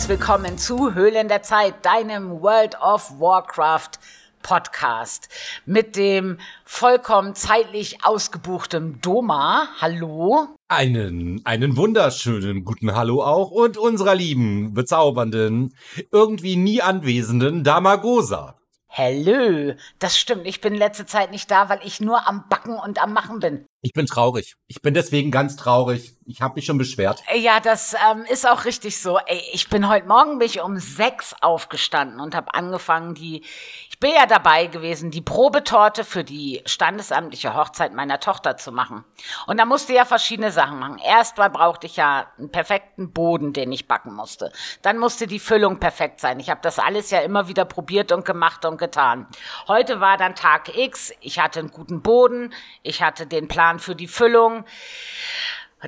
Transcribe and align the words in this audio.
Herzliches 0.00 0.20
Willkommen 0.20 0.56
zu 0.56 0.94
Höhlen 0.94 1.28
der 1.28 1.42
Zeit, 1.42 1.84
deinem 1.84 2.40
World 2.40 2.74
of 2.80 3.20
Warcraft 3.20 3.98
Podcast 4.42 5.28
mit 5.66 5.94
dem 5.94 6.38
vollkommen 6.64 7.34
zeitlich 7.34 8.02
ausgebuchten 8.02 9.02
Doma. 9.02 9.68
Hallo. 9.78 10.56
Einen, 10.68 11.42
einen 11.44 11.76
wunderschönen 11.76 12.64
guten 12.64 12.94
Hallo 12.94 13.22
auch 13.22 13.50
und 13.50 13.76
unserer 13.76 14.14
lieben, 14.14 14.72
bezaubernden, 14.72 15.74
irgendwie 16.10 16.56
nie 16.56 16.80
anwesenden 16.80 17.62
Damagosa. 17.62 18.58
Hallo, 18.88 19.74
das 19.98 20.18
stimmt. 20.18 20.46
Ich 20.46 20.62
bin 20.62 20.74
letzte 20.74 21.04
Zeit 21.04 21.30
nicht 21.30 21.50
da, 21.50 21.68
weil 21.68 21.80
ich 21.84 22.00
nur 22.00 22.26
am 22.26 22.48
Backen 22.48 22.78
und 22.78 23.02
am 23.02 23.12
Machen 23.12 23.40
bin. 23.40 23.66
Ich 23.82 23.94
bin 23.94 24.04
traurig. 24.04 24.56
Ich 24.66 24.82
bin 24.82 24.92
deswegen 24.92 25.30
ganz 25.30 25.56
traurig. 25.56 26.14
Ich 26.26 26.42
habe 26.42 26.54
mich 26.54 26.66
schon 26.66 26.76
beschwert. 26.76 27.22
Ja, 27.34 27.60
das 27.60 27.94
ähm, 27.94 28.24
ist 28.28 28.46
auch 28.46 28.66
richtig 28.66 29.00
so. 29.00 29.18
Ey, 29.18 29.42
ich 29.52 29.70
bin 29.70 29.88
heute 29.88 30.06
Morgen 30.06 30.38
bin 30.38 30.46
ich 30.46 30.60
um 30.60 30.76
sechs 30.76 31.34
aufgestanden 31.40 32.20
und 32.20 32.34
habe 32.34 32.52
angefangen, 32.54 33.14
die, 33.14 33.42
ich 33.88 33.98
bin 33.98 34.10
ja 34.14 34.26
dabei 34.26 34.66
gewesen, 34.66 35.10
die 35.10 35.22
Probetorte 35.22 36.04
für 36.04 36.22
die 36.22 36.62
standesamtliche 36.66 37.54
Hochzeit 37.56 37.94
meiner 37.94 38.20
Tochter 38.20 38.58
zu 38.58 38.70
machen. 38.70 39.04
Und 39.46 39.58
da 39.58 39.64
musste 39.64 39.94
ja 39.94 40.04
verschiedene 40.04 40.52
Sachen 40.52 40.78
machen. 40.78 40.98
Erstmal 40.98 41.48
brauchte 41.48 41.86
ich 41.86 41.96
ja 41.96 42.30
einen 42.38 42.52
perfekten 42.52 43.12
Boden, 43.12 43.54
den 43.54 43.72
ich 43.72 43.88
backen 43.88 44.14
musste. 44.14 44.52
Dann 44.82 44.98
musste 44.98 45.26
die 45.26 45.40
Füllung 45.40 45.80
perfekt 45.80 46.20
sein. 46.20 46.38
Ich 46.38 46.50
habe 46.50 46.60
das 46.62 46.78
alles 46.78 47.10
ja 47.10 47.20
immer 47.20 47.48
wieder 47.48 47.64
probiert 47.64 48.12
und 48.12 48.26
gemacht 48.26 48.66
und 48.66 48.76
getan. 48.76 49.26
Heute 49.66 50.00
war 50.00 50.18
dann 50.18 50.34
Tag 50.34 50.76
X. 50.76 51.12
Ich 51.22 51.38
hatte 51.38 51.60
einen 51.60 51.70
guten 51.70 52.02
Boden. 52.02 52.52
Ich 52.82 53.02
hatte 53.02 53.26
den 53.26 53.48
Plan 53.48 53.69
Plan 53.70 53.78
für 53.78 53.94
die 53.94 54.08
Füllung. 54.08 54.64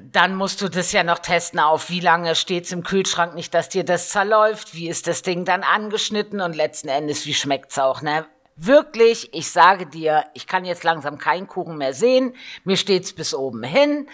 Dann 0.00 0.36
musst 0.36 0.62
du 0.62 0.68
das 0.68 0.92
ja 0.92 1.02
noch 1.04 1.18
testen 1.18 1.60
auf, 1.60 1.90
wie 1.90 2.00
lange 2.00 2.34
steht's 2.34 2.72
im 2.72 2.82
Kühlschrank, 2.82 3.34
nicht, 3.34 3.52
dass 3.52 3.68
dir 3.68 3.84
das 3.84 4.08
zerläuft, 4.08 4.74
wie 4.74 4.88
ist 4.88 5.06
das 5.06 5.22
Ding 5.22 5.44
dann 5.44 5.62
angeschnitten 5.62 6.40
und 6.40 6.56
letzten 6.56 6.88
Endes, 6.88 7.26
wie 7.26 7.34
schmeckt's 7.34 7.78
auch, 7.78 8.00
ne? 8.00 8.26
Wirklich, 8.56 9.34
ich 9.34 9.50
sage 9.50 9.86
dir, 9.86 10.24
ich 10.34 10.46
kann 10.46 10.64
jetzt 10.64 10.84
langsam 10.84 11.18
keinen 11.18 11.46
Kuchen 11.46 11.78
mehr 11.78 11.94
sehen. 11.94 12.34
Mir 12.64 12.76
steht's 12.76 13.12
bis 13.12 13.34
oben 13.34 13.62
hin. 13.64 14.08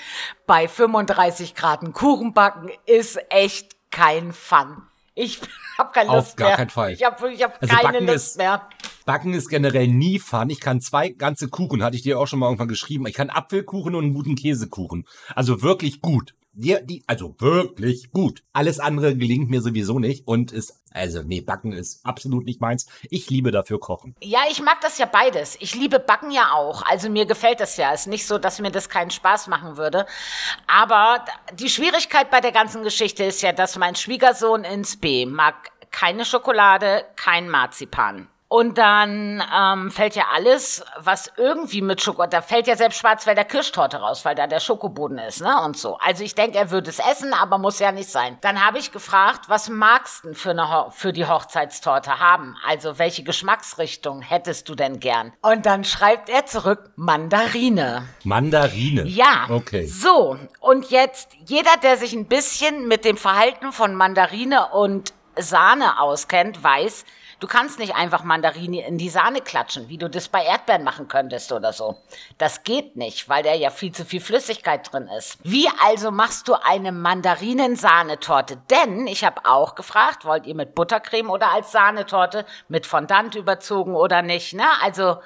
Bei 0.46 0.66
35 0.66 1.54
Grad 1.54 1.80
Kuchen 1.92 2.32
backen 2.32 2.70
ist 2.86 3.20
echt 3.30 3.76
kein 3.90 4.32
Fun. 4.32 4.87
Ich 5.18 5.40
habe 5.78 5.90
keine 5.92 6.10
Lust 6.12 6.28
Auf 6.30 6.36
gar 6.36 6.48
mehr. 6.48 6.56
keinen 6.56 6.70
Fall. 6.70 6.92
Ich 6.92 7.04
habe 7.04 7.32
ich 7.32 7.42
hab 7.42 7.60
Also 7.60 7.74
keine 7.74 7.92
Backen 7.92 8.06
Lust 8.06 8.16
ist- 8.26 8.36
mehr. 8.38 8.68
Backen 9.04 9.32
ist 9.34 9.48
generell 9.48 9.88
nie 9.88 10.18
fun. 10.18 10.50
Ich 10.50 10.60
kann 10.60 10.80
zwei 10.80 11.08
ganze 11.08 11.48
Kuchen, 11.48 11.82
hatte 11.82 11.96
ich 11.96 12.02
dir 12.02 12.18
auch 12.18 12.26
schon 12.26 12.38
mal 12.38 12.46
irgendwann 12.46 12.68
geschrieben. 12.68 13.06
Ich 13.06 13.14
kann 13.14 13.30
Apfelkuchen 13.30 13.94
und 13.94 14.04
einen 14.04 14.14
guten 14.14 14.34
Käsekuchen. 14.36 15.06
Also 15.34 15.62
wirklich 15.62 16.00
gut. 16.02 16.34
Die, 16.52 16.76
die, 16.84 17.02
also 17.06 17.34
wirklich 17.38 18.10
gut. 18.10 18.42
Alles 18.52 18.80
andere 18.80 19.16
gelingt 19.16 19.48
mir 19.48 19.62
sowieso 19.62 19.98
nicht 19.98 20.26
und 20.26 20.52
ist, 20.52 20.77
also 20.98 21.22
nee, 21.22 21.40
Backen 21.40 21.72
ist 21.72 22.04
absolut 22.04 22.44
nicht 22.44 22.60
meins. 22.60 22.86
Ich 23.10 23.30
liebe 23.30 23.50
dafür 23.50 23.80
Kochen. 23.80 24.14
Ja, 24.20 24.40
ich 24.50 24.60
mag 24.60 24.80
das 24.80 24.98
ja 24.98 25.06
beides. 25.06 25.56
Ich 25.60 25.74
liebe 25.74 25.98
Backen 25.98 26.30
ja 26.30 26.52
auch. 26.52 26.82
Also 26.82 27.08
mir 27.08 27.26
gefällt 27.26 27.60
das 27.60 27.76
ja. 27.76 27.92
Ist 27.92 28.06
nicht 28.06 28.26
so, 28.26 28.38
dass 28.38 28.60
mir 28.60 28.70
das 28.70 28.88
keinen 28.88 29.10
Spaß 29.10 29.46
machen 29.46 29.76
würde. 29.76 30.06
Aber 30.66 31.24
die 31.54 31.68
Schwierigkeit 31.68 32.30
bei 32.30 32.40
der 32.40 32.52
ganzen 32.52 32.82
Geschichte 32.82 33.24
ist 33.24 33.42
ja, 33.42 33.52
dass 33.52 33.76
mein 33.76 33.94
Schwiegersohn 33.94 34.64
ins 34.64 34.96
B 34.98 35.26
mag 35.26 35.70
keine 35.90 36.24
Schokolade, 36.24 37.04
kein 37.16 37.48
Marzipan. 37.48 38.28
Und 38.50 38.78
dann 38.78 39.44
ähm, 39.54 39.90
fällt 39.90 40.16
ja 40.16 40.24
alles, 40.32 40.82
was 40.96 41.30
irgendwie 41.36 41.82
mit 41.82 42.00
Schokolade, 42.00 42.30
da 42.30 42.40
fällt 42.40 42.66
ja 42.66 42.76
selbst 42.76 42.98
Schwarzwälder 42.98 43.44
Kirschtorte 43.44 43.98
raus, 43.98 44.24
weil 44.24 44.34
da 44.34 44.46
der 44.46 44.60
Schokoboden 44.60 45.18
ist, 45.18 45.42
ne? 45.42 45.60
Und 45.62 45.76
so. 45.76 45.98
Also 45.98 46.24
ich 46.24 46.34
denke, 46.34 46.56
er 46.56 46.70
würde 46.70 46.88
es 46.88 46.98
essen, 46.98 47.34
aber 47.34 47.58
muss 47.58 47.78
ja 47.78 47.92
nicht 47.92 48.08
sein. 48.08 48.38
Dann 48.40 48.64
habe 48.64 48.78
ich 48.78 48.90
gefragt, 48.90 49.48
was 49.48 49.68
magst 49.68 50.24
du 50.24 50.28
denn 50.28 50.34
für, 50.34 50.50
eine 50.50 50.70
Ho 50.70 50.90
für 50.90 51.12
die 51.12 51.26
Hochzeitstorte 51.26 52.20
haben? 52.20 52.56
Also 52.66 52.98
welche 52.98 53.22
Geschmacksrichtung 53.22 54.22
hättest 54.22 54.66
du 54.70 54.74
denn 54.74 54.98
gern? 54.98 55.34
Und 55.42 55.66
dann 55.66 55.84
schreibt 55.84 56.30
er 56.30 56.46
zurück 56.46 56.90
Mandarine. 56.96 58.08
Mandarine. 58.24 59.04
Ja. 59.04 59.46
Okay. 59.50 59.84
So, 59.84 60.38
und 60.60 60.90
jetzt 60.90 61.28
jeder, 61.46 61.76
der 61.82 61.98
sich 61.98 62.14
ein 62.14 62.28
bisschen 62.28 62.88
mit 62.88 63.04
dem 63.04 63.18
Verhalten 63.18 63.72
von 63.72 63.94
Mandarine 63.94 64.68
und 64.68 65.12
Sahne 65.36 66.00
auskennt, 66.00 66.62
weiß, 66.62 67.04
du 67.40 67.46
kannst 67.46 67.78
nicht 67.78 67.94
einfach 67.94 68.24
Mandarine 68.24 68.86
in 68.86 68.98
die 68.98 69.08
Sahne 69.08 69.40
klatschen, 69.40 69.88
wie 69.88 69.98
du 69.98 70.08
das 70.08 70.28
bei 70.28 70.44
Erdbeeren 70.44 70.84
machen 70.84 71.08
könntest 71.08 71.52
oder 71.52 71.72
so. 71.72 71.96
Das 72.38 72.62
geht 72.62 72.96
nicht, 72.96 73.28
weil 73.28 73.42
da 73.42 73.54
ja 73.54 73.70
viel 73.70 73.92
zu 73.92 74.04
viel 74.04 74.20
Flüssigkeit 74.20 74.92
drin 74.92 75.08
ist. 75.16 75.38
Wie 75.42 75.68
also 75.82 76.10
machst 76.10 76.48
du 76.48 76.54
eine 76.54 76.92
Mandarinen-Sahnetorte? 76.92 78.58
Denn 78.70 79.06
ich 79.06 79.24
habe 79.24 79.44
auch 79.44 79.74
gefragt, 79.74 80.24
wollt 80.24 80.46
ihr 80.46 80.54
mit 80.54 80.74
Buttercreme 80.74 81.30
oder 81.30 81.52
als 81.52 81.72
Sahnetorte 81.72 82.44
mit 82.68 82.86
Fondant 82.86 83.34
überzogen 83.34 83.94
oder 83.94 84.22
nicht? 84.22 84.54
Ne? 84.54 84.66
Also 84.82 85.18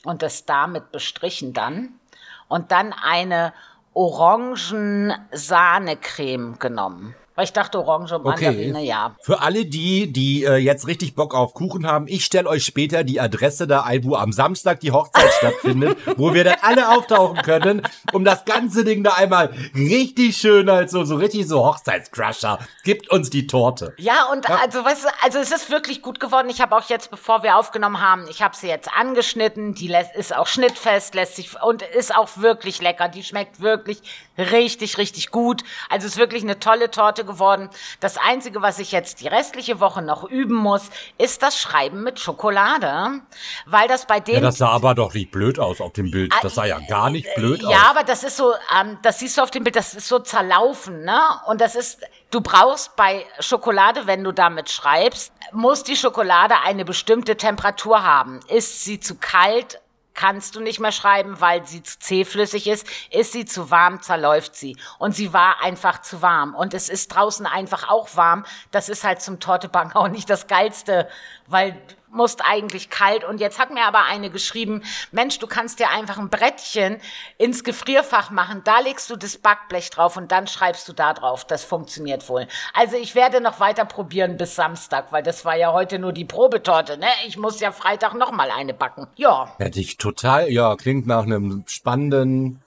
und 0.04 0.22
das 0.22 0.44
damit 0.44 0.92
bestrichen 0.92 1.54
dann. 1.54 1.98
Und 2.46 2.70
dann 2.70 2.92
eine 2.92 3.52
Orangen-Sahne-Creme 3.94 6.60
genommen. 6.60 7.16
Weil 7.36 7.44
ich 7.44 7.52
dachte, 7.52 7.78
Orange 7.78 8.12
und 8.16 8.24
Mandarine, 8.24 8.82
ja. 8.82 9.14
Für 9.20 9.42
alle 9.42 9.66
die, 9.66 10.10
die 10.10 10.44
äh, 10.44 10.56
jetzt 10.56 10.86
richtig 10.86 11.14
Bock 11.14 11.34
auf 11.34 11.52
Kuchen 11.52 11.86
haben, 11.86 12.08
ich 12.08 12.24
stelle 12.24 12.48
euch 12.48 12.64
später 12.64 13.04
die 13.04 13.20
Adresse 13.20 13.66
da 13.66 13.82
ein, 13.82 14.04
wo 14.04 14.16
am 14.16 14.32
Samstag 14.32 14.80
die 14.80 14.90
Hochzeit 14.90 15.30
stattfindet, 15.38 15.98
wo 16.16 16.32
wir 16.32 16.44
dann 16.44 16.56
alle 16.62 16.88
auftauchen 16.96 17.42
können, 17.42 17.82
um 18.14 18.24
das 18.24 18.46
ganze 18.46 18.84
Ding 18.84 19.04
da 19.04 19.12
einmal 19.12 19.52
richtig 19.74 20.38
schön 20.38 20.70
als 20.70 20.92
so, 20.92 21.04
so 21.04 21.16
richtig 21.16 21.46
so 21.46 21.62
Hochzeitscrusher. 21.62 22.58
Gibt 22.84 23.10
uns 23.10 23.28
die 23.28 23.46
Torte. 23.46 23.92
Ja, 23.98 24.30
und 24.32 24.48
also, 24.48 24.82
weißt 24.82 25.04
du, 25.04 25.08
also 25.22 25.38
es 25.38 25.52
ist 25.52 25.70
wirklich 25.70 26.00
gut 26.00 26.20
geworden. 26.20 26.48
Ich 26.48 26.62
habe 26.62 26.74
auch 26.74 26.88
jetzt, 26.88 27.10
bevor 27.10 27.42
wir 27.42 27.58
aufgenommen 27.58 28.00
haben, 28.00 28.26
ich 28.30 28.40
habe 28.40 28.56
sie 28.56 28.68
jetzt 28.68 28.88
angeschnitten. 28.98 29.74
Die 29.74 29.88
lässt, 29.88 30.16
ist 30.16 30.34
auch 30.34 30.46
schnittfest, 30.46 31.14
lässt 31.14 31.36
sich 31.36 31.50
und 31.62 31.82
ist 31.82 32.16
auch 32.16 32.30
wirklich 32.36 32.80
lecker. 32.80 33.08
Die 33.08 33.22
schmeckt 33.22 33.60
wirklich 33.60 34.00
richtig, 34.38 34.98
richtig 34.98 35.30
gut. 35.30 35.62
Also 35.88 36.06
es 36.06 36.14
ist 36.14 36.18
wirklich 36.18 36.42
eine 36.42 36.58
tolle 36.58 36.90
Torte 36.90 37.24
geworden. 37.24 37.70
Das 38.00 38.18
Einzige, 38.18 38.62
was 38.62 38.78
ich 38.78 38.92
jetzt 38.92 39.20
die 39.20 39.28
restliche 39.28 39.80
Woche 39.80 40.02
noch 40.02 40.24
üben 40.24 40.54
muss, 40.54 40.90
ist 41.18 41.42
das 41.42 41.58
Schreiben 41.58 42.02
mit 42.02 42.20
Schokolade, 42.20 43.20
weil 43.66 43.88
das 43.88 44.06
bei 44.06 44.16
Ja, 44.16 44.20
denen 44.20 44.42
das 44.42 44.58
sah 44.58 44.68
aber 44.68 44.94
doch 44.94 45.14
nicht 45.14 45.30
blöd 45.30 45.58
aus 45.58 45.80
auf 45.80 45.92
dem 45.92 46.10
Bild. 46.10 46.32
Das 46.42 46.54
sah 46.54 46.64
ja 46.64 46.78
gar 46.88 47.10
nicht 47.10 47.34
blöd 47.34 47.64
aus. 47.64 47.72
Ja, 47.72 47.90
aber 47.90 48.04
das 48.04 48.24
ist 48.24 48.36
so, 48.36 48.52
ähm, 48.78 48.98
das 49.02 49.18
siehst 49.18 49.38
du 49.38 49.42
auf 49.42 49.50
dem 49.50 49.64
Bild, 49.64 49.76
das 49.76 49.94
ist 49.94 50.08
so 50.08 50.18
zerlaufen, 50.18 51.04
ne? 51.04 51.20
Und 51.46 51.60
das 51.60 51.74
ist, 51.74 52.00
du 52.30 52.40
brauchst 52.40 52.96
bei 52.96 53.24
Schokolade, 53.40 54.06
wenn 54.06 54.22
du 54.24 54.32
damit 54.32 54.70
schreibst, 54.70 55.32
muss 55.52 55.82
die 55.82 55.96
Schokolade 55.96 56.54
eine 56.64 56.84
bestimmte 56.84 57.36
Temperatur 57.36 58.02
haben. 58.02 58.40
Ist 58.48 58.84
sie 58.84 59.00
zu 59.00 59.16
kalt, 59.16 59.80
kannst 60.16 60.56
du 60.56 60.60
nicht 60.60 60.80
mehr 60.80 60.92
schreiben, 60.92 61.40
weil 61.40 61.64
sie 61.66 61.82
zu 61.82 61.98
zähflüssig 62.00 62.66
ist. 62.66 62.86
Ist 63.10 63.32
sie 63.32 63.44
zu 63.44 63.70
warm, 63.70 64.02
zerläuft 64.02 64.56
sie. 64.56 64.76
Und 64.98 65.14
sie 65.14 65.32
war 65.32 65.62
einfach 65.62 66.00
zu 66.00 66.22
warm. 66.22 66.54
Und 66.54 66.74
es 66.74 66.88
ist 66.88 67.08
draußen 67.08 67.46
einfach 67.46 67.88
auch 67.88 68.16
warm. 68.16 68.44
Das 68.72 68.88
ist 68.88 69.04
halt 69.04 69.20
zum 69.20 69.38
Tortebacken 69.38 69.92
auch 69.94 70.08
nicht 70.08 70.28
das 70.28 70.48
Geilste, 70.48 71.08
weil 71.46 71.80
musst 72.16 72.42
eigentlich 72.44 72.90
kalt. 72.90 73.24
Und 73.24 73.40
jetzt 73.40 73.58
hat 73.58 73.70
mir 73.70 73.84
aber 73.84 74.04
eine 74.04 74.30
geschrieben, 74.30 74.82
Mensch, 75.12 75.38
du 75.38 75.46
kannst 75.46 75.78
dir 75.78 75.90
einfach 75.90 76.18
ein 76.18 76.30
Brettchen 76.30 76.98
ins 77.38 77.62
Gefrierfach 77.62 78.30
machen. 78.30 78.62
Da 78.64 78.80
legst 78.80 79.08
du 79.10 79.16
das 79.16 79.38
Backblech 79.38 79.90
drauf 79.90 80.16
und 80.16 80.32
dann 80.32 80.46
schreibst 80.46 80.88
du 80.88 80.92
da 80.92 81.14
drauf. 81.14 81.44
Das 81.44 81.64
funktioniert 81.64 82.28
wohl. 82.28 82.48
Also 82.74 82.96
ich 82.96 83.14
werde 83.14 83.40
noch 83.40 83.60
weiter 83.60 83.84
probieren 83.84 84.36
bis 84.36 84.54
Samstag, 84.54 85.12
weil 85.12 85.22
das 85.22 85.44
war 85.44 85.56
ja 85.56 85.72
heute 85.72 85.98
nur 85.98 86.12
die 86.12 86.24
Probetorte, 86.24 86.98
ne? 86.98 87.06
Ich 87.26 87.36
muss 87.36 87.60
ja 87.60 87.72
Freitag 87.72 88.14
noch 88.14 88.32
mal 88.32 88.50
eine 88.50 88.74
backen. 88.74 89.06
Ja. 89.16 89.54
Hätte 89.58 89.80
ich 89.80 89.98
total, 89.98 90.50
ja, 90.50 90.74
klingt 90.76 91.06
nach 91.06 91.24
einem 91.24 91.64
spannenden, 91.66 92.62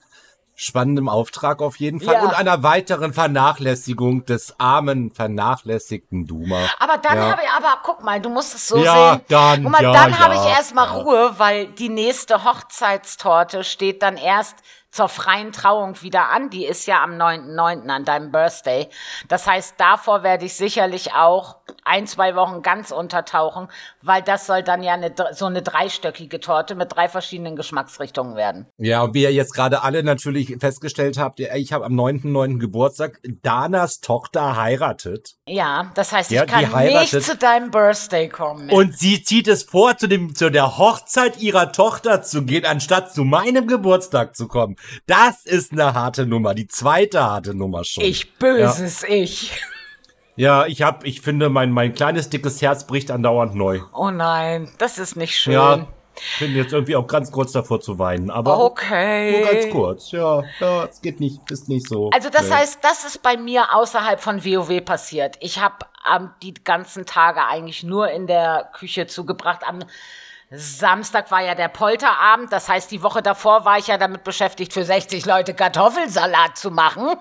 spannendem 0.62 1.08
Auftrag 1.08 1.62
auf 1.62 1.76
jeden 1.76 2.00
Fall. 2.00 2.16
Ja. 2.16 2.22
Und 2.22 2.34
einer 2.34 2.62
weiteren 2.62 3.14
Vernachlässigung 3.14 4.26
des 4.26 4.60
armen, 4.60 5.10
vernachlässigten 5.10 6.26
Duma. 6.26 6.68
Aber 6.78 6.98
dann 6.98 7.16
Ja. 7.16 7.30
habe 7.30 7.40
ich, 7.42 7.50
aber 7.50 7.78
guck 7.82 8.02
mal, 8.04 8.20
du 8.20 8.28
musst 8.28 8.54
es 8.54 8.68
so 8.68 8.76
Ja, 8.76 9.12
sehen. 9.14 9.24
dann, 9.28 9.62
guck 9.62 9.72
mal, 9.72 9.82
ja, 9.82 9.92
dann 9.92 10.18
habe 10.18 10.34
ich 10.34 10.44
erstmal. 10.44 10.88
Ruhe, 10.90 11.34
weil 11.38 11.66
die 11.68 11.88
nächste 11.88 12.44
Hochzeitstorte 12.44 13.64
steht 13.64 14.02
dann 14.02 14.16
erst 14.16 14.56
zur 14.90 15.08
freien 15.08 15.52
Trauung 15.52 16.02
wieder 16.02 16.30
an. 16.30 16.50
Die 16.50 16.64
ist 16.64 16.86
ja 16.86 17.02
am 17.02 17.12
9.9. 17.12 17.88
an 17.88 18.04
deinem 18.04 18.32
Birthday. 18.32 18.88
Das 19.28 19.46
heißt, 19.46 19.74
davor 19.78 20.22
werde 20.22 20.46
ich 20.46 20.54
sicherlich 20.54 21.14
auch 21.14 21.56
ein, 21.84 22.06
zwei 22.06 22.34
Wochen 22.34 22.62
ganz 22.62 22.90
untertauchen, 22.90 23.68
weil 24.02 24.22
das 24.22 24.46
soll 24.46 24.62
dann 24.62 24.82
ja 24.82 24.94
eine, 24.94 25.14
so 25.32 25.46
eine 25.46 25.62
dreistöckige 25.62 26.40
Torte 26.40 26.74
mit 26.74 26.94
drei 26.94 27.08
verschiedenen 27.08 27.56
Geschmacksrichtungen 27.56 28.36
werden. 28.36 28.66
Ja, 28.78 29.02
und 29.02 29.14
wie 29.14 29.22
ihr 29.22 29.32
jetzt 29.32 29.54
gerade 29.54 29.82
alle 29.82 30.02
natürlich 30.02 30.56
festgestellt 30.58 31.18
habt, 31.18 31.40
ich 31.40 31.72
habe 31.72 31.84
am 31.84 31.92
9.9. 31.92 32.58
Geburtstag, 32.58 33.20
Danas 33.42 34.00
Tochter 34.00 34.56
heiratet. 34.56 35.36
Ja, 35.46 35.92
das 35.94 36.12
heißt, 36.12 36.30
ja, 36.30 36.44
ich 36.44 36.50
kann 36.50 36.84
nicht 36.84 37.22
zu 37.22 37.36
deinem 37.36 37.70
Birthday 37.70 38.28
kommen. 38.28 38.70
Und 38.70 38.98
sie 38.98 39.22
zieht 39.22 39.48
es 39.48 39.62
vor, 39.62 39.96
zu, 39.96 40.08
dem, 40.08 40.34
zu 40.34 40.50
der 40.50 40.78
Hochzeit 40.78 41.40
ihrer 41.40 41.72
Tochter 41.72 42.22
zu 42.22 42.44
gehen, 42.44 42.64
anstatt 42.64 43.12
zu 43.12 43.24
meinem 43.24 43.66
Geburtstag 43.66 44.36
zu 44.36 44.48
kommen. 44.48 44.76
Das 45.06 45.44
ist 45.44 45.72
eine 45.72 45.94
harte 45.94 46.26
Nummer, 46.26 46.54
die 46.54 46.66
zweite 46.66 47.22
harte 47.22 47.54
Nummer 47.54 47.84
schon. 47.84 48.04
Ich 48.04 48.34
böses 48.38 49.02
ja. 49.02 49.08
Ich. 49.08 49.52
Ja, 50.36 50.66
ich 50.66 50.82
hab, 50.82 51.04
ich 51.04 51.20
finde, 51.20 51.50
mein, 51.50 51.70
mein 51.70 51.92
kleines 51.92 52.30
dickes 52.30 52.62
Herz 52.62 52.86
bricht 52.86 53.10
andauernd 53.10 53.54
neu. 53.54 53.80
Oh 53.92 54.10
nein, 54.10 54.70
das 54.78 54.98
ist 54.98 55.16
nicht 55.16 55.36
schön. 55.36 55.52
Ja, 55.52 55.86
bin 56.38 56.54
jetzt 56.54 56.72
irgendwie 56.72 56.96
auch 56.96 57.06
ganz 57.06 57.30
kurz 57.30 57.52
davor 57.52 57.80
zu 57.80 57.98
weinen, 57.98 58.30
aber 58.30 58.58
okay. 58.58 59.40
nur 59.40 59.50
ganz 59.50 59.70
kurz. 59.70 60.10
Ja, 60.12 60.42
ja, 60.60 60.84
es 60.84 61.00
geht 61.00 61.20
nicht, 61.20 61.50
ist 61.50 61.68
nicht 61.68 61.88
so. 61.88 62.10
Also 62.10 62.30
das 62.30 62.48
nee. 62.48 62.54
heißt, 62.54 62.78
das 62.82 63.04
ist 63.04 63.22
bei 63.22 63.36
mir 63.36 63.74
außerhalb 63.74 64.20
von 64.20 64.44
WoW 64.44 64.84
passiert. 64.84 65.36
Ich 65.40 65.60
habe 65.60 65.76
ähm, 66.14 66.30
die 66.42 66.54
ganzen 66.54 67.06
Tage 67.06 67.44
eigentlich 67.46 67.82
nur 67.82 68.10
in 68.10 68.26
der 68.26 68.70
Küche 68.72 69.06
zugebracht. 69.06 69.62
Am 69.66 69.80
Samstag 70.50 71.30
war 71.30 71.42
ja 71.42 71.54
der 71.54 71.68
Polterabend, 71.68 72.52
das 72.52 72.68
heißt, 72.68 72.90
die 72.90 73.02
Woche 73.02 73.22
davor 73.22 73.64
war 73.64 73.78
ich 73.78 73.86
ja 73.86 73.98
damit 73.98 74.24
beschäftigt, 74.24 74.72
für 74.72 74.84
60 74.84 75.24
Leute 75.24 75.54
Kartoffelsalat 75.54 76.58
zu 76.58 76.72
machen. 76.72 77.06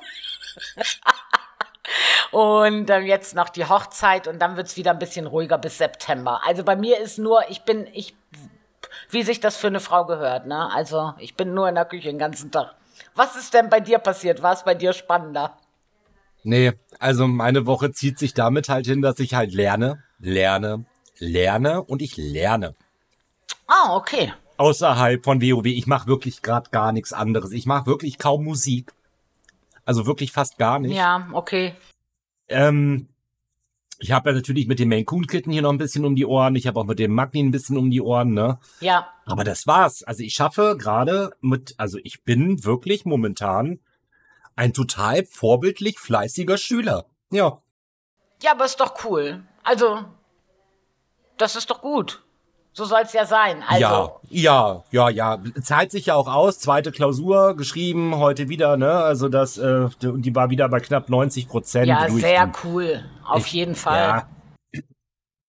und 2.31 2.89
ähm, 2.89 3.05
jetzt 3.05 3.35
noch 3.35 3.49
die 3.49 3.65
Hochzeit 3.65 4.27
und 4.27 4.39
dann 4.39 4.57
wird's 4.57 4.77
wieder 4.77 4.91
ein 4.91 4.99
bisschen 4.99 5.27
ruhiger 5.27 5.59
bis 5.59 5.77
September. 5.77 6.41
Also 6.43 6.63
bei 6.63 6.75
mir 6.75 6.99
ist 6.99 7.19
nur, 7.19 7.47
ich 7.49 7.61
bin, 7.61 7.87
ich, 7.93 8.15
wie 9.11 9.21
sich 9.21 9.39
das 9.39 9.57
für 9.57 9.67
eine 9.67 9.79
Frau 9.79 10.05
gehört, 10.05 10.47
ne? 10.47 10.71
Also 10.73 11.13
ich 11.19 11.35
bin 11.35 11.53
nur 11.53 11.69
in 11.69 11.75
der 11.75 11.85
Küche 11.85 12.09
den 12.09 12.17
ganzen 12.17 12.51
Tag. 12.51 12.73
Was 13.13 13.35
ist 13.35 13.53
denn 13.53 13.69
bei 13.69 13.79
dir 13.79 13.99
passiert? 13.99 14.41
War 14.41 14.53
es 14.53 14.63
bei 14.63 14.73
dir 14.73 14.91
spannender? 14.91 15.55
Nee, 16.41 16.73
also 16.97 17.27
meine 17.27 17.67
Woche 17.67 17.91
zieht 17.91 18.17
sich 18.17 18.33
damit 18.33 18.69
halt 18.69 18.87
hin, 18.87 19.03
dass 19.03 19.19
ich 19.19 19.35
halt 19.35 19.53
lerne, 19.53 20.03
lerne, 20.19 20.85
lerne 21.19 21.83
und 21.83 22.01
ich 22.01 22.17
lerne. 22.17 22.73
Ah, 23.69 23.95
okay. 23.95 24.33
Außerhalb 24.57 25.23
von 25.23 25.41
WoW. 25.41 25.65
Ich 25.65 25.87
mache 25.87 26.07
wirklich 26.07 26.41
gerade 26.41 26.69
gar 26.71 26.91
nichts 26.91 27.13
anderes. 27.13 27.51
Ich 27.51 27.65
mache 27.65 27.85
wirklich 27.85 28.17
kaum 28.17 28.43
Musik. 28.43 28.91
Also 29.85 30.05
wirklich 30.05 30.31
fast 30.31 30.57
gar 30.57 30.79
nicht. 30.79 30.95
Ja, 30.95 31.29
okay. 31.31 31.75
Ähm, 32.49 33.07
ich 33.99 34.11
habe 34.11 34.31
ja 34.31 34.35
natürlich 34.35 34.67
mit 34.67 34.79
dem 34.79 34.89
Main 34.89 35.05
Coon 35.05 35.27
Kitten 35.27 35.51
hier 35.51 35.61
noch 35.61 35.71
ein 35.71 35.77
bisschen 35.77 36.03
um 36.03 36.15
die 36.15 36.25
Ohren. 36.25 36.55
Ich 36.55 36.67
habe 36.67 36.79
auch 36.79 36.85
mit 36.85 36.99
dem 36.99 37.13
Magni 37.13 37.41
ein 37.41 37.51
bisschen 37.51 37.77
um 37.77 37.91
die 37.91 38.01
Ohren, 38.01 38.33
ne? 38.33 38.59
Ja. 38.79 39.07
Aber 39.25 39.43
das 39.43 39.67
war's. 39.67 40.03
Also 40.03 40.23
ich 40.23 40.33
schaffe 40.33 40.75
gerade 40.77 41.31
mit, 41.41 41.75
also 41.77 41.99
ich 42.03 42.23
bin 42.23 42.63
wirklich 42.65 43.05
momentan 43.05 43.79
ein 44.55 44.73
total 44.73 45.25
vorbildlich 45.25 45.99
fleißiger 45.99 46.57
Schüler. 46.57 47.05
Ja. 47.29 47.61
Ja, 48.41 48.51
aber 48.51 48.65
ist 48.65 48.79
doch 48.79 49.05
cool. 49.05 49.43
Also, 49.63 50.05
das 51.37 51.55
ist 51.55 51.69
doch 51.69 51.81
gut. 51.81 52.23
So 52.79 52.85
soll 52.85 53.01
es 53.03 53.11
ja 53.11 53.25
sein. 53.25 53.61
Also. 53.67 53.81
Ja, 54.29 54.83
ja, 54.89 55.09
ja, 55.09 55.09
ja. 55.09 55.43
Zahlt 55.61 55.91
sich 55.91 56.05
ja 56.05 56.15
auch 56.15 56.29
aus. 56.29 56.59
Zweite 56.59 56.93
Klausur 56.93 57.57
geschrieben, 57.57 58.15
heute 58.15 58.47
wieder, 58.47 58.77
ne? 58.77 58.89
Also 58.89 59.27
das, 59.27 59.57
äh, 59.57 59.89
die 60.01 60.33
war 60.33 60.49
wieder 60.49 60.69
bei 60.69 60.79
knapp 60.79 61.09
90 61.09 61.49
Prozent. 61.49 61.87
Ja, 61.87 62.09
sehr 62.09 62.49
cool. 62.63 63.03
Auf 63.27 63.47
ich, 63.47 63.51
jeden 63.51 63.75
Fall. 63.75 63.97
Ja, 63.97 64.29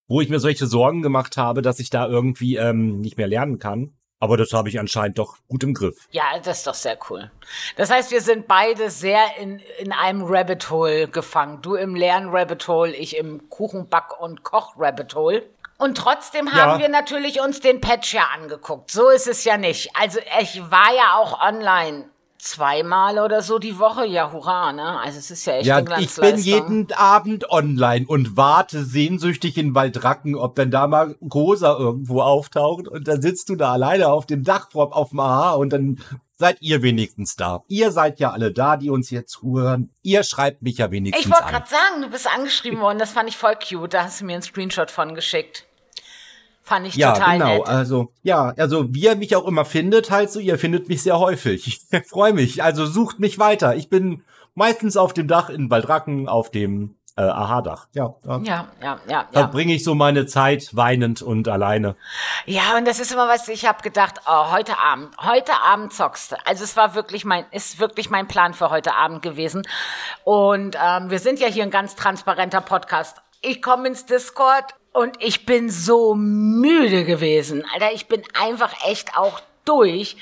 wo 0.08 0.20
ich 0.20 0.28
mir 0.28 0.40
solche 0.40 0.66
Sorgen 0.66 1.02
gemacht 1.02 1.36
habe, 1.36 1.62
dass 1.62 1.78
ich 1.78 1.88
da 1.88 2.08
irgendwie 2.08 2.56
ähm, 2.56 2.98
nicht 2.98 3.16
mehr 3.16 3.28
lernen 3.28 3.60
kann. 3.60 3.92
Aber 4.18 4.36
das 4.36 4.52
habe 4.52 4.68
ich 4.68 4.80
anscheinend 4.80 5.18
doch 5.18 5.36
gut 5.46 5.62
im 5.62 5.72
Griff. 5.72 6.08
Ja, 6.10 6.24
das 6.42 6.58
ist 6.58 6.66
doch 6.66 6.74
sehr 6.74 6.98
cool. 7.08 7.30
Das 7.76 7.92
heißt, 7.92 8.10
wir 8.10 8.22
sind 8.22 8.48
beide 8.48 8.90
sehr 8.90 9.20
in, 9.40 9.60
in 9.78 9.92
einem 9.92 10.24
Rabbit 10.24 10.68
Hole 10.68 11.06
gefangen. 11.06 11.62
Du 11.62 11.76
im 11.76 11.94
Lern-Rabbit 11.94 12.66
Hole, 12.66 12.92
ich 12.92 13.16
im 13.16 13.48
Kuchenback- 13.48 14.20
und 14.20 14.42
Koch-Rabbit 14.42 15.14
Hole. 15.14 15.44
Und 15.80 15.96
trotzdem 15.96 16.52
haben 16.52 16.72
ja. 16.72 16.78
wir 16.78 16.88
natürlich 16.90 17.40
uns 17.40 17.60
den 17.60 17.80
Patch 17.80 18.12
ja 18.12 18.24
angeguckt. 18.34 18.90
So 18.90 19.08
ist 19.08 19.26
es 19.26 19.44
ja 19.44 19.56
nicht. 19.56 19.90
Also 19.98 20.20
ich 20.40 20.60
war 20.70 20.94
ja 20.94 21.16
auch 21.16 21.40
online 21.40 22.04
zweimal 22.36 23.18
oder 23.18 23.42
so 23.42 23.58
die 23.58 23.78
Woche. 23.78 24.06
Ja, 24.06 24.30
hurra, 24.30 24.72
ne? 24.72 24.98
Also 25.00 25.18
es 25.18 25.30
ist 25.30 25.46
ja 25.46 25.54
echt 25.54 25.66
ja, 25.66 25.76
eine 25.76 26.00
Ich 26.00 26.14
bin 26.16 26.36
jeden 26.36 26.92
Abend 26.92 27.50
online 27.50 28.06
und 28.06 28.36
warte 28.36 28.84
sehnsüchtig 28.84 29.56
in 29.56 29.74
Waldracken, 29.74 30.34
ob 30.34 30.54
denn 30.54 30.70
da 30.70 30.86
mal 30.86 31.16
Rosa 31.22 31.76
irgendwo 31.78 32.20
auftaucht. 32.20 32.86
Und 32.88 33.08
dann 33.08 33.22
sitzt 33.22 33.48
du 33.48 33.56
da 33.56 33.72
alleine 33.72 34.08
auf 34.08 34.26
dem 34.26 34.44
Dach 34.44 34.68
auf 34.74 35.10
dem 35.10 35.20
AHA 35.20 35.52
und 35.54 35.72
dann 35.72 35.98
seid 36.36 36.60
ihr 36.60 36.82
wenigstens 36.82 37.36
da. 37.36 37.62
Ihr 37.68 37.90
seid 37.90 38.18
ja 38.18 38.32
alle 38.32 38.52
da, 38.52 38.76
die 38.76 38.90
uns 38.90 39.08
hier 39.08 39.26
zuhören. 39.26 39.90
Ihr 40.02 40.24
schreibt 40.24 40.62
mich 40.62 40.78
ja 40.78 40.90
wenigstens 40.90 41.24
Ich 41.24 41.32
wollte 41.32 41.50
gerade 41.50 41.68
sagen, 41.68 42.02
du 42.02 42.08
bist 42.08 42.26
angeschrieben 42.26 42.80
worden. 42.80 42.98
Das 42.98 43.12
fand 43.12 43.28
ich 43.28 43.36
voll 43.36 43.56
cute. 43.56 43.94
Da 43.94 44.04
hast 44.04 44.20
du 44.20 44.24
mir 44.24 44.34
einen 44.34 44.42
Screenshot 44.42 44.90
von 44.90 45.14
geschickt. 45.14 45.66
Fand 46.70 46.86
ich 46.86 46.94
ja, 46.94 47.14
total 47.14 47.38
genau. 47.38 47.58
Nett. 47.58 47.66
Also, 47.66 48.12
ja, 48.22 48.54
also 48.56 48.94
wie 48.94 49.00
ihr 49.00 49.16
mich 49.16 49.34
auch 49.34 49.44
immer 49.44 49.64
findet, 49.64 50.12
halt 50.12 50.30
so, 50.30 50.38
ihr 50.38 50.56
findet 50.56 50.88
mich 50.88 51.02
sehr 51.02 51.18
häufig. 51.18 51.66
Ich 51.90 52.06
freue 52.06 52.32
mich. 52.32 52.62
Also 52.62 52.86
sucht 52.86 53.18
mich 53.18 53.40
weiter. 53.40 53.74
Ich 53.74 53.90
bin 53.90 54.22
meistens 54.54 54.96
auf 54.96 55.12
dem 55.12 55.26
Dach 55.26 55.50
in 55.50 55.68
Waldracken, 55.68 56.28
auf 56.28 56.52
dem 56.52 56.94
äh, 57.16 57.22
Aha-Dach. 57.22 57.88
Ja, 57.92 58.14
ja, 58.22 58.40
ja, 58.44 58.68
ja. 58.80 58.98
ja 59.08 59.26
da 59.32 59.46
bringe 59.46 59.74
ich 59.74 59.82
so 59.82 59.96
meine 59.96 60.26
Zeit 60.26 60.68
weinend 60.70 61.22
und 61.22 61.48
alleine. 61.48 61.96
Ja, 62.46 62.76
und 62.78 62.86
das 62.86 63.00
ist 63.00 63.10
immer 63.10 63.26
was, 63.26 63.48
ich 63.48 63.66
habe 63.66 63.82
gedacht, 63.82 64.20
oh, 64.28 64.52
heute 64.52 64.78
Abend, 64.78 65.08
heute 65.20 65.52
Abend 65.64 65.92
zockst 65.92 66.30
du. 66.30 66.36
Also 66.46 66.62
es 66.62 66.76
war 66.76 66.94
wirklich 66.94 67.24
mein, 67.24 67.46
ist 67.50 67.80
wirklich 67.80 68.10
mein 68.10 68.28
Plan 68.28 68.54
für 68.54 68.70
heute 68.70 68.94
Abend 68.94 69.22
gewesen. 69.22 69.66
Und 70.22 70.76
ähm, 70.80 71.10
wir 71.10 71.18
sind 71.18 71.40
ja 71.40 71.48
hier 71.48 71.64
ein 71.64 71.72
ganz 71.72 71.96
transparenter 71.96 72.60
Podcast. 72.60 73.16
Ich 73.42 73.60
komme 73.60 73.88
ins 73.88 74.06
Discord, 74.06 74.74
und 74.92 75.22
ich 75.22 75.46
bin 75.46 75.70
so 75.70 76.14
müde 76.14 77.04
gewesen. 77.04 77.64
Alter, 77.72 77.92
ich 77.92 78.08
bin 78.08 78.22
einfach 78.40 78.72
echt 78.86 79.16
auch 79.16 79.40
durch. 79.64 80.16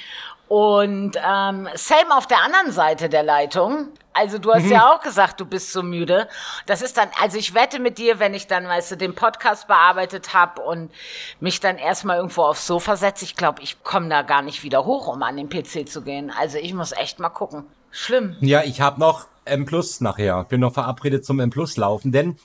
Und 0.48 1.16
ähm, 1.16 1.68
Sam 1.74 2.10
auf 2.10 2.26
der 2.26 2.42
anderen 2.42 2.72
Seite 2.72 3.08
der 3.08 3.22
Leitung. 3.22 3.88
Also 4.14 4.38
du 4.38 4.52
hast 4.52 4.64
mhm. 4.64 4.72
ja 4.72 4.92
auch 4.92 5.00
gesagt, 5.00 5.40
du 5.40 5.44
bist 5.44 5.72
so 5.72 5.82
müde. 5.82 6.26
Das 6.66 6.82
ist 6.82 6.96
dann, 6.96 7.08
also 7.20 7.38
ich 7.38 7.54
wette 7.54 7.78
mit 7.78 7.98
dir, 7.98 8.18
wenn 8.18 8.34
ich 8.34 8.46
dann, 8.46 8.66
weißt 8.66 8.92
du, 8.92 8.96
den 8.96 9.14
Podcast 9.14 9.68
bearbeitet 9.68 10.34
habe 10.34 10.62
und 10.62 10.90
mich 11.38 11.60
dann 11.60 11.76
erstmal 11.76 12.16
irgendwo 12.16 12.42
aufs 12.42 12.66
Sofa 12.66 12.96
setze, 12.96 13.24
ich 13.24 13.36
glaube, 13.36 13.62
ich 13.62 13.82
komme 13.84 14.08
da 14.08 14.22
gar 14.22 14.42
nicht 14.42 14.64
wieder 14.64 14.86
hoch, 14.86 15.06
um 15.06 15.22
an 15.22 15.36
den 15.36 15.48
PC 15.48 15.88
zu 15.88 16.02
gehen. 16.02 16.32
Also 16.36 16.58
ich 16.58 16.74
muss 16.74 16.92
echt 16.92 17.20
mal 17.20 17.28
gucken. 17.28 17.64
Schlimm. 17.90 18.36
Ja, 18.40 18.62
ich 18.64 18.80
habe 18.80 18.98
noch 18.98 19.26
M 19.44 19.66
Plus 19.66 20.00
nachher. 20.00 20.44
Bin 20.44 20.60
noch 20.60 20.74
verabredet 20.74 21.24
zum 21.24 21.40
M 21.40 21.50
Plus 21.50 21.76
laufen, 21.76 22.10
denn 22.10 22.38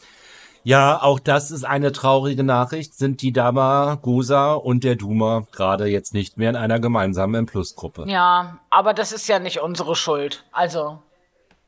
ja, 0.64 1.02
auch 1.02 1.20
das 1.20 1.52
ist 1.52 1.66
eine 1.66 1.92
traurige 1.92 2.44
Nachricht. 2.44 2.94
Sind 2.96 3.22
die 3.22 3.34
Dama, 3.34 3.96
Gusa 4.02 4.54
und 4.54 4.84
der 4.84 4.96
Duma 4.96 5.46
gerade 5.52 5.88
jetzt 5.88 6.14
nicht 6.14 6.38
mehr 6.38 6.50
in 6.50 6.56
einer 6.56 6.80
gemeinsamen 6.80 7.36
M-Plus-Gruppe? 7.36 8.06
Ja, 8.08 8.60
aber 8.70 8.94
das 8.94 9.12
ist 9.12 9.28
ja 9.28 9.40
nicht 9.40 9.60
unsere 9.60 9.96
Schuld. 9.96 10.46
Also 10.52 11.00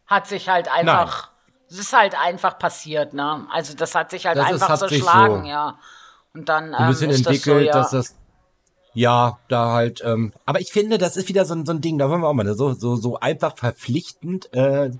hat 0.08 0.28
sich 0.28 0.48
halt 0.48 0.72
einfach, 0.72 1.30
es 1.70 1.78
ist 1.78 1.94
halt 1.94 2.16
einfach 2.20 2.58
passiert, 2.58 3.14
ne? 3.14 3.46
Also 3.52 3.76
das 3.76 3.96
hat 3.96 4.12
sich 4.12 4.26
halt 4.26 4.38
das 4.38 4.46
einfach 4.46 4.74
ist, 4.74 4.80
zerschlagen, 4.80 5.44
so 5.44 5.50
ja. 5.50 5.78
Und 6.34 6.48
dann 6.48 6.68
ähm, 6.68 6.76
ein 6.76 6.88
bisschen 6.90 7.10
ist 7.10 7.26
entwickelt, 7.26 7.70
das 7.74 7.92
so, 7.92 7.98
ja. 7.98 8.02
dass 8.02 8.10
das 8.10 8.16
ja, 8.96 9.40
da 9.50 9.74
halt, 9.74 10.02
ähm, 10.06 10.32
aber 10.46 10.62
ich 10.62 10.72
finde, 10.72 10.98
das 10.98 11.18
ist 11.18 11.28
wieder 11.28 11.44
so, 11.44 11.66
so 11.66 11.74
ein 11.74 11.82
Ding, 11.82 11.98
da 11.98 12.10
wollen 12.10 12.22
wir 12.22 12.30
auch 12.30 12.34
mal 12.34 12.56
so, 12.56 12.74
so, 12.74 12.96
so 12.96 13.20
einfach 13.20 13.58
verpflichtend 13.58 14.54
äh, 14.54 14.92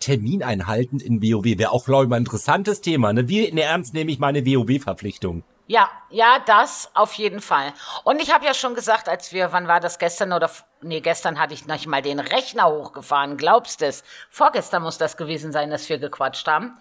Termin 0.00 0.42
einhalten 0.42 1.00
in 1.00 1.22
WoW 1.22 1.44
wäre 1.44 1.72
auch, 1.72 1.84
glaube 1.84 2.04
ich, 2.04 2.10
mal 2.10 2.16
ein 2.16 2.22
interessantes 2.22 2.80
Thema. 2.80 3.12
Ne? 3.12 3.28
Wie 3.28 3.44
in 3.44 3.58
Ernst 3.58 3.94
nehme 3.94 4.10
ich 4.10 4.18
meine 4.18 4.44
WoW-Verpflichtung? 4.46 5.42
Ja, 5.66 5.90
ja, 6.08 6.38
das 6.46 6.90
auf 6.94 7.12
jeden 7.14 7.42
Fall. 7.42 7.74
Und 8.04 8.22
ich 8.22 8.32
habe 8.32 8.46
ja 8.46 8.54
schon 8.54 8.74
gesagt, 8.74 9.06
als 9.06 9.34
wir, 9.34 9.52
wann 9.52 9.68
war 9.68 9.80
das 9.80 9.98
gestern 9.98 10.32
oder, 10.32 10.50
nee, 10.80 11.00
gestern 11.00 11.38
hatte 11.38 11.52
ich 11.52 11.66
noch 11.66 11.84
mal 11.84 12.00
den 12.00 12.20
Rechner 12.20 12.68
hochgefahren, 12.68 13.36
glaubst 13.36 13.82
es? 13.82 14.02
Vorgestern 14.30 14.82
muss 14.82 14.96
das 14.96 15.18
gewesen 15.18 15.52
sein, 15.52 15.68
dass 15.68 15.86
wir 15.90 15.98
gequatscht 15.98 16.46
haben. 16.46 16.78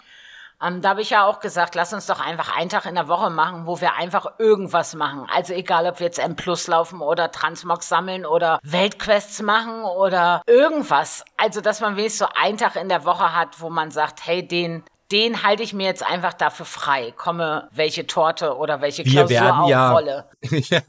Ähm, 0.62 0.82
da 0.82 0.90
habe 0.90 1.02
ich 1.02 1.12
ja 1.12 1.26
auch 1.26 1.40
gesagt, 1.40 1.76
lass 1.76 1.94
uns 1.94 2.08
doch 2.08 2.20
einfach 2.20 2.56
einen 2.56 2.70
Tag 2.70 2.86
in 2.86 2.96
der 2.96 3.08
Woche 3.08 3.30
machen, 3.30 3.68
wo 3.68 3.80
wir 3.80 3.94
einfach 3.96 4.40
irgendwas 4.40 4.96
machen. 4.96 5.28
Also 5.32 5.54
egal, 5.54 5.86
ob 5.86 6.00
wir 6.00 6.08
jetzt 6.08 6.20
M 6.20 6.36
Plus 6.36 6.68
laufen 6.68 7.02
oder 7.02 7.32
Transmox 7.32 7.88
sammeln 7.88 8.26
oder 8.26 8.60
Weltquests 8.64 9.42
machen 9.42 9.84
oder 9.84 10.42
irgendwas. 10.48 11.24
Also, 11.38 11.62
dass 11.62 11.80
man 11.80 11.96
wenigstens 11.96 12.28
so 12.28 12.42
einen 12.42 12.58
Tag 12.58 12.76
in 12.76 12.90
der 12.90 13.06
Woche 13.06 13.36
hat, 13.36 13.62
wo 13.62 13.70
man 13.70 13.92
sagt, 13.92 14.26
hey, 14.26 14.48
den, 14.48 14.84
den 15.12 15.44
halte 15.44 15.62
ich 15.62 15.74
mir 15.74 15.86
jetzt 15.86 16.04
einfach 16.04 16.34
dafür 16.34 16.66
frei. 16.66 17.14
Komme 17.16 17.70
welche 17.72 18.08
Torte 18.08 18.58
oder 18.58 18.82
welche 18.82 19.04
Klausur 19.04 19.30
wir 19.30 19.42
werden 19.42 19.66
ja, 19.68 20.26
ja, 20.52 20.82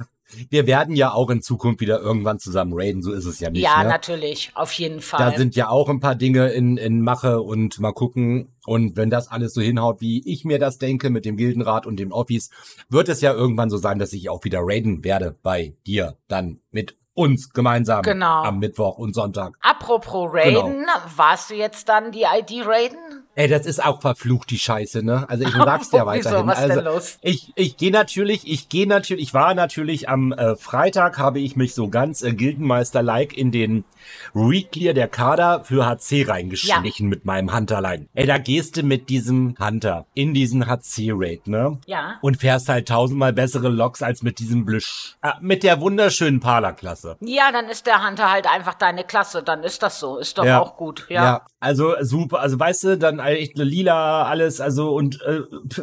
wir 0.50 0.66
werden 0.66 0.94
ja 0.94 1.12
auch 1.12 1.30
in 1.30 1.42
Zukunft 1.42 1.80
wieder 1.80 2.00
irgendwann 2.00 2.38
zusammen 2.38 2.72
raiden, 2.74 3.02
so 3.02 3.12
ist 3.12 3.24
es 3.24 3.40
ja 3.40 3.50
nicht. 3.50 3.62
Ja, 3.62 3.82
ne? 3.82 3.88
natürlich, 3.88 4.52
auf 4.54 4.72
jeden 4.72 5.00
Fall. 5.00 5.18
Da 5.18 5.36
sind 5.36 5.56
ja 5.56 5.68
auch 5.68 5.88
ein 5.88 6.00
paar 6.00 6.14
Dinge 6.14 6.48
in, 6.48 6.76
in 6.76 7.02
Mache 7.02 7.40
und 7.40 7.80
mal 7.80 7.92
gucken. 7.92 8.48
Und 8.66 8.96
wenn 8.96 9.10
das 9.10 9.28
alles 9.28 9.54
so 9.54 9.60
hinhaut, 9.60 10.00
wie 10.00 10.22
ich 10.30 10.44
mir 10.44 10.58
das 10.58 10.78
denke, 10.78 11.10
mit 11.10 11.24
dem 11.24 11.36
Gildenrat 11.36 11.86
und 11.86 11.98
dem 11.98 12.12
Office, 12.12 12.50
wird 12.88 13.08
es 13.08 13.20
ja 13.20 13.32
irgendwann 13.32 13.70
so 13.70 13.78
sein, 13.78 13.98
dass 13.98 14.12
ich 14.12 14.28
auch 14.28 14.44
wieder 14.44 14.60
raiden 14.62 15.04
werde 15.04 15.36
bei 15.42 15.74
dir 15.86 16.16
dann 16.28 16.60
mit 16.70 16.96
uns 17.14 17.50
gemeinsam 17.50 18.02
Genau. 18.02 18.42
am 18.42 18.58
Mittwoch 18.60 18.96
und 18.98 19.14
Sonntag. 19.14 19.56
Apropos 19.60 20.30
Raiden, 20.32 20.86
warst 21.16 21.50
du 21.50 21.54
jetzt 21.54 21.88
dann 21.88 22.12
die 22.12 22.22
ID 22.22 22.64
Raiden? 22.64 23.17
Ey, 23.38 23.46
das 23.46 23.66
ist 23.66 23.84
auch 23.84 24.00
verflucht, 24.00 24.50
die 24.50 24.58
Scheiße, 24.58 25.04
ne? 25.04 25.24
Also 25.28 25.44
ich 25.44 25.52
sag's 25.52 25.90
dir 25.90 25.98
Wieso? 26.06 26.06
weiterhin. 26.06 26.46
Was 26.48 26.58
also, 26.58 26.74
denn 26.74 26.84
los? 26.84 27.18
Ich, 27.22 27.52
ich 27.54 27.76
gehe 27.76 27.92
natürlich, 27.92 28.50
ich 28.50 28.68
gehe 28.68 28.88
natürlich, 28.88 29.28
ich 29.28 29.32
war 29.32 29.54
natürlich 29.54 30.08
am 30.08 30.32
äh, 30.32 30.56
Freitag, 30.56 31.18
habe 31.18 31.38
ich 31.38 31.54
mich 31.54 31.72
so 31.72 31.88
ganz 31.88 32.22
äh, 32.22 32.32
Gildenmeister-like 32.32 33.38
in 33.38 33.52
den 33.52 33.84
Reclear 34.34 34.92
der 34.92 35.06
Kader 35.06 35.62
für 35.62 35.86
HC 35.86 36.24
reingeschlichen 36.24 37.08
mit 37.08 37.26
meinem 37.26 37.54
Hunterlein. 37.54 38.08
Ey, 38.14 38.26
da 38.26 38.38
gehst 38.38 38.76
du 38.76 38.82
mit 38.82 39.08
diesem 39.08 39.54
Hunter 39.60 40.06
in 40.14 40.34
diesen 40.34 40.66
HC-Raid, 40.66 41.46
ne? 41.46 41.78
Ja. 41.86 42.18
Und 42.22 42.38
fährst 42.38 42.68
halt 42.68 42.88
tausendmal 42.88 43.32
bessere 43.32 43.68
Loks 43.68 44.02
als 44.02 44.24
mit 44.24 44.40
diesem 44.40 44.64
Blüsch. 44.64 45.16
Ah, 45.22 45.36
mit 45.40 45.62
der 45.62 45.80
wunderschönen 45.80 46.40
Parler-Klasse. 46.40 47.16
Ja, 47.20 47.52
dann 47.52 47.68
ist 47.68 47.86
der 47.86 48.04
Hunter 48.04 48.32
halt 48.32 48.48
einfach 48.48 48.74
deine 48.74 49.04
Klasse, 49.04 49.44
dann 49.44 49.62
ist 49.62 49.80
das 49.84 50.00
so, 50.00 50.18
ist 50.18 50.38
doch 50.38 50.48
auch 50.48 50.76
gut, 50.76 51.06
ja. 51.08 51.42
also 51.60 51.94
super, 52.00 52.40
also 52.40 52.58
weißt 52.58 52.82
du, 52.82 52.98
dann 52.98 53.20
echt 53.36 53.58
lila 53.58 54.24
alles, 54.24 54.60
also 54.60 54.94
und 54.94 55.20
äh, 55.22 55.40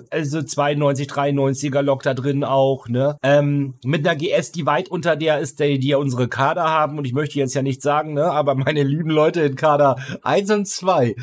also 0.10 0.42
92, 0.42 1.08
93er 1.10 1.82
Lok 1.82 2.04
da 2.04 2.14
drin 2.14 2.44
auch, 2.44 2.88
ne? 2.88 3.18
Ähm, 3.24 3.76
mit 3.84 4.08
einer 4.08 4.16
GS, 4.16 4.52
die 4.52 4.66
weit 4.66 4.90
unter 4.90 5.16
der 5.16 5.40
ist, 5.40 5.60
die, 5.60 5.80
die 5.80 5.90
ja 5.90 5.98
unsere 5.98 6.28
Kader 6.28 6.64
haben 6.64 6.98
und 6.98 7.06
ich 7.06 7.14
möchte 7.14 7.40
jetzt 7.40 7.56
ja 7.56 7.62
nicht 7.62 7.82
sagen, 7.82 8.14
ne, 8.14 8.26
aber 8.26 8.56
meine 8.56 8.84
lieben 8.84 9.10
Leute 9.10 9.42
in 9.42 9.56
Kader 9.56 9.98
1 10.24 10.52
und 10.52 10.68
2, 10.68 11.16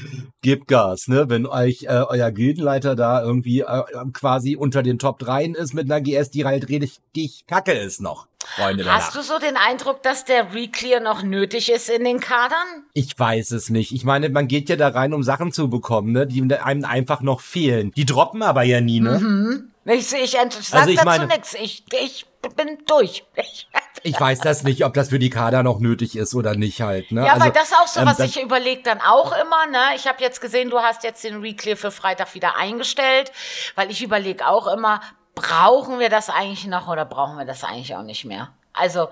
gebt 0.42 0.68
Gas, 0.68 1.08
ne? 1.08 1.28
Wenn 1.28 1.46
euch 1.46 1.84
äh, 1.84 2.04
euer 2.08 2.30
Gildenleiter 2.30 2.96
da 2.96 3.22
irgendwie 3.22 3.60
äh, 3.60 3.82
quasi 4.12 4.56
unter 4.56 4.82
den 4.82 4.98
Top 4.98 5.18
3 5.18 5.46
ist 5.46 5.74
mit 5.74 5.90
einer 5.90 6.00
GS, 6.00 6.30
die 6.30 6.44
halt 6.44 6.68
richtig 6.68 7.46
kacke 7.46 7.72
ist 7.72 8.00
noch. 8.00 8.26
Freunde 8.46 8.84
der 8.84 8.92
Hast 8.94 9.14
Nacht. 9.14 9.16
du 9.16 9.22
so 9.22 9.38
den 9.38 9.56
Eindruck, 9.56 10.02
dass 10.02 10.24
der 10.24 10.54
Reclear 10.54 11.00
noch 11.00 11.22
nötig 11.22 11.70
ist 11.70 11.88
in 11.88 12.04
den 12.04 12.20
Kadern? 12.20 12.84
Ich 12.92 13.18
weiß 13.18 13.50
es 13.52 13.70
nicht. 13.70 13.92
Ich 13.92 14.04
meine, 14.04 14.28
man 14.28 14.48
geht 14.48 14.68
ja 14.68 14.76
da 14.76 14.88
rein, 14.88 15.14
um 15.14 15.22
Sachen 15.22 15.52
zu 15.52 15.68
bekommen, 15.70 16.12
ne, 16.12 16.26
die 16.26 16.42
einem 16.54 16.84
einfach 16.84 17.20
noch 17.22 17.40
fehlen. 17.40 17.92
Die 17.96 18.04
droppen 18.06 18.42
aber 18.42 18.62
ja 18.62 18.80
nie, 18.80 19.00
ne? 19.00 19.64
Ich, 19.84 20.12
ich, 20.12 20.38
ent- 20.38 20.52
sag 20.52 20.80
Also 20.80 20.90
ich 20.90 20.96
dazu 20.96 21.06
meine- 21.06 21.26
nichts. 21.26 21.54
Ich, 21.54 21.84
ich 21.92 22.26
bin 22.56 22.78
durch. 22.86 23.24
Ich, 23.36 23.68
Ich 24.04 24.20
weiß 24.20 24.40
das 24.40 24.64
nicht, 24.64 24.84
ob 24.84 24.94
das 24.94 25.10
für 25.10 25.20
die 25.20 25.30
Kader 25.30 25.62
noch 25.62 25.78
nötig 25.78 26.16
ist 26.16 26.34
oder 26.34 26.56
nicht 26.56 26.80
halt, 26.82 27.12
ne? 27.12 27.24
ja, 27.24 27.34
also, 27.34 27.44
weil 27.44 27.52
das 27.52 27.72
auch 27.72 27.86
so, 27.86 28.00
ähm, 28.00 28.06
was 28.06 28.18
ich 28.18 28.42
überlege 28.42 28.82
dann 28.82 29.00
auch 29.00 29.30
immer, 29.30 29.66
ne? 29.70 29.78
Ich 29.94 30.08
habe 30.08 30.20
jetzt 30.20 30.40
gesehen, 30.40 30.70
du 30.70 30.80
hast 30.80 31.04
jetzt 31.04 31.22
den 31.22 31.40
Reclear 31.40 31.76
für 31.76 31.92
Freitag 31.92 32.34
wieder 32.34 32.56
eingestellt, 32.56 33.30
weil 33.76 33.92
ich 33.92 34.02
überlege 34.02 34.48
auch 34.48 34.66
immer, 34.66 35.00
brauchen 35.34 35.98
wir 35.98 36.10
das 36.10 36.30
eigentlich 36.30 36.66
noch 36.66 36.88
oder 36.88 37.04
brauchen 37.04 37.38
wir 37.38 37.44
das 37.44 37.64
eigentlich 37.64 37.94
auch 37.96 38.02
nicht 38.02 38.24
mehr? 38.24 38.52
Also, 38.72 39.08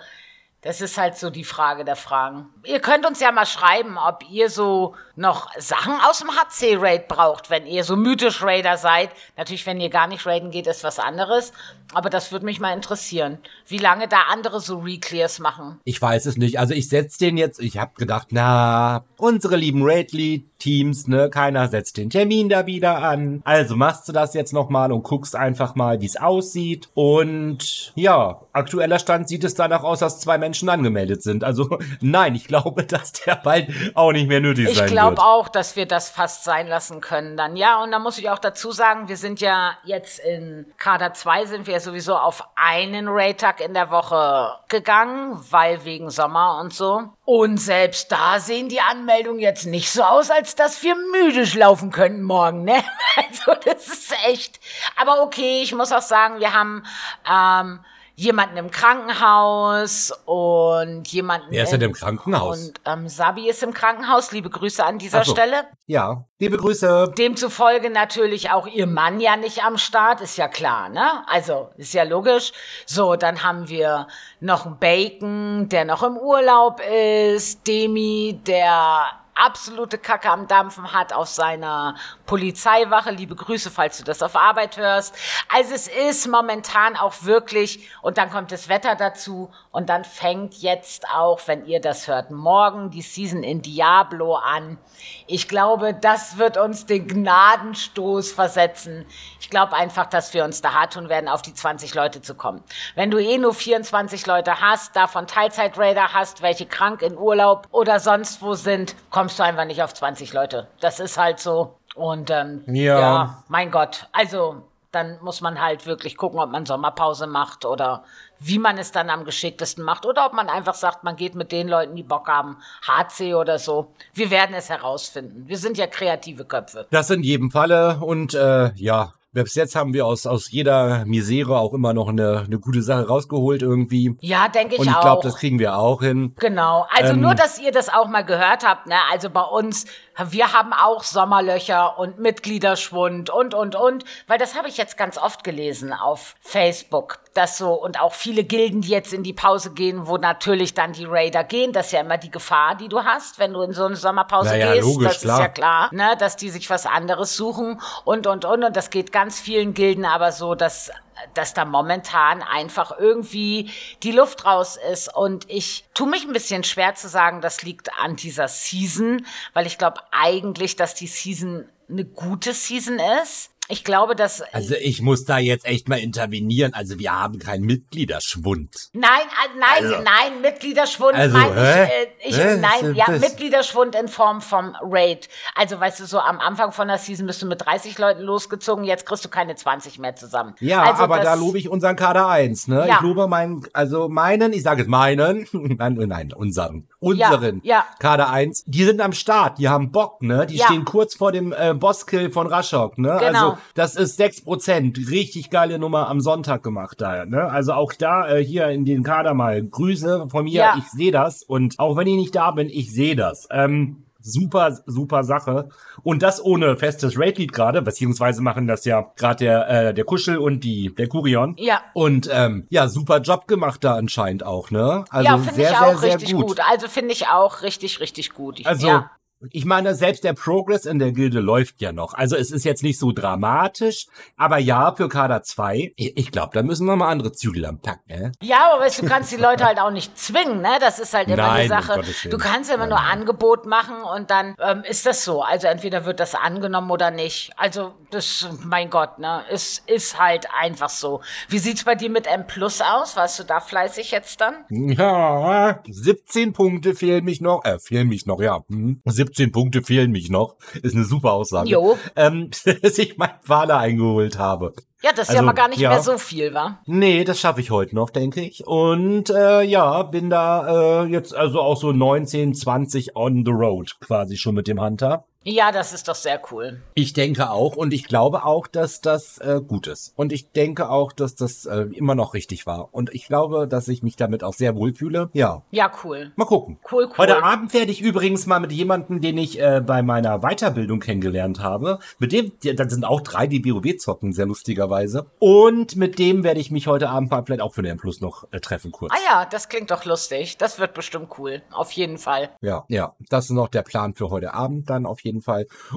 das 0.63 0.83
ist 0.83 0.99
halt 0.99 1.17
so 1.17 1.31
die 1.31 1.45
Frage 1.45 1.87
der 1.87 1.97
Fragen. 1.97 2.51
Ihr 2.65 2.81
könnt 2.81 3.07
uns 3.07 3.19
ja 3.21 3.33
mal 3.33 3.47
schreiben, 3.47 3.97
ob 3.97 4.29
ihr 4.29 4.51
so 4.51 4.95
noch 5.17 5.51
Sachen 5.57 5.99
aus 6.03 6.19
dem 6.19 6.31
HC-Raid 6.31 7.09
braucht, 7.09 7.49
wenn 7.49 7.67
ihr 7.67 7.83
so 7.83 7.97
mythisch 7.97 8.43
Raider 8.43 8.77
seid. 8.77 9.11
Natürlich, 9.39 9.65
wenn 9.65 9.81
ihr 9.81 9.89
gar 9.89 10.07
nicht 10.07 10.27
raiden 10.27 10.51
geht, 10.51 10.67
ist 10.67 10.85
was 10.85 10.99
anderes. 10.99 11.53
Aber 11.93 12.11
das 12.11 12.31
würde 12.33 12.45
mich 12.45 12.61
mal 12.61 12.73
interessieren, 12.75 13.39
wie 13.67 13.79
lange 13.79 14.07
da 14.09 14.19
andere 14.31 14.61
so 14.61 14.79
Reclears 14.79 15.39
machen. 15.41 15.81
Ich 15.85 16.01
weiß 16.01 16.27
es 16.27 16.37
nicht. 16.37 16.59
Also 16.59 16.75
ich 16.75 16.89
setz 16.89 17.19
den 17.19 17.37
jetzt, 17.37 17.61
ich 17.61 17.79
hab 17.79 17.97
gedacht, 17.97 18.29
na, 18.31 19.05
unsere 19.17 19.57
lieben 19.57 19.83
Raidly-Teams, 19.83 21.09
ne, 21.09 21.31
keiner 21.31 21.69
setzt 21.69 21.97
den 21.97 22.11
Termin 22.11 22.49
da 22.49 22.67
wieder 22.67 22.99
an. 23.03 23.43
Also 23.45 23.77
machst 23.77 24.09
du 24.09 24.13
das 24.13 24.35
jetzt 24.35 24.53
nochmal 24.53 24.93
und 24.93 25.03
guckst 25.03 25.35
einfach 25.35 25.75
mal, 25.75 26.01
wie 26.01 26.07
es 26.07 26.17
aussieht. 26.17 26.89
Und 26.95 27.93
ja, 27.97 28.41
aktueller 28.53 28.99
Stand 28.99 29.29
sieht 29.29 29.45
es 29.45 29.55
danach 29.55 29.83
aus, 29.83 29.99
dass 29.99 30.21
zwei 30.21 30.39
Menschen 30.39 30.69
angemeldet 30.69 31.23
sind. 31.23 31.43
Also 31.45 31.79
nein, 32.01 32.35
ich 32.35 32.47
glaube, 32.47 32.85
dass 32.85 33.13
der 33.13 33.37
bald 33.37 33.69
auch 33.95 34.13
nicht 34.13 34.29
mehr 34.29 34.41
nötig 34.41 34.69
Ich 34.69 34.79
sein 34.79 34.89
glaube 34.89 35.17
wird. 35.17 35.21
auch, 35.27 35.49
dass 35.49 35.77
wir 35.77 35.87
das 35.87 36.09
fast 36.09 36.45
sein 36.45 36.69
lassen 36.69 37.01
können 37.01 37.37
dann. 37.37 37.57
Ja, 37.57 37.83
und 37.83 37.91
da 37.91 37.99
muss 37.99 38.19
ich 38.19 38.31
auch 38.31 38.39
dazu 38.39 38.71
sagen, 38.73 39.09
wir 39.09 39.17
sind 39.17 39.41
ja 39.41 39.73
jetzt 39.85 40.21
in 40.21 40.67
Kader 40.79 41.13
2 41.15 41.47
sind 41.47 41.67
wir 41.67 41.80
sowieso 41.81 42.17
auf 42.17 42.45
einen 42.55 43.09
Raid-Tag 43.09 43.61
in 43.61 43.75
der 43.75 43.91
Woche 43.91 44.59
gegangen, 44.69 45.39
weil 45.51 45.85
wegen 45.85 46.11
Sommer 46.11 46.59
und 46.61 46.73
so. 46.73 47.09
Und 47.25 47.59
selbst 47.59 48.13
da 48.13 48.39
sehen 48.39 48.69
die 48.69 48.81
Anmeldungen 48.81 49.41
jetzt 49.41 49.67
nicht 49.67 49.91
so 49.91 50.03
aus, 50.03 50.31
als 50.31 50.55
dass 50.55 50.83
wir 50.83 50.95
müde 50.95 51.45
laufen 51.59 51.91
könnten 51.91 52.23
morgen, 52.23 52.65
ne? 52.65 52.83
Also 53.17 53.55
das 53.65 53.89
ist 53.89 54.15
echt. 54.27 54.61
Aber 54.97 55.23
okay, 55.23 55.63
ich 55.63 55.75
muss 55.75 55.93
auch 55.93 56.03
sagen, 56.03 56.41
wir 56.41 56.53
haben 56.53 56.85
ähm, 57.29 57.81
jemanden 58.21 58.59
im 58.59 58.71
Krankenhaus 58.71 60.13
und 60.27 61.09
jemanden. 61.09 61.47
Wer 61.49 61.65
ist 61.65 61.73
denn 61.73 61.81
im 61.81 61.95
Krankenhaus? 61.95 62.69
Und 62.69 62.81
ähm, 62.85 63.09
Sabi 63.09 63.49
ist 63.49 63.63
im 63.63 63.73
Krankenhaus. 63.73 64.31
Liebe 64.31 64.51
Grüße 64.51 64.85
an 64.85 64.99
dieser 64.99 65.25
so. 65.25 65.33
Stelle. 65.33 65.65
Ja, 65.87 66.27
liebe 66.39 66.59
Grüße. 66.59 67.15
Demzufolge 67.17 67.89
natürlich 67.89 68.51
auch 68.51 68.67
ihr 68.67 68.87
Mann 68.87 69.21
ja 69.21 69.37
nicht 69.37 69.65
am 69.65 69.79
Start, 69.79 70.21
ist 70.21 70.37
ja 70.37 70.49
klar, 70.49 70.91
ne? 70.91 71.27
Also, 71.29 71.71
ist 71.79 71.95
ja 71.95 72.03
logisch. 72.03 72.53
So, 72.85 73.17
dann 73.17 73.43
haben 73.43 73.71
wir 73.71 74.07
noch 74.41 74.67
einen 74.67 74.79
Bacon, 74.79 75.71
der 75.71 75.87
noch 75.87 76.03
im 76.03 76.19
Urlaub 76.19 76.81
ist, 76.81 77.67
Demi, 77.67 78.39
der 78.47 79.07
absolute 79.35 79.99
Kacke 79.99 80.31
am 80.31 80.47
Dampfen 80.47 80.93
hat 80.93 81.13
auf 81.13 81.29
seiner 81.29 81.95
Polizeiwache. 82.27 83.11
Liebe 83.11 83.35
Grüße, 83.35 83.71
falls 83.71 83.99
du 83.99 84.05
das 84.05 84.23
auf 84.23 84.37
Arbeit 84.37 84.77
hörst. 84.77 85.15
Also 85.49 85.75
es 85.75 85.89
ist 85.89 86.29
momentan 86.29 86.97
auch 86.97 87.15
wirklich, 87.23 87.89
und 88.03 88.19
dann 88.19 88.31
kommt 88.31 88.53
das 88.53 88.69
Wetter 88.69 88.97
dazu, 88.97 89.51
und 89.73 89.89
dann 89.89 90.05
fängt 90.05 90.55
jetzt 90.55 91.09
auch, 91.11 91.41
wenn 91.47 91.65
ihr 91.65 91.81
das 91.81 92.09
hört, 92.09 92.31
morgen 92.31 92.91
die 92.91 93.03
Season 93.03 93.43
in 93.43 93.63
Diablo 93.63 94.35
an. 94.35 94.79
Ich 95.27 95.49
glaube, 95.49 95.95
das 95.95 96.39
wird 96.39 96.57
uns 96.57 96.87
den 96.87 97.07
Gnadenstoß 97.07 98.33
versetzen. 98.33 99.07
Ich 99.39 99.49
glaube 99.49 99.75
einfach, 99.75 100.07
dass 100.07 100.35
wir 100.35 100.45
uns 100.45 100.61
da 100.61 100.75
hart 100.75 100.95
tun 100.95 101.09
werden, 101.09 101.29
auf 101.29 101.43
die 101.43 101.55
20 101.55 101.95
Leute 101.95 102.21
zu 102.21 102.35
kommen. 102.35 102.63
Wenn 102.97 103.11
du 103.11 103.19
eh 103.19 103.39
nur 103.39 103.55
24 103.55 104.27
Leute 104.27 104.61
hast, 104.61 104.97
davon 104.97 105.27
Teilzeit-Raider 105.27 106.13
hast, 106.13 106.43
welche 106.43 106.67
krank 106.67 107.03
in 107.03 107.17
Urlaub 107.17 107.69
oder 107.71 108.01
sonst 108.01 108.43
wo 108.43 108.55
sind, 108.55 108.97
kommst 109.11 109.30
du 109.39 109.45
einfach 109.45 109.65
nicht 109.65 109.83
auf 109.83 109.95
20 109.95 110.33
Leute. 110.33 110.69
Das 110.81 111.01
ist 111.01 111.17
halt 111.19 111.39
so. 111.41 111.77
Und 111.95 112.31
ähm, 112.31 112.63
Ja. 112.67 112.99
ja, 113.01 113.45
mein 113.49 113.71
Gott. 113.71 114.07
Also, 114.13 114.63
dann 114.93 115.19
muss 115.23 115.41
man 115.41 115.61
halt 115.61 115.87
wirklich 115.87 116.17
gucken, 116.17 116.41
ob 116.41 116.51
man 116.51 116.67
Sommerpause 116.67 117.27
macht 117.27 117.65
oder 117.65 118.03
wie 118.41 118.59
man 118.59 118.77
es 118.79 118.91
dann 118.91 119.09
am 119.11 119.25
geschicktesten 119.25 119.85
macht 119.85 120.05
oder 120.05 120.27
ob 120.27 120.33
man 120.33 120.49
einfach 120.49 120.75
sagt, 120.75 121.05
man 121.05 121.15
geht 121.17 121.35
mit 121.35 121.53
den 121.53 121.69
Leuten, 121.69 121.95
die 121.95 122.03
Bock 122.03 122.27
haben, 122.27 122.57
HC 122.87 123.35
oder 123.35 123.59
so. 123.59 123.93
Wir 124.15 124.31
werden 124.31 124.55
es 124.55 124.69
herausfinden. 124.69 125.45
Wir 125.47 125.59
sind 125.59 125.79
ja 125.79 125.87
kreative 125.87 126.45
Köpfe. 126.45 126.87
Das 126.91 127.11
in 127.11 127.23
jedem 127.23 127.51
Falle 127.51 127.99
und 128.01 128.35
äh, 128.35 128.73
ja, 128.75 129.13
bis 129.33 129.55
jetzt 129.55 129.77
haben 129.77 129.95
wir 129.95 130.07
aus, 130.07 130.27
aus 130.27 130.51
jeder 130.51 131.05
Misere 131.05 131.59
auch 131.59 131.73
immer 131.73 131.93
noch 131.93 132.09
eine, 132.09 132.43
eine 132.47 132.59
gute 132.59 132.83
Sache 132.83 133.07
rausgeholt 133.07 133.63
irgendwie. 133.63 134.17
Ja, 134.21 134.49
denke 134.49 134.75
ich 134.75 134.81
Und 134.81 134.89
ich 134.89 134.95
auch. 134.95 135.01
glaube, 135.03 135.23
das 135.23 135.37
kriegen 135.37 135.59
wir 135.59 135.77
auch 135.77 136.03
hin. 136.03 136.35
Genau. 136.39 136.87
Also 136.91 137.13
Ähm, 137.13 137.21
nur, 137.21 137.35
dass 137.35 137.61
ihr 137.61 137.73
das 137.73 137.89
auch 137.89 138.09
mal 138.09 138.23
gehört 138.23 138.67
habt, 138.67 138.87
ne? 138.87 138.97
Also 139.13 139.31
bei 139.31 139.43
uns, 139.43 139.87
wir 140.29 140.53
haben 140.53 140.73
auch 140.73 141.03
Sommerlöcher 141.03 141.99
und 141.99 142.19
Mitgliederschwund 142.19 143.31
und, 143.31 143.55
und, 143.55 143.75
und. 143.75 144.05
Weil 144.27 144.39
das 144.39 144.57
habe 144.57 144.69
ich 144.69 144.77
jetzt 144.77 144.97
ganz 144.97 145.19
oft 145.19 145.45
gelesen 145.45 145.93
auf 145.93 146.35
Facebook. 146.41 147.19
Das 147.35 147.59
so, 147.59 147.73
und 147.73 148.01
auch 148.01 148.13
viele 148.13 148.45
Gilden, 148.45 148.81
die 148.83 148.89
jetzt 148.89 149.13
in 149.13 149.23
die 149.23 149.33
Pause 149.33 149.73
gehen, 149.73 150.07
wo 150.07 150.17
natürlich 150.17 150.75
dann 150.75 150.93
die 150.93 151.05
Raider 151.05 151.45
gehen. 151.45 151.73
Das 151.73 151.87
ist 151.87 151.93
ja 151.93 152.01
immer 152.01 152.19
die 152.19 152.31
Gefahr, 152.31 152.75
die 152.75 152.89
du 152.89 153.05
hast, 153.05 153.39
wenn 153.39 153.53
du 153.53 153.63
in 153.63 153.73
so 153.73 153.85
eine 153.85 153.97
Sommerpause 153.97 154.51
Naja, 154.51 154.75
gehst. 154.75 154.87
logisch, 154.89 155.07
das 155.09 155.21
klar. 155.21 155.37
ist 155.37 155.43
ja 155.43 155.49
klar, 155.49 155.89
ne? 155.93 156.17
Dass 156.19 156.37
die 156.37 156.51
sich 156.51 156.69
was 156.71 156.87
anderes 156.87 157.37
suchen 157.37 157.81
und, 158.05 158.27
und, 158.27 158.45
und. 158.45 158.65
Und 158.65 158.77
das 158.77 158.91
geht 158.91 159.13
ganz 159.13 159.41
vielen 159.41 159.75
Gilden 159.75 160.05
aber 160.05 160.33
so, 160.33 160.55
dass 160.55 160.91
dass 161.35 161.55
da 161.55 161.65
momentan 161.65 162.43
einfach 162.43 162.97
irgendwie 162.99 163.71
die 164.03 164.13
Luft 164.13 164.45
raus 164.45 164.79
ist. 164.93 165.15
Und 165.15 165.49
ich 165.49 165.85
tue 165.95 166.09
mich 166.09 166.25
ein 166.25 166.33
bisschen 166.33 166.65
schwer 166.65 166.95
zu 166.95 167.09
sagen, 167.09 167.41
das 167.41 167.63
liegt 167.63 167.91
an 167.99 168.17
dieser 168.17 168.49
Season, 168.49 169.27
weil 169.55 169.67
ich 169.67 169.79
glaube 169.79 170.01
eigentlich, 170.11 170.77
dass 170.77 170.95
die 170.95 171.07
Season 171.07 171.69
eine 171.89 172.05
gute 172.05 172.53
Season 172.53 172.99
ist. 173.23 173.51
Ich 173.71 173.85
glaube, 173.85 174.17
dass. 174.17 174.43
Also 174.53 174.75
ich 174.75 175.01
muss 175.01 175.25
da 175.25 175.39
jetzt 175.39 175.65
echt 175.65 175.89
mal 175.89 175.99
intervenieren. 175.99 176.75
Also 176.75 176.99
wir 176.99 177.13
haben 177.13 177.39
keinen 177.39 177.65
Mitgliederschwund. 177.65 178.91
Nein, 178.93 179.11
äh, 179.21 179.59
nein, 179.59 179.85
Also- 179.93 180.03
nein, 180.03 180.41
Mitgliederschwund 180.43 181.15
Also, 181.15 181.37
meine 181.39 181.51
ich, 181.53 181.91
äh, 181.91 182.29
ich 182.29 182.37
Hä? 182.39 182.57
nein, 182.57 182.95
ja, 182.95 183.05
Das- 183.07 183.21
Mitgliederschwund 183.21 183.95
in 183.95 184.09
Form 184.09 184.41
vom 184.41 184.77
Raid. 184.83 185.29
Also 185.55 185.79
weißt 185.79 186.01
du, 186.01 186.07
so 186.07 186.19
am 186.19 186.39
Anfang 186.41 186.73
von 186.73 186.89
der 186.89 186.99
Season 186.99 187.27
bist 187.27 187.41
du 187.43 187.47
mit 187.47 187.65
30 187.65 187.99
Leuten 187.99 188.23
losgezogen, 188.23 188.85
jetzt 188.85 189.07
kriegst 189.07 189.25
du 189.25 189.29
keine 189.29 189.55
20 189.55 189.99
mehr 189.99 190.17
zusammen. 190.17 190.55
Ja, 190.61 190.83
also 190.83 191.05
aber 191.05 191.17
das, 191.17 191.25
da 191.27 191.35
lobe 191.35 191.59
ich 191.59 191.69
unseren 191.69 191.97
Kader 191.97 192.29
1, 192.29 192.69
ne? 192.69 192.87
Ja. 192.89 192.97
Ich 192.97 193.01
lobe 193.03 193.27
meinen, 193.29 193.67
also 193.73 194.09
meinen, 194.09 194.53
ich 194.53 194.63
sage 194.63 194.83
es 194.83 194.89
meinen, 194.89 195.47
nein, 195.53 195.95
nein, 195.95 196.33
unseren, 196.33 196.89
unseren 196.99 197.61
ja. 197.65 197.85
Kader 197.99 198.31
1. 198.31 198.65
Die 198.67 198.85
sind 198.85 199.01
am 199.01 199.13
Start, 199.13 199.59
die 199.59 199.69
haben 199.69 199.93
Bock, 199.93 200.23
ne? 200.23 200.47
Die 200.47 200.57
Ja. 200.57 200.67
stehen 200.67 200.85
kurz 200.85 201.15
vor 201.15 201.33
dem 201.33 201.53
äh, 201.53 201.75
Bosskill 201.75 202.31
von 202.31 202.47
Rashok, 202.47 202.99
ne? 202.99 203.17
Genau. 203.21 203.51
Also 203.51 203.59
das 203.75 203.97
ist 203.97 204.21
6%, 204.21 205.11
richtig 205.11 205.51
geile 205.51 205.79
Nummer 205.79 206.09
am 206.09 206.21
Sonntag 206.21 206.63
gemacht 206.63 207.01
da, 207.01 207.25
ne? 207.27 207.45
Also 207.51 207.73
auch 207.73 207.93
da 207.93 208.29
äh, 208.29 208.45
hier 208.45 208.69
in 208.69 208.85
den 208.85 209.03
Kader 209.03 209.35
mal 209.35 209.63
Grüße 209.65 210.29
von 210.31 210.45
mir, 210.45 210.53
Ja. 210.61 210.75
ich 210.79 210.85
sehe 210.91 211.13
das 211.13 211.43
und 211.43 211.79
auch 211.79 211.97
wenn 211.97 212.07
ich 212.07 212.17
nicht 212.17 212.35
da 212.35 212.51
bin, 212.51 212.69
ich 212.69 212.93
sehe 212.93 213.17
das. 213.17 213.47
Ähm, 213.51 214.05
Super, 214.23 214.79
super 214.85 215.25
Sache. 215.25 215.71
Und 216.03 216.23
das 216.23 216.45
ohne 216.45 216.77
festes 216.77 217.19
Raid-Lead 217.19 217.55
gerade, 217.55 217.81
beziehungsweise 217.81 218.43
machen 218.43 218.67
das 218.67 218.85
ja 218.85 219.11
gerade 219.17 219.37
der, 219.47 219.69
äh, 219.71 219.95
der 219.95 220.05
Kuschel 220.05 220.37
und 220.37 220.63
die, 220.63 220.95
der 220.95 221.09
Kurion. 221.09 221.55
Ja. 221.57 221.81
Und 221.95 222.29
ähm, 222.31 222.67
ja, 222.69 222.87
super 222.89 223.21
Job 223.23 223.49
gemacht 223.49 223.83
da 223.83 223.95
anscheinend 223.95 224.45
auch, 224.45 224.71
ne? 224.71 225.07
Also 225.09 225.25
ja, 225.25 225.39
finde 225.39 225.55
sehr, 225.55 225.71
ich 225.71 225.79
sehr, 225.79 225.87
auch 225.89 225.97
sehr 225.99 226.15
richtig 226.17 226.35
gut. 226.35 226.47
gut. 226.49 226.61
Also 226.71 226.89
finde 226.89 227.13
ich 227.15 227.29
auch 227.29 227.63
richtig, 227.63 227.99
richtig 228.01 228.35
gut. 228.35 228.61
Ich, 228.61 228.67
Also, 228.67 228.89
ja. 228.89 229.11
Ich 229.51 229.65
meine, 229.65 229.95
selbst 229.95 230.25
der 230.25 230.35
Progress 230.35 230.85
in 230.85 230.99
der 230.99 231.13
Gilde 231.13 231.41
läuft 231.41 231.81
ja 231.81 231.93
noch. 231.93 232.13
Also 232.13 232.37
es 232.37 232.51
ist 232.51 232.65
jetzt 232.65 232.83
nicht 232.83 232.99
so 232.99 233.13
dramatisch, 233.13 234.07
aber 234.37 234.59
ja, 234.59 234.95
für 234.95 235.09
Kader 235.09 235.43
2, 235.43 235.95
ich, 235.97 236.31
glaube, 236.31 236.51
da 236.53 236.63
müssen 236.63 236.87
wir 236.87 236.95
mal 236.97 237.09
andere 237.09 237.33
Zügel 237.33 237.65
am 237.65 237.81
Pack, 237.81 238.01
ne? 238.07 238.33
Ja, 238.43 238.71
aber 238.71 238.85
weißt, 238.85 239.01
du 239.01 239.07
kannst 239.07 239.33
die 239.33 239.37
Leute 239.37 239.65
halt 239.65 239.79
auch 239.79 239.91
nicht 239.91 240.19
zwingen, 240.19 240.61
ne? 240.61 240.77
Das 240.81 240.99
ist 240.99 241.15
halt 241.15 241.29
immer 241.29 241.39
Nein, 241.39 241.63
die 241.63 241.69
Sache. 241.69 242.03
Du 242.29 242.37
kannst 242.37 242.71
immer 242.71 242.87
nur 242.87 243.01
Angebot 243.01 243.65
machen 243.65 243.97
und 244.15 244.31
dann 244.31 244.55
ähm, 244.61 244.83
ist 244.87 245.07
das 245.07 245.25
so. 245.25 245.43
Also 245.43 245.69
entweder 245.69 246.05
wird 246.05 246.21
das 246.21 246.35
angenommen 246.35 246.91
oder 246.91 247.11
nicht. 247.11 247.53
Also 247.57 247.95
das, 248.11 248.47
mein 248.63 248.91
Gott, 248.91 249.19
ne? 249.19 249.43
Es 249.51 249.83
ist 249.87 250.21
halt 250.21 250.49
einfach 250.59 250.91
so. 250.91 251.23
Wie 251.49 251.59
sieht's 251.59 251.85
bei 251.85 251.95
dir 251.95 252.11
mit 252.11 252.27
M 252.27 252.47
Plus 252.47 252.83
aus? 252.83 253.17
Warst 253.17 253.39
du 253.39 253.45
da 253.45 253.61
fleißig 253.61 254.11
jetzt 254.11 254.41
dann? 254.43 254.55
Ja, 254.69 255.81
17 255.89 256.53
Punkte 256.53 256.95
fehlen 256.95 257.25
mich 257.25 257.41
noch. 257.41 257.65
Äh, 257.65 257.79
fehlen 257.79 258.09
mich 258.09 258.27
noch, 258.27 258.41
ja. 258.41 258.65
Hm. 258.69 259.01
17 259.31 259.53
Punkte 259.53 259.83
fehlen 259.83 260.11
mich 260.11 260.31
noch. 260.31 260.57
Ist 260.83 260.95
eine 260.95 261.05
super 261.05 261.33
Aussage. 261.33 261.71
Jo. 261.71 261.97
Ähm, 262.17 262.51
dass 262.83 262.99
ich 262.99 263.17
mein 263.17 263.31
Wale 263.47 263.77
eingeholt 263.77 264.39
habe. 264.39 264.75
Ja, 265.03 265.13
das 265.13 265.29
ist 265.29 265.35
ja 265.35 265.41
Also, 265.41 265.47
mal 265.47 265.53
gar 265.55 265.69
nicht 265.69 265.81
ja. 265.81 265.91
mehr 265.91 266.03
so 266.03 266.19
viel, 266.19 266.53
wa? 266.53 266.81
Nee, 266.85 267.25
das 267.25 267.41
schaffe 267.41 267.61
ich 267.61 267.71
heute 267.71 267.95
noch, 267.95 268.11
denke 268.11 268.43
ich. 268.43 268.67
Und 268.67 269.31
äh, 269.31 269.63
ja, 269.63 270.03
bin 270.03 270.29
da 270.29 271.05
äh, 271.05 271.07
jetzt 271.07 271.35
also 271.35 271.61
auch 271.61 271.77
so 271.77 271.93
19, 271.93 272.55
20 272.55 273.17
on 273.17 273.45
the 273.45 273.51
road 273.51 273.99
quasi 274.01 274.37
schon 274.37 274.55
mit 274.55 274.69
dem 274.69 274.81
Hunter. 274.81 275.25
Ja, 275.43 275.73
das 275.73 275.95
ist 275.95 276.07
doch 276.07 276.15
sehr 276.17 276.39
cool. 276.53 276.83
Ich 276.93 277.15
denke 277.15 277.49
auch 277.51 277.75
und 277.75 277.95
ich 277.95 278.05
glaube 278.05 278.45
auch, 278.45 278.67
dass 278.67 279.01
das 279.01 279.39
äh, 279.39 279.63
gut 279.67 279.87
ist. 279.87 280.13
Und 280.15 280.33
ich 280.35 280.53
denke 280.53 280.91
auch, 280.91 281.13
dass 281.13 281.35
das 281.35 281.65
äh, 281.65 281.87
immer 281.95 282.15
noch 282.15 282.35
richtig 282.35 282.67
war. 282.67 282.91
Und 282.93 283.15
ich 283.15 283.27
glaube, 283.27 283.67
dass 283.67 283.89
ich 283.89 284.03
mich 284.03 284.17
damit 284.17 284.45
auch 284.45 284.53
sehr 284.53 284.77
wohl 284.77 284.95
fühle. 284.95 285.31
Ja, 285.33 285.63
Ja, 285.71 285.91
cool. 286.05 286.33
mal 286.37 286.45
gucken. 286.45 286.79
Cool, 286.93 287.07
cool. 287.07 287.15
Heute 287.17 287.43
Abend 287.43 287.73
werde 287.73 287.91
ich 287.91 288.03
übrigens 288.03 288.45
mal 288.45 288.61
mit 288.61 288.71
jemandem, 288.71 289.23
den 289.23 289.39
ich 289.39 289.59
äh, 289.59 289.81
bei 289.81 290.03
meiner 290.03 290.41
Weiterbildung 290.41 291.01
kennengelernt 291.01 291.61
habe. 291.61 292.01
Mit 292.19 292.33
dem, 292.33 292.53
das 292.77 292.93
sind 292.93 293.07
auch 293.07 293.23
drei, 293.23 293.47
die 293.47 293.65
WoW 293.65 293.97
zocken, 293.97 294.35
sehr 294.35 294.45
lustigerweise. 294.45 295.31
Und 295.39 295.97
mit 295.97 296.19
dem 296.19 296.45
werde 296.45 296.61
ich 296.61 296.71
mich 296.71 296.87
heute 296.87 297.09
Abend 297.09 297.31
mal 297.31 297.43
vielleicht 297.45 297.63
auch 297.63 297.73
für 297.73 297.83
den 297.83 297.97
Plus 297.97 298.21
noch 298.21 298.45
äh, 298.53 298.61
treffen 298.61 298.93
kurz. 298.93 299.11
Ah 299.15 299.19
ja, 299.27 299.47
das 299.47 299.71
klingt 299.71 299.91
doch 299.91 300.05
lustig. 300.05 300.59
Das 300.59 300.79
wird 300.79 300.93
bestimmt 300.93 301.31
cool. 301.39 301.63
Auf 301.73 301.93
jeden 301.93 302.19
Fall. 302.19 302.51
Ja, 302.61 302.85
ja, 302.89 303.15
das 303.31 303.47
ist 303.47 303.53
noch 303.53 303.69
der 303.69 303.83
Plan 303.83 304.15
für 304.15 304.29
heute 304.29 304.53
Abend 304.53 304.91
dann 304.91 305.07
auf 305.07 305.21
jeden 305.21 305.29
Fall. 305.29 305.30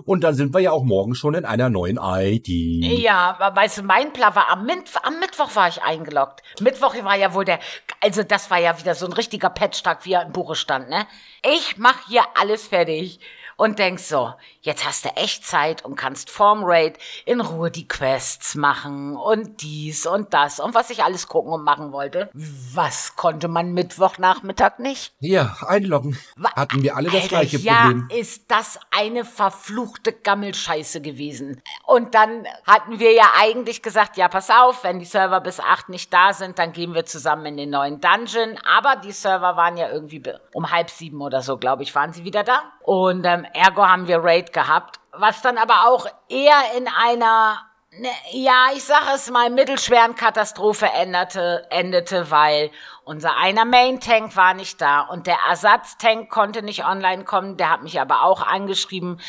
Und 0.06 0.24
dann 0.24 0.36
sind 0.36 0.54
wir 0.54 0.62
ja 0.62 0.72
auch 0.72 0.84
morgen 0.84 1.16
schon 1.16 1.34
in 1.34 1.46
einer 1.46 1.70
neuen 1.70 2.00
ID. 2.02 2.48
Ja, 2.48 3.38
weißt 3.54 3.80
du, 3.80 3.84
mein 3.84 4.14
Plan 4.14 4.36
war, 4.36 4.50
am, 4.50 4.66
Min 4.66 4.84
am 5.02 5.20
Mittwoch 5.20 5.56
war 5.56 5.68
ich 5.68 5.82
eingeloggt. 5.82 6.42
Mittwoch 6.62 6.96
war 7.04 7.16
ja 7.16 7.34
wohl 7.34 7.46
der, 7.46 7.60
also 8.02 8.24
das 8.24 8.52
war 8.52 8.60
ja 8.60 8.80
wieder 8.80 8.96
so 8.96 9.06
ein 9.06 9.14
richtiger 9.14 9.50
Patchtag, 9.50 10.06
wie 10.06 10.14
er 10.14 10.24
im 10.24 10.32
Buche 10.32 10.56
stand, 10.56 10.90
ne? 10.90 11.06
Ich 11.44 11.78
mach 11.78 12.08
hier 12.08 12.24
alles 12.36 12.68
fertig 12.68 13.20
und 13.58 13.80
denk 13.80 14.00
so, 14.00 14.34
jetzt 14.62 14.86
hast 14.86 15.06
du 15.06 15.10
echt 15.10 15.46
Zeit 15.46 15.86
und 15.86 15.96
kannst 15.96 16.30
vorm 16.30 16.64
Raid 16.64 16.98
in 17.26 17.42
Ruhe 17.42 17.72
die 17.72 17.88
Quests 17.88 18.56
machen 18.56 19.16
und 19.16 19.62
dies 19.62 20.06
und 20.06 20.34
das 20.34 20.60
und 20.60 20.76
was 20.76 20.90
ich 20.90 21.04
alles 21.04 21.28
gucken 21.28 21.54
und 21.54 21.64
machen 21.64 21.92
wollte. 21.92 22.30
Was 22.34 23.16
konnte 23.16 23.48
man 23.48 23.74
Mittwochnachmittag 23.74 24.80
nicht? 24.80 25.14
Ja, 25.20 25.56
einloggen. 25.68 26.18
Hatten 26.56 26.84
wir 26.84 26.96
alle 26.96 27.10
das 27.10 27.24
Alter, 27.24 27.28
gleiche 27.28 27.58
ja, 27.58 27.88
Problem. 27.88 28.08
ist 28.10 28.50
das 28.50 28.80
eine 28.92 29.26
verfluchte 29.26 30.14
Gammelscheiße 30.14 31.02
gewesen. 31.02 31.62
Und 31.86 32.16
dann 32.16 32.46
hatten 32.66 33.00
wir 33.00 33.14
ja 33.14 33.32
eigentlich 33.40 33.82
gesagt, 33.82 34.18
ja, 34.18 34.28
pass 34.28 34.50
auf, 34.50 34.84
wenn 34.84 35.00
die 35.00 35.06
Server 35.06 35.42
bis 35.42 35.60
acht 35.60 35.90
nicht 35.90 36.14
da 36.14 36.34
sind, 36.34 36.60
dann 36.60 36.74
gehen 36.74 36.94
wir 36.94 37.06
zusammen 37.06 37.46
in 37.46 37.58
den 37.58 37.70
neuen 37.70 38.02
Dungeon. 38.02 38.58
Aber 38.66 38.96
die 38.96 39.12
Server 39.12 39.56
waren 39.56 39.78
ja 39.78 39.90
irgendwie 39.90 40.24
um 40.54 40.72
halb 40.72 40.90
sieben 40.90 41.22
oder 41.22 41.42
so, 41.42 41.58
glaube 41.58 41.84
ich, 41.84 41.94
waren 41.96 42.14
sie 42.14 42.24
wieder 42.24 42.44
da. 42.44 42.64
Und 42.84 43.26
ähm, 43.26 43.46
ergo 43.54 43.88
haben 43.88 44.08
wir 44.08 44.24
Raid 44.24 44.54
gehabt, 44.54 45.00
was 45.12 45.42
dann 45.42 45.58
aber 45.58 45.88
auch 45.88 46.06
eher 46.30 46.76
in 46.78 46.88
einer 46.88 47.60
Ne, 48.00 48.10
ja, 48.32 48.70
ich 48.74 48.84
sage 48.84 49.12
es 49.14 49.30
mal, 49.30 49.52
mittelschweren 49.52 50.16
Katastrophe 50.16 50.88
endete, 50.88 51.68
endete, 51.70 52.32
weil 52.32 52.72
unser 53.04 53.38
einer 53.38 53.66
Main-Tank 53.66 54.36
war 54.36 54.56
nicht 54.56 54.82
da 54.82 55.02
und 55.02 55.28
der 55.28 55.38
Ersatztank 55.48 56.28
konnte 56.28 56.64
nicht 56.64 56.86
online 56.86 57.24
kommen. 57.24 57.56
Der 57.56 57.70
hat 57.70 57.84
mich 57.84 58.02
aber 58.02 58.24
auch 58.24 58.42
angeschrieben, 58.42 59.22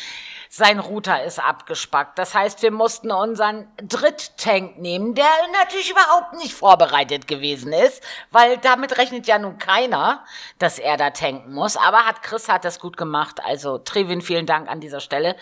sein 0.55 0.79
Router 0.79 1.21
ist 1.21 1.37
abgespackt. 1.37 2.17
Das 2.17 2.33
heißt, 2.33 2.61
wir 2.61 2.71
mussten 2.71 3.11
unseren 3.11 3.67
Dritttank 3.75 4.77
nehmen, 4.77 5.13
der 5.13 5.25
natürlich 5.51 5.91
überhaupt 5.91 6.31
nicht 6.35 6.53
vorbereitet 6.53 7.27
gewesen 7.27 7.73
ist, 7.73 8.01
weil 8.31 8.57
damit 8.59 8.97
rechnet 8.97 9.27
ja 9.27 9.37
nun 9.37 9.57
keiner, 9.57 10.23
dass 10.57 10.79
er 10.79 10.95
da 10.95 11.09
tanken 11.09 11.53
muss. 11.53 11.75
Aber 11.75 12.05
hat 12.05 12.23
Chris 12.23 12.47
hat 12.47 12.63
das 12.63 12.79
gut 12.79 12.95
gemacht. 12.95 13.41
Also 13.43 13.79
Trevin, 13.79 14.21
vielen 14.21 14.45
Dank 14.45 14.69
an 14.69 14.79
dieser 14.79 15.01
Stelle. 15.01 15.35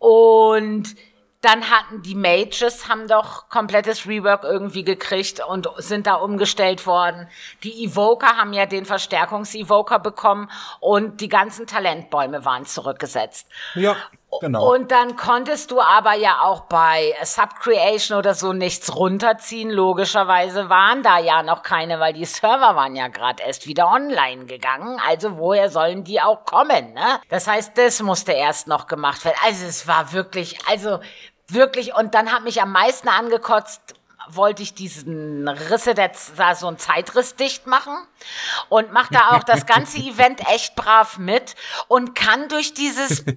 Und 0.00 0.96
dann 1.42 1.70
hatten 1.70 2.02
die 2.02 2.16
Mages, 2.16 2.88
haben 2.88 3.06
doch 3.06 3.48
komplettes 3.48 4.08
Rework 4.08 4.42
irgendwie 4.42 4.82
gekriegt 4.82 5.40
und 5.46 5.68
sind 5.76 6.08
da 6.08 6.14
umgestellt 6.16 6.86
worden. 6.86 7.28
Die 7.62 7.84
Evoker 7.84 8.36
haben 8.36 8.52
ja 8.52 8.66
den 8.66 8.84
Verstärkungs-Evoker 8.84 10.00
bekommen 10.00 10.50
und 10.80 11.20
die 11.20 11.28
ganzen 11.28 11.68
Talentbäume 11.68 12.44
waren 12.44 12.66
zurückgesetzt. 12.66 13.48
Ja, 13.74 13.96
genau. 14.40 14.72
Und 14.72 14.90
dann 14.92 15.16
konntest 15.16 15.70
du 15.70 15.80
aber 15.80 16.14
ja 16.14 16.40
auch 16.42 16.62
bei 16.62 17.14
Subcreation 17.22 18.18
oder 18.18 18.34
so 18.34 18.52
nichts 18.52 18.94
runterziehen. 18.94 19.70
Logischerweise 19.70 20.68
waren 20.68 21.02
da 21.02 21.18
ja 21.18 21.42
noch 21.42 21.62
keine, 21.62 21.98
weil 22.00 22.12
die 22.12 22.24
Server 22.24 22.76
waren 22.76 22.94
ja 22.94 23.08
gerade 23.08 23.42
erst 23.42 23.66
wieder 23.66 23.88
online 23.88 24.46
gegangen. 24.46 25.00
Also 25.08 25.38
woher 25.38 25.68
sollen 25.70 26.04
die 26.04 26.20
auch 26.20 26.44
kommen? 26.44 26.92
Ne? 26.94 27.20
Das 27.28 27.46
heißt, 27.46 27.76
das 27.76 28.02
musste 28.02 28.32
erst 28.32 28.68
noch 28.68 28.86
gemacht 28.86 29.24
werden. 29.24 29.38
Also 29.44 29.66
es 29.66 29.88
war 29.88 30.12
wirklich, 30.12 30.58
also 30.68 31.00
wirklich. 31.48 31.94
Und 31.96 32.14
dann 32.14 32.32
hat 32.32 32.44
mich 32.44 32.62
am 32.62 32.72
meisten 32.72 33.08
angekotzt, 33.08 33.94
wollte 34.36 34.62
ich 34.62 34.74
diesen 34.74 35.48
Risse, 35.48 35.94
der 35.94 36.12
so 36.54 36.66
einen 36.66 36.78
Zeitriss 36.78 37.36
dicht 37.36 37.66
machen 37.66 37.94
und 38.68 38.92
macht 38.92 39.14
da 39.14 39.30
auch 39.30 39.44
das 39.44 39.66
ganze 39.66 39.98
Event 39.98 40.40
echt 40.48 40.74
brav 40.76 41.18
mit 41.18 41.54
und 41.88 42.14
kann 42.14 42.48
durch 42.48 42.74
dieses 42.74 43.24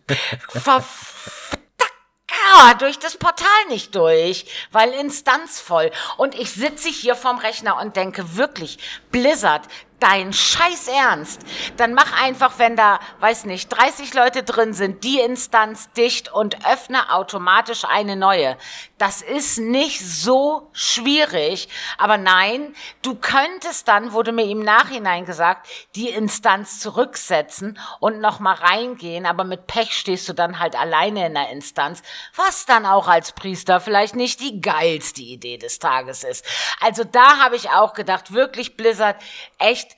durch 2.79 2.99
das 2.99 3.17
Portal 3.17 3.47
nicht 3.69 3.95
durch, 3.95 4.45
weil 4.71 4.91
Instanz 4.91 5.59
voll. 5.59 5.91
Und 6.17 6.35
ich 6.35 6.51
sitze 6.51 6.89
hier 6.89 7.15
vorm 7.15 7.37
Rechner 7.37 7.79
und 7.79 7.95
denke 7.95 8.35
wirklich, 8.35 8.79
Blizzard, 9.11 9.67
dein 9.99 10.33
Scheiß 10.33 10.87
Ernst. 10.87 11.41
Dann 11.77 11.93
mach 11.93 12.21
einfach, 12.21 12.59
wenn 12.59 12.75
da, 12.75 12.99
weiß 13.19 13.45
nicht, 13.45 13.69
30 13.69 14.13
Leute 14.13 14.43
drin 14.43 14.73
sind, 14.73 15.03
die 15.03 15.19
Instanz 15.19 15.91
dicht 15.93 16.31
und 16.31 16.65
öffne 16.65 17.13
automatisch 17.13 17.85
eine 17.85 18.15
neue. 18.15 18.57
Das 18.97 19.21
ist 19.21 19.59
nicht 19.59 19.99
so 19.99 20.69
schwierig. 20.71 21.67
Aber 21.97 22.17
nein, 22.17 22.75
du 23.01 23.15
könntest 23.15 23.87
dann, 23.87 24.13
wurde 24.13 24.31
mir 24.31 24.45
im 24.45 24.63
Nachhinein 24.63 25.25
gesagt, 25.25 25.67
die 25.95 26.09
Instanz 26.09 26.79
zurücksetzen 26.79 27.79
und 27.99 28.19
nochmal 28.19 28.55
reingehen. 28.55 29.25
Aber 29.25 29.43
mit 29.43 29.67
Pech 29.67 29.93
stehst 29.93 30.29
du 30.29 30.33
dann 30.33 30.59
halt 30.59 30.75
alleine 30.75 31.27
in 31.27 31.33
der 31.33 31.49
Instanz, 31.49 32.01
was 32.35 32.65
dann 32.65 32.85
auch 32.85 33.07
als 33.07 33.33
Priester 33.33 33.81
vielleicht 33.81 34.15
nicht 34.15 34.39
die 34.39 34.61
geilste 34.61 35.21
Idee 35.21 35.57
des 35.57 35.79
Tages 35.79 36.23
ist. 36.23 36.45
Also 36.79 37.03
da 37.03 37.39
habe 37.39 37.55
ich 37.55 37.69
auch 37.69 37.93
gedacht, 37.93 38.33
wirklich 38.33 38.77
Blizzard, 38.77 39.21
echt, 39.57 39.92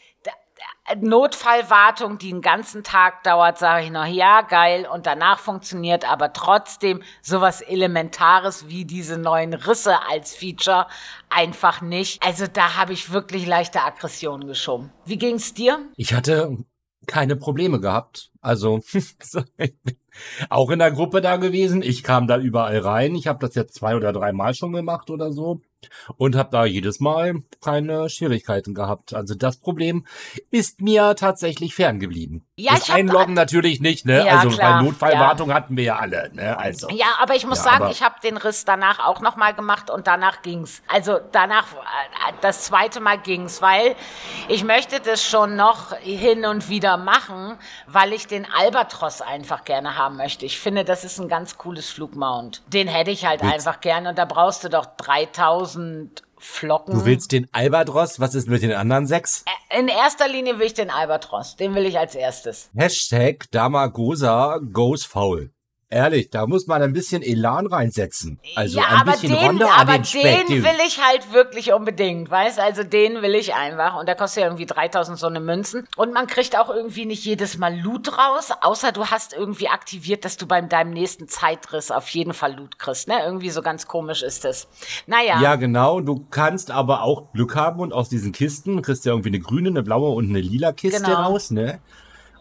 Notfallwartung, 1.02 2.20
die 2.20 2.32
einen 2.32 2.42
ganzen 2.42 2.84
Tag 2.84 3.24
dauert, 3.24 3.58
sage 3.58 3.86
ich 3.86 3.92
noch, 3.92 4.06
ja, 4.06 4.42
geil, 4.42 4.88
und 4.92 5.08
danach 5.08 5.40
funktioniert 5.40 6.10
aber 6.10 6.32
trotzdem 6.32 7.02
sowas 7.22 7.62
Elementares 7.62 8.68
wie 8.68 8.86
diese 8.86 9.18
neuen 9.18 9.54
Risse 9.54 9.96
als 10.08 10.36
Feature 10.36 10.86
einfach 11.30 11.82
nicht. 11.82 12.24
Also 12.24 12.46
da 12.52 12.78
habe 12.78 12.94
ich 12.94 13.12
wirklich 13.12 13.48
leichte 13.48 13.82
Aggressionen 13.82 14.48
geschoben. 14.48 14.92
Wie 15.06 15.18
ging's 15.18 15.54
dir? 15.54 15.80
Ich 15.96 16.14
hatte 16.14 16.56
keine 17.08 17.36
Probleme 17.36 17.80
gehabt. 17.80 18.32
Also 18.42 18.82
auch 20.50 20.70
in 20.70 20.80
der 20.80 20.92
Gruppe 20.92 21.22
da 21.22 21.38
gewesen. 21.38 21.82
Ich 21.82 22.04
kam 22.04 22.28
da 22.28 22.38
überall 22.38 22.78
rein. 22.80 23.16
Ich 23.16 23.28
habe 23.28 23.46
das 23.46 23.56
jetzt 23.56 23.76
zwei 23.76 23.96
oder 23.96 24.14
dreimal 24.14 24.54
schon 24.54 24.74
gemacht 24.74 25.10
oder 25.10 25.32
so 25.32 25.62
und 26.18 26.36
habe 26.36 26.50
da 26.52 26.66
jedes 26.66 27.00
Mal 27.00 27.44
keine 27.64 28.10
Schwierigkeiten 28.10 28.74
gehabt. 28.74 29.14
Also 29.14 29.36
das 29.36 29.58
Problem 29.58 30.06
ist 30.52 30.82
mir 30.82 31.16
tatsächlich 31.16 31.76
ferngeblieben. 31.76 32.46
Ja, 32.58 32.74
das 32.74 32.90
Einloggen 32.90 33.34
natürlich 33.34 33.82
nicht, 33.82 34.06
ne? 34.06 34.26
Ja, 34.26 34.38
also 34.38 34.50
klar, 34.50 34.80
bei 34.80 34.86
Notfallwartung 34.86 35.50
ja. 35.50 35.56
hatten 35.56 35.76
wir 35.76 35.84
ja 35.84 35.96
alle, 35.98 36.32
ne? 36.34 36.58
Also. 36.58 36.90
Ja, 36.90 37.08
aber 37.20 37.36
ich 37.36 37.46
muss 37.46 37.58
ja, 37.60 37.72
sagen, 37.72 37.88
ich 37.92 38.02
habe 38.02 38.16
den 38.24 38.38
Riss 38.38 38.64
danach 38.64 39.00
auch 39.00 39.20
noch 39.20 39.36
mal 39.36 39.54
gemacht 39.54 39.90
und 39.90 40.08
danach 40.08 40.42
ging's. 40.42 40.82
Also 40.88 41.20
danach 41.32 41.74
äh, 41.74 42.34
das 42.42 42.64
zweite 42.64 43.02
Mal 43.02 43.18
ging's, 43.18 43.62
weil 43.62 43.96
ich 44.48 44.64
möchte 44.64 45.00
das 45.00 45.24
schon 45.24 45.56
noch 45.56 45.98
hin 45.98 46.46
und 46.46 46.70
wieder 46.70 46.96
machen, 46.98 47.58
weil 47.88 48.14
ich 48.14 48.28
den 48.28 48.48
Albatros 48.50 49.22
einfach 49.22 49.66
gerne 49.66 49.98
haben 49.98 50.16
möchte. 50.16 50.46
Ich 50.46 50.60
finde, 50.60 50.86
das 50.86 51.04
ist 51.04 51.20
ein 51.20 51.28
ganz 51.28 51.58
cooles 51.58 51.90
Flugmount. 51.90 52.64
Den 52.68 52.88
hätte 52.88 53.12
ich 53.12 53.26
halt 53.26 53.42
Willst 53.42 53.54
einfach 53.54 53.82
gerne 53.82 54.10
und 54.10 54.18
da 54.18 54.26
brauchst 54.26 54.64
du 54.64 54.70
doch 54.70 54.86
3000 54.86 55.75
Flocken. 56.38 56.94
Du 56.94 57.06
willst 57.06 57.32
den 57.32 57.48
Albatros? 57.54 58.20
Was 58.20 58.36
ist 58.36 58.48
mit 58.48 58.62
den 58.62 58.74
anderen 58.74 59.08
sechs? 59.08 59.46
In 59.78 59.88
erster 59.88 60.28
Linie 60.28 60.60
will 60.60 60.68
ich 60.68 60.74
den 60.74 60.90
Albatros. 60.90 61.56
Den 61.56 61.74
will 61.76 61.86
ich 61.86 61.98
als 61.98 62.14
erstes. 62.14 62.70
Hashtag 62.76 63.50
Damagosa 63.52 64.60
goes 64.72 65.06
foul. 65.06 65.52
Ehrlich, 65.88 66.32
da 66.32 66.48
muss 66.48 66.66
man 66.66 66.82
ein 66.82 66.94
bisschen 66.94 67.22
Elan 67.22 67.68
reinsetzen. 67.68 68.40
Also 68.56 68.80
ja, 68.80 68.86
ein 68.88 69.06
bisschen 69.06 69.34
den, 69.34 69.46
Ronda 69.46 69.68
aber 69.78 69.94
den, 69.94 70.06
Speck, 70.06 70.48
den 70.48 70.64
will 70.64 70.78
ich 70.88 71.00
halt 71.00 71.32
wirklich 71.32 71.74
unbedingt, 71.74 72.30
weißt? 72.30 72.60
Also 72.60 72.84
den 72.84 73.22
will 73.22 73.36
ich 73.36 73.54
einfach. 73.54 74.00
Und 74.00 74.08
der 74.08 74.16
kostet 74.16 74.42
ja 74.42 74.48
irgendwie 74.48 74.66
3000 74.66 75.18
so 75.20 75.28
eine 75.28 75.40
Münzen. 75.40 75.88
Und 75.96 76.12
man 76.12 76.26
kriegt 76.26 76.58
auch 76.58 76.72
irgendwie 76.72 77.06
nicht 77.06 77.24
jedes 77.24 77.60
Mal 77.60 77.80
Loot 77.80 78.18
raus, 78.18 78.50
außer 78.62 78.94
du 78.94 79.06
hast 79.06 79.34
irgendwie 79.34 79.70
aktiviert, 79.70 80.26
dass 80.26 80.38
du 80.38 80.48
beim 80.48 80.70
deinem 80.70 80.90
nächsten 80.90 81.28
Zeitriss 81.28 81.92
auf 81.92 82.10
jeden 82.10 82.34
Fall 82.34 82.56
Loot 82.56 82.80
kriegst, 82.80 83.08
ne? 83.08 83.24
Irgendwie 83.24 83.52
so 83.52 83.62
ganz 83.62 83.86
komisch 83.86 84.24
ist 84.24 84.44
das. 84.44 84.68
Naja. 85.06 85.40
Ja, 85.40 85.56
genau. 85.56 86.02
Du 86.02 86.26
kannst 86.32 86.72
aber 86.72 87.04
auch 87.04 87.32
Glück 87.34 87.56
haben 87.56 87.80
und 87.80 87.94
aus 87.94 88.10
diesen 88.10 88.32
Kisten 88.32 88.82
kriegst 88.82 89.06
du 89.06 89.10
ja 89.10 89.14
irgendwie 89.14 89.30
eine 89.30 89.40
grüne, 89.40 89.70
eine 89.70 89.84
blaue 89.84 90.10
und 90.10 90.30
eine 90.30 90.42
lila 90.42 90.72
Kiste 90.72 91.04
genau. 91.04 91.22
raus, 91.22 91.52
ne? 91.52 91.80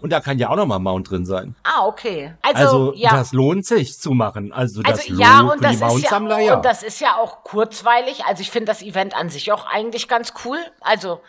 Und 0.05 0.11
da 0.11 0.21
kann 0.21 0.39
ja 0.39 0.51
auch 0.51 0.57
nochmal 0.57 0.81
Mount 0.81 1.11
drin 1.11 1.25
sein. 1.25 1.55
Ah, 1.63 1.87
okay. 1.87 2.35
Also, 2.43 2.59
also 2.59 2.93
ja. 2.95 3.17
das 3.17 3.33
lohnt 3.33 3.65
sich 3.65 3.99
zu 3.99 4.11
machen. 4.11 4.53
Also, 4.53 4.83
das 4.83 4.99
also, 5.01 5.15
ja, 5.15 5.41
lohnt 5.41 5.53
und 5.53 5.57
für 5.61 5.63
das 5.63 5.79
die 5.79 5.85
Mountsammler, 5.85 6.39
ja, 6.41 6.45
ja. 6.45 6.57
Und 6.57 6.65
das 6.67 6.83
ist 6.83 7.01
ja 7.01 7.17
auch 7.17 7.43
kurzweilig. 7.43 8.27
Also 8.27 8.43
ich 8.43 8.51
finde 8.51 8.67
das 8.67 8.83
Event 8.83 9.17
an 9.17 9.31
sich 9.31 9.51
auch 9.51 9.65
eigentlich 9.65 10.07
ganz 10.07 10.35
cool. 10.45 10.59
Also 10.83 11.23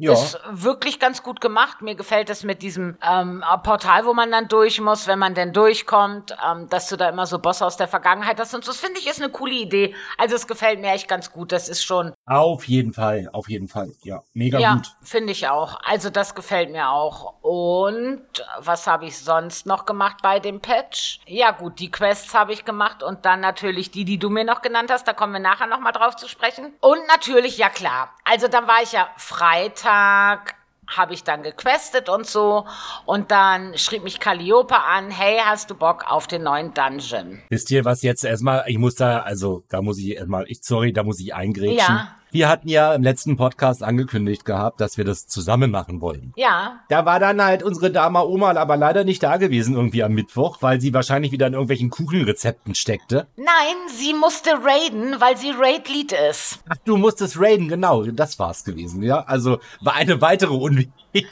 ja. 0.00 0.12
Ist 0.14 0.40
wirklich 0.50 0.98
ganz 0.98 1.22
gut 1.22 1.42
gemacht. 1.42 1.82
Mir 1.82 1.94
gefällt 1.94 2.30
es 2.30 2.42
mit 2.42 2.62
diesem 2.62 2.96
ähm, 3.06 3.44
Portal, 3.62 4.06
wo 4.06 4.14
man 4.14 4.30
dann 4.30 4.48
durch 4.48 4.80
muss, 4.80 5.06
wenn 5.06 5.18
man 5.18 5.34
denn 5.34 5.52
durchkommt, 5.52 6.34
ähm, 6.50 6.70
dass 6.70 6.88
du 6.88 6.96
da 6.96 7.10
immer 7.10 7.26
so 7.26 7.38
Bosse 7.38 7.66
aus 7.66 7.76
der 7.76 7.86
Vergangenheit 7.86 8.40
hast 8.40 8.54
und 8.54 8.64
so. 8.64 8.70
Das 8.72 8.80
finde 8.80 8.98
ich 8.98 9.06
ist 9.06 9.20
eine 9.20 9.30
coole 9.30 9.52
Idee. 9.52 9.94
Also 10.16 10.36
es 10.36 10.46
gefällt 10.46 10.80
mir 10.80 10.92
echt 10.92 11.06
ganz 11.06 11.32
gut. 11.32 11.52
Das 11.52 11.68
ist 11.68 11.84
schon. 11.84 12.14
Auf 12.24 12.64
jeden 12.64 12.94
Fall, 12.94 13.28
auf 13.32 13.50
jeden 13.50 13.68
Fall. 13.68 13.92
Ja, 14.02 14.22
mega 14.32 14.58
ja, 14.58 14.74
gut. 14.74 14.86
Finde 15.02 15.32
ich 15.32 15.48
auch. 15.48 15.78
Also 15.84 16.08
das 16.08 16.34
gefällt 16.34 16.70
mir 16.70 16.88
auch. 16.88 17.34
Und 17.42 18.22
was 18.58 18.86
habe 18.86 19.04
ich 19.04 19.18
sonst 19.18 19.66
noch 19.66 19.84
gemacht 19.84 20.18
bei 20.22 20.40
dem 20.40 20.60
Patch? 20.60 21.20
Ja 21.26 21.50
gut, 21.50 21.78
die 21.78 21.90
Quests 21.90 22.32
habe 22.32 22.54
ich 22.54 22.64
gemacht 22.64 23.02
und 23.02 23.26
dann 23.26 23.40
natürlich 23.40 23.90
die, 23.90 24.06
die 24.06 24.18
du 24.18 24.30
mir 24.30 24.44
noch 24.44 24.62
genannt 24.62 24.90
hast. 24.90 25.06
Da 25.06 25.12
kommen 25.12 25.34
wir 25.34 25.40
nachher 25.40 25.66
nochmal 25.66 25.92
drauf 25.92 26.16
zu 26.16 26.26
sprechen. 26.26 26.72
Und 26.80 27.00
natürlich, 27.08 27.58
ja 27.58 27.68
klar. 27.68 28.14
Also 28.24 28.48
dann 28.48 28.66
war 28.66 28.82
ich 28.82 28.92
ja 28.92 29.08
Freitag 29.16 29.89
Tag 29.90 30.54
habe 30.86 31.14
ich 31.14 31.24
dann 31.24 31.42
gequestet 31.42 32.08
und 32.08 32.26
so. 32.26 32.66
Und 33.06 33.30
dann 33.30 33.76
schrieb 33.76 34.04
mich 34.04 34.20
Calliope 34.20 34.76
an, 34.76 35.10
hey, 35.10 35.38
hast 35.44 35.70
du 35.70 35.74
Bock 35.74 36.04
auf 36.08 36.26
den 36.26 36.42
neuen 36.42 36.74
Dungeon? 36.74 37.40
Wisst 37.48 37.70
ihr, 37.70 37.84
was 37.84 38.02
jetzt 38.02 38.24
erstmal, 38.24 38.64
ich 38.66 38.78
muss 38.78 38.94
da, 38.94 39.20
also 39.20 39.64
da 39.68 39.82
muss 39.82 39.98
ich 39.98 40.16
erstmal, 40.16 40.44
ich, 40.48 40.60
sorry, 40.62 40.92
da 40.92 41.02
muss 41.02 41.20
ich 41.20 41.34
eingrätschen. 41.34 41.78
Ja. 41.78 42.16
Wir 42.32 42.48
hatten 42.48 42.68
ja 42.68 42.94
im 42.94 43.02
letzten 43.02 43.36
Podcast 43.36 43.82
angekündigt 43.82 44.44
gehabt, 44.44 44.80
dass 44.80 44.96
wir 44.96 45.04
das 45.04 45.26
zusammen 45.26 45.72
machen 45.72 46.00
wollen. 46.00 46.32
Ja. 46.36 46.80
Da 46.88 47.04
war 47.04 47.18
dann 47.18 47.42
halt 47.42 47.64
unsere 47.64 47.90
Dame 47.90 48.24
Oma 48.24 48.50
aber 48.56 48.76
leider 48.76 49.04
nicht 49.04 49.22
da 49.22 49.36
gewesen 49.36 49.74
irgendwie 49.74 50.02
am 50.02 50.12
Mittwoch, 50.12 50.58
weil 50.60 50.80
sie 50.80 50.94
wahrscheinlich 50.94 51.32
wieder 51.32 51.48
in 51.48 51.54
irgendwelchen 51.54 51.90
Kuchenrezepten 51.90 52.74
steckte. 52.74 53.26
Nein, 53.36 53.76
sie 53.96 54.14
musste 54.14 54.50
raiden, 54.50 55.20
weil 55.20 55.36
sie 55.36 55.50
Raid-Lead 55.50 56.12
ist. 56.30 56.60
Ach, 56.68 56.76
du 56.84 56.96
musstest 56.96 57.40
raiden, 57.40 57.68
genau. 57.68 58.04
Das 58.04 58.38
war's 58.38 58.64
gewesen, 58.64 59.02
ja. 59.02 59.24
Also 59.24 59.58
war 59.80 59.94
eine 59.94 60.20
weitere 60.20 60.52
unwichtige 60.52 61.00
ich 61.12 61.26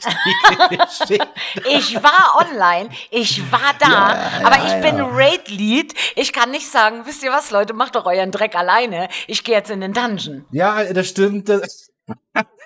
war 2.03 2.45
online, 2.45 2.89
ich 3.11 3.49
war 3.49 3.73
da, 3.79 3.87
ja, 3.87 4.31
aber 4.43 4.57
ja, 4.57 4.65
ich 4.67 4.81
bin 4.81 4.97
ja. 4.97 5.07
Raid-Lead. 5.09 5.93
Ich 6.15 6.33
kann 6.33 6.51
nicht 6.51 6.69
sagen, 6.69 7.03
wisst 7.05 7.23
ihr 7.23 7.31
was, 7.31 7.49
Leute, 7.51 7.73
macht 7.73 7.95
doch 7.95 8.05
euren 8.05 8.31
Dreck 8.31 8.55
alleine. 8.55 9.07
Ich 9.27 9.45
gehe 9.45 9.55
jetzt 9.55 9.71
in 9.71 9.79
den 9.79 9.93
Dungeon. 9.93 10.43
Ja, 10.51 10.81
das 10.93 11.07
stimmt. 11.07 11.49
Das 11.49 11.91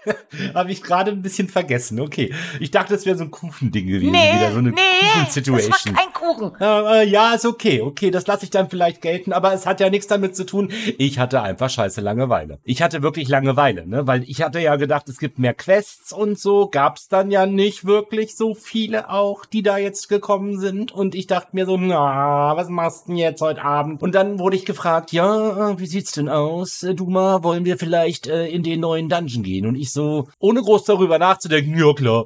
Habe 0.53 0.71
ich 0.71 0.83
gerade 0.83 1.11
ein 1.11 1.21
bisschen 1.21 1.47
vergessen. 1.47 1.99
Okay. 1.99 2.33
Ich 2.59 2.71
dachte, 2.71 2.95
es 2.95 3.05
wäre 3.05 3.17
so 3.17 3.23
ein 3.23 3.31
Kuchending 3.31 3.87
gewesen. 3.87 4.11
Nee, 4.11 4.35
wieder 4.35 4.51
so 4.51 4.59
eine 4.59 4.71
nee, 4.71 4.81
Kuchen-Situation. 5.13 5.71
Das 5.71 5.85
war 5.85 5.93
kein 5.93 6.13
Kuchen. 6.13 6.51
Äh, 6.59 7.07
ja, 7.07 7.33
ist 7.33 7.45
okay. 7.45 7.81
Okay, 7.81 8.11
das 8.11 8.27
lasse 8.27 8.45
ich 8.45 8.49
dann 8.49 8.69
vielleicht 8.69 9.01
gelten. 9.01 9.33
Aber 9.33 9.53
es 9.53 9.65
hat 9.65 9.79
ja 9.79 9.89
nichts 9.89 10.07
damit 10.07 10.35
zu 10.35 10.45
tun. 10.45 10.71
Ich 10.97 11.19
hatte 11.19 11.41
einfach 11.41 11.69
scheiße 11.69 12.01
Langeweile. 12.01 12.59
Ich 12.63 12.81
hatte 12.81 13.01
wirklich 13.01 13.29
Langeweile, 13.29 13.87
ne? 13.87 14.07
Weil 14.07 14.23
ich 14.23 14.41
hatte 14.41 14.59
ja 14.59 14.75
gedacht, 14.75 15.07
es 15.09 15.17
gibt 15.17 15.39
mehr 15.39 15.53
Quests 15.53 16.11
und 16.11 16.39
so. 16.39 16.67
Gab's 16.67 17.07
dann 17.07 17.31
ja 17.31 17.45
nicht 17.45 17.85
wirklich 17.85 18.35
so 18.35 18.53
viele 18.53 19.09
auch, 19.09 19.45
die 19.45 19.63
da 19.63 19.77
jetzt 19.77 20.09
gekommen 20.09 20.59
sind. 20.59 20.91
Und 20.91 21.15
ich 21.15 21.27
dachte 21.27 21.49
mir 21.53 21.65
so, 21.65 21.77
na, 21.77 22.55
was 22.55 22.69
machst 22.69 23.05
du 23.05 23.11
denn 23.11 23.17
jetzt 23.17 23.41
heute 23.41 23.63
Abend? 23.63 24.01
Und 24.01 24.15
dann 24.15 24.39
wurde 24.39 24.55
ich 24.55 24.65
gefragt, 24.65 25.11
ja, 25.11 25.77
wie 25.79 25.85
sieht's 25.85 26.11
denn 26.11 26.29
aus? 26.29 26.85
Duma, 26.95 27.43
wollen 27.43 27.65
wir 27.65 27.77
vielleicht 27.77 28.27
äh, 28.27 28.47
in 28.47 28.63
den 28.63 28.81
neuen 28.81 29.09
Dungeon 29.09 29.43
gehen? 29.43 29.65
Und 29.65 29.75
ich 29.75 29.92
so, 29.93 30.27
ohne 30.39 30.61
groß 30.61 30.85
darüber 30.85 31.19
nachzudenken, 31.19 31.77
ja 31.77 31.93
klar. 31.93 32.25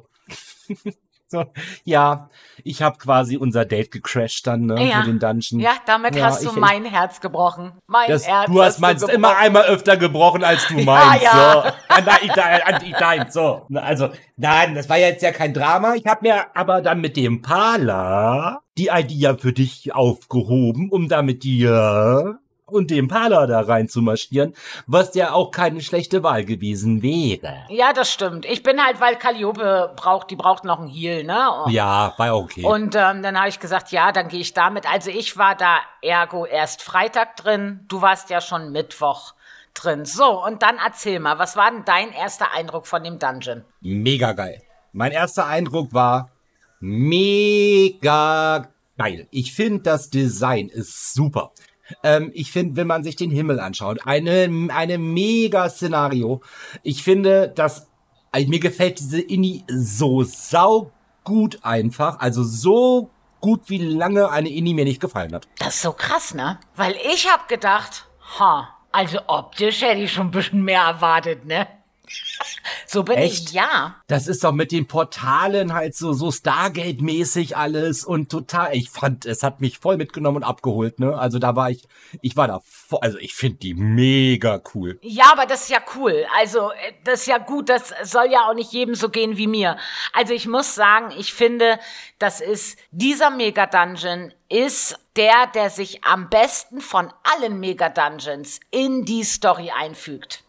so, 1.28 1.44
ja, 1.84 2.30
ich 2.64 2.82
habe 2.82 2.98
quasi 2.98 3.36
unser 3.36 3.64
Date 3.64 3.90
gecrashed 3.90 4.46
dann 4.46 4.66
ne, 4.66 4.88
ja. 4.88 5.00
für 5.00 5.10
den 5.10 5.18
Dungeon. 5.18 5.60
Ja, 5.60 5.72
damit 5.86 6.16
ja, 6.16 6.26
hast 6.26 6.44
du 6.44 6.50
ich, 6.50 6.56
mein 6.56 6.84
Herz 6.84 7.20
gebrochen. 7.20 7.72
Mein 7.86 8.08
das, 8.08 8.26
Herz. 8.26 8.50
Du 8.50 8.62
hast 8.62 8.80
meins 8.80 9.02
immer 9.02 9.36
einmal 9.36 9.64
öfter 9.64 9.96
gebrochen, 9.96 10.42
als 10.42 10.66
du 10.68 10.74
meinst. 10.84 11.22
ja, 11.22 11.36
ja. 11.36 11.62
So. 11.62 12.02
Nein, 12.04 12.82
ich, 12.84 12.92
dein, 12.94 13.30
so. 13.30 13.66
Also, 13.74 14.08
nein, 14.36 14.74
das 14.74 14.88
war 14.88 14.98
jetzt 14.98 15.22
ja 15.22 15.32
kein 15.32 15.52
Drama. 15.52 15.94
Ich 15.94 16.06
habe 16.06 16.20
mir 16.22 16.56
aber 16.56 16.80
dann 16.80 17.00
mit 17.00 17.16
dem 17.16 17.42
Pala 17.42 18.60
die 18.78 18.90
Idee 18.92 19.36
für 19.38 19.52
dich 19.52 19.94
aufgehoben, 19.94 20.90
um 20.90 21.08
damit 21.08 21.42
dir 21.42 22.38
und 22.70 22.90
dem 22.90 23.08
Pala 23.08 23.46
da 23.46 23.60
rein 23.60 23.88
zu 23.88 24.02
marschieren, 24.02 24.54
was 24.86 25.14
ja 25.14 25.32
auch 25.32 25.50
keine 25.50 25.80
schlechte 25.80 26.22
Wahl 26.22 26.44
gewesen 26.44 27.02
wäre. 27.02 27.64
Ja, 27.68 27.92
das 27.92 28.12
stimmt. 28.12 28.44
Ich 28.46 28.62
bin 28.62 28.82
halt, 28.82 29.00
weil 29.00 29.16
Calliope 29.16 29.92
braucht, 29.96 30.30
die 30.30 30.36
braucht 30.36 30.64
noch 30.64 30.78
einen 30.78 30.88
Heal, 30.88 31.24
ne? 31.24 31.48
Ja, 31.68 32.14
war 32.16 32.36
okay. 32.36 32.64
Und 32.64 32.94
ähm, 32.94 33.22
dann 33.22 33.38
habe 33.38 33.48
ich 33.48 33.60
gesagt, 33.60 33.90
ja, 33.92 34.12
dann 34.12 34.28
gehe 34.28 34.40
ich 34.40 34.54
damit. 34.54 34.90
Also 34.90 35.10
ich 35.10 35.36
war 35.36 35.54
da 35.54 35.78
ergo 36.02 36.46
erst 36.46 36.82
Freitag 36.82 37.36
drin, 37.36 37.80
du 37.88 38.02
warst 38.02 38.30
ja 38.30 38.40
schon 38.40 38.72
Mittwoch 38.72 39.34
drin. 39.74 40.04
So, 40.04 40.44
und 40.44 40.62
dann 40.62 40.76
erzähl 40.84 41.20
mal, 41.20 41.38
was 41.38 41.56
war 41.56 41.70
denn 41.70 41.84
dein 41.84 42.12
erster 42.12 42.52
Eindruck 42.52 42.86
von 42.86 43.02
dem 43.02 43.18
Dungeon? 43.18 43.64
Mega 43.80 44.32
geil. 44.32 44.62
Mein 44.92 45.12
erster 45.12 45.46
Eindruck 45.46 45.92
war 45.92 46.30
mega 46.80 48.68
geil. 48.96 49.26
Ich 49.30 49.54
finde, 49.54 49.82
das 49.82 50.10
Design 50.10 50.68
ist 50.68 51.14
super. 51.14 51.52
Ähm, 52.02 52.30
ich 52.34 52.52
finde, 52.52 52.76
wenn 52.76 52.86
man 52.86 53.04
sich 53.04 53.16
den 53.16 53.30
Himmel 53.30 53.60
anschaut, 53.60 54.00
eine, 54.06 54.68
eine 54.72 54.98
mega 54.98 55.68
Szenario. 55.68 56.40
Ich 56.82 57.02
finde, 57.02 57.48
dass 57.48 57.88
also 58.30 58.48
mir 58.48 58.60
gefällt 58.60 58.98
diese 58.98 59.20
Inni 59.20 59.64
so 59.68 60.22
saugut 60.22 61.58
einfach. 61.62 62.18
Also 62.20 62.42
so 62.42 63.10
gut, 63.40 63.62
wie 63.66 63.78
lange 63.78 64.30
eine 64.30 64.50
Inni 64.50 64.74
mir 64.74 64.84
nicht 64.84 65.00
gefallen 65.00 65.34
hat. 65.34 65.48
Das 65.58 65.76
ist 65.76 65.82
so 65.82 65.92
krass, 65.92 66.34
ne? 66.34 66.58
Weil 66.76 66.94
ich 67.12 67.28
hab 67.30 67.48
gedacht, 67.48 68.06
ha, 68.38 68.68
also 68.92 69.18
optisch 69.26 69.82
hätte 69.82 70.00
ich 70.00 70.12
schon 70.12 70.28
ein 70.28 70.30
bisschen 70.32 70.62
mehr 70.62 70.82
erwartet, 70.82 71.46
ne? 71.46 71.66
So 72.86 73.02
bin 73.02 73.18
Echt? 73.18 73.50
ich, 73.50 73.52
ja. 73.52 73.96
Das 74.06 74.28
ist 74.28 74.44
doch 74.44 74.52
mit 74.52 74.72
den 74.72 74.86
Portalen 74.86 75.74
halt 75.74 75.94
so, 75.94 76.12
so 76.12 76.30
Stargate-mäßig 76.30 77.56
alles 77.56 78.04
und 78.04 78.30
total, 78.30 78.74
ich 78.74 78.90
fand, 78.90 79.26
es 79.26 79.42
hat 79.42 79.60
mich 79.60 79.78
voll 79.78 79.96
mitgenommen 79.96 80.38
und 80.38 80.44
abgeholt, 80.44 80.98
ne? 80.98 81.16
Also 81.18 81.38
da 81.38 81.54
war 81.56 81.70
ich, 81.70 81.86
ich 82.22 82.36
war 82.36 82.48
da 82.48 82.60
voll, 82.64 83.00
also 83.02 83.18
ich 83.18 83.34
finde 83.34 83.58
die 83.58 83.74
mega 83.74 84.60
cool. 84.74 84.98
Ja, 85.02 85.32
aber 85.32 85.46
das 85.46 85.62
ist 85.62 85.70
ja 85.70 85.80
cool. 85.96 86.26
Also, 86.38 86.70
äh, 86.70 86.92
das 87.04 87.20
ist 87.20 87.26
ja 87.26 87.38
gut. 87.38 87.68
Das 87.68 87.92
soll 88.04 88.30
ja 88.30 88.48
auch 88.48 88.54
nicht 88.54 88.72
jedem 88.72 88.94
so 88.94 89.08
gehen 89.08 89.36
wie 89.36 89.46
mir. 89.46 89.76
Also, 90.12 90.32
ich 90.32 90.46
muss 90.46 90.74
sagen, 90.74 91.12
ich 91.16 91.32
finde, 91.32 91.78
das 92.18 92.40
ist, 92.40 92.78
dieser 92.90 93.30
Mega-Dungeon 93.30 94.32
ist 94.48 94.98
der, 95.16 95.46
der 95.54 95.70
sich 95.70 96.04
am 96.04 96.30
besten 96.30 96.80
von 96.80 97.12
allen 97.22 97.60
Mega-Dungeons 97.60 98.60
in 98.70 99.04
die 99.04 99.24
Story 99.24 99.70
einfügt. 99.76 100.44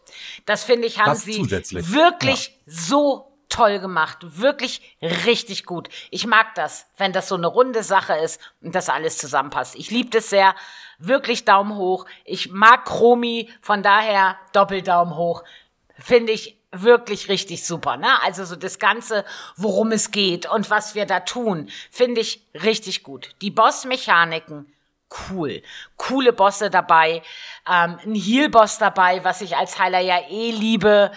Das 0.46 0.64
finde 0.64 0.86
ich, 0.86 0.98
haben 0.98 1.10
Das 1.10 1.22
sie 1.22 1.36
zusätzlich, 1.36 1.92
wirklich 1.92 2.58
so 2.66 3.30
toll 3.50 3.80
gemacht. 3.80 4.18
Wirklich 4.22 4.80
richtig 5.00 5.66
gut. 5.66 5.88
Ich 6.10 6.26
mag 6.26 6.54
das, 6.54 6.86
wenn 6.96 7.12
das 7.12 7.28
so 7.28 7.34
eine 7.34 7.48
runde 7.48 7.82
Sache 7.82 8.14
ist 8.14 8.40
und 8.62 8.74
das 8.74 8.88
alles 8.88 9.18
zusammenpasst. 9.18 9.74
Ich 9.74 9.90
liebe 9.90 10.08
das 10.10 10.30
sehr. 10.30 10.54
Wirklich 10.98 11.44
Daumen 11.44 11.76
hoch. 11.76 12.06
Ich 12.24 12.50
mag 12.50 12.84
Chromi, 12.84 13.50
von 13.60 13.82
daher 13.82 14.38
Doppeldaumen 14.52 15.16
hoch. 15.16 15.42
Finde 15.98 16.32
ich 16.32 16.56
wirklich 16.72 17.28
richtig 17.28 17.66
super, 17.66 17.96
ne? 17.96 18.22
Also 18.22 18.44
so 18.44 18.56
das 18.56 18.78
Ganze, 18.78 19.24
worum 19.56 19.92
es 19.92 20.12
geht 20.12 20.48
und 20.48 20.70
was 20.70 20.94
wir 20.94 21.04
da 21.04 21.20
tun, 21.20 21.68
finde 21.90 22.20
ich 22.20 22.46
richtig 22.54 23.02
gut. 23.02 23.30
Die 23.42 23.50
Bossmechaniken, 23.50 24.72
cool. 25.30 25.62
Coole 25.96 26.32
Bosse 26.32 26.70
dabei, 26.70 27.22
ähm, 27.68 27.98
ein 28.04 28.14
Heal-Boss 28.14 28.78
dabei, 28.78 29.24
was 29.24 29.40
ich 29.40 29.56
als 29.56 29.78
Heiler 29.78 30.00
ja 30.00 30.18
eh 30.28 30.50
liebe. 30.50 31.10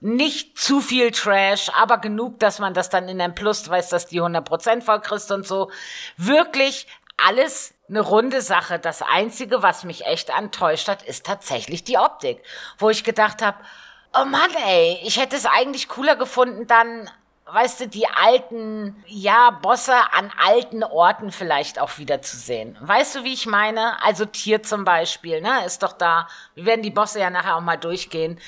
Nicht 0.00 0.56
zu 0.58 0.80
viel 0.80 1.10
Trash, 1.10 1.70
aber 1.74 1.98
genug, 1.98 2.38
dass 2.38 2.60
man 2.60 2.72
das 2.72 2.88
dann 2.88 3.08
in 3.08 3.20
einem 3.20 3.34
Plus 3.34 3.68
weiß, 3.68 3.88
dass 3.88 4.06
die 4.06 4.22
100% 4.22 4.82
voll 4.82 5.00
kriegst 5.00 5.32
und 5.32 5.46
so. 5.46 5.70
Wirklich 6.16 6.86
alles 7.16 7.74
eine 7.88 8.00
runde 8.00 8.40
Sache. 8.40 8.78
Das 8.78 9.02
Einzige, 9.02 9.62
was 9.62 9.84
mich 9.84 10.06
echt 10.06 10.30
enttäuscht 10.30 10.88
hat, 10.88 11.02
ist 11.02 11.26
tatsächlich 11.26 11.84
die 11.84 11.98
Optik. 11.98 12.42
Wo 12.78 12.90
ich 12.90 13.02
gedacht 13.02 13.42
habe, 13.42 13.58
oh 14.14 14.24
Mann, 14.24 14.50
ey, 14.66 15.00
ich 15.02 15.20
hätte 15.20 15.36
es 15.36 15.46
eigentlich 15.46 15.88
cooler 15.88 16.16
gefunden, 16.16 16.66
dann, 16.66 17.10
weißt 17.52 17.80
du, 17.80 17.88
die 17.88 18.06
alten, 18.06 19.02
ja, 19.06 19.50
Bosse 19.50 19.94
an 20.12 20.30
alten 20.44 20.84
Orten 20.84 21.32
vielleicht 21.32 21.78
auch 21.78 21.98
wieder 21.98 22.22
zu 22.22 22.36
sehen. 22.36 22.76
Weißt 22.80 23.16
du, 23.16 23.24
wie 23.24 23.32
ich 23.32 23.46
meine? 23.46 24.02
Also 24.02 24.24
Tier 24.24 24.62
zum 24.62 24.84
Beispiel, 24.84 25.40
ne, 25.40 25.64
ist 25.64 25.82
doch 25.82 25.92
da. 25.92 26.28
Wir 26.54 26.66
werden 26.66 26.82
die 26.82 26.90
Bosse 26.90 27.20
ja 27.20 27.30
nachher 27.30 27.56
auch 27.56 27.60
mal 27.60 27.76
durchgehen. 27.76 28.40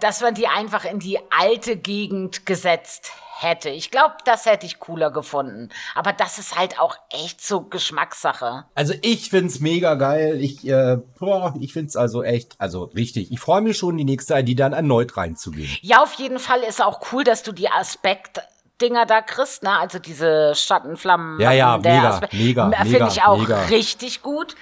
Dass 0.00 0.20
man 0.20 0.34
die 0.34 0.48
einfach 0.48 0.84
in 0.84 0.98
die 0.98 1.18
alte 1.30 1.76
Gegend 1.76 2.46
gesetzt 2.46 3.12
hätte. 3.34 3.70
Ich 3.70 3.90
glaube, 3.90 4.14
das 4.24 4.46
hätte 4.46 4.66
ich 4.66 4.78
cooler 4.78 5.10
gefunden. 5.10 5.70
Aber 5.94 6.12
das 6.12 6.38
ist 6.38 6.56
halt 6.58 6.78
auch 6.78 6.96
echt 7.10 7.44
so 7.44 7.62
Geschmackssache. 7.62 8.64
Also 8.74 8.94
ich 9.02 9.30
find's 9.30 9.60
mega 9.60 9.94
geil. 9.94 10.38
Ich, 10.40 10.66
äh, 10.68 10.98
boah, 11.18 11.54
ich 11.60 11.72
find's 11.72 11.96
also 11.96 12.22
echt, 12.22 12.54
also 12.58 12.84
richtig. 12.94 13.32
Ich 13.32 13.40
freue 13.40 13.60
mich 13.62 13.78
schon, 13.78 13.96
die 13.96 14.04
nächste 14.04 14.34
ID 14.38 14.58
dann 14.60 14.72
erneut 14.72 15.16
reinzugehen. 15.16 15.70
Ja, 15.80 16.02
auf 16.02 16.12
jeden 16.14 16.38
Fall 16.38 16.60
ist 16.60 16.82
auch 16.82 17.00
cool, 17.12 17.24
dass 17.24 17.42
du 17.42 17.52
die 17.52 17.68
Aspekt 17.70 18.40
Dinger 18.80 19.06
da 19.06 19.20
kriegst, 19.22 19.62
ne? 19.62 19.78
Also 19.78 20.00
diese 20.00 20.54
Schattenflammen. 20.56 21.38
Ja, 21.40 21.52
ja, 21.52 21.78
der 21.78 21.94
mega, 21.94 22.08
Aspekt- 22.10 22.32
mega, 22.34 22.70
Finde 22.70 22.88
mega, 22.90 23.08
ich 23.08 23.22
auch 23.22 23.38
mega. 23.38 23.62
richtig 23.66 24.22
gut. 24.22 24.56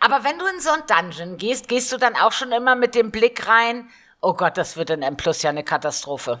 Aber 0.00 0.22
wenn 0.22 0.38
du 0.38 0.44
in 0.46 0.60
so 0.60 0.70
ein 0.70 0.82
Dungeon 0.86 1.38
gehst, 1.38 1.68
gehst 1.68 1.90
du 1.90 1.96
dann 1.96 2.14
auch 2.16 2.32
schon 2.32 2.52
immer 2.52 2.74
mit 2.76 2.94
dem 2.94 3.10
Blick 3.10 3.48
rein, 3.48 3.88
oh 4.20 4.34
Gott, 4.34 4.58
das 4.58 4.76
wird 4.76 4.90
in 4.90 5.02
M 5.02 5.16
Plus 5.16 5.42
ja 5.42 5.48
eine 5.50 5.64
Katastrophe. 5.64 6.40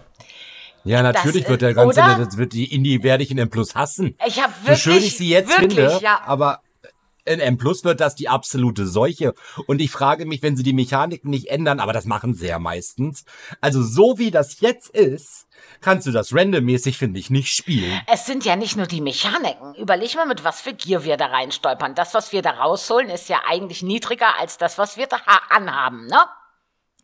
Ja, 0.84 1.02
natürlich 1.02 1.42
Das, 1.42 1.50
wird 1.50 1.62
der 1.62 1.74
ganze, 1.74 2.00
oder? 2.00 2.18
das 2.24 2.36
wird 2.36 2.52
die 2.52 2.72
Indie 2.74 3.02
werde 3.02 3.22
ich 3.22 3.30
in 3.30 3.38
M 3.38 3.50
Plus 3.50 3.74
hassen. 3.74 4.16
Ich 4.26 4.40
habe 4.42 4.52
So 4.62 4.68
wirklich, 4.68 4.82
schön 4.82 4.96
ich 4.98 5.16
sie 5.16 5.28
jetzt 5.28 5.48
wirklich, 5.50 5.78
finde, 5.80 5.98
ja. 6.02 6.20
aber 6.26 6.60
in 7.26 7.40
M 7.40 7.56
Plus 7.56 7.84
wird 7.84 8.00
das 8.00 8.14
die 8.14 8.28
absolute 8.28 8.86
Seuche. 8.86 9.32
Und 9.66 9.80
ich 9.80 9.90
frage 9.90 10.26
mich, 10.26 10.42
wenn 10.42 10.56
sie 10.58 10.62
die 10.62 10.74
Mechaniken 10.74 11.30
nicht 11.30 11.46
ändern, 11.48 11.80
aber 11.80 11.94
das 11.94 12.04
machen 12.04 12.34
sie 12.34 12.48
ja 12.48 12.58
meistens. 12.58 13.24
Also 13.62 13.82
so 13.82 14.18
wie 14.18 14.30
das 14.30 14.60
jetzt 14.60 14.90
ist, 14.90 15.46
kannst 15.80 16.06
du 16.06 16.10
das 16.12 16.34
randommäßig, 16.34 16.98
finde 16.98 17.18
ich, 17.18 17.30
nicht 17.30 17.48
spielen. 17.54 17.98
Es 18.12 18.26
sind 18.26 18.44
ja 18.44 18.56
nicht 18.56 18.76
nur 18.76 18.86
die 18.86 19.00
Mechaniken. 19.00 19.74
Überleg 19.76 20.14
mal, 20.16 20.26
mit 20.26 20.44
was 20.44 20.60
für 20.60 20.74
Gier 20.74 21.04
wir 21.04 21.16
da 21.16 21.26
reinstolpern. 21.28 21.94
Das, 21.94 22.12
was 22.12 22.30
wir 22.32 22.42
da 22.42 22.50
rausholen, 22.50 23.08
ist 23.08 23.30
ja 23.30 23.40
eigentlich 23.48 23.82
niedriger 23.82 24.38
als 24.38 24.58
das, 24.58 24.76
was 24.76 24.98
wir 24.98 25.06
da 25.06 25.18
ha- 25.24 25.40
anhaben, 25.48 26.06
ne? 26.08 26.18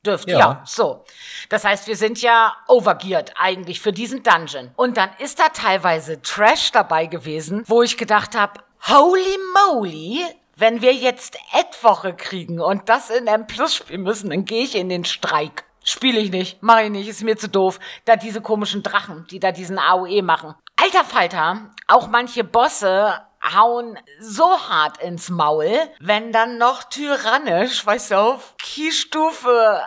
Dürft, 0.04 0.28
ja. 0.30 0.38
Ja. 0.38 0.62
so. 0.64 1.04
Das 1.50 1.64
heißt, 1.64 1.86
wir 1.86 1.96
sind 1.96 2.22
ja 2.22 2.56
overgeared 2.68 3.34
eigentlich 3.36 3.80
für 3.80 3.92
diesen 3.92 4.22
Dungeon. 4.22 4.70
Und 4.76 4.96
dann 4.96 5.10
ist 5.18 5.38
da 5.38 5.48
teilweise 5.48 6.22
Trash 6.22 6.72
dabei 6.72 7.06
gewesen, 7.06 7.64
wo 7.66 7.82
ich 7.82 7.98
gedacht 7.98 8.34
habe, 8.34 8.60
holy 8.88 9.38
moly, 9.68 10.24
wenn 10.56 10.80
wir 10.80 10.94
jetzt 10.94 11.36
Endwoche 11.52 12.14
kriegen 12.14 12.60
und 12.60 12.88
das 12.88 13.10
in 13.10 13.26
M 13.26 13.46
Plus 13.46 13.74
spielen 13.74 14.02
müssen, 14.02 14.30
dann 14.30 14.44
gehe 14.44 14.64
ich 14.64 14.74
in 14.74 14.88
den 14.88 15.04
Streik. 15.04 15.64
Spiele 15.82 16.20
ich 16.20 16.30
nicht, 16.30 16.62
mache 16.62 16.84
ich 16.84 16.90
nicht, 16.90 17.08
ist 17.08 17.22
mir 17.22 17.36
zu 17.36 17.48
doof. 17.48 17.78
Da 18.04 18.16
diese 18.16 18.40
komischen 18.40 18.82
Drachen, 18.82 19.26
die 19.30 19.38
da 19.38 19.52
diesen 19.52 19.78
AOE 19.78 20.22
machen. 20.22 20.54
Alter 20.76 21.04
Falter, 21.04 21.70
auch 21.88 22.08
manche 22.08 22.44
Bosse 22.44 23.20
hauen 23.42 23.98
so 24.20 24.44
hart 24.44 25.02
ins 25.02 25.30
Maul, 25.30 25.70
wenn 26.00 26.32
dann 26.32 26.58
noch 26.58 26.84
tyrannisch, 26.84 27.84
weißt 27.84 28.12
du, 28.12 28.16
auf 28.16 28.54
Keystufe 28.58 29.80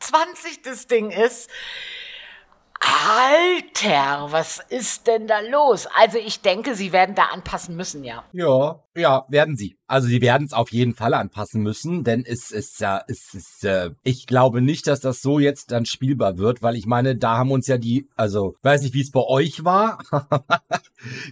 20 0.00 0.62
das 0.62 0.86
Ding 0.86 1.10
ist. 1.10 1.50
Alter, 2.80 4.30
was 4.30 4.58
ist 4.68 5.06
denn 5.06 5.26
da 5.26 5.40
los? 5.40 5.86
Also 5.86 6.18
ich 6.18 6.42
denke, 6.42 6.74
sie 6.74 6.92
werden 6.92 7.14
da 7.14 7.24
anpassen 7.26 7.76
müssen, 7.76 8.04
ja. 8.04 8.24
Ja, 8.32 8.80
ja, 8.94 9.24
werden 9.28 9.56
sie. 9.56 9.78
Also 9.94 10.08
sie 10.08 10.20
werden 10.20 10.44
es 10.44 10.52
auf 10.52 10.72
jeden 10.72 10.96
Fall 10.96 11.14
anpassen 11.14 11.62
müssen, 11.62 12.02
denn 12.02 12.24
es 12.26 12.50
ist 12.50 12.80
ja, 12.80 13.04
es 13.06 13.32
ist, 13.32 13.64
äh, 13.64 13.90
ich 14.02 14.26
glaube 14.26 14.60
nicht, 14.60 14.88
dass 14.88 14.98
das 14.98 15.22
so 15.22 15.38
jetzt 15.38 15.70
dann 15.70 15.86
spielbar 15.86 16.36
wird, 16.36 16.62
weil 16.62 16.74
ich 16.74 16.84
meine, 16.84 17.14
da 17.14 17.36
haben 17.36 17.52
uns 17.52 17.68
ja 17.68 17.78
die, 17.78 18.08
also 18.16 18.56
weiß 18.62 18.82
nicht, 18.82 18.94
wie 18.94 19.02
es 19.02 19.12
bei 19.12 19.20
euch 19.20 19.64
war. 19.64 19.98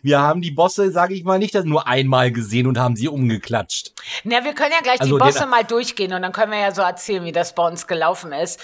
Wir 0.02 0.20
haben 0.20 0.42
die 0.42 0.50
Bosse, 0.50 0.92
sage 0.92 1.14
ich 1.14 1.24
mal, 1.24 1.40
nicht 1.40 1.54
nur 1.64 1.86
einmal 1.88 2.30
gesehen 2.30 2.66
und 2.66 2.78
haben 2.78 2.94
sie 2.94 3.08
umgeklatscht. 3.08 3.92
Na, 4.22 4.44
wir 4.44 4.54
können 4.54 4.72
ja 4.72 4.82
gleich 4.82 5.00
Also 5.00 5.18
die 5.18 5.24
Bosse 5.24 5.46
mal 5.46 5.64
durchgehen 5.64 6.12
und 6.12 6.22
dann 6.22 6.32
können 6.32 6.52
wir 6.52 6.58
ja 6.58 6.72
so 6.72 6.82
erzählen, 6.82 7.24
wie 7.24 7.32
das 7.32 7.54
bei 7.54 7.66
uns 7.66 7.86
gelaufen 7.86 8.32
ist. 8.32 8.60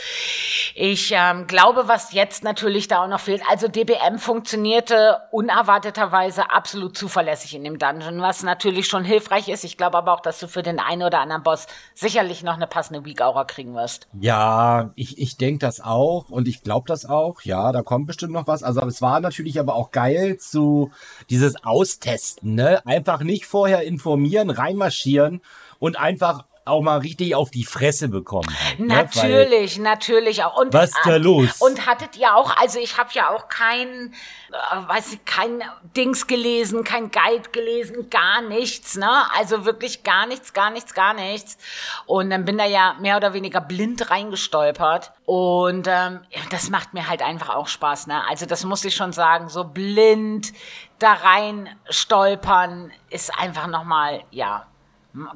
Ich 0.75 1.13
ähm, 1.15 1.47
glaube, 1.47 1.89
was 1.89 2.13
jetzt 2.13 2.45
natürlich 2.45 2.89
da 2.89 3.05
auch 3.05 3.09
noch 3.09 3.21
fehlt, 3.21 3.43
also 3.49 3.69
DBM 3.69 4.19
funktionierte 4.19 5.19
unerwarteterweise 5.31 6.51
absolut 6.51 6.97
zuverlässig 6.97 7.55
in 7.55 7.65
dem 7.65 7.79
Dungeon, 7.79 8.21
was 8.21 8.43
natürlich 8.43 8.87
schon 8.87 9.05
hilfreich 9.05 9.49
ist. 9.49 9.65
Ich 9.65 9.77
glaube 9.77 9.88
aber 9.97 10.13
auch, 10.13 10.21
dass 10.21 10.39
du 10.39 10.49
für 10.49 10.63
den 10.63 10.79
einen 10.79 11.03
oder 11.03 11.21
anderen 11.21 11.43
Boss 11.43 11.67
sicherlich 11.95 12.43
noch 12.43 12.55
eine 12.55 12.67
passende 12.67 13.05
Weak 13.05 13.23
Aura 13.23 13.45
kriegen 13.45 13.75
wirst. 13.75 14.09
Ja, 14.21 14.91
ich, 14.95 15.19
ich 15.19 15.37
denke 15.37 15.61
das 15.61 15.81
auch 15.81 16.29
und 16.29 16.49
ich 16.49 16.63
glaube 16.63 16.87
das 16.89 17.07
auch. 17.07 17.43
Ja, 17.43 17.73
da 17.73 17.83
kommt 17.83 18.07
bestimmt 18.07 18.33
noch 18.33 18.47
was. 18.47 18.63
Also 18.63 18.81
es 18.83 19.01
war 19.01 19.21
natürlich 19.21 19.59
aber 19.61 19.75
auch 19.75 19.91
geil 19.91 20.37
zu 20.39 20.91
dieses 21.31 21.65
Austesten, 21.65 22.55
ne? 22.55 22.85
Einfach 22.87 23.23
nicht 23.23 23.47
vorher 23.47 23.83
informieren, 23.83 24.51
reinmarschieren 24.51 25.41
und 25.79 25.99
einfach 25.99 26.45
auch 26.69 26.83
mal 26.83 26.99
richtig 26.99 27.35
auf 27.35 27.51
die 27.51 27.65
Fresse 27.65 28.09
bekommen. 28.09 28.49
Halt, 28.63 28.79
ne? 28.79 28.87
Natürlich, 28.87 29.79
natürlich 29.79 30.45
auch. 30.45 30.57
Und, 30.59 30.73
Was 30.73 30.91
ist 30.91 30.99
da 31.05 31.15
äh, 31.15 31.19
los? 31.19 31.61
Und 31.61 31.87
hattet 31.87 32.17
ihr 32.17 32.35
auch, 32.35 32.57
also 32.57 32.79
ich 32.79 32.99
habe 32.99 33.11
ja 33.13 33.31
auch 33.31 33.49
kein, 33.49 34.15
äh, 34.51 34.89
weiß 34.89 35.13
ich, 35.13 35.25
kein 35.25 35.63
Dings 35.97 36.27
gelesen, 36.27 36.85
kein 36.85 37.11
Guide 37.11 37.51
gelesen, 37.51 38.11
gar 38.11 38.43
nichts, 38.43 38.97
ne? 38.97 39.11
Also 39.37 39.65
wirklich 39.65 40.05
gar 40.05 40.27
nichts, 40.27 40.53
gar 40.53 40.71
nichts, 40.71 40.95
gar 40.95 41.15
nichts. 41.15 41.59
Und 42.07 42.31
dann 42.31 42.45
bin 42.45 42.59
da 42.59 42.67
ja 42.67 42.95
mehr 43.01 43.17
oder 43.17 43.33
weniger 43.33 43.61
blind 43.61 44.11
reingestolpert. 44.11 45.13
Und 45.25 45.87
ähm, 45.89 46.21
das 46.51 46.71
macht 46.71 46.95
mir 46.95 47.09
halt 47.09 47.23
einfach 47.23 47.55
auch 47.55 47.69
Spaß, 47.69 48.07
ne? 48.07 48.23
Also 48.29 48.47
das 48.47 48.65
muss 48.65 48.85
ich 48.85 48.95
schon 48.95 49.13
sagen, 49.13 49.49
so 49.49 49.65
blind 49.65 50.53
da 50.99 51.13
rein 51.13 51.69
stolpern 51.89 52.93
ist 53.11 53.33
einfach 53.39 53.67
nochmal, 53.67 54.25
ja, 54.31 54.67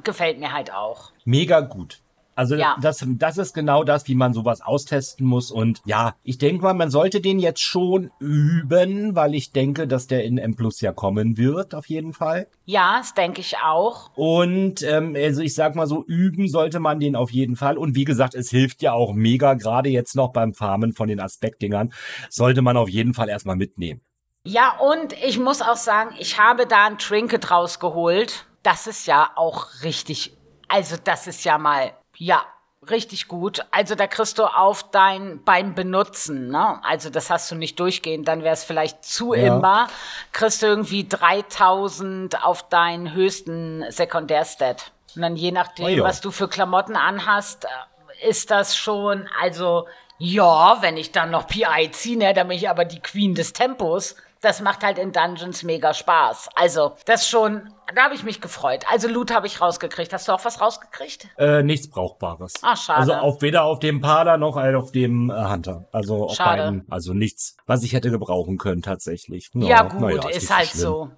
gefällt 0.03 0.39
mir 0.39 0.51
halt 0.51 0.73
auch. 0.73 1.12
Mega 1.25 1.61
gut. 1.61 1.99
Also 2.35 2.55
Ja. 2.55 2.77
das, 2.81 3.05
das 3.07 3.37
ist 3.37 3.53
genau 3.53 3.83
das, 3.83 4.07
wie 4.07 4.15
man 4.15 4.33
sowas 4.33 4.61
austesten 4.61 5.25
muss. 5.25 5.51
Und 5.51 5.81
ja, 5.85 6.15
ich 6.23 6.37
denke 6.37 6.63
mal, 6.63 6.73
man 6.73 6.89
sollte 6.89 7.21
den 7.21 7.39
jetzt 7.39 7.61
schon 7.61 8.09
üben, 8.19 9.15
weil 9.15 9.35
ich 9.35 9.51
denke, 9.51 9.87
dass 9.87 10.07
der 10.07 10.23
in 10.23 10.37
M 10.37 10.55
Plus 10.55 10.81
ja 10.81 10.91
kommen 10.93 11.37
wird, 11.37 11.75
auf 11.75 11.87
jeden 11.87 12.13
Fall. 12.13 12.47
Ja, 12.65 12.97
das 12.97 13.13
denke 13.13 13.41
ich 13.41 13.57
auch. 13.57 14.09
Und 14.15 14.81
ähm, 14.81 15.15
also 15.15 15.41
ich 15.41 15.53
sag 15.53 15.75
mal 15.75 15.85
so, 15.85 16.03
üben 16.05 16.47
sollte 16.47 16.79
man 16.79 16.99
den 16.99 17.15
auf 17.15 17.31
jeden 17.31 17.55
Fall. 17.55 17.77
Und 17.77 17.95
wie 17.95 18.05
gesagt, 18.05 18.33
es 18.33 18.49
hilft 18.49 18.81
ja 18.81 18.93
auch 18.93 19.13
mega, 19.13 19.53
gerade 19.53 19.89
jetzt 19.89 20.15
noch 20.15 20.33
beim 20.33 20.53
Farmen 20.53 20.93
von 20.93 21.07
den 21.07 21.19
Aspektdingern, 21.19 21.93
sollte 22.29 22.61
man 22.63 22.77
auf 22.77 22.89
jeden 22.89 23.13
Fall 23.13 23.29
erstmal 23.29 23.55
mitnehmen. 23.57 24.01
Ja, 24.45 24.77
und 24.79 25.13
ich 25.23 25.39
muss 25.39 25.61
auch 25.61 25.77
sagen, 25.77 26.15
ich 26.19 26.39
habe 26.39 26.65
da 26.65 26.87
ein 26.87 26.97
Trinket 26.97 27.51
rausgeholt. 27.51 28.45
Das 28.63 28.87
ist 28.87 29.05
ja 29.07 29.29
auch 29.35 29.67
richtig. 29.83 30.35
Also, 30.73 30.95
das 31.01 31.27
ist 31.27 31.43
ja 31.45 31.59
mal, 31.59 31.93
ja, 32.17 32.43
richtig 32.89 33.27
gut. 33.27 33.63
Also 33.71 33.95
da 33.95 34.07
kriegst 34.07 34.39
du 34.39 34.45
auf 34.45 34.89
dein 34.91 35.43
beim 35.43 35.75
Benutzen, 35.75 36.49
ne? 36.49 36.79
Also 36.83 37.09
das 37.09 37.29
hast 37.29 37.51
du 37.51 37.55
nicht 37.55 37.79
durchgehend, 37.79 38.27
dann 38.27 38.43
wäre 38.43 38.53
es 38.53 38.63
vielleicht 38.63 39.03
zu 39.05 39.33
Ja. 39.33 39.55
immer. 39.55 39.87
Kriegst 40.31 40.61
du 40.61 40.67
irgendwie 40.67 41.07
3000 41.07 42.43
auf 42.43 42.67
deinen 42.69 43.13
höchsten 43.13 43.85
Sekundärstat. 43.89 44.91
Und 45.15 45.21
dann 45.21 45.35
je 45.35 45.51
nachdem, 45.51 45.87
ja. 45.89 46.03
was 46.03 46.21
du 46.21 46.31
für 46.31 46.47
Klamotten 46.47 46.95
anhast, 46.95 47.65
äh, 47.65 48.27
ist 48.27 48.51
das 48.51 48.75
schon, 48.75 49.29
also 49.39 49.87
ja, 50.17 50.77
wenn 50.81 50.97
ich 50.97 51.11
dann 51.11 51.31
noch 51.31 51.47
PI 51.47 51.91
ziehe, 51.91 52.17
ne, 52.17 52.33
dann 52.33 52.47
bin 52.47 52.57
ich 52.57 52.69
aber 52.69 52.85
die 52.85 52.99
Queen 52.99 53.35
des 53.35 53.53
Tempos. 53.53 54.15
Das 54.43 54.59
macht 54.59 54.83
halt 54.83 54.99
in 54.99 55.13
Dungeons 55.13 55.63
mega 55.63 55.93
Spaß. 55.93 56.49
Also, 56.55 56.97
das 57.05 57.29
schon, 57.29 57.73
da 57.95 58.03
habe 58.03 58.13
ich 58.13 58.23
mich 58.23 58.41
gefreut. 58.41 58.83
Also, 58.91 59.07
Loot 59.07 59.33
habe 59.33 59.47
ich 59.47 59.61
rausgekriegt. 59.61 60.11
Hast 60.11 60.27
du 60.27 60.33
auch 60.33 60.43
was 60.43 60.59
rausgekriegt? 60.59 61.29
Äh, 61.37 61.63
nichts 61.63 61.89
Brauchbares. 61.89 62.55
Ah, 62.61 62.75
schade. 62.75 62.99
Also 62.99 63.13
auf, 63.13 63.41
weder 63.41 63.63
auf 63.63 63.79
dem 63.79 64.01
Pader 64.01 64.37
noch 64.37 64.57
auf 64.57 64.91
dem 64.91 65.29
äh, 65.29 65.49
Hunter. 65.49 65.87
Also 65.93 66.25
auf 66.25 66.35
Schade. 66.35 66.63
beiden. 66.63 66.85
Also 66.91 67.13
nichts, 67.13 67.55
was 67.65 67.83
ich 67.83 67.93
hätte 67.93 68.11
gebrauchen 68.11 68.57
können 68.57 68.81
tatsächlich. 68.81 69.49
Ja, 69.53 69.83
gut, 69.83 70.01
naja, 70.01 70.27
ist, 70.27 70.41
nicht 70.41 70.55
halt 70.55 70.67
schlimm. 70.67 70.81
so. 70.81 71.11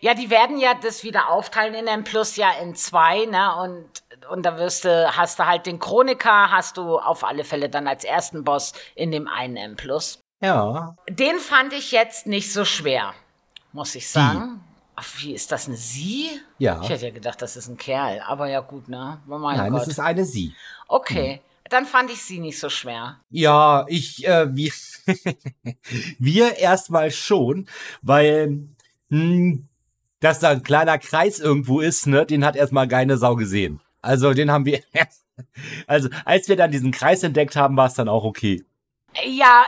Ja, 0.00 0.14
die 0.14 0.30
werden 0.30 0.58
ja 0.58 0.72
das 0.72 1.04
wieder 1.04 1.28
aufteilen 1.28 1.74
in 1.74 1.86
M 1.86 2.04
Plus 2.04 2.36
ja 2.36 2.50
in 2.62 2.74
zwei, 2.74 3.26
ne? 3.26 3.54
Und, 3.62 3.84
und 4.30 4.46
da 4.46 4.56
wirst 4.56 4.86
du, 4.86 5.14
hast 5.14 5.38
du 5.38 5.46
halt 5.46 5.66
den 5.66 5.78
Chroniker, 5.78 6.50
hast 6.50 6.78
du 6.78 6.98
auf 6.98 7.24
alle 7.24 7.44
Fälle 7.44 7.68
dann 7.68 7.86
als 7.86 8.04
ersten 8.04 8.42
Boss 8.42 8.72
in 8.94 9.10
dem 9.10 9.28
einen 9.28 9.58
M 9.58 9.76
Plus. 9.76 10.23
Ja. 10.40 10.96
Den 11.08 11.38
fand 11.38 11.72
ich 11.72 11.92
jetzt 11.92 12.26
nicht 12.26 12.52
so 12.52 12.64
schwer, 12.64 13.14
muss 13.72 13.94
ich 13.94 14.08
sagen. 14.08 14.60
Ach, 14.96 15.08
wie 15.18 15.34
ist 15.34 15.50
das 15.50 15.66
eine 15.66 15.76
Sie? 15.76 16.40
Ja. 16.58 16.80
Ich 16.82 16.88
hätte 16.88 17.06
ja 17.06 17.12
gedacht, 17.12 17.42
das 17.42 17.56
ist 17.56 17.68
ein 17.68 17.76
Kerl, 17.76 18.20
aber 18.20 18.48
ja 18.48 18.60
gut, 18.60 18.88
ne? 18.88 19.20
Oh 19.28 19.38
Nein, 19.38 19.72
Gott. 19.72 19.82
es 19.82 19.88
ist 19.88 19.98
eine 19.98 20.24
Sie. 20.24 20.54
okay, 20.86 21.40
dann 21.70 21.86
fand 21.86 22.10
ich 22.10 22.22
sie 22.22 22.38
nicht 22.38 22.58
so 22.58 22.68
schwer. 22.68 23.18
Ja, 23.30 23.86
ich, 23.88 24.26
äh, 24.26 24.54
wir, 24.54 24.70
wir 26.18 26.56
erstmal 26.58 27.10
schon, 27.10 27.66
weil, 28.02 28.68
hm, 29.08 29.66
dass 30.20 30.40
da 30.40 30.50
ein 30.50 30.62
kleiner 30.62 30.98
Kreis 30.98 31.40
irgendwo 31.40 31.80
ist, 31.80 32.06
ne, 32.06 32.26
den 32.26 32.44
hat 32.44 32.54
erstmal 32.54 32.86
keine 32.86 33.16
Sau 33.16 33.34
gesehen. 33.34 33.80
Also, 34.02 34.34
den 34.34 34.50
haben 34.50 34.66
wir, 34.66 34.82
also, 35.86 36.08
als 36.24 36.48
wir 36.48 36.56
dann 36.56 36.70
diesen 36.70 36.92
Kreis 36.92 37.22
entdeckt 37.22 37.56
haben, 37.56 37.76
war 37.76 37.86
es 37.86 37.94
dann 37.94 38.08
auch 38.08 38.24
okay. 38.24 38.64
Ja, 39.22 39.64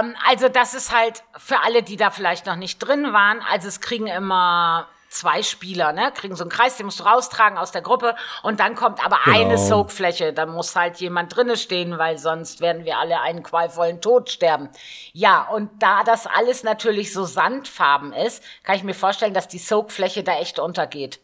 ähm, 0.00 0.14
also 0.28 0.48
das 0.48 0.74
ist 0.74 0.92
halt 0.94 1.22
für 1.38 1.60
alle, 1.60 1.82
die 1.82 1.96
da 1.96 2.10
vielleicht 2.10 2.46
noch 2.46 2.56
nicht 2.56 2.78
drin 2.78 3.12
waren. 3.12 3.40
Also 3.50 3.68
es 3.68 3.80
kriegen 3.80 4.06
immer 4.06 4.86
zwei 5.08 5.42
Spieler, 5.42 5.92
ne? 5.92 6.10
Kriegen 6.14 6.36
so 6.36 6.44
einen 6.44 6.50
Kreis, 6.50 6.76
den 6.78 6.86
musst 6.86 7.00
du 7.00 7.04
raustragen 7.04 7.58
aus 7.58 7.70
der 7.70 7.82
Gruppe 7.82 8.16
und 8.42 8.60
dann 8.60 8.74
kommt 8.74 9.04
aber 9.04 9.18
Genau. 9.24 9.36
eine 9.40 9.58
Soakfläche. 9.58 10.32
Da 10.32 10.46
muss 10.46 10.74
halt 10.74 10.98
jemand 10.98 11.34
drinne 11.36 11.56
stehen, 11.56 11.98
weil 11.98 12.16
sonst 12.18 12.60
werden 12.60 12.84
wir 12.84 12.98
alle 12.98 13.20
einen 13.20 13.42
qualvollen 13.42 14.00
Tod 14.00 14.30
sterben. 14.30 14.70
Ja, 15.12 15.42
und 15.48 15.82
da 15.82 16.02
das 16.02 16.26
alles 16.26 16.62
natürlich 16.62 17.12
so 17.12 17.24
sandfarben 17.24 18.12
ist, 18.14 18.42
kann 18.62 18.76
ich 18.76 18.84
mir 18.84 18.94
vorstellen, 18.94 19.34
dass 19.34 19.48
die 19.48 19.58
Soakfläche 19.58 20.22
da 20.22 20.38
echt 20.38 20.58
untergeht. 20.58 21.20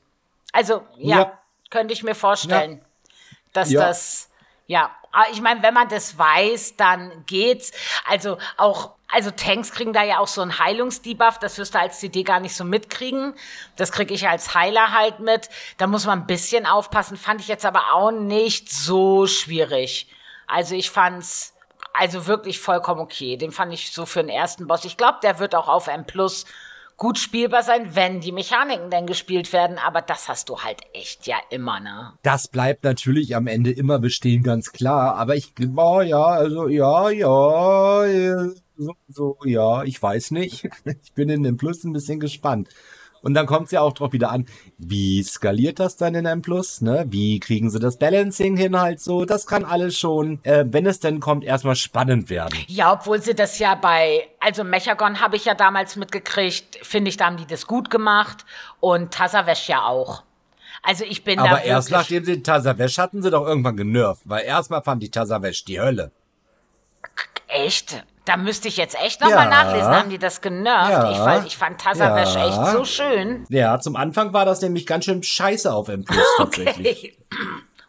Also, 0.52 0.82
ja, 0.96 1.18
Ja. 1.18 1.38
könnte 1.70 1.92
ich 1.94 2.02
mir 2.02 2.14
vorstellen, 2.14 2.84
dass 3.54 3.70
Ja. 3.70 3.80
das 3.88 4.30
ja, 4.66 4.90
ich 5.32 5.40
meine, 5.40 5.62
wenn 5.62 5.74
man 5.74 5.88
das 5.88 6.18
weiß, 6.18 6.76
dann 6.76 7.24
geht's. 7.26 7.72
Also 8.08 8.38
auch, 8.56 8.92
also 9.08 9.30
Tanks 9.30 9.72
kriegen 9.72 9.92
da 9.92 10.02
ja 10.02 10.18
auch 10.18 10.28
so 10.28 10.42
einen 10.42 10.58
Heilungsdebuff, 10.58 11.38
das 11.38 11.58
wirst 11.58 11.74
du 11.74 11.80
als 11.80 11.98
CD 11.98 12.22
gar 12.22 12.40
nicht 12.40 12.54
so 12.54 12.64
mitkriegen. 12.64 13.34
Das 13.76 13.92
kriege 13.92 14.14
ich 14.14 14.28
als 14.28 14.54
Heiler 14.54 14.92
halt 14.92 15.20
mit. 15.20 15.48
Da 15.78 15.86
muss 15.86 16.06
man 16.06 16.20
ein 16.20 16.26
bisschen 16.26 16.66
aufpassen, 16.66 17.16
fand 17.16 17.40
ich 17.40 17.48
jetzt 17.48 17.64
aber 17.64 17.94
auch 17.94 18.10
nicht 18.10 18.70
so 18.70 19.26
schwierig. 19.26 20.08
Also 20.46 20.74
ich 20.74 20.90
fand's 20.90 21.54
also 21.92 22.26
wirklich 22.26 22.60
vollkommen 22.60 23.00
okay. 23.00 23.36
Den 23.36 23.50
fand 23.50 23.72
ich 23.72 23.92
so 23.92 24.06
für 24.06 24.20
den 24.20 24.28
ersten 24.28 24.66
Boss. 24.66 24.84
Ich 24.84 24.96
glaube, 24.96 25.18
der 25.22 25.38
wird 25.38 25.54
auch 25.54 25.68
auf 25.68 25.88
M 25.88 26.06
Plus 26.06 26.44
gut 26.98 27.16
spielbar 27.16 27.62
sein, 27.62 27.94
wenn 27.94 28.20
die 28.20 28.32
Mechaniken 28.32 28.90
denn 28.90 29.06
gespielt 29.06 29.52
werden. 29.54 29.78
Aber 29.78 30.02
das 30.02 30.28
hast 30.28 30.50
du 30.50 30.58
halt 30.58 30.80
echt 30.92 31.26
ja 31.26 31.36
immer, 31.48 31.80
ne? 31.80 32.12
Das 32.22 32.48
bleibt 32.48 32.84
natürlich 32.84 33.34
am 33.34 33.46
Ende 33.46 33.70
immer 33.70 33.98
bestehen, 33.98 34.42
ganz 34.42 34.72
klar. 34.72 35.14
Aber 35.14 35.36
ich, 35.36 35.54
oh, 35.76 36.00
ja, 36.02 36.24
also, 36.24 36.68
ja, 36.68 37.08
ja, 37.08 38.04
äh, 38.04 38.50
so, 38.76 38.92
so, 39.08 39.38
ja, 39.44 39.84
ich 39.84 40.02
weiß 40.02 40.32
nicht. 40.32 40.68
Ich 41.02 41.14
bin 41.14 41.28
in 41.28 41.42
dem 41.42 41.56
Plus 41.56 41.84
ein 41.84 41.92
bisschen 41.92 42.20
gespannt. 42.20 42.68
Und 43.22 43.34
dann 43.34 43.46
kommt 43.46 43.66
es 43.66 43.72
ja 43.72 43.80
auch 43.80 43.92
drauf 43.92 44.12
wieder 44.12 44.30
an, 44.30 44.46
wie 44.78 45.22
skaliert 45.22 45.80
das 45.80 45.96
dann 45.96 46.14
in 46.14 46.26
einem 46.26 46.42
Plus, 46.42 46.80
ne? 46.80 47.04
Wie 47.08 47.40
kriegen 47.40 47.70
sie 47.70 47.78
das 47.78 47.98
Balancing 47.98 48.56
hin 48.56 48.80
halt 48.80 49.00
so? 49.00 49.24
Das 49.24 49.46
kann 49.46 49.64
alles 49.64 49.98
schon, 49.98 50.40
äh, 50.44 50.64
wenn 50.68 50.86
es 50.86 51.00
denn 51.00 51.20
kommt, 51.20 51.44
erstmal 51.44 51.76
spannend 51.76 52.30
werden. 52.30 52.58
Ja, 52.66 52.92
obwohl 52.92 53.20
sie 53.22 53.34
das 53.34 53.58
ja 53.58 53.74
bei, 53.74 54.28
also 54.40 54.64
Mechagon 54.64 55.20
habe 55.20 55.36
ich 55.36 55.44
ja 55.44 55.54
damals 55.54 55.96
mitgekriegt, 55.96 56.78
finde 56.82 57.08
ich, 57.08 57.16
da 57.16 57.26
haben 57.26 57.36
die 57.36 57.46
das 57.46 57.66
gut 57.66 57.90
gemacht 57.90 58.44
und 58.80 59.12
Tasavesh 59.12 59.68
ja 59.68 59.84
auch. 59.86 60.22
Also 60.82 61.04
ich 61.04 61.24
bin 61.24 61.38
da 61.38 61.44
Aber 61.44 61.62
erst 61.62 61.90
nachdem 61.90 62.24
sie 62.24 62.42
Tasavesh 62.42 62.98
hatten, 62.98 63.22
sie 63.22 63.30
doch 63.30 63.46
irgendwann 63.46 63.76
genervt, 63.76 64.22
weil 64.24 64.44
erstmal 64.44 64.82
fand 64.82 65.02
ich 65.02 65.10
Tasavesh 65.10 65.64
die 65.64 65.80
Hölle. 65.80 66.12
echt, 67.48 68.04
da 68.28 68.36
müsste 68.36 68.68
ich 68.68 68.76
jetzt 68.76 68.94
echt 69.00 69.20
nochmal 69.20 69.44
Ja. 69.50 69.64
nachlesen, 69.64 69.88
haben 69.90 70.10
die 70.10 70.18
das 70.18 70.40
genervt? 70.40 70.90
Ja. 70.90 71.10
Ich, 71.10 71.16
fand- 71.18 71.46
ich 71.46 71.56
fand 71.56 71.80
Tasavesh 71.80 72.34
Ja. 72.34 72.46
echt 72.48 72.72
so 72.76 72.84
schön. 72.84 73.44
Ja, 73.48 73.80
zum 73.80 73.96
Anfang 73.96 74.32
war 74.32 74.44
das 74.44 74.60
nämlich 74.60 74.86
ganz 74.86 75.06
schön 75.06 75.22
scheiße 75.22 75.72
auf 75.72 75.88
M 75.88 76.04
Plus 76.04 76.26
tatsächlich. 76.36 77.16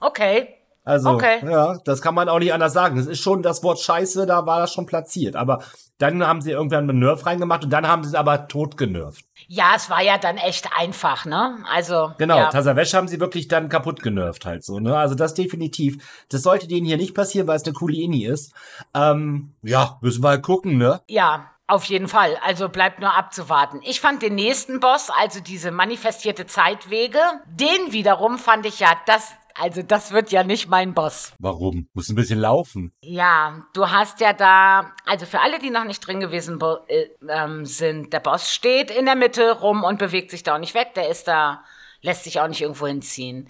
Okay. 0.01 0.55
Also, 0.89 1.11
Okay. 1.11 1.39
ja, 1.49 1.77
das 1.85 2.01
kann 2.01 2.15
man 2.15 2.27
auch 2.29 2.39
nicht 2.39 2.51
anders 2.53 2.73
sagen. 2.73 2.97
Es 2.97 3.05
ist 3.05 3.21
schon 3.21 3.41
das 3.43 3.63
Wort 3.63 3.79
Scheiße, 3.79 4.25
da 4.25 4.45
war 4.45 4.59
das 4.59 4.73
schon 4.73 4.85
platziert. 4.85 5.35
Aber 5.35 5.59
dann 5.99 6.25
haben 6.25 6.41
sie 6.41 6.51
irgendwann 6.51 6.89
einen 6.89 6.99
Nerf 6.99 7.25
reingemacht 7.25 7.63
und 7.63 7.69
dann 7.69 7.87
haben 7.87 8.03
sie 8.03 8.09
es 8.09 8.15
aber 8.15 8.47
tot 8.47 8.75
genervt. 8.77 9.23
Ja, 9.47 9.73
es 9.75 9.89
war 9.89 10.01
ja 10.01 10.17
dann 10.17 10.37
echt 10.37 10.69
einfach, 10.77 11.25
ne? 11.25 11.57
Also, 11.71 12.11
Genau, 12.17 12.37
ja. 12.37 12.49
Tasavesh 12.49 12.93
haben 12.93 13.07
sie 13.07 13.19
wirklich 13.19 13.47
dann 13.47 13.69
kaputt 13.69 14.01
genervt 14.01 14.45
halt 14.45 14.63
so, 14.63 14.79
ne? 14.79 14.97
Also 14.97 15.15
das 15.15 15.33
definitiv. 15.33 16.25
Das 16.29 16.41
sollte 16.41 16.67
denen 16.67 16.85
hier 16.85 16.97
nicht 16.97 17.13
passieren, 17.15 17.47
weil 17.47 17.57
es 17.57 17.63
eine 17.65 17.73
coole 17.73 17.95
Ini 17.95 18.25
ist. 18.25 18.53
Ähm, 18.93 19.53
ja, 19.61 19.97
müssen 20.01 20.23
wir 20.23 20.29
halt 20.29 20.43
gucken, 20.43 20.77
ne? 20.77 21.01
Ja, 21.07 21.51
auf 21.67 21.83
jeden 21.85 22.07
Fall. 22.07 22.35
Also 22.43 22.67
bleibt 22.67 22.99
nur 22.99 23.15
abzuwarten. 23.15 23.81
Ich 23.83 24.01
fand 24.01 24.23
den 24.23 24.33
nächsten 24.35 24.79
Boss, 24.79 25.09
also 25.21 25.39
diese 25.39 25.69
manifestierte 25.71 26.47
Zeitwege, 26.47 27.19
den 27.45 27.91
wiederum 27.91 28.39
fand 28.39 28.65
ich 28.65 28.79
ja, 28.79 28.89
das, 29.05 29.31
also 29.59 29.81
das 29.81 30.11
wird 30.11 30.31
ja 30.31 30.43
nicht 30.43 30.69
mein 30.69 30.93
Boss. 30.93 31.33
Warum? 31.39 31.87
Muss 31.93 32.09
ein 32.09 32.15
bisschen 32.15 32.39
laufen. 32.39 32.93
Ja, 33.01 33.63
du 33.73 33.89
hast 33.89 34.21
ja 34.21 34.33
da, 34.33 34.93
also 35.05 35.25
für 35.25 35.41
alle, 35.41 35.59
die 35.59 35.69
noch 35.69 35.83
nicht 35.83 35.99
drin 35.99 36.19
gewesen 36.19 36.59
äh, 36.87 37.07
ähm, 37.27 37.65
sind, 37.65 38.13
der 38.13 38.21
Boss 38.21 38.53
steht 38.53 38.89
in 38.89 39.05
der 39.05 39.15
Mitte 39.15 39.51
rum 39.59 39.83
und 39.83 39.99
bewegt 39.99 40.31
sich 40.31 40.43
da 40.43 40.55
auch 40.55 40.59
nicht 40.59 40.75
weg. 40.75 40.93
Der 40.95 41.09
ist 41.09 41.27
da, 41.27 41.63
lässt 42.01 42.23
sich 42.23 42.39
auch 42.39 42.47
nicht 42.47 42.61
irgendwo 42.61 42.87
hinziehen. 42.87 43.49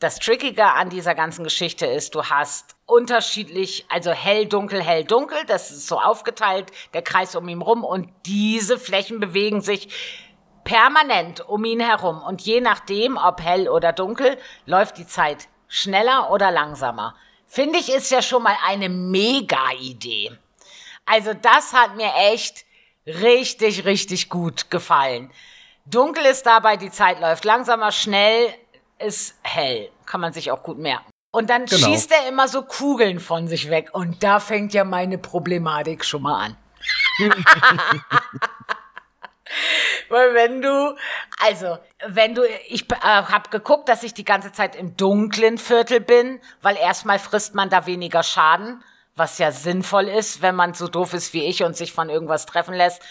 Das 0.00 0.18
Trickige 0.18 0.64
an 0.64 0.90
dieser 0.90 1.14
ganzen 1.14 1.42
Geschichte 1.42 1.86
ist, 1.86 2.14
du 2.14 2.24
hast 2.24 2.76
unterschiedlich, 2.86 3.84
also 3.88 4.12
hell, 4.12 4.46
dunkel, 4.46 4.80
hell, 4.82 5.04
dunkel, 5.04 5.38
das 5.46 5.70
ist 5.70 5.88
so 5.88 5.98
aufgeteilt, 5.98 6.70
der 6.94 7.02
Kreis 7.02 7.34
um 7.34 7.48
ihn 7.48 7.62
rum 7.62 7.82
und 7.82 8.08
diese 8.26 8.78
Flächen 8.78 9.18
bewegen 9.18 9.60
sich 9.60 9.88
permanent 10.68 11.40
um 11.48 11.64
ihn 11.64 11.80
herum. 11.80 12.22
Und 12.22 12.42
je 12.42 12.60
nachdem, 12.60 13.16
ob 13.16 13.40
hell 13.42 13.68
oder 13.68 13.92
dunkel, 13.94 14.36
läuft 14.66 14.98
die 14.98 15.06
Zeit 15.06 15.48
schneller 15.66 16.30
oder 16.30 16.50
langsamer. 16.50 17.14
Finde 17.46 17.78
ich, 17.78 17.90
ist 17.90 18.10
ja 18.10 18.20
schon 18.20 18.42
mal 18.42 18.56
eine 18.66 18.90
Mega-Idee. 18.90 20.32
Also 21.06 21.32
das 21.32 21.72
hat 21.72 21.96
mir 21.96 22.12
echt 22.32 22.66
richtig, 23.06 23.86
richtig 23.86 24.28
gut 24.28 24.70
gefallen. 24.70 25.32
Dunkel 25.86 26.26
ist 26.26 26.44
dabei, 26.44 26.76
die 26.76 26.90
Zeit 26.90 27.18
läuft 27.18 27.46
langsamer, 27.46 27.90
schnell 27.90 28.52
ist 28.98 29.36
hell. 29.42 29.88
Kann 30.04 30.20
man 30.20 30.34
sich 30.34 30.50
auch 30.50 30.62
gut 30.62 30.76
merken. 30.78 31.06
Und 31.30 31.48
dann 31.48 31.64
Genau. 31.64 31.86
schießt 31.86 32.12
er 32.12 32.28
immer 32.28 32.46
so 32.46 32.60
Kugeln 32.62 33.20
von 33.20 33.48
sich 33.48 33.70
weg. 33.70 33.88
Und 33.94 34.22
da 34.22 34.38
fängt 34.38 34.74
ja 34.74 34.84
meine 34.84 35.16
Problematik 35.16 36.04
schon 36.04 36.22
mal 36.22 36.44
an. 36.44 36.56
Weil 40.08 40.34
wenn 40.34 40.62
du, 40.62 40.96
also 41.38 41.78
wenn 42.06 42.34
du, 42.34 42.42
ich 42.68 42.90
äh, 42.90 42.96
habe 43.00 43.50
geguckt, 43.50 43.88
dass 43.88 44.02
ich 44.02 44.14
die 44.14 44.24
ganze 44.24 44.52
Zeit 44.52 44.76
im 44.76 44.96
dunklen 44.96 45.58
Viertel 45.58 46.00
bin, 46.00 46.40
weil 46.62 46.76
erstmal 46.76 47.18
frisst 47.18 47.54
man 47.54 47.70
da 47.70 47.86
weniger 47.86 48.22
Schaden, 48.22 48.82
was 49.14 49.38
ja 49.38 49.50
sinnvoll 49.50 50.08
ist, 50.08 50.42
wenn 50.42 50.54
man 50.54 50.74
so 50.74 50.88
doof 50.88 51.14
ist 51.14 51.32
wie 51.34 51.44
ich 51.44 51.62
und 51.64 51.76
sich 51.76 51.92
von 51.92 52.08
irgendwas 52.08 52.46
treffen 52.46 52.74
lässt. 52.74 53.02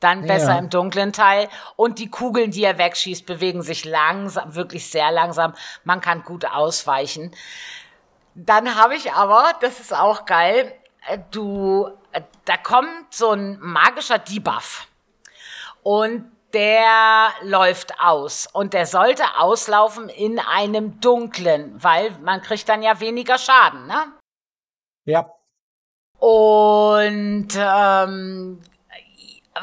Dann 0.00 0.26
besser 0.26 0.52
Ja. 0.52 0.58
im 0.58 0.70
dunklen 0.70 1.12
Teil. 1.12 1.48
Und 1.74 1.98
die 1.98 2.08
Kugeln, 2.08 2.52
die 2.52 2.62
er 2.62 2.78
wegschießt, 2.78 3.26
bewegen 3.26 3.62
sich 3.62 3.84
langsam, 3.84 4.54
wirklich 4.54 4.88
sehr 4.88 5.10
langsam. 5.10 5.54
Man 5.82 6.00
kann 6.00 6.22
gut 6.22 6.44
ausweichen. 6.44 7.34
Dann 8.36 8.76
habe 8.76 8.94
ich 8.94 9.12
aber, 9.12 9.52
das 9.60 9.80
ist 9.80 9.92
auch 9.92 10.24
geil, 10.24 10.72
äh, 11.08 11.18
du, 11.32 11.88
äh, 12.12 12.20
da 12.44 12.56
kommt 12.56 13.12
so 13.12 13.32
ein 13.32 13.58
magischer 13.60 14.18
Debuff. 14.18 14.87
Und 15.82 16.30
der 16.52 17.28
läuft 17.42 18.00
aus. 18.00 18.46
Und 18.52 18.72
der 18.74 18.86
sollte 18.86 19.24
auslaufen 19.38 20.08
in 20.08 20.38
einem 20.38 21.00
dunklen, 21.00 21.82
weil 21.82 22.10
man 22.22 22.42
kriegt 22.42 22.68
dann 22.68 22.82
ja 22.82 23.00
weniger 23.00 23.38
Schaden, 23.38 23.86
ne? 23.86 24.12
Ja. 25.04 25.30
Und 26.18 27.48
ähm, 27.56 28.60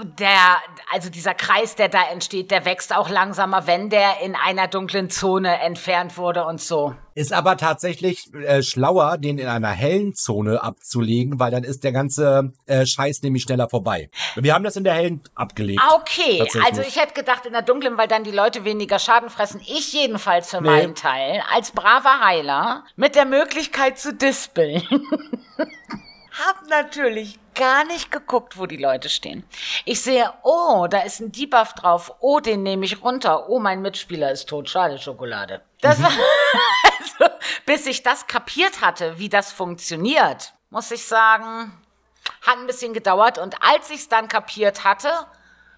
der, 0.03 0.57
also 0.91 1.09
dieser 1.09 1.33
Kreis, 1.33 1.75
der 1.75 1.89
da 1.89 2.03
entsteht, 2.09 2.51
der 2.51 2.65
wächst 2.65 2.95
auch 2.95 3.09
langsamer, 3.09 3.67
wenn 3.67 3.89
der 3.89 4.21
in 4.21 4.35
einer 4.35 4.67
dunklen 4.67 5.09
Zone 5.09 5.59
entfernt 5.61 6.17
wurde 6.17 6.45
und 6.45 6.61
so. 6.61 6.95
Ist 7.15 7.31
aber 7.31 7.55
tatsächlich 7.55 8.33
äh, 8.33 8.61
schlauer, 8.61 9.17
den 9.17 9.37
in 9.37 9.47
einer 9.47 9.69
hellen 9.69 10.13
Zone 10.13 10.61
abzulegen, 10.61 11.39
weil 11.39 11.49
dann 11.49 11.63
ist 11.63 11.85
der 11.85 11.93
ganze 11.93 12.51
äh, 12.65 12.85
Scheiß 12.85 13.21
nämlich 13.23 13.43
schneller 13.43 13.69
vorbei. 13.69 14.09
Wir 14.35 14.53
haben 14.53 14.65
das 14.65 14.75
in 14.75 14.83
der 14.83 14.93
hellen 14.93 15.21
abgelegt. 15.33 15.81
Ah, 15.81 15.95
okay. 15.95 16.45
Also 16.65 16.81
ich 16.81 16.97
hätte 16.97 17.13
gedacht 17.13 17.45
in 17.45 17.53
der 17.53 17.61
dunklen, 17.61 17.97
weil 17.97 18.09
dann 18.09 18.25
die 18.25 18.31
Leute 18.31 18.65
weniger 18.65 18.99
Schaden 18.99 19.29
fressen. 19.29 19.61
Ich 19.61 19.93
jedenfalls 19.93 20.49
für 20.49 20.61
nee. 20.61 20.69
meinen 20.69 20.95
Teil 20.95 21.41
als 21.53 21.71
braver 21.71 22.19
Heiler 22.19 22.83
mit 22.97 23.15
der 23.15 23.25
Möglichkeit 23.25 23.97
zu 23.97 24.13
dispeln. 24.13 24.83
hab 26.39 26.67
natürlich 26.67 27.39
gar 27.53 27.85
nicht 27.85 28.11
geguckt, 28.11 28.57
wo 28.57 28.65
die 28.65 28.77
Leute 28.77 29.09
stehen. 29.09 29.43
Ich 29.85 30.01
sehe, 30.01 30.31
oh, 30.43 30.87
da 30.89 30.99
ist 30.99 31.21
ein 31.21 31.31
Debuff 31.31 31.73
drauf. 31.73 32.13
Oh, 32.19 32.39
den 32.39 32.63
nehme 32.63 32.85
ich 32.85 33.01
runter. 33.01 33.49
Oh, 33.49 33.59
mein 33.59 33.81
Mitspieler 33.81 34.31
ist 34.31 34.49
tot. 34.49 34.69
Schade, 34.69 34.97
Schokolade. 34.97 35.61
Das 35.81 35.99
mhm. 35.99 36.03
war, 36.03 36.11
also, 36.99 37.35
bis 37.65 37.85
ich 37.85 38.03
das 38.03 38.27
kapiert 38.27 38.81
hatte, 38.81 39.17
wie 39.17 39.29
das 39.29 39.51
funktioniert, 39.51 40.53
muss 40.69 40.91
ich 40.91 41.05
sagen, 41.05 41.71
hat 42.45 42.57
ein 42.57 42.67
bisschen 42.67 42.93
gedauert. 42.93 43.37
Und 43.37 43.55
als 43.61 43.89
ich 43.89 44.01
es 44.01 44.09
dann 44.09 44.27
kapiert 44.27 44.83
hatte, 44.83 45.09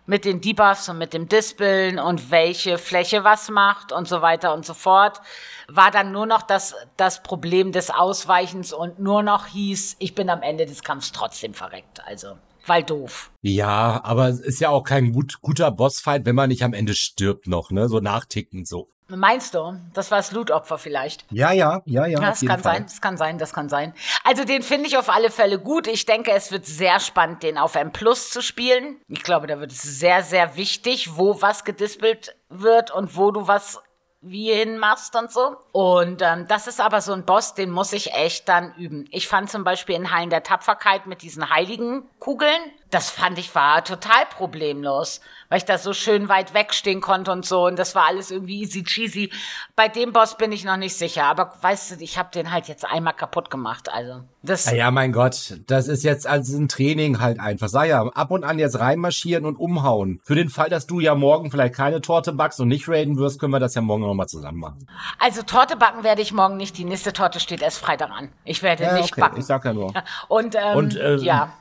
mit 0.07 0.25
den 0.25 0.41
Debuffs 0.41 0.89
und 0.89 0.97
mit 0.97 1.13
dem 1.13 1.29
Dispeln 1.29 1.99
und 1.99 2.31
welche 2.31 2.77
Fläche 2.77 3.23
was 3.23 3.49
macht 3.49 3.91
und 3.91 4.07
so 4.07 4.21
weiter 4.21 4.53
und 4.53 4.65
so 4.65 4.73
fort, 4.73 5.21
war 5.67 5.91
dann 5.91 6.11
nur 6.11 6.25
noch 6.25 6.41
das, 6.41 6.73
das 6.95 7.21
Problem 7.21 7.71
des 7.71 7.91
Ausweichens 7.91 8.73
und 8.73 8.99
nur 8.99 9.21
noch 9.21 9.45
hieß, 9.47 9.97
ich 9.99 10.15
bin 10.15 10.29
am 10.29 10.41
Ende 10.41 10.65
des 10.65 10.81
Kampfs 10.81 11.11
trotzdem 11.11 11.53
verreckt. 11.53 12.01
Also, 12.05 12.37
weil 12.65 12.83
doof. 12.83 13.31
Ja, 13.41 14.01
aber 14.03 14.29
es 14.29 14.39
ist 14.39 14.61
ja 14.61 14.69
auch 14.69 14.83
kein 14.83 15.11
gut, 15.11 15.41
guter 15.41 15.71
Bossfight, 15.71 16.25
wenn 16.25 16.35
man 16.35 16.49
nicht 16.49 16.63
am 16.63 16.73
Ende 16.73 16.93
stirbt 16.95 17.47
noch, 17.47 17.69
ne? 17.71 17.89
So 17.89 17.99
nachtickend 17.99 18.67
so. 18.67 18.89
Meinst 19.09 19.53
du? 19.53 19.79
Das 19.93 20.11
war 20.11 20.17
das 20.17 20.31
Loot-Opfer 20.31 20.77
vielleicht. 20.77 21.25
Ja, 21.31 21.51
ja, 21.51 21.81
ja, 21.85 22.05
ja. 22.05 22.19
Das 22.19 22.41
kann 22.41 22.59
Fall. 22.59 22.73
sein, 22.73 22.83
das 22.83 23.01
kann 23.01 23.17
sein, 23.17 23.37
das 23.37 23.53
kann 23.53 23.69
sein. 23.69 23.93
Also 24.23 24.43
den 24.43 24.61
finde 24.63 24.87
ich 24.87 24.97
auf 24.97 25.09
alle 25.09 25.31
Fälle 25.31 25.59
gut. 25.59 25.87
Ich 25.87 26.05
denke, 26.05 26.31
es 26.31 26.51
wird 26.51 26.65
sehr 26.65 26.99
spannend, 26.99 27.43
den 27.43 27.57
auf 27.57 27.75
M 27.75 27.91
Plus 27.93 28.29
zu 28.31 28.41
spielen. 28.41 28.99
Ich 29.07 29.23
glaube, 29.23 29.47
da 29.47 29.59
wird 29.59 29.71
es 29.71 29.81
sehr, 29.81 30.23
sehr 30.23 30.57
wichtig, 30.57 31.17
wo 31.17 31.41
was 31.41 31.63
gedispelt 31.63 32.35
wird 32.49 32.91
und 32.91 33.15
wo 33.15 33.31
du 33.31 33.47
was 33.47 33.81
wie 34.21 34.51
hinmachst 34.51 35.15
und 35.15 35.31
so. 35.31 35.55
Und 35.71 36.21
ähm, 36.21 36.45
das 36.47 36.67
ist 36.67 36.81
aber 36.81 37.01
so 37.01 37.13
ein 37.13 37.25
Boss, 37.25 37.53
den 37.53 37.69
muss 37.69 37.93
ich 37.93 38.13
echt 38.13 38.49
dann 38.49 38.73
üben. 38.75 39.05
Ich 39.11 39.27
fand 39.27 39.49
zum 39.49 39.63
Beispiel 39.63 39.95
in 39.95 40.11
Hallen 40.11 40.29
der 40.29 40.43
Tapferkeit 40.43 41.05
mit 41.05 41.21
diesen 41.21 41.49
heiligen 41.49 42.09
Kugeln, 42.19 42.59
das 42.89 43.09
fand 43.09 43.37
ich 43.37 43.53
war 43.53 43.83
total 43.83 44.25
problemlos, 44.29 45.21
weil 45.49 45.57
ich 45.57 45.65
da 45.65 45.77
so 45.77 45.93
schön 45.93 46.29
weit 46.29 46.53
wegstehen 46.53 47.01
konnte 47.01 47.31
und 47.31 47.45
so 47.45 47.65
und 47.65 47.77
das 47.77 47.95
war 47.95 48.05
alles 48.05 48.31
irgendwie 48.31 48.61
easy 48.61 48.83
cheesy. 48.83 49.31
Bei 49.75 49.87
dem 49.87 50.13
Boss 50.13 50.37
bin 50.37 50.51
ich 50.51 50.63
noch 50.63 50.77
nicht 50.77 50.95
sicher, 50.95 51.25
aber 51.25 51.53
weißt 51.61 51.91
du, 51.91 52.03
ich 52.03 52.17
habe 52.17 52.29
den 52.33 52.51
halt 52.51 52.67
jetzt 52.67 52.85
einmal 52.85 53.13
kaputt 53.13 53.49
gemacht, 53.49 53.89
also 53.91 54.23
das. 54.41 54.65
Ja, 54.65 54.73
ja, 54.73 54.91
mein 54.91 55.11
Gott, 55.11 55.59
das 55.67 55.87
ist 55.87 56.03
jetzt 56.03 56.25
als 56.25 56.49
ein 56.49 56.67
Training 56.67 57.19
halt 57.19 57.39
einfach. 57.39 57.67
Sag 57.67 57.87
ja, 57.87 58.03
ab 58.03 58.31
und 58.31 58.43
an 58.43 58.59
jetzt 58.59 58.79
reinmarschieren 58.79 59.45
und 59.45 59.57
umhauen. 59.57 60.21
Für 60.23 60.35
den 60.35 60.49
Fall, 60.49 60.69
dass 60.69 60.87
du 60.87 60.99
ja 60.99 61.15
morgen 61.15 61.51
vielleicht 61.51 61.75
keine 61.75 62.01
Torte 62.01 62.31
backst 62.31 62.59
und 62.59 62.69
nicht 62.69 62.87
raiden 62.87 63.17
wirst, 63.17 63.39
können 63.39 63.53
wir 63.53 63.59
das 63.59 63.75
ja 63.75 63.81
morgen 63.81 64.03
nochmal 64.03 64.27
zusammen 64.27 64.59
machen. 64.59 64.87
Also 65.19 65.41
Torte 65.41 65.75
backen 65.75 66.03
werde 66.03 66.21
ich 66.21 66.33
morgen 66.33 66.57
nicht. 66.57 66.77
Die 66.77 66.85
nächste 66.85 67.13
Torte 67.13 67.39
steht 67.39 67.61
erst 67.61 67.79
Freitag 67.79 68.11
an. 68.11 68.29
Ich 68.45 68.63
werde 68.63 68.83
ja, 68.83 68.93
nicht 68.93 69.11
okay. 69.11 69.21
backen. 69.21 69.39
Ich 69.39 69.45
sag 69.45 69.65
ja 69.65 69.73
nur. 69.73 69.93
Und, 70.29 70.55
ähm, 70.55 70.77
und 70.77 70.95
äh, 70.95 71.17
ja. 71.17 71.51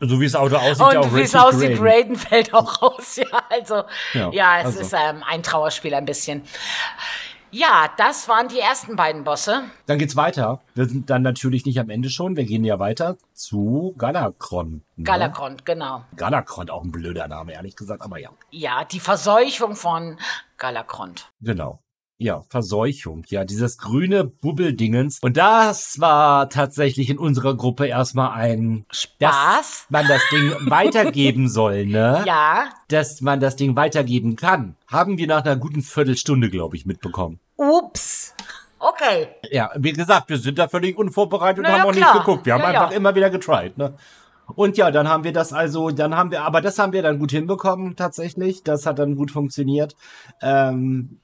So 0.00 0.20
wie 0.20 0.24
das 0.24 0.34
Auto 0.36 0.56
aussieht, 0.56 0.86
und 0.86 0.96
auch 0.96 1.14
wie 1.14 1.22
es 1.22 1.34
aussieht, 1.34 1.78
Raiden 1.80 2.16
fällt 2.16 2.54
auch 2.54 2.82
raus. 2.82 3.16
Ja, 3.16 3.42
also 3.50 3.82
ja, 4.14 4.30
ja 4.32 4.58
es 4.60 4.66
also. 4.66 4.80
ist 4.80 4.92
ähm, 4.92 5.24
ein 5.26 5.42
Trauerspiel 5.42 5.94
ein 5.94 6.04
bisschen. 6.04 6.42
Ja, 7.50 7.90
das 7.96 8.28
waren 8.28 8.48
die 8.48 8.60
ersten 8.60 8.94
beiden 8.94 9.24
Bosse. 9.24 9.64
Dann 9.86 9.98
geht's 9.98 10.16
weiter. 10.16 10.60
Wir 10.74 10.84
sind 10.84 11.08
dann 11.08 11.22
natürlich 11.22 11.64
nicht 11.64 11.80
am 11.80 11.88
Ende 11.88 12.10
schon. 12.10 12.36
Wir 12.36 12.44
gehen 12.44 12.62
ja 12.62 12.78
weiter 12.78 13.16
zu 13.32 13.94
Galakron. 13.96 14.82
Ne? 14.96 15.04
Galakron, 15.04 15.56
genau. 15.64 16.04
Galakron, 16.16 16.68
auch 16.68 16.84
ein 16.84 16.92
blöder 16.92 17.26
Name, 17.26 17.54
ehrlich 17.54 17.74
gesagt, 17.74 18.02
aber 18.02 18.18
ja. 18.18 18.30
Ja, 18.50 18.84
die 18.84 19.00
Verseuchung 19.00 19.76
von 19.76 20.18
Galakron. 20.58 21.14
Genau. 21.40 21.80
Ja, 22.20 22.42
Verseuchung, 22.48 23.22
ja, 23.28 23.44
dieses 23.44 23.78
grüne 23.78 24.24
Bubbeldingens. 24.24 25.20
Und 25.22 25.36
das 25.36 26.00
war 26.00 26.48
tatsächlich 26.50 27.10
in 27.10 27.18
unserer 27.18 27.56
Gruppe 27.56 27.86
erstmal 27.86 28.32
ein 28.32 28.86
Spaß, 28.90 29.06
dass 29.20 29.86
man 29.88 30.08
das 30.08 30.20
Ding 30.32 30.52
weitergeben 30.68 31.48
soll, 31.48 31.86
ne? 31.86 32.24
Ja. 32.26 32.70
Dass 32.88 33.20
man 33.20 33.38
das 33.38 33.54
Ding 33.54 33.76
weitergeben 33.76 34.34
kann. 34.34 34.74
Haben 34.88 35.16
wir 35.16 35.28
nach 35.28 35.44
einer 35.44 35.54
guten 35.54 35.80
Viertelstunde, 35.80 36.50
glaube 36.50 36.74
ich, 36.74 36.86
mitbekommen. 36.86 37.38
Ups. 37.54 38.34
Okay. 38.80 39.28
Ja, 39.52 39.70
wie 39.76 39.92
gesagt, 39.92 40.28
wir 40.28 40.38
sind 40.38 40.58
da 40.58 40.66
völlig 40.66 40.98
unvorbereitet 40.98 41.62
naja, 41.62 41.74
und 41.76 41.80
haben 41.82 41.88
auch 41.88 41.92
klar. 41.92 42.14
nicht 42.14 42.24
geguckt. 42.24 42.46
Wir 42.46 42.54
haben 42.54 42.62
ja, 42.62 42.66
einfach 42.66 42.90
ja. 42.90 42.96
immer 42.96 43.14
wieder 43.14 43.30
getried, 43.30 43.78
ne? 43.78 43.94
Und 44.56 44.76
ja, 44.76 44.90
dann 44.90 45.06
haben 45.06 45.22
wir 45.22 45.32
das 45.32 45.52
also, 45.52 45.90
dann 45.90 46.16
haben 46.16 46.32
wir, 46.32 46.42
aber 46.42 46.62
das 46.62 46.80
haben 46.80 46.92
wir 46.92 47.02
dann 47.02 47.20
gut 47.20 47.30
hinbekommen 47.30 47.94
tatsächlich. 47.94 48.64
Das 48.64 48.86
hat 48.86 48.98
dann 48.98 49.14
gut 49.14 49.30
funktioniert. 49.30 49.94
Ähm, 50.42 51.20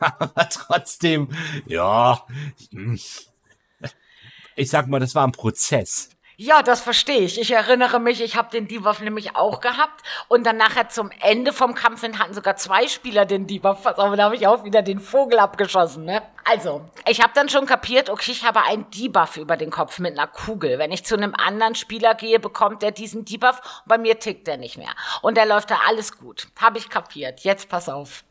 aber 0.00 0.48
trotzdem, 0.48 1.28
ja, 1.66 2.24
ich 4.56 4.70
sag 4.70 4.88
mal, 4.88 5.00
das 5.00 5.14
war 5.14 5.26
ein 5.26 5.32
Prozess. 5.32 6.10
Ja, 6.40 6.62
das 6.62 6.80
verstehe 6.80 7.22
ich. 7.22 7.40
Ich 7.40 7.50
erinnere 7.50 7.98
mich, 7.98 8.22
ich 8.22 8.36
habe 8.36 8.48
den 8.52 8.68
Debuff 8.68 9.00
nämlich 9.00 9.34
auch 9.34 9.60
gehabt. 9.60 10.02
Und 10.28 10.46
dann 10.46 10.56
nachher 10.56 10.88
zum 10.88 11.10
Ende 11.20 11.52
vom 11.52 11.74
Kampf 11.74 12.02
hin 12.02 12.20
hatten 12.20 12.32
sogar 12.32 12.54
zwei 12.54 12.86
Spieler 12.86 13.26
den 13.26 13.48
Debuff. 13.48 13.84
Aber 13.84 14.16
da 14.16 14.22
habe 14.22 14.36
ich 14.36 14.46
auch 14.46 14.62
wieder 14.62 14.82
den 14.82 15.00
Vogel 15.00 15.40
abgeschossen. 15.40 16.04
Ne? 16.04 16.22
Also, 16.44 16.84
ich 17.08 17.20
habe 17.20 17.32
dann 17.34 17.48
schon 17.48 17.66
kapiert, 17.66 18.08
okay, 18.08 18.30
ich 18.30 18.44
habe 18.44 18.62
einen 18.62 18.88
Debuff 18.88 19.36
über 19.36 19.56
den 19.56 19.70
Kopf 19.70 19.98
mit 19.98 20.16
einer 20.16 20.28
Kugel. 20.28 20.78
Wenn 20.78 20.92
ich 20.92 21.04
zu 21.04 21.16
einem 21.16 21.34
anderen 21.34 21.74
Spieler 21.74 22.14
gehe, 22.14 22.38
bekommt 22.38 22.84
er 22.84 22.92
diesen 22.92 23.24
Debuff. 23.24 23.60
Und 23.84 23.88
bei 23.88 23.98
mir 23.98 24.20
tickt 24.20 24.46
er 24.46 24.58
nicht 24.58 24.78
mehr. 24.78 24.94
Und 25.22 25.36
der 25.36 25.46
läuft 25.46 25.72
da 25.72 25.80
alles 25.88 26.16
gut. 26.16 26.46
Habe 26.60 26.78
ich 26.78 26.88
kapiert. 26.88 27.40
Jetzt 27.40 27.68
pass 27.68 27.88
auf. 27.88 28.22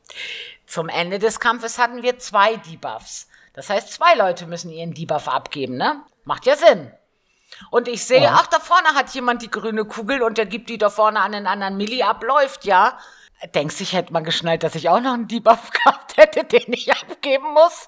Zum 0.67 0.89
Ende 0.89 1.17
des 1.17 1.39
Kampfes 1.39 1.79
hatten 1.79 2.03
wir 2.03 2.19
zwei 2.19 2.57
Debuffs. 2.57 3.27
Das 3.53 3.69
heißt, 3.69 3.91
zwei 3.91 4.13
Leute 4.15 4.45
müssen 4.45 4.69
ihren 4.69 4.93
Debuff 4.93 5.27
abgeben, 5.27 5.77
ne? 5.77 6.01
Macht 6.25 6.45
ja 6.45 6.55
Sinn. 6.55 6.91
Und 7.71 7.87
ich 7.87 8.05
sehe, 8.05 8.23
ja. 8.23 8.35
ach, 8.35 8.47
da 8.47 8.59
vorne 8.59 8.89
hat 8.89 9.09
jemand 9.11 9.41
die 9.41 9.49
grüne 9.49 9.85
Kugel 9.85 10.21
und 10.21 10.37
der 10.37 10.45
gibt 10.45 10.69
die 10.69 10.77
da 10.77 10.89
vorne 10.89 11.21
an 11.21 11.31
den 11.31 11.47
anderen 11.47 11.77
Milli 11.77 12.03
ab, 12.03 12.21
läuft, 12.23 12.65
ja. 12.65 12.99
Denkst 13.55 13.79
ich 13.81 13.93
hätte 13.93 14.11
mal 14.11 14.23
geschnallt, 14.23 14.63
dass 14.63 14.75
ich 14.75 14.89
auch 14.89 14.99
noch 14.99 15.13
einen 15.13 15.27
Debuff 15.27 15.69
gehabt 15.83 16.17
hätte, 16.17 16.43
den 16.43 16.73
ich 16.73 16.91
abgeben 16.91 17.53
muss. 17.53 17.87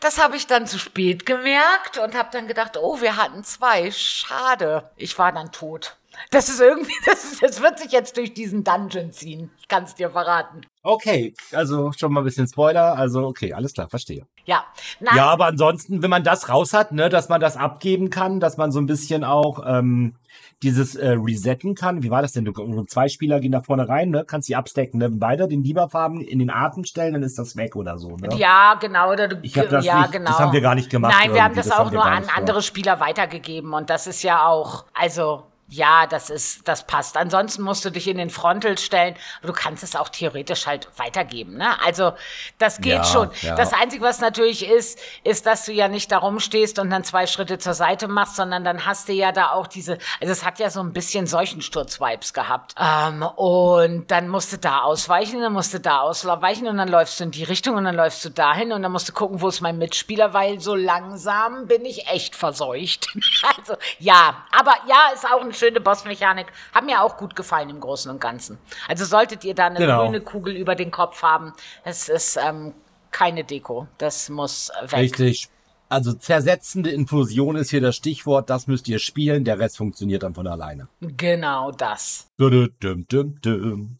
Das 0.00 0.22
habe 0.22 0.36
ich 0.36 0.46
dann 0.46 0.66
zu 0.66 0.78
spät 0.78 1.26
gemerkt 1.26 1.98
und 1.98 2.14
habe 2.14 2.30
dann 2.32 2.48
gedacht, 2.48 2.76
oh, 2.76 3.00
wir 3.00 3.16
hatten 3.16 3.44
zwei. 3.44 3.90
Schade. 3.90 4.90
Ich 4.96 5.18
war 5.18 5.32
dann 5.32 5.52
tot. 5.52 5.96
Das 6.30 6.48
ist 6.48 6.60
irgendwie, 6.60 6.94
das, 7.06 7.38
das 7.40 7.60
wird 7.60 7.78
sich 7.78 7.92
jetzt 7.92 8.16
durch 8.16 8.34
diesen 8.34 8.64
Dungeon 8.64 9.12
ziehen. 9.12 9.50
Ich 9.58 9.68
kann 9.68 9.84
es 9.84 9.94
dir 9.94 10.10
verraten. 10.10 10.62
Okay, 10.82 11.34
also 11.52 11.92
schon 11.92 12.12
mal 12.12 12.20
ein 12.20 12.24
bisschen 12.24 12.46
Spoiler. 12.46 12.96
Also 12.96 13.26
okay, 13.26 13.54
alles 13.54 13.72
klar, 13.72 13.88
verstehe. 13.88 14.26
Ja. 14.44 14.64
Na, 15.00 15.16
ja, 15.16 15.26
aber 15.26 15.46
ansonsten, 15.46 16.02
wenn 16.02 16.10
man 16.10 16.24
das 16.24 16.48
raus 16.48 16.74
hat, 16.74 16.92
ne, 16.92 17.08
dass 17.08 17.28
man 17.28 17.40
das 17.40 17.56
abgeben 17.56 18.10
kann, 18.10 18.40
dass 18.40 18.58
man 18.58 18.70
so 18.70 18.80
ein 18.80 18.86
bisschen 18.86 19.24
auch 19.24 19.64
ähm, 19.66 20.16
dieses 20.62 20.94
äh, 20.94 21.10
resetten 21.10 21.74
kann. 21.74 22.02
Wie 22.02 22.10
war 22.10 22.22
das 22.22 22.32
denn? 22.32 22.44
Du, 22.44 22.84
zwei 22.84 23.08
Spieler 23.08 23.40
gehen 23.40 23.52
da 23.52 23.62
vorne 23.62 23.88
rein, 23.88 24.10
ne? 24.10 24.24
Kannst 24.26 24.48
die 24.48 24.56
abstecken, 24.56 24.98
ne? 24.98 25.10
Beide 25.10 25.48
den 25.48 25.62
Lieberfarben 25.62 26.20
in 26.20 26.38
den 26.38 26.50
Atem 26.50 26.84
stellen, 26.84 27.14
dann 27.14 27.22
ist 27.22 27.38
das 27.38 27.56
weg 27.56 27.76
oder 27.76 27.98
so. 27.98 28.16
Ne? 28.16 28.28
Ja, 28.36 28.74
genau. 28.74 29.12
Oder 29.12 29.28
du, 29.28 29.38
ich 29.42 29.58
hab 29.58 29.68
das 29.70 29.84
ja, 29.84 30.00
nicht, 30.00 30.12
genau. 30.12 30.30
Das 30.30 30.38
haben 30.38 30.52
wir 30.52 30.60
gar 30.60 30.74
nicht 30.74 30.90
gemacht. 30.90 31.14
Nein, 31.18 31.34
wir 31.34 31.44
haben 31.44 31.54
das, 31.54 31.68
das 31.68 31.78
auch 31.78 31.90
nur 31.90 32.04
an 32.04 32.24
andere 32.34 32.62
Spieler 32.62 33.00
weitergegeben 33.00 33.72
und 33.72 33.90
das 33.90 34.06
ist 34.06 34.22
ja 34.22 34.46
auch, 34.46 34.84
also 34.94 35.44
ja, 35.74 36.06
das 36.06 36.30
ist, 36.30 36.68
das 36.68 36.86
passt. 36.86 37.16
Ansonsten 37.16 37.62
musst 37.62 37.84
du 37.84 37.90
dich 37.90 38.06
in 38.06 38.16
den 38.16 38.30
Frontal 38.30 38.78
stellen, 38.78 39.16
aber 39.38 39.48
du 39.48 39.52
kannst 39.52 39.82
es 39.82 39.96
auch 39.96 40.08
theoretisch 40.08 40.66
halt 40.66 40.88
weitergeben. 40.96 41.56
Ne? 41.56 41.68
Also 41.84 42.12
das 42.58 42.78
geht 42.80 42.92
ja, 42.92 43.04
schon. 43.04 43.30
Ja. 43.42 43.56
Das 43.56 43.72
Einzige, 43.72 44.04
was 44.04 44.20
natürlich 44.20 44.68
ist, 44.68 45.00
ist, 45.24 45.46
dass 45.46 45.64
du 45.64 45.72
ja 45.72 45.88
nicht 45.88 46.12
darum 46.12 46.38
stehst 46.38 46.78
und 46.78 46.90
dann 46.90 47.02
zwei 47.02 47.26
Schritte 47.26 47.58
zur 47.58 47.74
Seite 47.74 48.06
machst, 48.06 48.36
sondern 48.36 48.64
dann 48.64 48.86
hast 48.86 49.08
du 49.08 49.12
ja 49.12 49.32
da 49.32 49.50
auch 49.50 49.66
diese, 49.66 49.98
also 50.20 50.32
es 50.32 50.44
hat 50.44 50.60
ja 50.60 50.70
so 50.70 50.80
ein 50.80 50.92
bisschen 50.92 51.26
Seuchensturz-Vibes 51.26 52.32
gehabt. 52.32 52.74
Ähm, 52.78 53.22
und 53.22 54.10
dann 54.10 54.28
musst 54.28 54.52
du 54.52 54.58
da 54.58 54.82
ausweichen, 54.82 55.40
dann 55.40 55.52
musst 55.52 55.74
du 55.74 55.80
da 55.80 56.00
ausweichen 56.00 56.68
und 56.68 56.76
dann 56.76 56.88
läufst 56.88 57.18
du 57.18 57.24
in 57.24 57.30
die 57.32 57.44
Richtung 57.44 57.74
und 57.76 57.84
dann 57.84 57.96
läufst 57.96 58.24
du 58.24 58.30
dahin 58.30 58.72
und 58.72 58.82
dann 58.82 58.92
musst 58.92 59.08
du 59.08 59.12
gucken, 59.12 59.40
wo 59.40 59.48
ist 59.48 59.60
mein 59.60 59.78
Mitspieler, 59.78 60.32
weil 60.32 60.60
so 60.60 60.76
langsam 60.76 61.66
bin 61.66 61.84
ich 61.84 62.06
echt 62.06 62.36
verseucht. 62.36 63.08
also 63.56 63.74
ja, 63.98 64.44
aber 64.52 64.74
ja, 64.86 65.10
ist 65.12 65.26
auch 65.26 65.40
ein 65.40 65.52
schönes 65.52 65.63
schöne 65.64 65.80
Bossmechanik. 65.80 66.46
Hat 66.72 66.84
mir 66.84 67.02
auch 67.02 67.16
gut 67.16 67.34
gefallen 67.36 67.70
im 67.70 67.80
Großen 67.80 68.10
und 68.10 68.20
Ganzen. 68.20 68.58
Also 68.88 69.04
solltet 69.04 69.44
ihr 69.44 69.54
da 69.54 69.66
eine 69.66 69.78
Genau. 69.78 70.04
grüne 70.04 70.20
Kugel 70.20 70.56
über 70.56 70.74
den 70.74 70.90
Kopf 70.90 71.22
haben, 71.22 71.52
es 71.84 72.08
ist 72.08 72.36
ähm, 72.36 72.72
keine 73.10 73.44
Deko. 73.44 73.88
Das 73.98 74.28
muss 74.28 74.70
weg. 74.82 75.00
Richtig. 75.00 75.48
Also 75.88 76.12
zersetzende 76.14 76.90
Infusion 76.90 77.56
ist 77.56 77.70
hier 77.70 77.80
das 77.80 77.96
Stichwort. 77.96 78.50
Das 78.50 78.66
müsst 78.66 78.88
ihr 78.88 78.98
spielen. 78.98 79.44
Der 79.44 79.58
Rest 79.58 79.76
funktioniert 79.76 80.22
dann 80.22 80.34
von 80.34 80.46
alleine. 80.46 80.88
Genau 81.00 81.70
das. 81.70 82.28
Dum, 82.38 82.70
dum, 82.80 83.06
dum, 83.08 83.40
dum. 83.40 83.98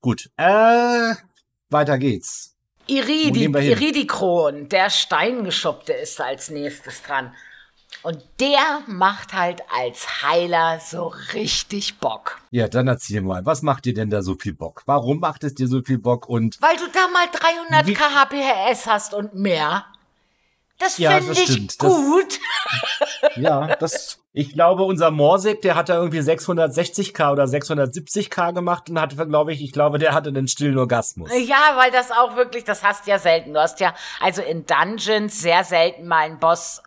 Gut. 0.00 0.30
Äh, 0.36 1.14
weiter 1.70 1.98
geht's. 1.98 2.56
Iridi? 2.86 3.44
Iridikron, 3.44 4.68
der 4.68 4.90
Steingeschuppte 4.90 5.92
ist 5.92 6.20
als 6.20 6.50
nächstes 6.50 7.02
dran. 7.02 7.32
Und 8.02 8.22
der 8.40 8.80
macht 8.86 9.34
halt 9.34 9.62
als 9.74 10.22
Heiler 10.22 10.80
so 10.80 11.12
richtig 11.34 11.98
Bock. 11.98 12.40
Ja, 12.50 12.66
dann 12.68 12.88
erzähl 12.88 13.20
mal. 13.20 13.44
Was 13.44 13.62
macht 13.62 13.84
dir 13.84 13.92
denn 13.94 14.08
da 14.10 14.22
so 14.22 14.34
viel 14.36 14.54
Bock? 14.54 14.82
Warum 14.86 15.20
macht 15.20 15.44
es 15.44 15.54
dir 15.54 15.68
so 15.68 15.82
viel 15.82 15.98
Bock? 15.98 16.28
Und 16.28 16.60
Weil 16.62 16.76
du 16.76 16.84
da 16.92 17.08
mal 17.12 17.26
300 17.30 17.86
Wie- 17.86 17.94
kHPS 17.94 18.86
hast 18.86 19.12
und 19.14 19.34
mehr. 19.34 19.84
Das 20.78 20.96
Ja, 20.96 21.10
finde 21.12 21.28
das 21.28 21.38
ich 21.40 21.44
stimmt. 21.50 21.82
Das- 21.82 21.92
gut. 21.92 22.40
ja, 23.36 23.76
das. 23.76 24.16
Ich 24.32 24.52
glaube, 24.52 24.84
unser 24.84 25.10
Morsig, 25.10 25.60
der 25.60 25.74
hat 25.74 25.88
da 25.88 25.96
irgendwie 25.96 26.20
660k 26.20 27.32
oder 27.32 27.44
670k 27.44 28.52
gemacht 28.54 28.88
und 28.88 28.98
hatte, 29.00 29.16
glaube 29.26 29.52
ich, 29.52 29.60
ich 29.62 29.72
glaube, 29.72 29.98
der 29.98 30.14
hatte 30.14 30.32
den 30.32 30.46
stillen 30.46 30.78
Orgasmus. 30.78 31.28
Ja, 31.34 31.72
weil 31.76 31.90
das 31.90 32.12
auch 32.12 32.36
wirklich, 32.36 32.62
das 32.64 32.82
hast 32.84 33.06
du 33.06 33.10
ja 33.10 33.18
selten. 33.18 33.52
Du 33.52 33.60
hast 33.60 33.80
ja 33.80 33.92
also 34.20 34.40
in 34.40 34.64
Dungeons 34.66 35.40
sehr 35.40 35.64
selten 35.64 36.06
mal 36.06 36.26
einen 36.26 36.38
Boss, 36.38 36.80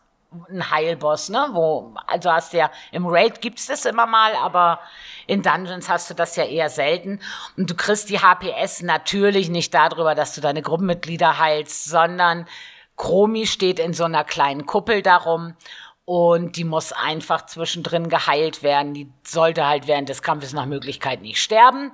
einen 0.50 0.72
Heilboss, 0.72 1.30
ne? 1.30 1.50
Wo, 1.52 1.94
also 2.08 2.32
hast 2.32 2.54
du 2.54 2.58
ja 2.58 2.72
im 2.92 3.06
Raid 3.06 3.42
gibt's 3.42 3.68
das 3.68 3.86
immer 3.86 4.06
mal, 4.06 4.36
aber 4.36 4.80
in 5.28 5.42
Dungeons 5.42 5.90
hast 5.90 6.10
du 6.10 6.14
das 6.14 6.36
ja 6.36 6.46
eher 6.46 6.70
selten. 6.70 7.20
Und 7.58 7.70
du 7.70 7.76
kriegst 7.76 8.10
die 8.10 8.20
HPS 8.20 8.82
natürlich 8.82 9.50
nicht 9.50 9.74
darüber, 9.74 10.16
dass 10.16 10.36
du 10.36 10.42
deine 10.42 10.62
Gruppenmitglieder 10.62 11.40
heilst, 11.40 11.86
sondern 11.86 12.48
Chromi 12.98 13.48
steht 13.48 13.80
in 13.80 13.94
so 13.94 14.04
einer 14.04 14.24
kleinen 14.24 14.66
Kuppel 14.66 15.02
darum 15.02 15.56
und 16.06 16.58
die 16.58 16.66
muss 16.66 16.92
einfach 16.92 17.46
zwischendrin 17.46 18.10
geheilt 18.10 18.62
werden. 18.62 18.94
Die 18.94 19.10
sollte 19.24 19.66
halt 19.66 19.88
während 19.88 20.10
des 20.10 20.22
Kampfes 20.22 20.54
nach 20.54 20.66
Möglichkeit 20.66 21.22
nicht 21.22 21.42
sterben. 21.42 21.94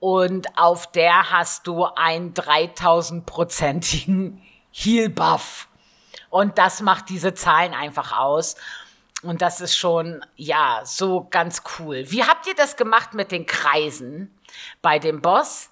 Und 0.00 0.58
auf 0.58 0.90
der 0.90 1.30
hast 1.30 1.66
du 1.66 1.84
einen 1.84 2.34
3000-prozentigen 2.34 4.42
Heal-Buff. 4.72 5.68
Und 6.34 6.58
das 6.58 6.80
macht 6.80 7.10
diese 7.10 7.32
Zahlen 7.34 7.74
einfach 7.74 8.18
aus. 8.18 8.56
Und 9.22 9.40
das 9.40 9.60
ist 9.60 9.76
schon, 9.76 10.24
ja, 10.34 10.80
so 10.84 11.28
ganz 11.30 11.62
cool. 11.78 12.06
Wie 12.08 12.24
habt 12.24 12.48
ihr 12.48 12.56
das 12.56 12.76
gemacht 12.76 13.14
mit 13.14 13.30
den 13.30 13.46
Kreisen 13.46 14.36
bei 14.82 14.98
dem 14.98 15.22
Boss? 15.22 15.70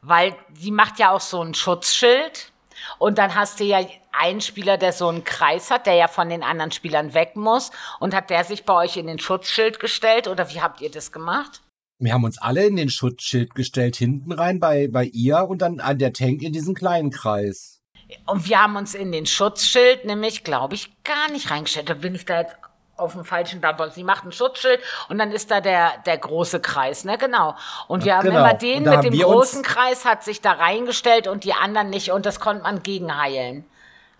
Weil 0.00 0.34
die 0.48 0.70
macht 0.70 0.98
ja 0.98 1.10
auch 1.10 1.20
so 1.20 1.42
ein 1.42 1.52
Schutzschild. 1.52 2.52
Und 2.98 3.18
dann 3.18 3.34
hast 3.34 3.60
du 3.60 3.64
ja 3.64 3.86
einen 4.10 4.40
Spieler, 4.40 4.78
der 4.78 4.94
so 4.94 5.08
einen 5.08 5.24
Kreis 5.24 5.70
hat, 5.70 5.84
der 5.84 5.96
ja 5.96 6.08
von 6.08 6.30
den 6.30 6.42
anderen 6.42 6.72
Spielern 6.72 7.12
weg 7.12 7.36
muss. 7.36 7.70
Und 8.00 8.14
hat 8.14 8.30
der 8.30 8.44
sich 8.44 8.64
bei 8.64 8.72
euch 8.72 8.96
in 8.96 9.08
den 9.08 9.18
Schutzschild 9.18 9.78
gestellt? 9.78 10.26
Oder 10.26 10.48
wie 10.48 10.62
habt 10.62 10.80
ihr 10.80 10.90
das 10.90 11.12
gemacht? 11.12 11.60
Wir 11.98 12.14
haben 12.14 12.24
uns 12.24 12.38
alle 12.38 12.64
in 12.64 12.76
den 12.76 12.88
Schutzschild 12.88 13.54
gestellt, 13.54 13.96
hinten 13.96 14.32
rein 14.32 14.58
bei, 14.58 14.88
bei 14.88 15.04
ihr 15.04 15.46
und 15.46 15.60
dann 15.60 15.80
an 15.80 15.98
der 15.98 16.14
Tank 16.14 16.40
in 16.40 16.54
diesen 16.54 16.74
kleinen 16.74 17.10
Kreis. 17.10 17.77
Und 18.26 18.48
wir 18.48 18.62
haben 18.62 18.76
uns 18.76 18.94
in 18.94 19.12
den 19.12 19.26
Schutzschild 19.26 20.04
nämlich, 20.04 20.44
glaube 20.44 20.74
ich, 20.74 20.90
gar 21.04 21.30
nicht 21.30 21.50
reingestellt. 21.50 21.90
Da 21.90 21.94
bin 21.94 22.14
ich 22.14 22.24
da 22.24 22.40
jetzt 22.40 22.56
auf 22.96 23.12
dem 23.12 23.24
falschen 23.24 23.60
Dampfer. 23.60 23.90
Sie 23.90 24.04
macht 24.04 24.24
ein 24.24 24.32
Schutzschild 24.32 24.80
und 25.08 25.18
dann 25.18 25.30
ist 25.30 25.50
da 25.50 25.60
der, 25.60 25.92
der 26.04 26.18
große 26.18 26.60
Kreis, 26.60 27.04
ne? 27.04 27.16
Genau. 27.16 27.54
Und 27.86 28.04
wir 28.04 28.16
haben 28.16 28.24
genau. 28.24 28.40
immer 28.40 28.54
den 28.54 28.84
da 28.84 28.90
mit 28.90 28.98
haben 28.98 29.10
dem 29.10 29.20
großen 29.20 29.62
Kreis 29.62 30.04
hat 30.04 30.24
sich 30.24 30.40
da 30.40 30.52
reingestellt 30.52 31.28
und 31.28 31.44
die 31.44 31.52
anderen 31.52 31.90
nicht 31.90 32.10
und 32.10 32.26
das 32.26 32.40
konnte 32.40 32.62
man 32.64 32.82
gegenheilen. 32.82 33.64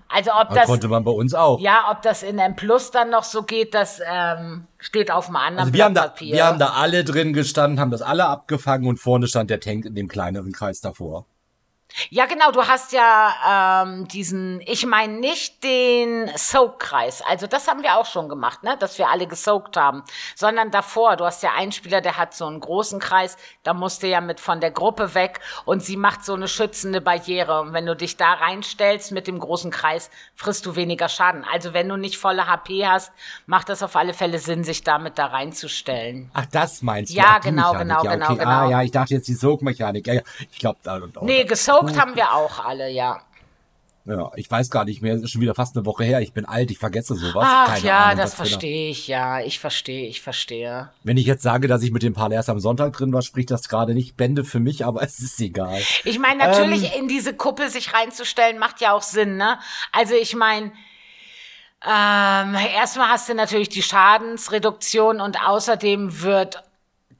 Also 0.09 0.31
ob 0.33 0.49
Das 0.49 0.59
das, 0.59 0.67
konnte 0.67 0.89
man 0.89 1.05
bei 1.05 1.11
uns 1.11 1.35
auch. 1.35 1.61
ja, 1.61 1.89
ob 1.91 2.01
das 2.01 2.23
in 2.23 2.39
M 2.39 2.57
Plus 2.57 2.91
dann 2.91 3.11
noch 3.11 3.25
so 3.25 3.43
geht, 3.43 3.75
das 3.75 4.01
ähm, 4.07 4.67
steht 4.79 5.11
auf 5.11 5.27
einem 5.27 5.37
anderen 5.37 5.59
Also 5.59 5.73
wir 5.75 5.85
haben, 5.85 5.93
Blatt 5.93 6.05
da, 6.05 6.09
Papier. 6.09 6.35
wir 6.35 6.47
haben 6.47 6.59
da 6.59 6.71
alle 6.71 7.05
drin 7.05 7.35
gestanden, 7.35 7.79
haben 7.79 7.91
das 7.91 8.01
alle 8.01 8.27
abgefangen 8.27 8.89
und 8.89 8.99
vorne 8.99 9.27
stand 9.27 9.51
der 9.51 9.61
Tank 9.61 9.85
in 9.85 9.95
dem 9.95 10.09
kleineren 10.09 10.53
Kreis 10.53 10.81
davor. 10.81 11.27
Ja, 12.11 12.27
genau, 12.27 12.53
du 12.53 12.63
hast 12.67 12.93
ja 12.93 13.83
ähm, 13.83 14.07
diesen, 14.09 14.61
ich 14.67 14.87
meine 14.87 15.15
nicht 15.15 15.65
den 15.65 16.31
Soak-Kreis, 16.37 17.23
also 17.23 17.47
das 17.47 17.67
haben 17.67 17.83
wir 17.83 17.97
auch 17.97 18.07
schon 18.07 18.29
gemacht, 18.29 18.63
ne, 18.63 18.77
dass 18.79 18.99
wir 18.99 19.09
alle 19.09 19.27
gesoakt 19.27 19.77
haben, 19.77 20.05
sondern 20.37 20.71
davor, 20.71 21.17
du 21.17 21.25
hast 21.25 21.43
ja 21.43 21.53
einen 21.57 21.73
Spieler, 21.73 22.01
der 22.01 22.19
hat 22.19 22.35
so 22.35 22.47
einen 22.47 22.61
großen 22.61 23.01
Kreis, 23.01 23.37
da 23.63 23.73
musst 23.75 24.03
du 24.03 24.07
ja 24.07 24.21
mit 24.21 24.39
von 24.39 24.61
der 24.61 24.71
Gruppe 24.71 25.15
weg 25.15 25.41
und 25.65 25.83
sie 25.83 25.97
macht 25.97 26.25
so 26.25 26.35
eine 26.35 26.47
schützende 26.47 27.01
Barriere 27.01 27.61
und 27.63 27.73
wenn 27.73 27.87
du 27.87 27.97
dich 27.97 28.17
da 28.17 28.35
reinstellst 28.35 29.11
mit 29.13 29.27
dem 29.27 29.39
großen 29.39 29.71
Kreis, 29.71 30.11
frisst 30.35 30.67
du 30.67 30.77
weniger 30.77 31.09
Schaden. 31.09 31.45
Also 31.51 31.73
wenn 31.73 31.89
du 31.89 31.97
nicht 31.97 32.19
volle 32.19 32.47
HP 32.47 32.87
hast, 32.87 33.13
macht 33.47 33.71
das 33.71 33.83
auf 33.83 33.97
alle 33.97 34.15
Fälle 34.15 34.39
Sinn, 34.39 34.63
sich 34.63 34.85
damit 34.85 35.19
da 35.19 35.27
reinzustellen. 35.27 36.31
Ach, 36.35 36.47
das 36.47 36.83
meinst 36.83 37.13
du? 37.13 37.17
Ja, 37.17 37.39
Ach, 37.39 37.41
genau, 37.41 37.73
Mechanik. 37.73 37.81
genau, 37.81 38.05
ja, 38.05 38.13
genau, 38.13 38.27
okay. 38.27 38.39
genau. 38.39 38.51
Ah, 38.51 38.71
ja, 38.71 38.83
ich 38.83 38.91
dachte 38.91 39.15
jetzt 39.15 39.29
die 39.29 39.35
Soak-Mechanik. 39.35 40.07
Ja, 40.07 40.15
ja, 40.15 40.23
ich 40.51 40.59
glaube, 40.59 40.79
da 40.83 40.97
und 40.97 41.23
Nee, 41.23 41.45
gesoakt 41.45 41.78
haben 41.97 42.15
wir 42.17 42.33
auch 42.35 42.65
alle, 42.65 42.91
ja. 42.91 43.21
Ja, 44.05 44.31
ich 44.37 44.51
weiß 44.51 44.71
gar 44.71 44.87
nicht 44.87 45.03
mehr. 45.03 45.15
Es 45.15 45.23
ist 45.23 45.33
schon 45.33 45.43
wieder 45.43 45.55
fast 45.55 45.77
eine 45.77 45.85
Woche 45.85 46.03
her. 46.03 46.23
Ich 46.23 46.33
bin 46.33 46.47
alt, 46.47 46.71
ich 46.71 46.79
vergesse 46.79 47.15
sowas. 47.15 47.47
Ach 47.47 47.67
Keine 47.75 47.87
ja, 47.87 48.05
Ahnung, 48.07 48.17
das 48.17 48.31
da- 48.31 48.37
verstehe 48.39 48.89
ich, 48.91 49.07
ja. 49.07 49.41
Ich 49.41 49.59
verstehe, 49.59 50.07
ich 50.09 50.23
verstehe. 50.23 50.89
Wenn 51.05 51.19
ich 51.19 51.27
jetzt 51.27 51.43
sage, 51.43 51.69
dass 51.69 51.83
ich 51.83 51.91
mit 51.93 52.03
dem 52.03 52.15
Paar 52.15 52.31
erst 52.33 52.49
am 52.49 52.59
Sonntag 52.59 52.95
drin 52.95 53.13
war, 53.13 53.21
spricht 53.21 53.51
das 53.51 53.69
gerade 53.69 53.93
nicht 53.93 54.17
Bände 54.17 54.45
für 54.45 54.61
mich, 54.61 54.87
aber 54.87 55.03
es 55.05 55.19
ist 55.19 55.39
egal. 55.43 55.79
Ich 56.05 56.19
meine, 56.19 56.39
natürlich 56.39 56.95
Ähm. 56.95 57.03
in 57.03 57.09
diese 57.09 57.35
Kuppel 57.35 57.69
sich 57.69 57.93
reinzustellen, 57.93 58.59
macht 58.59 58.81
ja 58.81 58.93
auch 58.95 59.03
Sinn, 59.03 59.37
ne? 59.37 59.59
Also 59.93 60.15
ich 60.15 60.35
meine, 60.35 60.73
ähm, 61.87 62.55
erstmal 62.75 63.09
hast 63.11 63.29
du 63.29 63.35
natürlich 63.35 63.69
die 63.69 63.83
Schadensreduktion 63.83 65.21
und 65.21 65.41
außerdem 65.47 66.23
wird 66.23 66.63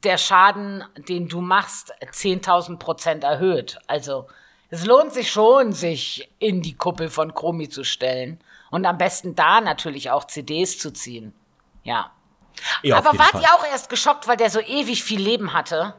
der 0.03 0.17
Schaden, 0.17 0.83
den 1.07 1.27
du 1.27 1.41
machst, 1.41 1.93
10.000 2.13 2.77
Prozent 2.79 3.23
erhöht. 3.23 3.79
Also 3.87 4.27
es 4.69 4.85
lohnt 4.85 5.13
sich 5.13 5.31
schon, 5.31 5.73
sich 5.73 6.29
in 6.39 6.61
die 6.61 6.75
Kuppel 6.75 7.09
von 7.09 7.33
Chromi 7.33 7.69
zu 7.69 7.83
stellen. 7.83 8.39
Und 8.71 8.85
am 8.85 8.97
besten 8.97 9.33
da 9.35 9.61
natürlich 9.61 10.11
auch 10.11 10.25
CDs 10.25 10.77
zu 10.77 10.91
ziehen. 10.91 11.33
Ja. 11.83 12.11
Ja, 12.83 12.97
Aber 12.97 13.17
wart 13.17 13.31
Fall. 13.31 13.41
ihr 13.41 13.53
auch 13.55 13.65
erst 13.65 13.89
geschockt, 13.89 14.27
weil 14.27 14.37
der 14.37 14.49
so 14.49 14.59
ewig 14.59 15.03
viel 15.03 15.19
Leben 15.21 15.53
hatte? 15.53 15.95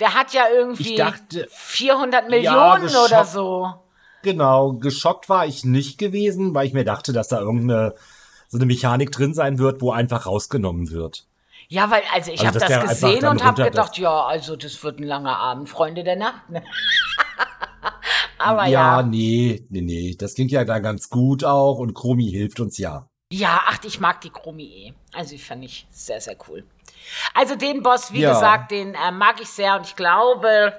Der 0.00 0.14
hat 0.14 0.32
ja 0.32 0.44
irgendwie 0.52 0.96
dachte- 0.96 1.46
400 1.50 2.28
Millionen 2.28 2.82
geschockt. 2.82 3.10
oder 3.12 3.24
so. 3.24 3.74
Genau, 4.22 4.72
geschockt 4.74 5.28
war 5.28 5.46
ich 5.46 5.64
nicht 5.64 5.98
gewesen, 5.98 6.54
weil 6.54 6.66
ich 6.66 6.72
mir 6.72 6.84
dachte, 6.84 7.12
dass 7.12 7.28
da 7.28 7.38
irgendeine 7.40 7.94
so 8.48 8.58
eine 8.58 8.66
Mechanik 8.66 9.10
drin 9.10 9.34
sein 9.34 9.58
wird, 9.58 9.80
wo 9.82 9.90
einfach 9.92 10.26
rausgenommen 10.26 10.90
wird. 10.90 11.26
Ja, 11.68 11.90
weil, 11.90 12.02
also 12.12 12.30
ich 12.30 12.40
Also, 12.46 12.60
habe 12.60 12.72
das 12.72 12.90
gesehen 12.90 13.26
und 13.26 13.42
habe 13.44 13.64
gedacht, 13.64 13.98
ja, 13.98 14.24
also 14.26 14.54
das 14.56 14.82
wird 14.84 15.00
ein 15.00 15.04
langer 15.04 15.36
Abend, 15.38 15.68
Freunde 15.68 16.04
der 16.04 16.16
Nacht. 16.16 16.48
ne? 16.48 16.62
Aber 18.38 18.66
ja, 18.66 19.00
ja. 19.00 19.02
nee, 19.02 19.66
nee, 19.70 19.80
nee. 19.80 20.14
Das 20.18 20.34
klingt 20.34 20.50
ja 20.52 20.64
da 20.64 20.78
ganz 20.78 21.08
gut 21.08 21.42
auch 21.44 21.78
und 21.78 21.94
Chromi 21.94 22.30
hilft 22.30 22.60
uns 22.60 22.78
ja. 22.78 23.08
Ja, 23.32 23.62
ach, 23.66 23.78
ich 23.82 23.98
mag 23.98 24.20
die 24.20 24.30
Chromi 24.30 24.64
eh. 24.64 24.94
Also 25.12 25.30
die 25.32 25.42
fand 25.42 25.64
ich 25.64 25.86
sehr, 25.90 26.20
sehr 26.20 26.36
cool. 26.48 26.64
Also 27.34 27.56
den 27.56 27.82
Boss, 27.82 28.12
wie 28.12 28.20
Ja. 28.20 28.30
gesagt, 28.32 28.70
den 28.70 28.94
äh, 28.94 29.10
mag 29.10 29.40
ich 29.40 29.48
sehr 29.48 29.76
und 29.76 29.86
ich 29.86 29.96
glaube, 29.96 30.72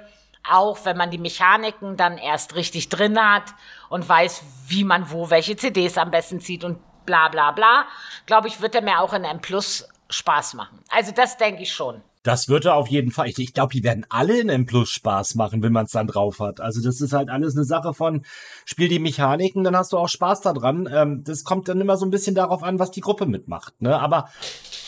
auch 0.48 0.78
wenn 0.84 0.96
man 0.96 1.10
die 1.10 1.18
Mechaniken 1.18 1.96
dann 1.98 2.16
erst 2.16 2.54
richtig 2.54 2.88
drin 2.88 3.18
hat 3.22 3.54
und 3.90 4.08
weiß, 4.08 4.42
wie 4.68 4.84
man 4.84 5.10
wo 5.10 5.28
welche 5.28 5.56
CDs 5.56 5.98
am 5.98 6.10
besten 6.10 6.40
zieht 6.40 6.64
und 6.64 6.78
bla 7.04 7.28
bla 7.28 7.50
bla, 7.52 7.84
glaube 8.24 8.48
ich, 8.48 8.62
wird 8.62 8.74
er 8.74 8.82
mir 8.82 9.00
auch 9.00 9.12
in 9.12 9.24
M 9.24 9.40
Plus 9.40 9.86
Spaß 10.10 10.54
machen. 10.54 10.80
Also 10.90 11.12
das 11.12 11.36
denke 11.36 11.62
ich 11.62 11.72
schon. 11.72 12.02
Das 12.24 12.48
wird 12.48 12.64
er 12.66 12.74
auf 12.74 12.88
jeden 12.88 13.10
Fall. 13.10 13.28
Ich, 13.28 13.38
ich 13.38 13.54
glaube, 13.54 13.72
die 13.72 13.84
werden 13.84 14.04
alle 14.10 14.38
in 14.40 14.48
M 14.48 14.66
Plus 14.66 14.90
Spaß 14.90 15.34
machen, 15.36 15.62
wenn 15.62 15.72
man 15.72 15.86
es 15.86 15.92
dann 15.92 16.06
drauf 16.08 16.40
hat. 16.40 16.60
Also 16.60 16.82
das 16.82 17.00
ist 17.00 17.12
halt 17.12 17.30
alles 17.30 17.54
eine 17.56 17.64
Sache 17.64 17.94
von 17.94 18.24
spiel 18.66 18.88
die 18.88 18.98
Mechaniken, 18.98 19.64
dann 19.64 19.76
hast 19.76 19.92
du 19.92 19.98
auch 19.98 20.08
Spaß 20.08 20.40
daran. 20.42 20.88
Ähm, 20.92 21.22
das 21.24 21.44
kommt 21.44 21.68
dann 21.68 21.80
immer 21.80 21.96
so 21.96 22.04
ein 22.04 22.10
bisschen 22.10 22.34
darauf 22.34 22.62
an, 22.62 22.78
was 22.78 22.90
die 22.90 23.00
Gruppe 23.00 23.24
mitmacht. 23.26 23.80
Ne? 23.80 23.98
Aber 23.98 24.28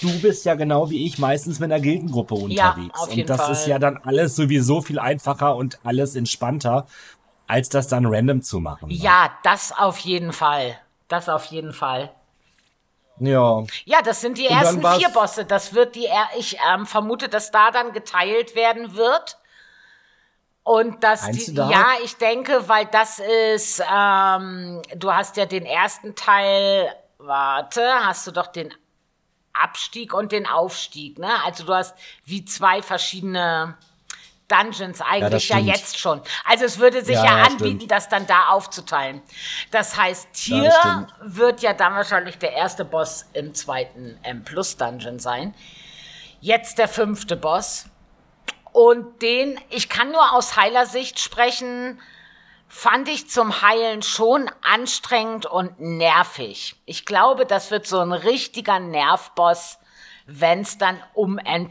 du 0.02 0.10
bist 0.20 0.44
ja 0.44 0.54
genau 0.54 0.90
wie 0.90 1.06
ich 1.06 1.18
meistens 1.18 1.60
mit 1.60 1.70
einer 1.72 1.80
Gildengruppe 1.80 2.34
Ja, 2.48 2.70
unterwegs. 2.70 3.00
auf 3.00 3.08
und 3.10 3.16
jeden 3.16 3.28
das 3.28 3.40
Fall. 3.40 3.52
ist 3.52 3.66
ja 3.66 3.78
dann 3.78 3.98
alles 3.98 4.36
sowieso 4.36 4.82
viel 4.82 4.98
einfacher 4.98 5.54
und 5.56 5.78
alles 5.84 6.16
entspannter, 6.16 6.86
als 7.46 7.68
das 7.68 7.86
dann 7.88 8.04
random 8.06 8.42
zu 8.42 8.60
machen. 8.60 8.88
ne? 8.88 8.94
Ja, 8.94 9.30
das 9.44 9.72
auf 9.78 9.98
jeden 9.98 10.32
Fall. 10.32 10.76
Das 11.08 11.28
auf 11.28 11.44
jeden 11.46 11.72
Fall. 11.72 12.10
Ja. 13.20 13.62
Ja, 13.84 14.02
das 14.02 14.20
sind 14.20 14.38
die 14.38 14.46
Und 14.48 14.52
ersten 14.56 14.82
vier 14.98 15.08
Bosse. 15.10 15.44
Das 15.44 15.74
wird 15.74 15.94
die, 15.94 16.06
er- 16.06 16.28
ich 16.38 16.56
ähm, 16.72 16.86
vermute, 16.86 17.28
dass 17.28 17.50
da 17.50 17.70
dann 17.70 17.92
geteilt 17.92 18.54
werden 18.54 18.96
wird. 18.96 19.38
Und 20.62 21.02
dass 21.04 21.22
Meinst 21.22 21.48
die, 21.48 21.54
du 21.54 21.62
da? 21.62 21.70
ja, 21.70 21.86
ich 22.04 22.16
denke, 22.16 22.68
weil 22.68 22.86
das 22.86 23.18
ist, 23.18 23.82
ähm, 23.92 24.82
du 24.94 25.12
hast 25.12 25.36
ja 25.36 25.46
den 25.46 25.64
ersten 25.64 26.14
Teil, 26.14 26.94
warte, 27.18 27.82
hast 28.04 28.26
du 28.26 28.30
doch 28.30 28.46
den 28.48 28.72
Abstieg 29.52 30.14
und 30.14 30.32
den 30.32 30.46
Aufstieg, 30.46 31.18
ne? 31.18 31.30
Also 31.44 31.64
du 31.64 31.74
hast 31.74 31.96
wie 32.24 32.44
zwei 32.44 32.82
verschiedene 32.82 33.76
Dungeons 34.50 35.00
eigentlich 35.00 35.48
ja, 35.48 35.58
ja, 35.58 35.74
jetzt 35.74 35.98
schon. 35.98 36.20
Also 36.44 36.64
es 36.64 36.78
würde 36.78 37.04
sich 37.04 37.16
ja, 37.16 37.24
ja, 37.24 37.44
anbieten, 37.44 37.76
stimmt. 37.76 37.90
das 37.90 38.08
dann 38.08 38.26
da 38.26 38.48
aufzuteilen. 38.48 39.22
Das 39.70 39.96
heißt, 39.96 40.28
hier 40.32 41.06
wird 41.20 41.62
ja 41.62 41.72
dann 41.72 41.94
wahrscheinlich 41.94 42.38
der 42.38 42.52
erste 42.52 42.84
Boss 42.84 43.26
im 43.32 43.54
zweiten 43.54 44.18
M 44.22 44.44
Plus 44.44 44.76
Dungeon 44.76 45.18
sein. 45.18 45.54
Jetzt 46.40 46.78
der 46.78 46.88
fünfte 46.88 47.36
Boss. 47.36 47.86
Und 48.72 49.20
den, 49.22 49.58
ich 49.68 49.88
kann 49.88 50.12
nur 50.12 50.32
aus 50.32 50.56
Heilersicht 50.56 51.18
sprechen, 51.18 52.00
fand 52.68 53.08
ich 53.08 53.28
zum 53.28 53.62
Heilen 53.62 54.00
schon 54.02 54.48
anstrengend 54.62 55.44
und 55.44 55.80
nervig. 55.80 56.76
Ich 56.86 57.04
glaube, 57.04 57.44
das 57.44 57.72
wird 57.72 57.86
so 57.86 57.98
ein 57.98 58.12
richtiger 58.12 58.78
Nervboss, 58.78 59.79
wenn 60.32 60.60
es 60.60 60.78
dann 60.78 61.02
um 61.14 61.38
N 61.38 61.70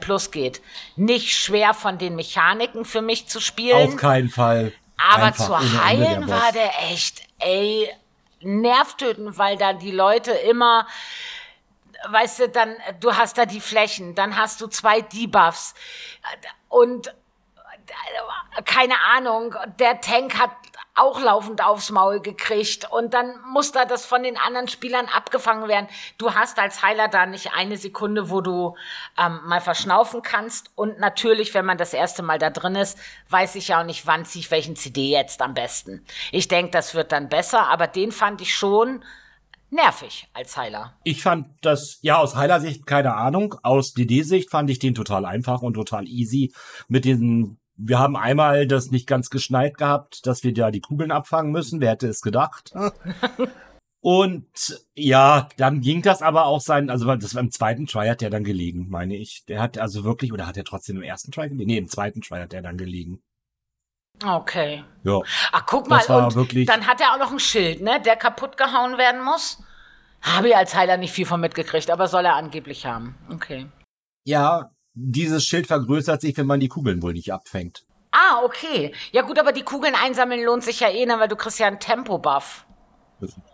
plus 0.00 0.30
geht. 0.30 0.60
Nicht 0.96 1.32
schwer 1.32 1.74
von 1.74 1.98
den 1.98 2.16
Mechaniken 2.16 2.84
für 2.84 3.02
mich 3.02 3.28
zu 3.28 3.40
spielen. 3.40 3.88
Auf 3.88 3.96
keinen 3.96 4.28
Fall. 4.28 4.72
Aber 5.12 5.24
Einfach 5.24 5.46
zu 5.46 5.82
heilen 5.84 6.26
der 6.26 6.28
war 6.28 6.52
der 6.52 6.70
echt, 6.90 7.22
ey, 7.38 7.88
nervtötend, 8.40 9.38
weil 9.38 9.56
da 9.56 9.72
die 9.72 9.92
Leute 9.92 10.32
immer, 10.32 10.86
weißt 12.08 12.40
du, 12.40 12.48
dann, 12.48 12.76
du 13.00 13.16
hast 13.16 13.38
da 13.38 13.46
die 13.46 13.60
Flächen, 13.60 14.14
dann 14.14 14.36
hast 14.36 14.60
du 14.60 14.66
zwei 14.66 15.00
Debuffs 15.00 15.74
und 16.68 17.14
keine 18.64 19.00
Ahnung, 19.00 19.54
der 19.78 20.00
Tank 20.00 20.38
hat 20.38 20.50
auch 20.94 21.20
laufend 21.20 21.64
aufs 21.64 21.90
Maul 21.90 22.20
gekriegt 22.20 22.88
und 22.90 23.14
dann 23.14 23.34
muss 23.52 23.72
da 23.72 23.84
das 23.84 24.04
von 24.04 24.22
den 24.22 24.36
anderen 24.36 24.68
Spielern 24.68 25.06
abgefangen 25.06 25.68
werden. 25.68 25.88
Du 26.18 26.34
hast 26.34 26.58
als 26.58 26.82
Heiler 26.82 27.08
da 27.08 27.26
nicht 27.26 27.52
eine 27.54 27.76
Sekunde, 27.76 28.30
wo 28.30 28.40
du 28.40 28.76
ähm, 29.18 29.40
mal 29.46 29.60
verschnaufen 29.60 30.22
kannst 30.22 30.70
und 30.74 30.98
natürlich, 30.98 31.54
wenn 31.54 31.64
man 31.64 31.78
das 31.78 31.94
erste 31.94 32.22
Mal 32.22 32.38
da 32.38 32.50
drin 32.50 32.74
ist, 32.74 32.98
weiß 33.30 33.54
ich 33.54 33.68
ja 33.68 33.80
auch 33.80 33.86
nicht, 33.86 34.06
wann 34.06 34.24
ziehe 34.24 34.40
ich 34.40 34.50
welchen 34.50 34.76
CD 34.76 35.10
jetzt 35.10 35.42
am 35.42 35.54
besten. 35.54 36.04
Ich 36.32 36.48
denke, 36.48 36.72
das 36.72 36.94
wird 36.94 37.12
dann 37.12 37.28
besser, 37.28 37.68
aber 37.68 37.86
den 37.86 38.12
fand 38.12 38.40
ich 38.40 38.54
schon 38.54 39.04
nervig 39.70 40.28
als 40.34 40.56
Heiler. 40.56 40.98
Ich 41.04 41.22
fand 41.22 41.46
das, 41.62 41.98
ja, 42.02 42.18
aus 42.18 42.34
Heilersicht 42.34 42.86
keine 42.86 43.14
Ahnung. 43.14 43.54
Aus 43.62 43.94
DD-Sicht 43.94 44.50
fand 44.50 44.70
ich 44.70 44.78
den 44.78 44.94
total 44.94 45.24
einfach 45.24 45.62
und 45.62 45.74
total 45.74 46.06
easy 46.06 46.52
mit 46.88 47.04
diesen 47.04 47.59
wir 47.82 47.98
haben 47.98 48.16
einmal 48.16 48.66
das 48.66 48.90
nicht 48.90 49.06
ganz 49.06 49.30
geschneit 49.30 49.76
gehabt, 49.78 50.26
dass 50.26 50.44
wir 50.44 50.52
da 50.52 50.70
die 50.70 50.80
Kugeln 50.80 51.10
abfangen 51.10 51.52
müssen. 51.52 51.80
Wer 51.80 51.90
hätte 51.90 52.08
es 52.08 52.20
gedacht? 52.20 52.72
Und 54.02 54.82
ja, 54.94 55.48
dann 55.58 55.82
ging 55.82 56.00
das 56.00 56.22
aber 56.22 56.46
auch 56.46 56.60
sein, 56.60 56.88
also 56.88 57.14
das 57.16 57.34
war 57.34 57.42
im 57.42 57.50
zweiten 57.50 57.86
Try 57.86 58.08
hat 58.08 58.22
der 58.22 58.30
dann 58.30 58.44
gelegen, 58.44 58.88
meine 58.88 59.14
ich. 59.14 59.44
Der 59.46 59.60
hat 59.60 59.76
also 59.76 60.04
wirklich, 60.04 60.32
oder 60.32 60.46
hat 60.46 60.56
er 60.56 60.64
trotzdem 60.64 60.96
im 60.96 61.02
ersten 61.02 61.32
Try 61.32 61.48
gelegen? 61.48 61.66
Nee, 61.66 61.76
im 61.76 61.88
zweiten 61.88 62.22
Try 62.22 62.40
hat 62.40 62.54
er 62.54 62.62
dann 62.62 62.78
gelegen. 62.78 63.22
Okay. 64.24 64.84
Ja. 65.04 65.20
Ach, 65.52 65.66
guck 65.66 65.88
mal, 65.88 66.04
und 66.06 66.34
wirklich 66.34 66.66
dann 66.66 66.86
hat 66.86 67.00
er 67.00 67.12
auch 67.12 67.18
noch 67.18 67.32
ein 67.32 67.38
Schild, 67.38 67.82
ne, 67.82 68.00
der 68.00 68.16
kaputt 68.16 68.56
gehauen 68.56 68.96
werden 68.96 69.22
muss. 69.22 69.62
Habe 70.22 70.48
ich 70.48 70.56
als 70.56 70.74
Heiler 70.74 70.96
nicht 70.96 71.12
viel 71.12 71.26
von 71.26 71.40
mitgekriegt, 71.40 71.90
aber 71.90 72.06
soll 72.06 72.24
er 72.24 72.36
angeblich 72.36 72.86
haben. 72.86 73.16
Okay. 73.30 73.66
Ja, 74.24 74.70
dieses 74.94 75.44
Schild 75.44 75.66
vergrößert 75.66 76.20
sich, 76.20 76.36
wenn 76.36 76.46
man 76.46 76.60
die 76.60 76.68
Kugeln 76.68 77.02
wohl 77.02 77.12
nicht 77.12 77.32
abfängt. 77.32 77.84
Ah, 78.12 78.42
okay. 78.44 78.92
Ja 79.12 79.22
gut, 79.22 79.38
aber 79.38 79.52
die 79.52 79.62
Kugeln 79.62 79.94
einsammeln 79.94 80.44
lohnt 80.44 80.64
sich 80.64 80.80
ja 80.80 80.88
eh, 80.88 81.06
ne, 81.06 81.18
weil 81.18 81.28
du 81.28 81.36
kriegst 81.36 81.58
ja 81.58 81.66
einen 81.66 81.78
Tempo-Buff. 81.78 82.66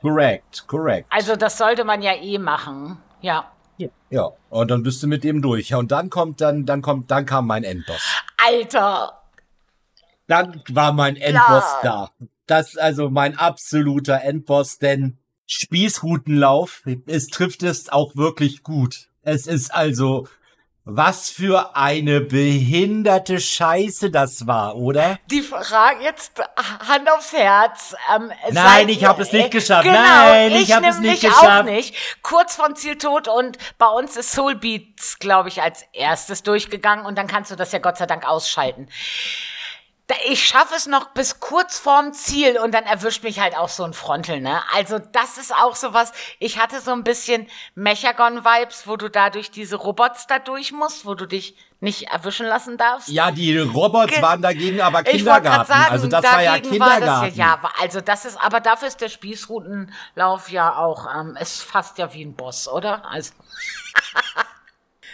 Korrekt, 0.00 0.64
korrekt. 0.66 1.06
Also 1.10 1.36
das 1.36 1.58
sollte 1.58 1.84
man 1.84 2.00
ja 2.02 2.14
eh 2.14 2.38
machen. 2.38 2.98
Ja. 3.20 3.52
Ja, 4.08 4.30
und 4.50 4.70
dann 4.70 4.82
bist 4.82 5.02
du 5.02 5.08
mit 5.08 5.24
dem 5.24 5.42
durch. 5.42 5.70
Ja, 5.70 5.78
und 5.78 5.90
dann 5.90 6.10
kommt 6.10 6.40
dann, 6.40 6.64
dann 6.64 6.80
kommt, 6.80 7.10
dann 7.10 7.26
kam 7.26 7.46
mein 7.46 7.64
Endboss. 7.64 8.22
Alter! 8.36 9.20
Dann 10.28 10.62
war 10.68 10.92
mein 10.92 11.16
Endboss 11.16 11.64
ja. 11.64 11.80
da. 11.82 12.10
Das 12.46 12.70
ist 12.70 12.80
also 12.80 13.10
mein 13.10 13.36
absoluter 13.36 14.22
Endboss, 14.22 14.78
denn 14.78 15.18
Spießrutenlauf, 15.46 16.82
es 17.06 17.26
trifft 17.28 17.62
es 17.62 17.88
auch 17.88 18.16
wirklich 18.16 18.62
gut. 18.62 19.08
Es 19.22 19.46
ist 19.46 19.74
also 19.74 20.26
was 20.88 21.30
für 21.30 21.74
eine 21.74 22.20
behinderte 22.20 23.40
Scheiße 23.40 24.12
das 24.12 24.46
war, 24.46 24.76
oder? 24.76 25.18
Die 25.32 25.42
Frage 25.42 26.04
jetzt 26.04 26.40
Hand 26.88 27.10
aufs 27.10 27.32
Herz. 27.32 27.96
Ähm, 28.14 28.30
Nein, 28.52 28.88
ich 28.88 29.04
habe 29.04 29.22
es 29.22 29.32
nicht 29.32 29.50
geschafft. 29.50 29.82
Genau, 29.82 29.98
Nein, 29.98 30.52
ich, 30.52 30.68
ich 30.68 30.72
habe 30.72 30.86
es 30.86 31.00
nicht 31.00 31.22
geschafft. 31.22 31.44
Auch 31.44 31.62
nicht. 31.64 31.96
Kurz 32.22 32.54
vom 32.54 32.76
Ziel 32.76 32.96
tot 32.98 33.26
und 33.26 33.58
bei 33.78 33.88
uns 33.88 34.16
ist 34.16 34.30
Soul 34.30 34.54
Beats, 34.54 35.18
glaube 35.18 35.48
ich, 35.48 35.60
als 35.60 35.84
erstes 35.92 36.44
durchgegangen 36.44 37.04
und 37.04 37.18
dann 37.18 37.26
kannst 37.26 37.50
du 37.50 37.56
das 37.56 37.72
ja 37.72 37.80
Gott 37.80 37.96
sei 37.96 38.06
Dank 38.06 38.24
ausschalten 38.24 38.88
ich 40.28 40.46
schaffe 40.46 40.74
es 40.76 40.86
noch 40.86 41.08
bis 41.08 41.40
kurz 41.40 41.78
vorm 41.78 42.12
Ziel 42.12 42.58
und 42.58 42.72
dann 42.72 42.84
erwischt 42.84 43.24
mich 43.24 43.40
halt 43.40 43.56
auch 43.56 43.68
so 43.68 43.82
ein 43.82 43.92
Frontal, 43.92 44.40
ne? 44.40 44.62
Also 44.74 44.98
das 44.98 45.36
ist 45.36 45.52
auch 45.52 45.74
so 45.74 45.94
was, 45.94 46.12
ich 46.38 46.58
hatte 46.58 46.80
so 46.80 46.92
ein 46.92 47.02
bisschen 47.02 47.48
Mechagon-Vibes, 47.74 48.86
wo 48.86 48.96
du 48.96 49.10
da 49.10 49.30
durch 49.30 49.50
diese 49.50 49.76
Robots 49.76 50.28
da 50.28 50.38
durch 50.38 50.70
musst, 50.70 51.06
wo 51.06 51.14
du 51.14 51.26
dich 51.26 51.56
nicht 51.80 52.04
erwischen 52.04 52.46
lassen 52.46 52.78
darfst. 52.78 53.08
Ja, 53.08 53.32
die 53.32 53.58
Robots 53.58 54.12
Ge 54.12 54.22
waren 54.22 54.40
dagegen 54.40 54.80
aber 54.80 55.02
Kindergarten. 55.02 55.66
Sagen, 55.66 55.90
also 55.90 56.06
das 56.06 56.24
war 56.24 56.42
ja 56.42 56.58
Kindergarten. 56.60 57.06
War 57.06 57.26
das 57.26 57.36
ja, 57.36 57.58
ja, 57.62 57.70
also 57.80 58.00
das 58.00 58.24
ist, 58.24 58.40
aber 58.40 58.60
dafür 58.60 58.88
ist 58.88 59.00
der 59.00 59.08
Spießrutenlauf 59.08 60.50
ja 60.50 60.76
auch, 60.76 61.06
ähm, 61.14 61.36
ist 61.40 61.62
fast 61.62 61.98
ja 61.98 62.12
wie 62.14 62.24
ein 62.24 62.34
Boss, 62.34 62.68
oder? 62.68 63.04
Also 63.06 63.32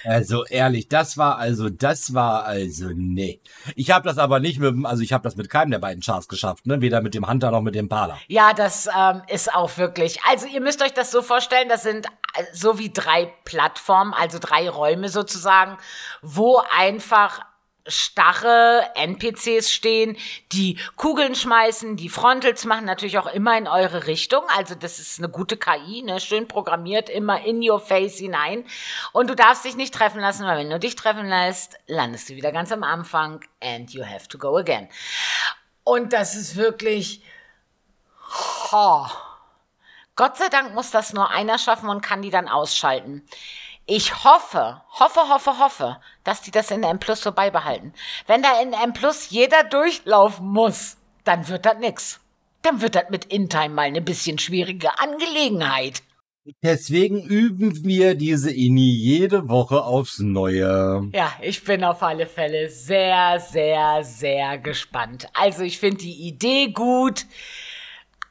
Also 0.05 0.45
ehrlich, 0.47 0.89
das 0.89 1.17
war 1.17 1.39
also, 1.39 1.69
das 1.69 2.15
war 2.15 2.45
also, 2.45 2.91
nee. 2.95 3.41
Ich 3.77 3.91
habe 3.91 4.07
das 4.07 4.19
aber 4.19 4.41
nicht 4.41 4.59
mit, 4.59 4.75
also 4.85 5.03
ich 5.03 5.13
habe 5.13 5.25
das 5.25 5.37
mit 5.37 5.49
keinem 5.49 5.71
der 5.71 5.79
beiden 5.79 6.03
Chars 6.03 6.29
geschafft, 6.29 6.67
ne? 6.67 6.81
Weder 6.81 7.01
mit 7.01 7.15
dem 7.15 7.29
Hunter 7.29 7.51
noch 7.51 7.63
mit 7.63 7.75
dem 7.75 7.89
Pala. 7.89 8.19
Ja, 8.29 8.53
das 8.53 8.89
ähm, 8.97 9.23
ist 9.29 9.55
auch 9.55 9.77
wirklich. 9.79 10.19
Also 10.29 10.47
ihr 10.47 10.61
müsst 10.61 10.83
euch 10.83 10.95
das 10.95 11.11
so 11.11 11.23
vorstellen, 11.23 11.69
das 11.69 11.83
sind 11.83 12.07
äh, 12.07 12.45
so 12.53 12.79
wie 12.79 12.93
drei 12.93 13.33
Plattformen, 13.45 14.15
also 14.15 14.39
drei 14.41 14.69
Räume 14.69 15.09
sozusagen, 15.09 15.77
wo 16.23 16.63
einfach 16.77 17.41
starre 17.87 18.91
NPCs 18.95 19.73
stehen, 19.73 20.17
die 20.53 20.79
Kugeln 20.97 21.35
schmeißen, 21.35 21.97
die 21.97 22.09
Frontals 22.09 22.65
machen, 22.65 22.85
natürlich 22.85 23.19
auch 23.19 23.27
immer 23.27 23.57
in 23.59 23.67
eure 23.67 24.07
Richtung. 24.07 24.43
Also 24.57 24.75
das 24.75 24.99
ist 24.99 25.19
eine 25.19 25.29
gute 25.29 25.57
KI, 25.57 26.03
ne? 26.03 26.21
schön 26.21 26.47
programmiert, 26.49 27.09
immer 27.09 27.45
in 27.45 27.69
your 27.69 27.81
face 27.81 28.19
hinein. 28.19 28.65
Und 29.13 29.31
du 29.31 29.35
darfst 29.35 29.65
dich 29.65 29.77
nicht 29.77 29.95
treffen 29.95 30.21
lassen, 30.21 30.47
weil 30.47 30.59
wenn 30.59 30.71
du 30.71 30.79
dich 30.79 30.97
treffen 30.97 31.27
lässt, 31.27 31.79
landest 31.87 32.29
du 32.29 32.35
wieder 32.35 32.53
ganz 32.53 32.71
am 32.73 32.85
Anfang 32.85 33.41
and 33.61 33.93
you 33.93 34.05
have 34.05 34.29
to 34.29 34.39
go 34.39 34.57
again. 34.57 34.89
Und 35.85 36.13
das 36.13 36.35
ist 36.35 36.57
wirklich... 36.57 37.23
Oh. 38.73 39.07
Gott 40.15 40.37
sei 40.37 40.49
Dank 40.49 40.75
muss 40.75 40.91
das 40.91 41.13
nur 41.13 41.31
einer 41.31 41.59
schaffen 41.59 41.89
und 41.89 42.03
kann 42.03 42.23
die 42.23 42.31
dann 42.31 42.49
ausschalten. 42.49 43.27
Ich 43.87 44.25
hoffe, 44.25 44.81
hoffe, 44.91 45.21
hoffe, 45.29 45.59
hoffe, 45.59 45.97
dass 46.23 46.41
die 46.41 46.53
das 46.53 46.71
in 46.71 46.85
M 46.85 47.01
Plus 47.01 47.21
so 47.21 47.33
beibehalten. 47.33 47.93
Wenn 48.27 48.43
da 48.43 48.61
in 48.61 48.73
M 48.73 48.93
Plus 48.93 49.31
jeder 49.31 49.65
durchlaufen 49.65 50.47
muss, 50.47 50.97
dann 51.25 51.49
wird 51.49 51.67
das 51.67 51.79
nix. 51.79 52.21
Dann 52.63 52.81
wird 52.81 52.95
das 52.95 53.11
mit 53.11 53.25
InTime 53.25 53.71
mal 53.71 53.83
eine 53.83 54.01
bisschen 54.01 54.39
schwierige 54.39 54.99
Angelegenheit. 55.01 56.03
Deswegen 56.63 57.23
üben 57.23 57.85
wir 57.85 58.15
diese 58.15 58.53
INI 58.53 58.91
jede 58.91 59.49
Woche 59.49 59.83
aufs 59.85 60.19
Neue. 60.19 61.09
Ja, 61.13 61.33
ich 61.41 61.63
bin 61.63 61.85
auf 61.85 62.03
alle 62.03 62.27
Fälle 62.27 62.69
sehr, 62.69 63.39
sehr, 63.41 64.03
sehr 64.03 64.59
gespannt. 64.59 65.29
Also 65.35 65.63
ich 65.63 65.79
finde 65.79 65.99
die 65.99 66.27
Idee 66.27 66.69
gut. 66.73 67.27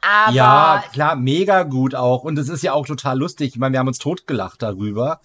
Aber 0.01 0.33
ja, 0.33 0.83
klar, 0.91 1.15
mega 1.15 1.63
gut 1.63 1.93
auch. 1.93 2.23
Und 2.23 2.37
es 2.37 2.49
ist 2.49 2.63
ja 2.63 2.73
auch 2.73 2.85
total 2.85 3.19
lustig. 3.19 3.49
Ich 3.49 3.57
meine, 3.57 3.73
wir 3.73 3.79
haben 3.79 3.87
uns 3.87 3.99
totgelacht 3.99 4.61
darüber 4.61 5.21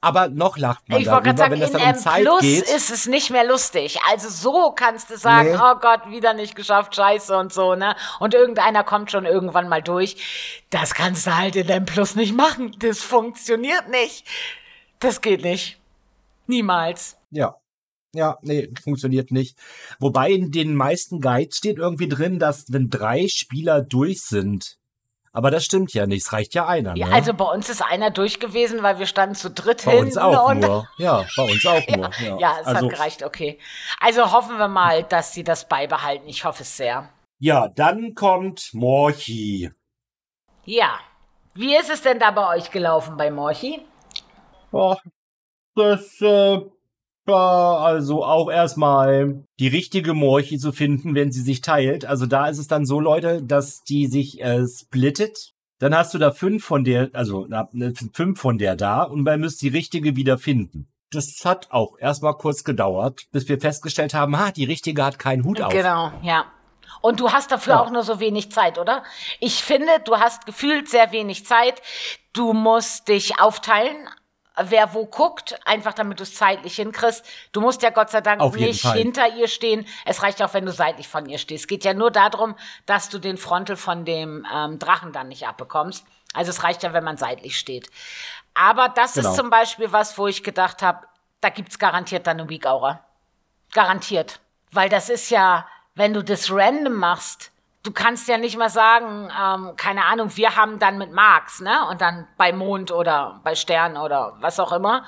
aber 0.00 0.28
noch 0.28 0.58
lacht 0.58 0.88
man 0.88 1.00
ich 1.00 1.06
darüber, 1.06 1.36
sagen, 1.36 1.52
wenn 1.52 1.62
es 1.62 1.72
dann 1.72 1.82
um 1.82 1.94
Zeit 1.96 2.24
Plus 2.24 2.40
geht. 2.40 2.62
ist 2.62 2.90
es 2.90 3.06
nicht 3.06 3.30
mehr 3.30 3.44
lustig. 3.44 3.98
Also 4.10 4.28
so 4.28 4.72
kannst 4.72 5.10
du 5.10 5.16
sagen, 5.16 5.52
nee. 5.52 5.58
oh 5.58 5.74
Gott, 5.80 6.10
wieder 6.10 6.34
nicht 6.34 6.54
geschafft, 6.54 6.94
scheiße 6.94 7.36
und 7.36 7.52
so, 7.52 7.74
ne? 7.74 7.96
Und 8.20 8.34
irgendeiner 8.34 8.84
kommt 8.84 9.10
schon 9.10 9.24
irgendwann 9.24 9.68
mal 9.68 9.82
durch. 9.82 10.62
Das 10.70 10.94
kannst 10.94 11.26
du 11.26 11.36
halt 11.36 11.56
in 11.56 11.68
M 11.68 11.84
Plus 11.84 12.14
nicht 12.14 12.36
machen. 12.36 12.76
Das 12.78 13.00
funktioniert 13.00 13.88
nicht. 13.88 14.26
Das 15.00 15.20
geht 15.20 15.42
nicht. 15.42 15.78
Niemals. 16.46 17.16
Ja. 17.30 17.56
Ja, 18.14 18.38
nee, 18.40 18.70
funktioniert 18.82 19.30
nicht. 19.30 19.58
Wobei 19.98 20.30
in 20.30 20.50
den 20.50 20.74
meisten 20.74 21.20
Guides 21.20 21.58
steht 21.58 21.76
irgendwie 21.76 22.08
drin, 22.08 22.38
dass 22.38 22.72
wenn 22.72 22.88
drei 22.88 23.28
Spieler 23.28 23.82
durch 23.82 24.22
sind, 24.22 24.78
aber 25.32 25.50
das 25.50 25.64
stimmt 25.64 25.92
ja 25.94 26.06
nicht, 26.06 26.26
es 26.26 26.32
reicht 26.32 26.54
ja 26.54 26.66
einer. 26.66 26.96
Ja, 26.96 27.08
ne? 27.08 27.14
also 27.14 27.34
bei 27.34 27.44
uns 27.44 27.68
ist 27.68 27.82
einer 27.82 28.10
durch 28.10 28.40
gewesen, 28.40 28.82
weil 28.82 28.98
wir 28.98 29.06
standen 29.06 29.34
zu 29.34 29.50
dritt 29.50 29.84
bei 29.84 29.92
hinten. 29.92 30.06
Uns 30.06 30.16
auch 30.16 30.54
nur. 30.54 30.88
Ja, 30.98 31.24
bei 31.36 31.42
uns 31.42 31.66
auch 31.66 31.86
nur. 31.96 32.10
Ja, 32.20 32.38
ja 32.38 32.56
es 32.60 32.66
also, 32.66 32.86
hat 32.86 32.90
gereicht, 32.90 33.22
okay. 33.22 33.58
Also 34.00 34.32
hoffen 34.32 34.58
wir 34.58 34.68
mal, 34.68 35.02
dass 35.04 35.32
sie 35.32 35.44
das 35.44 35.68
beibehalten. 35.68 36.28
Ich 36.28 36.44
hoffe 36.44 36.62
es 36.62 36.76
sehr. 36.76 37.08
Ja, 37.38 37.68
dann 37.68 38.14
kommt 38.14 38.70
Morchi. 38.72 39.70
Ja. 40.64 40.98
Wie 41.54 41.76
ist 41.76 41.90
es 41.90 42.02
denn 42.02 42.18
da 42.18 42.30
bei 42.30 42.56
euch 42.56 42.70
gelaufen 42.70 43.16
bei 43.16 43.30
Morchi? 43.30 43.80
Oh, 44.70 44.96
das 45.74 46.20
äh, 46.20 46.60
war 47.28 47.80
also 47.80 48.24
auch 48.24 48.50
erstmal 48.50 49.44
die 49.60 49.68
richtige 49.68 50.14
Morchi 50.14 50.58
zu 50.58 50.72
finden, 50.72 51.14
wenn 51.14 51.30
sie 51.30 51.42
sich 51.42 51.60
teilt. 51.60 52.04
Also 52.04 52.26
da 52.26 52.48
ist 52.48 52.58
es 52.58 52.66
dann 52.66 52.86
so, 52.86 52.98
Leute, 52.98 53.42
dass 53.42 53.82
die 53.82 54.06
sich 54.06 54.40
äh, 54.40 54.66
splittet. 54.66 55.52
Dann 55.78 55.94
hast 55.94 56.12
du 56.12 56.18
da 56.18 56.32
fünf 56.32 56.64
von 56.64 56.82
der, 56.82 57.10
also 57.12 57.46
ne, 57.46 57.92
fünf 58.12 58.40
von 58.40 58.58
der 58.58 58.74
da 58.74 59.04
und 59.04 59.22
man 59.22 59.40
müsst 59.40 59.62
die 59.62 59.68
richtige 59.68 60.16
wieder 60.16 60.38
finden. 60.38 60.88
Das 61.10 61.42
hat 61.44 61.68
auch 61.70 61.96
erstmal 61.98 62.34
kurz 62.34 62.64
gedauert, 62.64 63.26
bis 63.30 63.48
wir 63.48 63.60
festgestellt 63.60 64.12
haben, 64.12 64.38
ha, 64.38 64.50
die 64.50 64.64
richtige 64.64 65.04
hat 65.04 65.18
keinen 65.18 65.44
Hut 65.44 65.60
auf. 65.60 65.72
Genau, 65.72 66.10
ja. 66.22 66.46
Und 67.00 67.20
du 67.20 67.30
hast 67.30 67.52
dafür 67.52 67.74
ja. 67.74 67.80
auch 67.80 67.90
nur 67.90 68.02
so 68.02 68.18
wenig 68.18 68.50
Zeit, 68.50 68.78
oder? 68.78 69.04
Ich 69.40 69.62
finde, 69.62 69.92
du 70.04 70.16
hast 70.16 70.46
gefühlt 70.46 70.88
sehr 70.88 71.12
wenig 71.12 71.46
Zeit. 71.46 71.80
Du 72.32 72.52
musst 72.52 73.08
dich 73.08 73.38
aufteilen 73.40 74.08
wer 74.60 74.94
wo 74.94 75.06
guckt, 75.06 75.58
einfach 75.64 75.94
damit 75.94 76.18
du 76.18 76.22
es 76.22 76.34
zeitlich 76.34 76.76
hinkriegst. 76.76 77.24
Du 77.52 77.60
musst 77.60 77.82
ja 77.82 77.90
Gott 77.90 78.10
sei 78.10 78.20
Dank 78.20 78.42
nicht 78.54 78.82
Fall. 78.82 78.98
hinter 78.98 79.34
ihr 79.34 79.48
stehen. 79.48 79.86
Es 80.04 80.22
reicht 80.22 80.42
auch, 80.42 80.54
wenn 80.54 80.66
du 80.66 80.72
seitlich 80.72 81.08
von 81.08 81.26
ihr 81.26 81.38
stehst. 81.38 81.64
Es 81.64 81.68
geht 81.68 81.84
ja 81.84 81.94
nur 81.94 82.10
darum, 82.10 82.54
dass 82.86 83.08
du 83.08 83.18
den 83.18 83.38
Frontal 83.38 83.76
von 83.76 84.04
dem 84.04 84.46
ähm, 84.54 84.78
Drachen 84.78 85.12
dann 85.12 85.28
nicht 85.28 85.46
abbekommst. 85.46 86.04
Also 86.34 86.50
es 86.50 86.62
reicht 86.62 86.82
ja, 86.82 86.92
wenn 86.92 87.04
man 87.04 87.16
seitlich 87.16 87.58
steht. 87.58 87.90
Aber 88.54 88.88
das 88.88 89.14
genau. 89.14 89.30
ist 89.30 89.36
zum 89.36 89.50
Beispiel 89.50 89.92
was, 89.92 90.18
wo 90.18 90.26
ich 90.26 90.42
gedacht 90.42 90.82
habe, 90.82 91.06
da 91.40 91.48
gibt's 91.48 91.78
garantiert 91.78 92.26
dann 92.26 92.40
eine 92.40 92.48
Weak 92.48 92.66
Aura. 92.66 93.04
Garantiert. 93.72 94.40
Weil 94.72 94.88
das 94.88 95.08
ist 95.08 95.30
ja, 95.30 95.66
wenn 95.94 96.12
du 96.12 96.22
das 96.22 96.50
random 96.50 96.94
machst, 96.94 97.52
du 97.88 97.94
kannst 97.94 98.28
ja 98.28 98.36
nicht 98.36 98.58
mal 98.58 98.68
sagen, 98.68 99.30
ähm, 99.42 99.74
keine 99.76 100.04
Ahnung, 100.04 100.36
wir 100.36 100.56
haben 100.56 100.78
dann 100.78 100.98
mit 100.98 101.10
Marx, 101.10 101.60
ne? 101.60 101.88
Und 101.90 102.02
dann 102.02 102.28
bei 102.36 102.52
Mond 102.52 102.92
oder 102.92 103.40
bei 103.44 103.54
Stern 103.54 103.96
oder 103.96 104.36
was 104.40 104.60
auch 104.60 104.72
immer. 104.72 105.04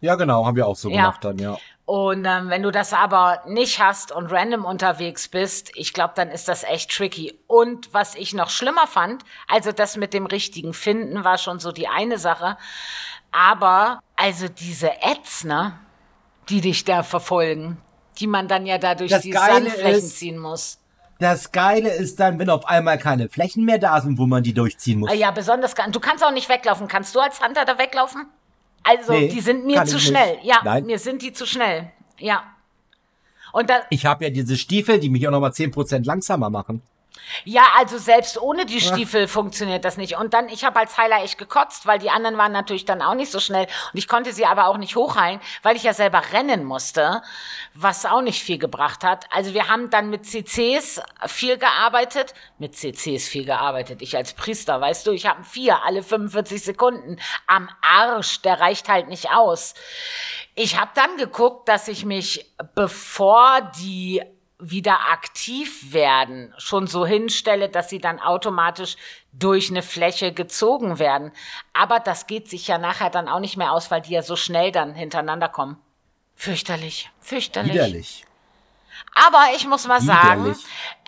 Ja, 0.00 0.14
genau, 0.14 0.46
haben 0.46 0.54
wir 0.54 0.68
auch 0.68 0.76
so 0.76 0.88
ja. 0.88 0.96
gemacht 0.96 1.24
dann, 1.24 1.38
ja. 1.38 1.58
Und 1.86 2.24
ähm, 2.24 2.48
wenn 2.48 2.62
du 2.62 2.70
das 2.70 2.92
aber 2.92 3.42
nicht 3.48 3.80
hast 3.80 4.12
und 4.12 4.30
random 4.30 4.64
unterwegs 4.64 5.26
bist, 5.26 5.72
ich 5.74 5.92
glaube, 5.92 6.12
dann 6.14 6.30
ist 6.30 6.46
das 6.46 6.62
echt 6.62 6.92
tricky. 6.92 7.36
Und 7.48 7.92
was 7.92 8.14
ich 8.14 8.34
noch 8.34 8.50
schlimmer 8.50 8.86
fand, 8.86 9.24
also 9.48 9.72
das 9.72 9.96
mit 9.96 10.14
dem 10.14 10.26
richtigen 10.26 10.72
Finden 10.72 11.24
war 11.24 11.38
schon 11.38 11.58
so 11.58 11.72
die 11.72 11.88
eine 11.88 12.18
Sache. 12.18 12.56
Aber 13.32 13.98
also 14.14 14.46
diese 14.46 15.02
Ads, 15.02 15.42
ne, 15.42 15.76
die 16.48 16.60
dich 16.60 16.84
da 16.84 17.02
verfolgen, 17.02 17.78
die 18.20 18.28
man 18.28 18.46
dann 18.46 18.64
ja 18.64 18.78
da 18.78 18.94
durch 18.94 19.10
das 19.10 19.22
die 19.22 19.32
Sandflächen 19.32 19.98
ist, 19.98 20.18
ziehen 20.20 20.38
muss. 20.38 20.79
Das 21.20 21.52
Geile 21.52 21.90
ist 21.90 22.18
dann, 22.18 22.38
wenn 22.38 22.48
auf 22.48 22.66
einmal 22.66 22.98
keine 22.98 23.28
Flächen 23.28 23.64
mehr 23.64 23.78
da 23.78 24.00
sind, 24.00 24.18
wo 24.18 24.26
man 24.26 24.42
die 24.42 24.54
durchziehen 24.54 25.00
muss. 25.00 25.10
Ah 25.10 25.14
ja, 25.14 25.30
besonders. 25.30 25.74
Du 25.74 26.00
kannst 26.00 26.24
auch 26.24 26.32
nicht 26.32 26.48
weglaufen. 26.48 26.88
Kannst 26.88 27.14
du 27.14 27.20
als 27.20 27.40
Hunter 27.44 27.64
da 27.66 27.78
weglaufen? 27.78 28.26
Also, 28.82 29.12
nee, 29.12 29.28
die 29.28 29.40
sind 29.40 29.66
mir 29.66 29.84
zu 29.84 30.00
schnell. 30.00 30.36
Nicht. 30.36 30.46
Ja, 30.46 30.60
Nein. 30.64 30.86
mir 30.86 30.98
sind 30.98 31.20
die 31.20 31.34
zu 31.34 31.44
schnell. 31.44 31.92
Ja. 32.18 32.42
Und 33.52 33.68
da, 33.68 33.80
ich 33.90 34.06
habe 34.06 34.24
ja 34.24 34.30
diese 34.30 34.56
Stiefel, 34.56 34.98
die 34.98 35.10
mich 35.10 35.26
auch 35.28 35.32
noch 35.32 35.40
mal 35.40 35.50
10% 35.50 36.06
langsamer 36.06 36.48
machen. 36.48 36.82
Ja, 37.44 37.62
also 37.78 37.98
selbst 37.98 38.40
ohne 38.40 38.66
die 38.66 38.80
Stiefel 38.80 39.22
ja. 39.22 39.26
funktioniert 39.26 39.84
das 39.84 39.96
nicht. 39.96 40.16
Und 40.16 40.34
dann, 40.34 40.48
ich 40.48 40.64
habe 40.64 40.78
als 40.78 40.98
Heiler 40.98 41.22
echt 41.22 41.38
gekotzt, 41.38 41.86
weil 41.86 41.98
die 41.98 42.10
anderen 42.10 42.36
waren 42.36 42.52
natürlich 42.52 42.84
dann 42.84 43.02
auch 43.02 43.14
nicht 43.14 43.30
so 43.30 43.40
schnell. 43.40 43.64
Und 43.64 43.98
ich 43.98 44.08
konnte 44.08 44.32
sie 44.32 44.46
aber 44.46 44.66
auch 44.66 44.76
nicht 44.76 44.96
hochheilen, 44.96 45.40
weil 45.62 45.76
ich 45.76 45.82
ja 45.82 45.94
selber 45.94 46.22
rennen 46.32 46.64
musste, 46.64 47.22
was 47.74 48.04
auch 48.04 48.22
nicht 48.22 48.42
viel 48.42 48.58
gebracht 48.58 49.04
hat. 49.04 49.26
Also 49.30 49.54
wir 49.54 49.68
haben 49.68 49.90
dann 49.90 50.10
mit 50.10 50.26
CCs 50.26 51.02
viel 51.26 51.56
gearbeitet. 51.56 52.34
Mit 52.58 52.76
CCs 52.76 53.28
viel 53.28 53.44
gearbeitet. 53.44 54.02
Ich 54.02 54.16
als 54.16 54.34
Priester, 54.34 54.80
weißt 54.80 55.06
du, 55.06 55.12
ich 55.12 55.26
habe 55.26 55.44
vier 55.44 55.82
alle 55.84 56.02
45 56.02 56.62
Sekunden 56.62 57.18
am 57.46 57.68
Arsch. 57.80 58.42
Der 58.42 58.60
reicht 58.60 58.88
halt 58.88 59.08
nicht 59.08 59.30
aus. 59.30 59.74
Ich 60.54 60.78
habe 60.78 60.90
dann 60.94 61.16
geguckt, 61.16 61.68
dass 61.68 61.88
ich 61.88 62.04
mich, 62.04 62.52
bevor 62.74 63.60
die 63.80 64.22
wieder 64.60 65.08
aktiv 65.10 65.92
werden, 65.92 66.54
schon 66.58 66.86
so 66.86 67.06
hinstelle, 67.06 67.68
dass 67.68 67.88
sie 67.88 67.98
dann 67.98 68.20
automatisch 68.20 68.96
durch 69.32 69.70
eine 69.70 69.82
Fläche 69.82 70.32
gezogen 70.32 70.98
werden. 70.98 71.32
Aber 71.72 72.00
das 72.00 72.26
geht 72.26 72.48
sich 72.48 72.68
ja 72.68 72.78
nachher 72.78 73.10
dann 73.10 73.28
auch 73.28 73.40
nicht 73.40 73.56
mehr 73.56 73.72
aus, 73.72 73.90
weil 73.90 74.02
die 74.02 74.12
ja 74.12 74.22
so 74.22 74.36
schnell 74.36 74.72
dann 74.72 74.94
hintereinander 74.94 75.48
kommen. 75.48 75.78
Fürchterlich, 76.36 77.10
fürchterlich. 77.20 77.74
Widerlich. 77.74 78.26
Aber 79.14 79.46
ich 79.56 79.66
muss 79.66 79.86
mal 79.86 80.00
sagen, 80.00 80.56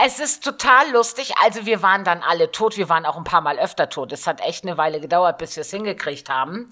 es 0.04 0.18
ist 0.18 0.42
total 0.42 0.90
lustig. 0.90 1.34
Also 1.42 1.66
wir 1.66 1.82
waren 1.82 2.04
dann 2.04 2.22
alle 2.22 2.50
tot. 2.50 2.76
Wir 2.76 2.88
waren 2.88 3.06
auch 3.06 3.16
ein 3.16 3.24
paar 3.24 3.40
Mal 3.40 3.58
öfter 3.58 3.88
tot. 3.88 4.12
Es 4.12 4.26
hat 4.26 4.40
echt 4.40 4.64
eine 4.64 4.76
Weile 4.76 5.00
gedauert, 5.00 5.38
bis 5.38 5.56
wir 5.56 5.60
es 5.60 5.70
hingekriegt 5.70 6.28
haben. 6.28 6.70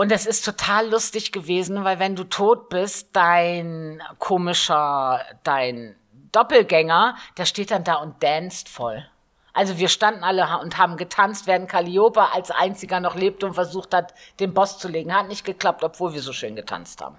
Und 0.00 0.10
es 0.12 0.24
ist 0.24 0.46
total 0.46 0.88
lustig 0.88 1.30
gewesen, 1.30 1.84
weil 1.84 1.98
wenn 1.98 2.16
du 2.16 2.24
tot 2.24 2.70
bist, 2.70 3.14
dein 3.14 4.02
komischer, 4.18 5.20
dein 5.44 5.94
Doppelgänger, 6.32 7.16
der 7.36 7.44
steht 7.44 7.70
dann 7.70 7.84
da 7.84 7.96
und 7.96 8.14
danst 8.22 8.70
voll. 8.70 9.06
Also 9.52 9.76
wir 9.76 9.90
standen 9.90 10.24
alle 10.24 10.58
und 10.62 10.78
haben 10.78 10.96
getanzt, 10.96 11.46
während 11.46 11.68
Calliope 11.68 12.32
als 12.32 12.50
einziger 12.50 12.98
noch 12.98 13.14
lebte 13.14 13.44
und 13.44 13.52
versucht 13.52 13.92
hat, 13.92 14.14
den 14.38 14.54
Boss 14.54 14.78
zu 14.78 14.88
legen. 14.88 15.14
Hat 15.14 15.28
nicht 15.28 15.44
geklappt, 15.44 15.84
obwohl 15.84 16.14
wir 16.14 16.22
so 16.22 16.32
schön 16.32 16.56
getanzt 16.56 17.02
haben. 17.02 17.18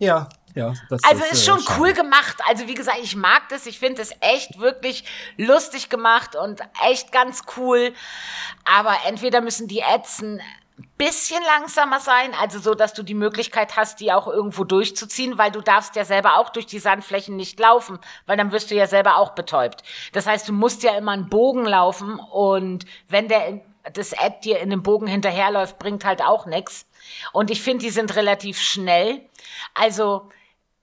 Ja, 0.00 0.28
ja. 0.56 0.74
Das 0.90 1.04
also 1.04 1.22
ist, 1.26 1.32
ist 1.32 1.44
schon 1.44 1.60
äh, 1.60 1.78
cool 1.78 1.92
gemacht. 1.92 2.38
Also 2.48 2.66
wie 2.66 2.74
gesagt, 2.74 2.98
ich 3.00 3.14
mag 3.14 3.48
das. 3.50 3.66
Ich 3.66 3.78
finde 3.78 4.02
es 4.02 4.10
echt 4.18 4.58
wirklich 4.58 5.04
lustig 5.36 5.90
gemacht 5.90 6.34
und 6.34 6.60
echt 6.84 7.12
ganz 7.12 7.44
cool. 7.56 7.92
Aber 8.64 8.96
entweder 9.06 9.40
müssen 9.40 9.68
die 9.68 9.78
Ätzen 9.78 10.42
bisschen 10.98 11.42
langsamer 11.42 12.00
sein, 12.00 12.34
also 12.40 12.58
so, 12.58 12.74
dass 12.74 12.92
du 12.92 13.02
die 13.02 13.14
Möglichkeit 13.14 13.76
hast, 13.76 14.00
die 14.00 14.12
auch 14.12 14.26
irgendwo 14.26 14.64
durchzuziehen, 14.64 15.38
weil 15.38 15.50
du 15.50 15.60
darfst 15.60 15.96
ja 15.96 16.04
selber 16.04 16.38
auch 16.38 16.50
durch 16.50 16.66
die 16.66 16.78
Sandflächen 16.78 17.36
nicht 17.36 17.58
laufen, 17.58 17.98
weil 18.26 18.36
dann 18.36 18.52
wirst 18.52 18.70
du 18.70 18.74
ja 18.74 18.86
selber 18.86 19.16
auch 19.16 19.30
betäubt. 19.30 19.82
Das 20.12 20.26
heißt, 20.26 20.48
du 20.48 20.52
musst 20.52 20.82
ja 20.82 20.96
immer 20.96 21.12
einen 21.12 21.28
Bogen 21.28 21.64
laufen 21.64 22.18
und 22.18 22.84
wenn 23.08 23.28
der 23.28 23.60
das 23.92 24.18
Ad 24.18 24.38
dir 24.42 24.58
in 24.58 24.70
dem 24.70 24.82
Bogen 24.82 25.06
hinterherläuft, 25.06 25.78
bringt 25.78 26.04
halt 26.04 26.20
auch 26.20 26.46
nix. 26.46 26.86
Und 27.32 27.50
ich 27.50 27.62
finde, 27.62 27.84
die 27.84 27.90
sind 27.90 28.16
relativ 28.16 28.58
schnell. 28.60 29.20
Also 29.74 30.28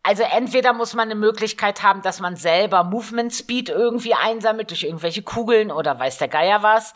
also 0.06 0.24
entweder 0.24 0.74
muss 0.74 0.94
man 0.96 1.08
eine 1.10 1.16
Möglichkeit 1.16 1.82
haben, 1.82 2.02
dass 2.02 2.20
man 2.20 2.36
selber 2.36 2.84
Movement 2.84 3.34
Speed 3.34 3.70
irgendwie 3.70 4.14
einsammelt 4.14 4.70
durch 4.70 4.84
irgendwelche 4.84 5.24
Kugeln 5.24 5.72
oder 5.72 5.98
weiß 5.98 6.18
der 6.18 6.28
Geier 6.28 6.62
was. 6.62 6.94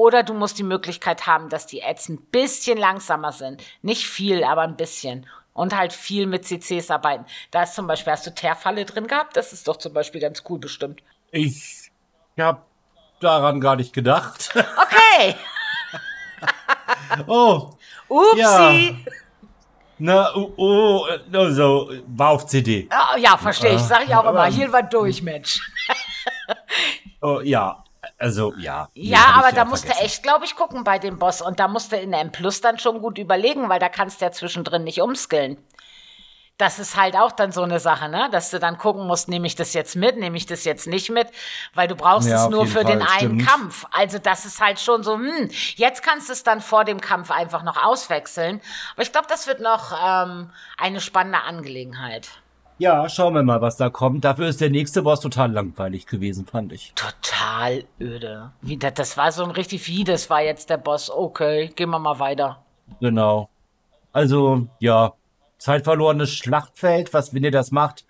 Oder 0.00 0.22
du 0.22 0.32
musst 0.32 0.58
die 0.58 0.62
Möglichkeit 0.62 1.26
haben, 1.26 1.50
dass 1.50 1.66
die 1.66 1.84
Ads 1.84 2.08
ein 2.08 2.22
bisschen 2.30 2.78
langsamer 2.78 3.32
sind. 3.32 3.62
Nicht 3.82 4.06
viel, 4.06 4.44
aber 4.44 4.62
ein 4.62 4.78
bisschen. 4.78 5.26
Und 5.52 5.76
halt 5.76 5.92
viel 5.92 6.26
mit 6.26 6.46
CCs 6.46 6.90
arbeiten. 6.90 7.26
Da 7.50 7.64
ist 7.64 7.74
zum 7.74 7.86
Beispiel, 7.86 8.14
hast 8.14 8.26
du 8.26 8.34
Teerfalle 8.34 8.86
drin 8.86 9.08
gehabt? 9.08 9.36
Das 9.36 9.52
ist 9.52 9.68
doch 9.68 9.76
zum 9.76 9.92
Beispiel 9.92 10.22
ganz 10.22 10.42
cool 10.48 10.58
bestimmt. 10.58 11.02
Ich 11.32 11.90
habe 12.38 12.62
daran 13.20 13.60
gar 13.60 13.76
nicht 13.76 13.92
gedacht. 13.92 14.54
Okay. 15.20 15.36
oh. 17.26 17.72
Upsi. 18.08 18.38
Ja. 18.38 19.12
Na, 19.98 20.34
oh, 20.34 20.52
oh, 20.56 21.06
also, 21.30 21.90
war 22.06 22.30
auf 22.30 22.46
CD. 22.46 22.88
Oh, 22.90 23.18
ja, 23.18 23.36
verstehe 23.36 23.74
ich. 23.74 23.82
Sag 23.82 24.06
ich 24.06 24.14
auch 24.14 24.24
immer. 24.24 24.46
Hier 24.46 24.72
war 24.72 24.82
durch, 24.82 25.20
Mensch. 25.20 25.60
oh, 27.20 27.40
ja. 27.42 27.84
Also, 28.20 28.52
ja. 28.58 28.90
Ja, 28.92 29.32
aber 29.36 29.50
da 29.50 29.64
musst 29.64 29.88
du 29.88 29.92
echt, 29.94 30.22
glaube 30.22 30.44
ich, 30.44 30.54
gucken 30.54 30.84
bei 30.84 30.98
dem 30.98 31.18
Boss. 31.18 31.40
Und 31.40 31.58
da 31.58 31.68
musst 31.68 31.90
du 31.90 31.96
in 31.96 32.12
M 32.12 32.30
Plus 32.30 32.60
dann 32.60 32.78
schon 32.78 33.00
gut 33.00 33.16
überlegen, 33.16 33.70
weil 33.70 33.80
da 33.80 33.88
kannst 33.88 34.20
du 34.20 34.26
ja 34.26 34.30
zwischendrin 34.30 34.84
nicht 34.84 35.00
umskillen. 35.00 35.56
Das 36.58 36.78
ist 36.78 36.94
halt 36.94 37.16
auch 37.16 37.32
dann 37.32 37.50
so 37.50 37.62
eine 37.62 37.80
Sache, 37.80 38.10
ne? 38.10 38.28
Dass 38.30 38.50
du 38.50 38.58
dann 38.58 38.76
gucken 38.76 39.06
musst, 39.06 39.30
nehme 39.30 39.46
ich 39.46 39.54
das 39.54 39.72
jetzt 39.72 39.96
mit, 39.96 40.18
nehme 40.18 40.36
ich 40.36 40.44
das 40.44 40.64
jetzt 40.64 40.86
nicht 40.86 41.08
mit, 41.08 41.28
weil 41.72 41.88
du 41.88 41.96
brauchst 41.96 42.28
ja, 42.28 42.44
es 42.44 42.50
nur 42.50 42.66
für 42.66 42.82
Fall, 42.82 42.84
den 42.84 43.00
einen 43.00 43.40
stimmt. 43.40 43.46
Kampf. 43.46 43.86
Also 43.90 44.18
das 44.18 44.44
ist 44.44 44.60
halt 44.60 44.78
schon 44.78 45.02
so, 45.02 45.14
hm, 45.14 45.48
jetzt 45.76 46.02
kannst 46.02 46.28
du 46.28 46.34
es 46.34 46.42
dann 46.42 46.60
vor 46.60 46.84
dem 46.84 47.00
Kampf 47.00 47.30
einfach 47.30 47.62
noch 47.62 47.82
auswechseln. 47.82 48.60
Aber 48.92 49.02
ich 49.02 49.12
glaube, 49.12 49.28
das 49.30 49.46
wird 49.46 49.60
noch 49.60 49.92
ähm, 49.92 50.50
eine 50.76 51.00
spannende 51.00 51.40
Angelegenheit. 51.40 52.28
Ja, 52.80 53.06
schauen 53.10 53.34
wir 53.34 53.42
mal, 53.42 53.60
was 53.60 53.76
da 53.76 53.90
kommt. 53.90 54.24
Dafür 54.24 54.48
ist 54.48 54.62
der 54.62 54.70
nächste 54.70 55.02
Boss 55.02 55.20
total 55.20 55.52
langweilig 55.52 56.06
gewesen, 56.06 56.46
fand 56.46 56.72
ich. 56.72 56.94
Total 56.94 57.84
öde. 58.00 58.52
Wie, 58.62 58.78
das 58.78 59.18
war 59.18 59.32
so 59.32 59.44
ein 59.44 59.50
richtig 59.50 59.86
wie, 59.86 60.02
das 60.02 60.30
war 60.30 60.40
jetzt 60.40 60.70
der 60.70 60.78
Boss. 60.78 61.10
Okay, 61.10 61.68
gehen 61.76 61.90
wir 61.90 61.98
mal 61.98 62.18
weiter. 62.18 62.64
Genau. 62.98 63.50
Also, 64.14 64.66
ja, 64.78 65.12
zeitverlorenes 65.58 66.32
Schlachtfeld, 66.32 67.12
was, 67.12 67.34
wenn 67.34 67.44
ihr 67.44 67.50
das 67.50 67.70
macht, 67.70 68.06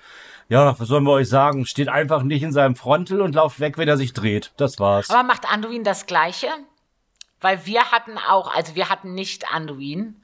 ja, 0.49 0.79
was 0.79 0.87
sollen 0.87 1.03
wir 1.03 1.15
euch 1.15 1.29
sagen? 1.29 1.67
Steht 1.67 1.89
einfach 1.89 2.23
nicht 2.23 2.45
in 2.45 2.53
seinem 2.53 2.77
Frontal 2.77 3.23
und 3.23 3.35
lauft 3.35 3.59
weg, 3.59 3.77
wenn 3.77 3.89
er 3.89 3.97
sich 3.97 4.13
dreht. 4.13 4.53
Das 4.57 4.79
war's. 4.79 5.11
Aber 5.11 5.25
macht 5.25 5.51
Anduin 5.53 5.83
das 5.83 6.07
Gleiche? 6.07 6.47
Weil 7.41 7.67
wir 7.67 7.91
hatten 7.91 8.19
auch, 8.19 8.55
also 8.55 8.77
wir 8.77 8.89
hatten 8.89 9.15
nicht 9.15 9.53
Anduin, 9.53 10.15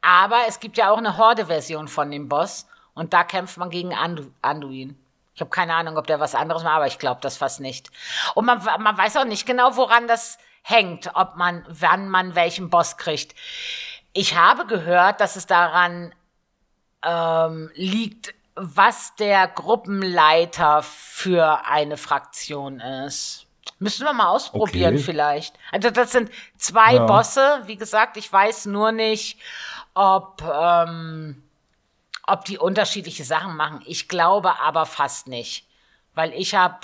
aber 0.00 0.42
es 0.46 0.60
gibt 0.60 0.76
ja 0.76 0.92
auch 0.92 0.98
eine 0.98 1.18
Horde-Version 1.18 1.88
von 1.88 2.12
dem 2.12 2.28
Boss. 2.28 2.68
Und 2.96 3.12
da 3.12 3.22
kämpft 3.22 3.56
man 3.58 3.70
gegen 3.70 3.94
Andu 3.94 4.32
Anduin. 4.42 4.98
Ich 5.34 5.40
habe 5.40 5.50
keine 5.50 5.74
Ahnung, 5.74 5.98
ob 5.98 6.06
der 6.06 6.18
was 6.18 6.34
anderes 6.34 6.64
macht, 6.64 6.74
aber 6.74 6.86
ich 6.86 6.98
glaube 6.98 7.20
das 7.20 7.36
fast 7.36 7.60
nicht. 7.60 7.90
Und 8.34 8.46
man, 8.46 8.64
man 8.80 8.96
weiß 8.98 9.18
auch 9.18 9.24
nicht 9.26 9.46
genau, 9.46 9.76
woran 9.76 10.08
das 10.08 10.38
hängt, 10.62 11.10
ob 11.14 11.36
man, 11.36 11.64
wann 11.68 12.08
man 12.08 12.34
welchen 12.34 12.70
Boss 12.70 12.96
kriegt. 12.96 13.34
Ich 14.14 14.34
habe 14.34 14.66
gehört, 14.66 15.20
dass 15.20 15.36
es 15.36 15.46
daran 15.46 16.14
ähm, 17.02 17.70
liegt, 17.74 18.34
was 18.54 19.14
der 19.16 19.46
Gruppenleiter 19.46 20.82
für 20.82 21.66
eine 21.66 21.98
Fraktion 21.98 22.80
ist. 22.80 23.46
Müssen 23.78 24.06
wir 24.06 24.14
mal 24.14 24.28
ausprobieren 24.28 24.94
Okay. 24.94 25.02
vielleicht. 25.04 25.54
Also 25.70 25.90
das 25.90 26.12
sind 26.12 26.30
zwei 26.56 26.94
Ja. 26.94 27.04
Bosse. 27.04 27.60
Wie 27.66 27.76
gesagt, 27.76 28.16
ich 28.16 28.32
weiß 28.32 28.66
nur 28.66 28.90
nicht, 28.90 29.38
ob, 29.92 30.40
ähm, 30.42 31.42
ob 32.26 32.44
die 32.44 32.58
unterschiedliche 32.58 33.24
Sachen 33.24 33.56
machen. 33.56 33.82
Ich 33.86 34.08
glaube 34.08 34.58
aber 34.60 34.86
fast 34.86 35.28
nicht. 35.28 35.66
Weil 36.14 36.32
ich 36.32 36.54
habe 36.54 36.80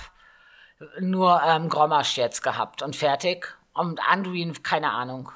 nur 1.01 1.41
ähm, 1.45 1.69
Grommasch 1.69 2.17
jetzt 2.17 2.43
gehabt 2.43 2.83
und 2.83 2.97
fertig. 2.97 3.57
Und 3.73 4.01
Anduin, 4.07 4.63
keine 4.63 4.91
Ahnung. 4.91 5.31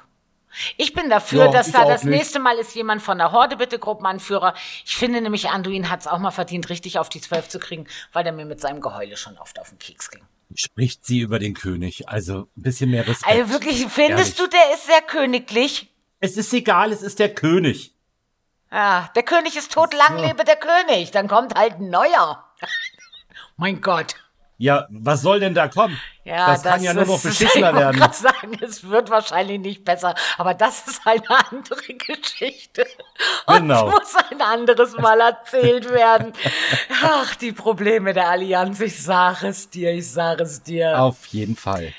Ich 0.77 0.93
bin 0.93 1.09
dafür, 1.09 1.45
Ja, 1.45 1.51
dass 1.51 1.71
da 1.71 1.85
das 1.85 2.03
nicht. 2.03 2.17
nächste 2.17 2.39
Mal 2.39 2.57
ist 2.57 2.73
jemand 2.73 3.01
von 3.01 3.17
der 3.17 3.31
Horde 3.31 3.57
bitte 3.57 3.77
Gruppenanführer. 3.79 4.53
Ich 4.85 4.95
finde 4.95 5.21
nämlich, 5.21 5.49
Anduin 5.49 5.89
hat 5.89 6.01
es 6.01 6.07
auch 6.07 6.19
mal 6.19 6.31
verdient, 6.31 6.69
richtig 6.69 6.99
auf 6.99 7.09
die 7.09 7.21
Zwölf 7.21 7.47
zu 7.49 7.59
kriegen, 7.59 7.85
weil 8.13 8.23
der 8.23 8.33
mir 8.33 8.45
mit 8.45 8.59
seinem 8.61 8.81
Geheule 8.81 9.17
schon 9.17 9.37
oft 9.37 9.59
auf 9.59 9.69
den 9.69 9.79
Keks 9.79 10.09
ging. 10.09 10.23
Spricht 10.55 11.05
sie 11.05 11.19
über 11.19 11.39
den 11.39 11.53
König. 11.53 12.07
Also 12.09 12.47
ein 12.57 12.61
bisschen 12.63 12.89
mehr 12.91 13.05
Respekt. 13.07 13.27
Also 13.31 13.51
wirklich, 13.51 13.85
findest 13.87 14.39
Ehrlich. 14.39 14.51
du, 14.51 14.57
der 14.57 14.73
ist 14.73 14.85
sehr 14.87 15.01
königlich? 15.01 15.91
Es 16.19 16.37
ist 16.37 16.53
egal, 16.53 16.91
es 16.91 17.01
ist 17.01 17.19
der 17.19 17.33
König. 17.33 17.93
Ja, 18.71 19.09
der 19.15 19.23
König 19.23 19.55
ist 19.55 19.71
tot, 19.71 19.93
lang 19.93 20.17
lebe 20.19 20.43
der 20.43 20.57
König. 20.57 21.11
Dann 21.11 21.27
kommt 21.27 21.55
halt 21.55 21.75
ein 21.79 21.89
neuer. 21.89 22.43
mein 23.57 23.81
Gott. 23.81 24.15
Ja, 24.59 24.87
was 24.89 25.21
soll 25.21 25.39
denn 25.39 25.53
da 25.53 25.67
kommen? 25.67 26.01
Ja, 26.23 26.47
das, 26.47 26.63
kann 26.63 26.81
ja 26.81 26.91
nur 26.91 27.05
noch 27.05 27.21
beschissener 27.21 27.69
ich 27.73 27.75
werden. 27.77 27.99
grad 27.99 28.15
sagen, 28.15 28.57
es 28.59 28.89
wird 28.89 29.11
wahrscheinlich 29.11 29.59
nicht 29.59 29.85
besser, 29.85 30.15
aber 30.39 30.55
das 30.55 30.87
ist 30.87 31.01
eine 31.05 31.21
andere 31.29 31.79
Geschichte. 31.93 32.87
Und 33.45 33.55
Genau. 33.57 33.91
muss 33.91 34.15
ein 34.31 34.41
anderes 34.41 34.93
Mal 34.97 35.19
erzählt 35.21 35.87
werden. 35.91 36.33
Ach, 37.03 37.35
die 37.35 37.51
Probleme 37.51 38.13
der 38.15 38.29
Allianz, 38.29 38.79
ich 38.79 39.01
sage 39.01 39.47
es 39.49 39.69
dir, 39.69 39.91
ich 39.93 40.09
sage 40.11 40.41
es 40.43 40.63
dir. 40.63 40.99
Auf 40.99 41.27
jeden 41.27 41.55
Fall. 41.55 41.93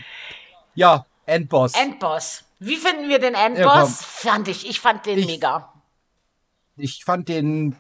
Ja, 0.74 1.06
Endboss. 1.26 1.74
Endboss. 1.74 2.42
Wie 2.58 2.76
finden 2.76 3.08
wir 3.08 3.20
den 3.20 3.34
Ja. 3.34 3.46
Endboss? 3.46 4.02
fand 4.04 4.48
ich, 4.48 4.68
ich 4.68 4.80
fand 4.80 5.06
den 5.06 5.20
Ich- 5.20 5.26
mega. 5.26 5.72
Ich 6.79 7.05
fand 7.05 7.29
den. 7.29 7.76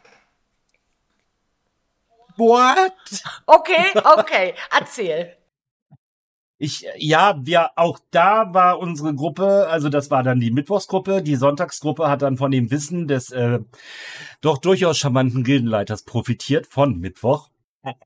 What? 2.36 2.92
Okay, 3.46 3.86
okay, 4.18 4.54
erzähl. 4.70 5.34
Ich, 6.60 6.84
ja, 6.96 7.38
wir, 7.40 7.70
auch 7.76 8.00
da 8.10 8.52
war 8.52 8.80
unsere 8.80 9.14
Gruppe, 9.14 9.68
also 9.68 9.88
das 9.88 10.10
war 10.10 10.24
dann 10.24 10.40
die 10.40 10.50
Mittwochsgruppe, 10.50 11.22
die 11.22 11.36
Sonntagsgruppe 11.36 12.08
hat 12.08 12.22
dann 12.22 12.36
von 12.36 12.50
dem 12.50 12.72
Wissen 12.72 13.06
des 13.06 13.30
äh, 13.30 13.60
doch 14.40 14.58
durchaus 14.58 14.98
charmanten 14.98 15.44
Gildenleiters 15.44 16.02
profitiert 16.02 16.66
von 16.66 16.98
Mittwoch. 16.98 17.50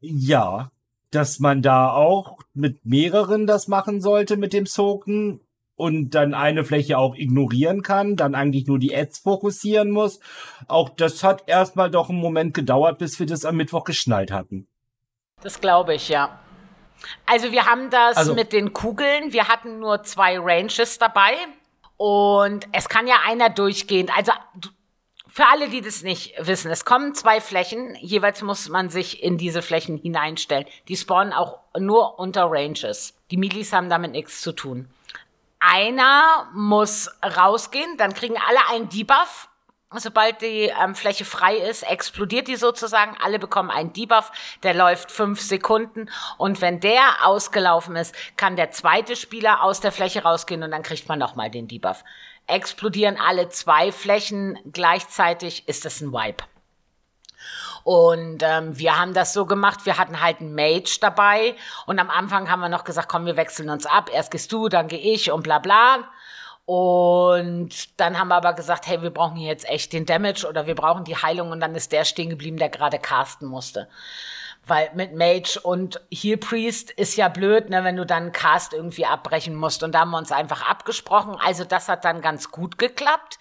Ja, 0.01 0.71
dass 1.11 1.39
man 1.39 1.63
da 1.63 1.93
auch 1.93 2.41
mit 2.53 2.85
mehreren 2.85 3.47
das 3.47 3.69
machen 3.69 4.03
sollte 4.03 4.37
mit 4.37 4.53
dem 4.53 4.67
Soken 4.67 5.41
und 5.77 6.11
dann 6.11 6.35
eine 6.35 6.65
Fläche 6.65 6.99
auch 6.99 7.15
ignorieren 7.15 7.83
kann, 7.83 8.17
dann 8.17 8.35
eigentlich 8.35 8.67
nur 8.67 8.79
die 8.79 8.95
Ads 8.95 9.21
fokussieren 9.21 9.91
muss. 9.91 10.21
Auch 10.69 10.89
das 10.91 11.25
hat 11.25 11.45
erstmal 11.47 11.91
doch 11.91 12.09
einen 12.09 12.21
Moment 12.21 12.55
gedauert, 12.55 12.99
bis 12.99 13.19
wir 13.19 13.27
das 13.27 13.45
am 13.45 13.57
Mittwoch 13.57 13.85
geschnallt 13.85 14.31
hatten. 14.31 14.67
Das 15.43 15.61
glaube 15.61 15.95
ich, 15.95 16.09
ja. 16.09 16.39
Also 17.27 17.51
wir 17.51 17.67
haben 17.67 17.91
das 17.91 18.17
Also- 18.17 18.35
mit 18.35 18.53
den 18.53 18.73
Kugeln. 18.73 19.33
Wir 19.33 19.49
hatten 19.49 19.81
nur 19.81 20.03
zwei 20.05 20.39
Ranges 20.39 20.99
dabei. 20.99 21.33
Und 21.97 22.67
es 22.73 22.89
kann 22.89 23.07
ja 23.07 23.17
einer 23.27 23.49
durchgehend. 23.51 24.17
Also 24.17 24.33
für 25.29 25.47
alle, 25.47 25.69
die 25.69 25.81
das 25.81 26.03
nicht 26.03 26.35
wissen, 26.39 26.71
es 26.71 26.85
kommen 26.85 27.15
zwei 27.15 27.41
Flächen. 27.41 27.97
Jeweils 28.01 28.43
muss 28.43 28.69
man 28.69 28.89
sich 28.89 29.23
in 29.23 29.39
diese 29.39 29.63
Flächen 29.63 29.97
hineinstellen. 29.97 30.67
Die 30.89 30.97
spawnen 30.97 31.33
auch 31.33 31.61
nur 31.79 32.19
unter 32.19 32.47
Ranges. 32.51 33.15
Die 33.31 33.37
Milis 33.37 33.73
haben 33.73 33.89
damit 33.89 34.13
nichts 34.13 34.43
zu 34.43 34.53
tun. 34.53 34.89
Einer 35.65 36.49
muss 36.55 37.09
rausgehen, 37.23 37.97
dann 37.97 38.15
kriegen 38.15 38.37
alle 38.37 38.59
einen 38.71 38.89
Debuff. 38.89 39.49
Sobald 39.95 40.41
die 40.41 40.73
ähm, 40.83 40.95
Fläche 40.95 41.25
frei 41.25 41.57
ist, 41.57 41.83
explodiert 41.83 42.49
die 42.49 42.57
sozusagen. 42.57 43.17
Alle 43.23 43.39
bekommen 43.39 43.71
einen 43.71 43.93
Debuff, 43.93 44.33
der 44.63 44.75
läuft 44.75 45.13
fünf 45.13 45.41
Sekunden. 45.41 46.11
Und 46.37 46.61
wenn 46.63 46.81
der 46.81 47.27
ausgelaufen 47.27 47.95
ist, 47.95 48.15
kann 48.37 48.57
der 48.57 48.71
zweite 48.73 49.15
Spieler 49.15 49.63
aus 49.63 49.81
der 49.81 49.93
Fläche 49.93 50.23
rausgehen 50.23 50.63
und 50.63 50.73
dann 50.73 50.83
kriegt 50.83 51.09
man 51.09 51.19
nochmal 51.19 51.51
den 51.51 51.69
Debuff. 51.69 52.03
Explodieren 52.49 53.17
alle 53.21 53.49
zwei 53.51 53.93
Flächen 53.93 54.59
gleichzeitig, 54.73 55.69
ist 55.69 55.85
das 55.85 56.01
ein 56.01 56.13
Wipe. 56.13 56.45
Und 57.85 58.43
ähm, 58.43 58.79
wir 58.79 58.99
haben 58.99 59.15
das 59.15 59.33
so 59.33 59.47
gemacht, 59.47 59.87
wir 59.87 59.99
hatten 59.99 60.21
halt 60.21 60.41
einen 60.41 60.55
Mage 60.55 60.99
dabei 61.01 61.57
und 61.87 61.99
am 61.99 62.11
Anfang 62.11 62.51
haben 62.51 62.61
wir 62.61 62.69
noch 62.69 62.85
gesagt, 62.85 63.09
komm, 63.09 63.27
wir 63.27 63.37
wechseln 63.37 63.71
uns 63.71 63.87
ab, 63.87 64.11
erst 64.13 64.31
gehst 64.31 64.53
du, 64.53 64.69
dann 64.69 64.89
gehe 64.89 65.01
ich 65.01 65.33
und 65.33 65.43
bla 65.43 65.59
bla. 65.59 65.99
Und 66.65 67.99
dann 67.99 68.19
haben 68.19 68.29
wir 68.29 68.37
aber 68.37 68.53
gesagt, 68.53 68.87
hey, 68.87 69.03
wir 69.03 69.11
brauchen 69.11 69.37
hier 69.37 69.49
jetzt 69.49 69.69
echt 69.69 69.93
den 69.93 70.07
Damage 70.07 70.47
oder 70.49 70.67
wir 70.67 70.77
brauchen 70.77 71.05
die 71.05 71.17
Heilung 71.17 71.51
und 71.51 71.61
dann 71.61 71.75
ist 71.75 71.91
der 71.91 72.05
stehen 72.05 72.31
geblieben, 72.31 72.57
der 72.57 72.69
gerade 72.69 72.99
casten 72.99 73.49
musste. 73.49 73.89
Weil 74.65 74.91
mit 74.95 75.13
Mage 75.13 75.59
und 75.61 76.01
Heal 76.13 76.37
Priest 76.37 76.93
ist 76.93 77.17
ja 77.17 77.29
blöd, 77.29 77.69
ne, 77.69 77.83
wenn 77.83 77.97
du 77.97 78.07
dann 78.07 78.23
einen 78.23 78.33
Cast 78.33 78.75
irgendwie 78.75 79.07
abbrechen 79.07 79.57
musst. 79.57 79.83
Und 79.83 79.93
da 79.93 80.01
haben 80.01 80.13
wir 80.13 80.19
uns 80.19 80.31
einfach 80.31 80.69
abgesprochen. 80.69 81.37
Also 81.45 81.65
das 81.65 81.89
hat 81.89 82.05
dann 82.05 82.21
ganz 82.21 82.53
gut 82.53 82.79
geklappt. 82.79 83.41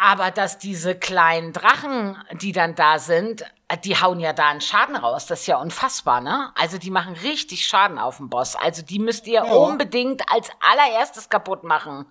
Aber 0.00 0.30
dass 0.30 0.58
diese 0.58 0.94
kleinen 0.94 1.52
Drachen, 1.52 2.16
die 2.40 2.52
dann 2.52 2.76
da 2.76 3.00
sind, 3.00 3.44
die 3.84 3.96
hauen 4.00 4.20
ja 4.20 4.32
da 4.32 4.48
einen 4.48 4.60
Schaden 4.60 4.94
raus. 4.94 5.26
Das 5.26 5.40
ist 5.40 5.46
ja 5.48 5.58
unfassbar, 5.60 6.20
ne? 6.20 6.52
Also 6.54 6.78
die 6.78 6.90
machen 6.90 7.14
richtig 7.14 7.66
Schaden 7.66 7.98
auf 7.98 8.18
den 8.18 8.30
Boss. 8.30 8.54
Also 8.54 8.82
die 8.82 9.00
müsst 9.00 9.26
ihr 9.26 9.44
Ja. 9.44 9.52
unbedingt 9.52 10.22
als 10.32 10.50
allererstes 10.60 11.28
kaputt 11.28 11.64
machen. 11.64 12.06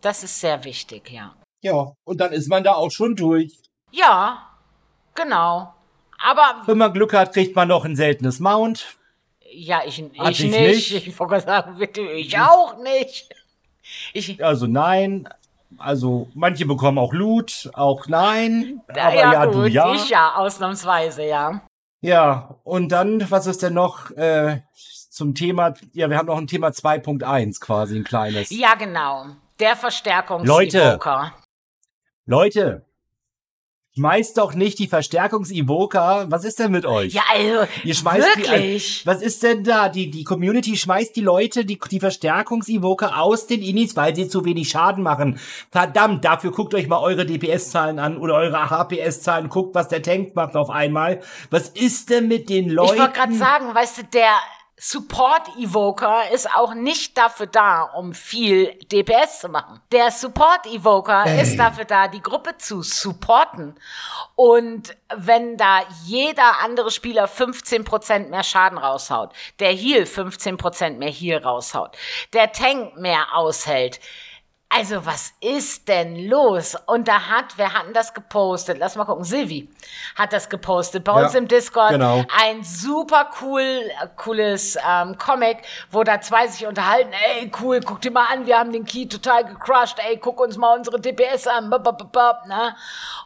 Das 0.00 0.22
ist 0.22 0.40
sehr 0.40 0.62
wichtig, 0.64 1.10
ja. 1.10 1.34
Ja, 1.62 1.92
und 2.04 2.20
dann 2.20 2.32
ist 2.32 2.48
man 2.48 2.62
da 2.64 2.74
auch 2.74 2.90
schon 2.90 3.16
durch. 3.16 3.58
Ja, 3.90 4.48
genau. 5.14 5.74
Aber 6.24 6.62
Wenn 6.66 6.78
man 6.78 6.92
Glück 6.92 7.12
hat, 7.12 7.32
kriegt 7.34 7.56
man 7.56 7.66
noch 7.68 7.84
ein 7.84 7.96
seltenes 7.96 8.38
Mount. 8.38 8.96
ja, 9.50 9.82
ich, 9.84 9.98
ich, 10.00 10.20
ich 10.22 10.40
nicht. 10.44 10.52
nicht. 10.92 11.06
Ich 11.08 11.18
wollte 11.18 11.40
sagen, 11.40 11.76
bitte, 11.76 12.00
ich 12.02 12.38
auch 12.38 12.76
nicht. 12.82 13.28
Ich, 14.12 14.42
Also 14.44 14.66
nein. 14.68 15.28
Also 15.78 16.28
manche 16.34 16.66
bekommen 16.66 16.98
auch 16.98 17.12
Loot, 17.12 17.70
auch 17.74 18.06
nein. 18.08 18.80
Aber 18.88 19.14
ja, 19.14 19.32
ja, 19.32 19.44
gut, 19.46 19.54
du 19.54 19.66
ja. 19.66 19.94
ich 19.94 20.08
ja, 20.08 20.34
ausnahmsweise, 20.34 21.24
ja. 21.24 21.62
Ja, 22.00 22.56
und 22.64 22.90
dann, 22.90 23.30
was 23.30 23.46
ist 23.46 23.62
denn 23.62 23.74
noch 23.74 24.10
äh, 24.12 24.60
zum 25.10 25.34
Thema? 25.34 25.74
Ja, 25.92 26.10
wir 26.10 26.18
haben 26.18 26.26
noch 26.26 26.38
ein 26.38 26.48
Thema 26.48 26.68
2.1 26.68 27.60
quasi, 27.60 27.96
ein 27.96 28.04
kleines. 28.04 28.50
Ja, 28.50 28.74
genau. 28.74 29.26
Der 29.60 29.76
Verstärkungs 29.76 30.46
Leute. 30.46 30.98
Leute, 32.26 32.84
schmeißt 33.94 34.38
doch 34.38 34.54
nicht 34.54 34.78
die 34.78 34.86
Verstärkungs-Evoker. 34.86 36.26
Was 36.30 36.44
ist 36.44 36.58
denn 36.58 36.72
mit 36.72 36.86
euch? 36.86 37.12
Ja, 37.12 37.22
also, 37.30 37.68
Ihr 37.84 37.94
schmeißt 37.94 38.36
wirklich. 38.36 39.02
Die, 39.02 39.06
was 39.06 39.20
ist 39.20 39.42
denn 39.42 39.64
da? 39.64 39.88
Die, 39.88 40.10
die 40.10 40.24
Community 40.24 40.76
schmeißt 40.76 41.14
die 41.14 41.20
Leute, 41.20 41.64
die, 41.64 41.78
die 41.78 42.00
Verstärkungs-Evoker 42.00 43.20
aus 43.20 43.46
den 43.46 43.62
Inis, 43.62 43.94
weil 43.96 44.14
sie 44.16 44.28
zu 44.28 44.44
wenig 44.44 44.70
Schaden 44.70 45.02
machen. 45.02 45.38
Verdammt, 45.70 46.24
dafür 46.24 46.52
guckt 46.52 46.74
euch 46.74 46.88
mal 46.88 47.00
eure 47.00 47.26
DPS-Zahlen 47.26 47.98
an 47.98 48.16
oder 48.16 48.34
eure 48.34 48.70
HPS-Zahlen, 48.70 49.48
guckt, 49.48 49.74
was 49.74 49.88
der 49.88 50.02
Tank 50.02 50.34
macht 50.34 50.56
auf 50.56 50.70
einmal. 50.70 51.20
Was 51.50 51.68
ist 51.68 52.10
denn 52.10 52.28
mit 52.28 52.48
den 52.48 52.70
Leuten? 52.70 52.94
Ich 52.94 53.00
wollte 53.00 53.12
gerade 53.12 53.34
sagen, 53.34 53.74
weißt 53.74 53.98
du, 53.98 54.02
der 54.04 54.30
Support 54.84 55.56
Evoker 55.60 56.28
ist 56.32 56.52
auch 56.56 56.74
nicht 56.74 57.16
dafür 57.16 57.46
da, 57.46 57.82
um 57.82 58.12
viel 58.12 58.76
DPS 58.90 59.38
zu 59.38 59.48
machen. 59.48 59.80
Der 59.92 60.10
Support 60.10 60.66
Evoker 60.66 61.24
ist 61.40 61.56
dafür 61.56 61.84
da, 61.84 62.08
die 62.08 62.20
Gruppe 62.20 62.58
zu 62.58 62.82
supporten. 62.82 63.76
Und 64.34 64.96
wenn 65.14 65.56
da 65.56 65.82
jeder 66.04 66.58
andere 66.64 66.90
Spieler 66.90 67.26
15% 67.28 68.28
mehr 68.28 68.42
Schaden 68.42 68.76
raushaut, 68.76 69.30
der 69.60 69.72
Heal 69.72 70.02
15% 70.02 70.96
mehr 70.96 71.12
Heal 71.12 71.44
raushaut, 71.44 71.96
der 72.32 72.50
Tank 72.50 72.96
mehr 72.96 73.36
aushält, 73.36 74.00
also, 74.74 75.04
was 75.04 75.34
ist 75.40 75.86
denn 75.88 76.28
los? 76.28 76.76
Und 76.86 77.06
da 77.06 77.28
hat, 77.28 77.56
wer 77.56 77.74
hat 77.74 77.86
denn 77.86 77.92
das 77.92 78.14
gepostet? 78.14 78.78
Lass 78.78 78.96
mal 78.96 79.04
gucken. 79.04 79.24
Silvi 79.24 79.68
hat 80.16 80.32
das 80.32 80.48
gepostet 80.48 81.04
bei 81.04 81.12
Ja, 81.12 81.26
uns 81.26 81.34
im 81.34 81.46
Discord. 81.46 81.90
genau. 81.90 82.24
Ein 82.42 82.64
super 82.64 83.30
cool, 83.42 83.82
cooles 84.16 84.78
ähm, 84.88 85.18
Comic, 85.18 85.58
wo 85.90 86.02
da 86.04 86.20
zwei 86.22 86.46
sich 86.46 86.66
unterhalten. 86.66 87.12
Ey, 87.12 87.52
cool, 87.60 87.80
guck 87.84 88.00
dir 88.00 88.10
mal 88.12 88.26
an, 88.32 88.46
wir 88.46 88.58
haben 88.58 88.72
den 88.72 88.84
Key 88.84 89.06
total 89.06 89.44
gecrushed. 89.44 89.96
Ey, 90.08 90.16
guck 90.16 90.40
uns 90.40 90.56
mal 90.56 90.74
unsere 90.76 90.98
DPS 90.98 91.46
an. 91.48 91.68
Bop, 91.68 91.84
bop, 91.84 92.10
bop, 92.10 92.46
ne? 92.46 92.74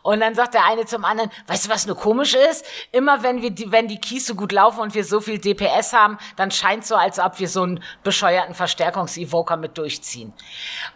Und 0.02 0.20
dann 0.20 0.34
sagt 0.34 0.54
der 0.54 0.64
eine 0.64 0.84
zum 0.86 1.04
anderen, 1.04 1.30
weißt 1.46 1.66
du, 1.66 1.70
was 1.70 1.86
nur 1.86 1.96
komisch 1.96 2.34
ist? 2.34 2.64
Immer 2.90 3.22
wenn 3.22 3.40
wir 3.40 3.50
die, 3.50 3.70
wenn 3.70 3.86
die 3.86 4.00
Keys 4.00 4.26
so 4.26 4.34
gut 4.34 4.50
laufen 4.50 4.80
und 4.80 4.94
wir 4.94 5.04
so 5.04 5.20
viel 5.20 5.38
DPS 5.38 5.92
haben, 5.92 6.18
dann 6.36 6.50
scheint 6.50 6.84
so, 6.84 6.96
als 6.96 7.18
ob 7.20 7.38
wir 7.38 7.48
so 7.48 7.62
einen 7.62 7.82
bescheuerten 8.02 8.54
Verstärkungs-Evoker 8.54 9.56
mit 9.56 9.78
durchziehen. 9.78 10.32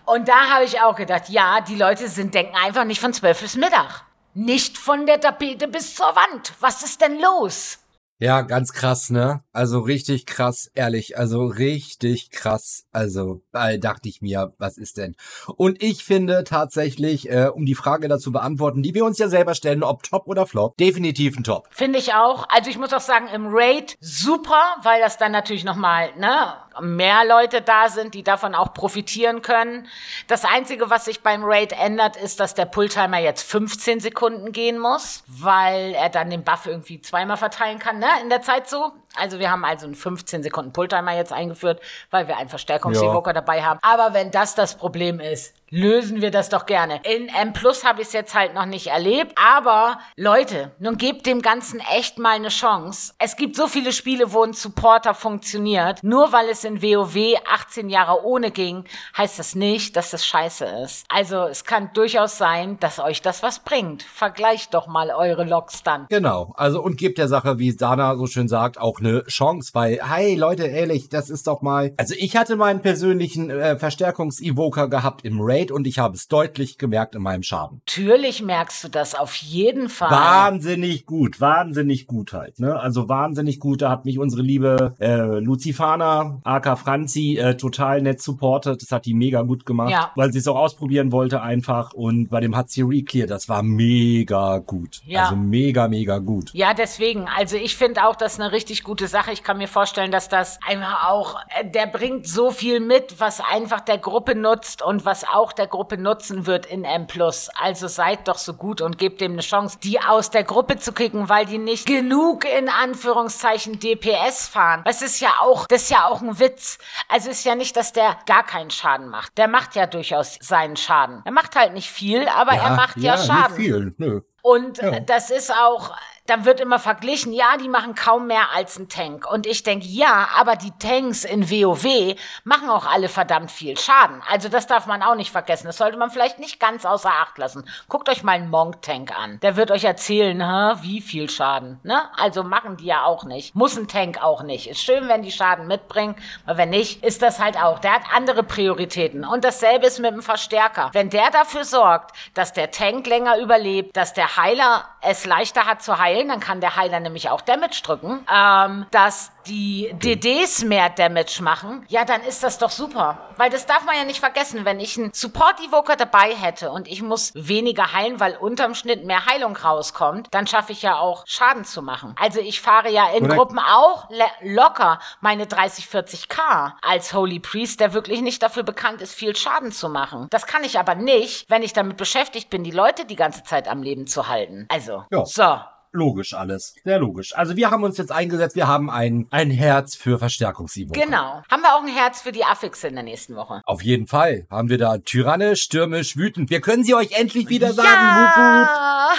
Und 0.05 0.27
da 0.29 0.40
da 0.41 0.49
habe 0.49 0.65
ich 0.65 0.81
auch 0.81 0.97
gedacht, 0.97 1.29
ja, 1.29 1.61
die 1.61 1.77
Leute 1.77 2.09
sind, 2.09 2.35
denken 2.35 2.57
einfach 2.57 2.85
nicht 2.85 3.01
von 3.01 3.13
12 3.13 3.43
bis 3.43 3.57
Mittag. 3.57 4.05
Nicht 4.33 4.79
von 4.79 5.05
der 5.05 5.21
Tapete 5.21 5.69
bis 5.69 5.95
zur 5.95 6.07
Wand. 6.07 6.55
Was 6.61 6.83
ist 6.83 7.03
denn 7.03 7.21
los? 7.21 7.79
Ja, 8.23 8.43
ganz 8.43 8.73
krass, 8.75 9.09
ne? 9.09 9.43
Also 9.53 9.81
richtig 9.81 10.27
krass, 10.27 10.71
ehrlich. 10.75 11.17
Also 11.17 11.47
richtig 11.47 12.31
krass. 12.31 12.85
Also 12.93 13.43
da 13.51 13.77
dachte 13.79 14.11
ich 14.11 14.21
mir, 14.21 14.53
was 14.59 14.77
ist 14.77 14.99
denn? 14.99 15.17
Und 15.57 15.83
ich 15.83 16.05
finde 16.05 16.45
tatsächlich, 16.45 17.31
äh, 17.31 17.49
um 17.49 17.65
die 17.65 17.75
Frage 17.75 18.09
dazu 18.09 18.31
beantworten, 18.31 18.83
die 18.83 18.95
wir 18.95 19.07
uns 19.07 19.19
ja 19.19 19.29
selber 19.29 19.55
stellen, 19.55 19.83
ob 19.83 20.03
Top 20.03 20.27
oder 20.27 20.47
Flop, 20.47 20.77
definitiv 20.77 21.37
ein 21.39 21.45
Top. 21.45 21.69
Finde 21.71 21.99
ich 21.99 22.13
auch. 22.13 22.47
Also 22.51 22.69
ich 22.69 22.79
muss 22.79 22.93
auch 22.93 23.01
sagen, 23.01 23.27
im 23.29 23.47
Raid 23.49 23.97
super, 24.01 24.77
weil 24.83 25.01
das 25.01 25.17
dann 25.17 25.33
natürlich 25.33 25.65
nochmal, 25.65 26.15
ne, 26.19 26.55
mehr 26.81 27.25
Leute 27.25 27.63
da 27.63 27.89
sind, 27.89 28.15
die 28.15 28.23
davon 28.23 28.55
auch 28.55 28.73
profitieren 28.75 29.43
können. 29.43 29.89
Das 30.27 30.45
Einzige, 30.45 30.91
was 30.91 31.05
sich 31.05 31.21
beim 31.21 31.43
Raid 31.45 31.73
ändert, 31.73 32.17
ist, 32.17 32.41
dass 32.41 32.55
der 32.55 32.67
Pulltimer 32.67 33.19
jetzt 33.19 33.43
15 33.43 34.01
Sekunden 34.01 34.53
gehen 34.53 34.79
muss, 34.79 35.23
weil 35.27 35.95
er 35.95 36.09
dann 36.09 36.31
den 36.31 36.45
Buff 36.45 36.67
irgendwie 36.67 37.01
zweimal 37.01 37.37
verteilen 37.37 37.79
kann, 37.79 37.99
ne? 37.99 38.09
In 38.23 38.29
der 38.29 38.43
Zeit 38.43 38.69
so. 38.69 38.93
Also 39.17 39.39
wir 39.39 39.51
haben 39.51 39.65
also 39.65 39.87
einen 39.87 39.95
15 39.95 40.43
Sekunden 40.43 40.73
Pulltimer 40.73 41.17
jetzt 41.17 41.33
eingeführt, 41.33 41.81
weil 42.11 42.29
wir 42.29 42.37
einen 42.37 42.49
Verstärkungsevoker 42.49 43.31
ja. 43.31 43.35
dabei 43.35 43.63
haben. 43.63 43.81
Aber 43.83 44.15
wenn 44.15 44.31
das 44.31 44.55
das 44.55 44.77
Problem 44.77 45.19
ist, 45.19 45.55
lösen 45.71 46.21
wir 46.21 46.31
das 46.31 46.49
doch 46.49 46.67
gerne. 46.67 47.01
In 47.05 47.29
M 47.29 47.53
Plus 47.53 47.85
habe 47.85 48.03
ich 48.03 48.09
es 48.09 48.13
jetzt 48.13 48.35
halt 48.35 48.55
noch 48.55 48.67
nicht 48.67 48.89
erlebt, 48.89 49.37
aber 49.37 49.99
Leute, 50.17 50.73
nun 50.79 50.97
gebt 50.97 51.27
dem 51.27 51.43
Ganzen 51.43 51.81
echt 51.81 52.19
mal 52.19 52.35
eine 52.35 52.49
Chance. 52.49 53.15
Es 53.19 53.37
gibt 53.37 53.57
so 53.57 53.69
viele 53.69 53.93
Spiele, 53.93 54.33
wo 54.33 54.43
ein 54.43 54.53
Supporter 54.53 55.15
funktioniert. 55.15 56.03
Nur 56.03 56.33
weil 56.33 56.49
es 56.49 56.65
in 56.65 56.83
WoW 56.83 57.41
18 57.49 57.89
Jahre 57.89 58.25
ohne 58.25 58.51
ging, 58.51 58.85
heißt 59.17 59.39
das 59.39 59.55
nicht, 59.55 59.97
dass 59.97 60.11
das 60.11 60.27
scheiße 60.27 60.65
ist. 60.85 61.07
Also 61.09 61.45
es 61.45 61.65
kann 61.65 61.91
durchaus 61.95 62.37
sein, 62.37 62.79
dass 62.81 62.99
euch 62.99 63.23
das 63.23 63.43
was 63.43 63.61
bringt. 63.61 64.03
Vergleicht 64.03 64.75
doch 64.75 64.87
mal 64.87 65.11
eure 65.11 65.45
Logs 65.45 65.83
dann. 65.83 66.07
Genau, 66.11 66.53
also 66.57 66.83
und 66.83 66.97
gebt 66.97 67.19
der 67.19 67.29
Sache, 67.29 67.59
wie 67.59 67.75
Dana 67.75 68.17
so 68.17 68.27
schön 68.27 68.49
sagt, 68.49 68.79
auch 68.79 69.00
eine 69.01 69.25
Chance, 69.25 69.71
weil, 69.75 70.01
hey 70.03 70.35
Leute, 70.35 70.65
ehrlich, 70.67 71.09
das 71.09 71.31
ist 71.31 71.47
doch 71.47 71.63
mal. 71.63 71.93
Also 71.97 72.15
ich 72.19 72.37
hatte 72.37 72.57
meinen 72.57 72.81
persönlichen 72.81 73.51
äh, 73.51 73.79
Verstärkungs-Evoker 73.79 74.89
gehabt 74.89 75.25
im 75.25 75.39
Raid 75.41 75.71
und 75.71 75.87
ich 75.87 75.99
habe 75.99 76.15
es 76.15 76.29
deutlich 76.29 76.79
gemerkt 76.79 77.15
in 77.15 77.23
meinem 77.23 77.43
Schaden. 77.43 77.83
Natürlich 77.87 78.43
merkst 78.43 78.85
du 78.85 78.89
das 78.89 79.15
auf 79.15 79.35
jeden 79.35 79.89
Fall. 79.89 80.11
Wahnsinnig 80.11 81.07
gut, 81.07 81.41
wahnsinnig 81.41 82.07
gut 82.07 82.33
halt. 82.33 82.59
Ne? 82.61 82.79
Also 82.79 83.09
wahnsinnig 83.09 83.61
gut. 83.61 83.83
Da 83.83 83.91
hat 83.91 84.05
mich 84.05 84.19
unsere 84.19 84.43
liebe 84.43 84.95
äh, 84.99 85.39
Lucifana, 85.41 86.41
aka 86.45 86.77
Franzi, 86.77 87.37
äh, 87.37 87.57
total 87.57 88.03
nett 88.03 88.21
supportet. 88.21 88.83
Das 88.83 88.93
hat 88.93 89.07
die 89.07 89.15
mega 89.15 89.43
gut 89.43 89.67
gemacht, 89.67 89.91
ja. 89.91 90.13
weil 90.17 90.33
sie 90.33 90.39
es 90.39 90.49
auch 90.49 90.57
ausprobieren 90.57 91.13
wollte 91.13 91.43
einfach. 91.43 91.93
Und 91.93 92.29
bei 92.29 92.41
dem 92.41 92.57
hat 92.57 92.71
sie 92.71 92.83
Reclear, 92.83 93.27
das 93.27 93.49
war 93.49 93.63
mega 93.63 94.59
gut. 94.59 95.01
Ja. 95.07 95.25
Also 95.25 95.37
mega, 95.37 95.89
mega 95.89 96.19
gut. 96.19 96.51
Ja, 96.53 96.75
deswegen. 96.75 97.27
Also 97.37 97.57
ich 97.57 97.77
finde 97.77 98.05
auch, 98.07 98.17
das 98.17 98.35
ist 98.35 98.41
eine 98.41 98.53
richtig 98.53 98.83
gute 98.83 98.90
Sache. 99.09 99.33
Ich 99.33 99.43
kann 99.43 99.59
mir 99.59 99.69
vorstellen, 99.69 100.11
dass 100.11 100.29
das 100.29 100.59
einfach 100.67 101.09
auch, 101.09 101.41
äh, 101.59 101.65
der 101.65 101.87
bringt 101.87 102.27
so 102.27 102.51
viel 102.51 102.81
mit, 102.81 103.21
was 103.21 103.41
einfach 103.41 103.81
der 103.81 103.99
Gruppe 103.99 104.35
nutzt 104.35 104.83
und 104.83 105.05
was 105.05 105.25
auch 105.25 105.41
auch 105.41 105.53
der 105.53 105.67
Gruppe 105.67 105.97
nutzen 105.97 106.47
wird 106.47 106.67
in 106.67 106.85
M+. 106.85 107.07
Also 107.55 107.89
seid 107.89 108.29
doch 108.29 108.39
so 108.39 108.55
gut 108.55 108.81
und 108.81 108.99
gebt 108.99 109.21
dem 109.21 109.33
eine 109.33 109.41
Chance, 109.41 109.79
die 109.83 110.01
aus 110.01 110.31
der 110.31 110.45
Gruppe 110.45 110.79
zu 110.79 110.93
kicken, 110.93 111.29
weil 111.29 111.47
die 111.47 111.59
nicht 111.59 111.87
genug 111.87 112.45
in 112.45 112.69
Anführungszeichen 112.69 113.81
DPS 113.81 114.47
fahren. 114.47 114.83
Das 114.85 115.03
ist 115.03 115.21
ja 115.21 115.31
auch, 115.41 115.67
das 115.67 115.83
ist 115.83 115.91
ja 115.91 116.07
auch 116.07 116.21
ein 116.21 116.39
Witz. 116.39 116.79
Also 117.09 117.31
ist 117.31 117.45
ja 117.45 117.55
nicht, 117.55 117.77
dass 117.77 117.93
der 117.93 118.17
gar 118.27 118.45
keinen 118.45 118.71
Schaden 118.71 119.09
macht. 119.09 119.39
Der 119.39 119.49
macht 119.49 119.75
ja 119.75 119.87
durchaus 119.87 120.37
seinen 120.41 120.77
Schaden. 120.77 121.23
Er 121.25 121.33
macht 121.33 121.57
halt 121.57 121.73
nicht 121.73 121.91
viel, 121.91 122.29
aber 122.29 122.55
ja, 122.55 122.65
er 122.65 122.77
macht 122.77 122.97
ja, 122.99 123.15
ja 123.15 123.25
Schaden. 123.25 123.57
Nicht 123.57 123.67
viel, 123.67 123.95
nö. 123.99 124.21
Und 124.43 124.79
ja. 124.79 125.01
das 125.01 125.31
ist 125.31 125.53
auch, 125.53 125.95
dann 126.31 126.45
wird 126.45 126.61
immer 126.61 126.79
verglichen, 126.79 127.33
ja, 127.33 127.57
die 127.61 127.69
machen 127.69 127.95
kaum 127.95 128.29
mehr 128.29 128.53
als 128.55 128.79
ein 128.79 128.89
Tank. 128.89 129.31
Und 129.31 129.47
ich 129.47 129.65
denke, 129.65 129.87
ja, 129.87 130.29
aber 130.37 130.55
die 130.55 130.71
Tanks 130.79 131.25
in 131.25 131.51
WoW 131.51 132.17
machen 132.45 132.71
auch 132.71 132.87
alle 132.87 133.09
verdammt 133.09 133.51
viel 133.51 133.77
Schaden. 133.77 134.23
Also 134.31 134.49
das 134.49 134.69
darf 134.69 134.87
man 134.87 135.03
auch 135.03 135.17
nicht 135.17 135.33
vergessen. 135.33 135.67
Das 135.67 135.77
sollte 135.77 135.99
man 135.99 136.11
vielleicht 136.11 136.39
nicht 136.39 136.61
ganz 136.61 136.85
außer 136.85 137.11
Acht 137.11 137.37
lassen. 137.39 137.69
Guckt 137.89 138.09
euch 138.09 138.23
mal 138.23 138.33
einen 138.33 138.49
Monk-Tank 138.49 139.19
an. 139.19 139.41
Der 139.41 139.57
wird 139.57 139.73
euch 139.73 139.83
erzählen, 139.83 140.47
ha, 140.47 140.79
wie 140.83 141.01
viel 141.01 141.29
Schaden. 141.29 141.81
Ne? 141.83 142.01
Also 142.17 142.45
machen 142.45 142.77
die 142.77 142.87
ja 142.87 143.05
auch 143.05 143.25
nicht. 143.25 143.57
Muss 143.57 143.77
ein 143.77 143.89
Tank 143.89 144.23
auch 144.23 144.43
nicht. 144.43 144.69
Ist 144.69 144.83
schön, 144.83 145.09
wenn 145.09 145.23
die 145.23 145.33
Schaden 145.33 145.67
mitbringen, 145.67 146.15
aber 146.47 146.59
wenn 146.59 146.71
nicht, 146.71 147.03
ist 147.03 147.23
das 147.23 147.41
halt 147.41 147.57
auch. 147.61 147.81
Der 147.81 147.95
hat 147.95 148.03
andere 148.15 148.45
Prioritäten. 148.45 149.25
Und 149.25 149.45
dasselbe 149.45 149.87
ist 149.87 149.99
mit 149.99 150.13
dem 150.13 150.23
Verstärker. 150.23 150.91
Wenn 150.93 151.11
der 151.11 151.31
dafür 151.31 151.65
sorgt, 151.65 152.17
dass 152.35 152.53
der 152.53 152.71
Tank 152.71 153.09
länger 153.09 153.39
überlebt, 153.39 153.97
dass 153.97 154.15
der 154.15 154.37
Heiler 154.37 154.85
es 155.03 155.27
leichter 155.27 155.67
hat 155.67 155.83
zu 155.83 155.99
heilen, 155.99 156.20
dann 156.29 156.41
kann 156.41 156.61
der 156.61 156.77
Heiler 156.77 157.01
nämlich 157.01 157.31
auch 157.31 157.41
Damage 157.41 157.81
drücken, 157.83 158.27
ähm, 158.33 158.87
dass 158.91 159.33
die 159.47 159.91
DDs 159.95 160.65
mehr 160.65 160.91
Damage 160.91 161.43
machen, 161.43 161.85
ja, 161.89 162.05
dann 162.05 162.23
ist 162.23 162.43
das 162.43 162.59
doch 162.59 162.71
super. 162.71 163.19
Weil 163.37 163.51
das 163.51 163.67
darf 163.67 163.85
man 163.85 163.97
ja 163.97 164.05
nicht 164.05 164.21
vergessen. 164.21 164.65
Wenn 164.65 164.81
ich 164.81 164.99
einen 164.99 165.13
Support-Evoker 165.13 165.97
dabei 165.97 166.35
hätte 166.35 166.71
und 166.71 166.89
ich 166.89 167.03
muss 167.03 167.33
weniger 167.35 167.93
heilen, 167.93 168.21
weil 168.21 168.37
unterm 168.37 168.75
Schnitt 168.75 169.05
mehr 169.05 169.27
Heilung 169.27 169.57
rauskommt, 169.57 170.29
dann 170.31 170.47
schaffe 170.47 170.73
ich 170.73 170.83
ja 170.83 170.99
auch 170.99 171.25
Schaden 171.27 171.65
zu 171.65 171.83
machen. 171.83 172.15
Also 172.21 172.41
ich 172.41 172.61
fahre 172.61 172.91
ja 172.91 173.09
in 173.11 173.25
Oder 173.25 173.37
Gruppen 173.37 173.59
auch 173.59 174.09
locker 174.41 175.01
meine 175.21 175.47
30, 175.47 175.87
40k 175.87 176.73
als 176.83 177.13
Holy 177.15 177.41
Priest, 177.41 177.81
der 177.81 177.95
wirklich 177.95 178.21
nicht 178.21 178.43
dafür 178.43 178.63
bekannt 178.63 179.01
ist, 179.01 179.15
viel 179.15 179.35
Schaden 179.35 179.73
zu 179.73 179.89
machen. 179.89 180.29
Das 180.31 180.47
kann 180.47 180.65
ich 180.65 180.79
aber 180.79 180.95
nicht, 180.95 181.49
wenn 181.49 181.63
ich 181.63 181.73
damit 181.73 181.97
beschäftigt 181.97 182.51
bin, 182.51 182.65
die 182.65 182.71
Leute 182.71 183.05
die 183.05 183.17
ganze 183.17 183.43
Zeit 183.43 183.69
am 183.69 183.83
Leben 183.83 184.07
zu 184.07 184.29
halten. 184.29 184.67
Also, 184.69 185.05
ja. 185.11 185.25
so 185.25 185.61
logisch 185.93 186.35
alles. 186.35 186.75
Sehr 186.85 186.99
logisch. 186.99 187.37
Also 187.37 187.57
wir 187.57 187.71
haben 187.71 187.85
uns 187.85 187.99
jetzt 187.99 188.13
eingesetzt, 188.13 188.57
wir 188.57 188.67
haben 188.67 188.91
ein, 188.91 189.27
ein 189.31 189.51
Herz 189.51 189.95
für 189.95 190.19
Verstärkungsübungen. 190.19 191.01
Genau. 191.01 191.43
Haben 191.51 191.63
wir 191.63 191.75
auch 191.75 191.83
ein 191.83 191.89
Herz 191.89 192.21
für 192.21 192.33
die 192.33 192.45
Affixe 192.45 192.89
in 192.89 192.95
der 192.95 193.05
nächsten 193.05 193.37
Woche? 193.37 193.63
Auf 193.65 193.83
jeden 193.83 194.07
Fall. 194.07 194.47
Haben 194.51 194.69
wir 194.69 194.79
da 194.79 194.99
tyrannisch, 194.99 195.63
stürmisch, 195.63 196.17
wütend. 196.17 196.51
Wir 196.51 196.61
können 196.61 196.85
sie 196.85 196.95
euch 196.95 197.13
endlich 197.19 197.49
wieder 197.49 197.73
sagen. 197.73 197.89
Ja, 197.89 199.11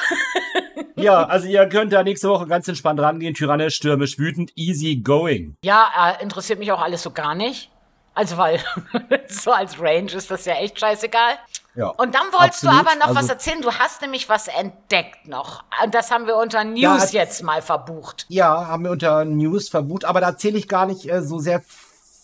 ja 0.96 1.24
also 1.24 1.48
ihr 1.48 1.68
könnt 1.68 1.94
da 1.94 2.04
nächste 2.04 2.30
Woche 2.30 2.48
ganz 2.48 2.68
entspannt 2.68 3.00
rangehen. 3.00 3.34
Tyrannisch, 3.34 3.76
stürmisch, 3.76 4.18
wütend, 4.18 4.52
easy 4.56 4.98
going. 4.98 5.56
Ja, 5.64 6.16
äh, 6.20 6.24
interessiert 6.24 6.60
mich 6.60 6.72
auch 6.72 6.82
alles 6.82 7.04
so 7.04 7.12
gar 7.12 7.36
nicht. 7.36 7.72
Also 8.14 8.38
weil 8.38 8.60
so 9.28 9.52
als 9.52 9.80
Range 9.80 10.12
ist 10.12 10.30
das 10.30 10.46
ja 10.46 10.56
echt 10.56 10.80
scheißegal. 10.80 11.36
Ja, 11.74 11.88
Und 11.88 12.14
dann 12.14 12.24
wolltest 12.34 12.66
absolut. 12.66 12.76
du 12.76 12.80
aber 12.80 12.96
noch 13.00 13.08
also, 13.08 13.20
was 13.20 13.30
erzählen. 13.30 13.62
Du 13.62 13.72
hast 13.72 14.02
nämlich 14.02 14.28
was 14.28 14.50
entdeckt 14.50 15.28
noch. 15.28 15.64
Und 15.84 15.96
das 15.96 16.12
haben 16.12 16.28
wir 16.28 16.36
unter 16.36 16.64
News 16.66 17.14
ja, 17.14 17.22
jetzt 17.22 17.44
mal 17.44 17.62
verbucht. 17.62 18.26
Ja, 18.28 18.68
haben 18.68 18.84
wir 18.84 18.92
unter 18.92 19.24
News 19.24 19.70
verbucht. 19.70 20.04
Aber 20.04 20.20
da 20.20 20.28
erzähle 20.28 20.58
ich 20.58 20.68
gar 20.68 20.86
nicht 20.86 21.10
äh, 21.10 21.22
so 21.22 21.40
sehr 21.40 21.62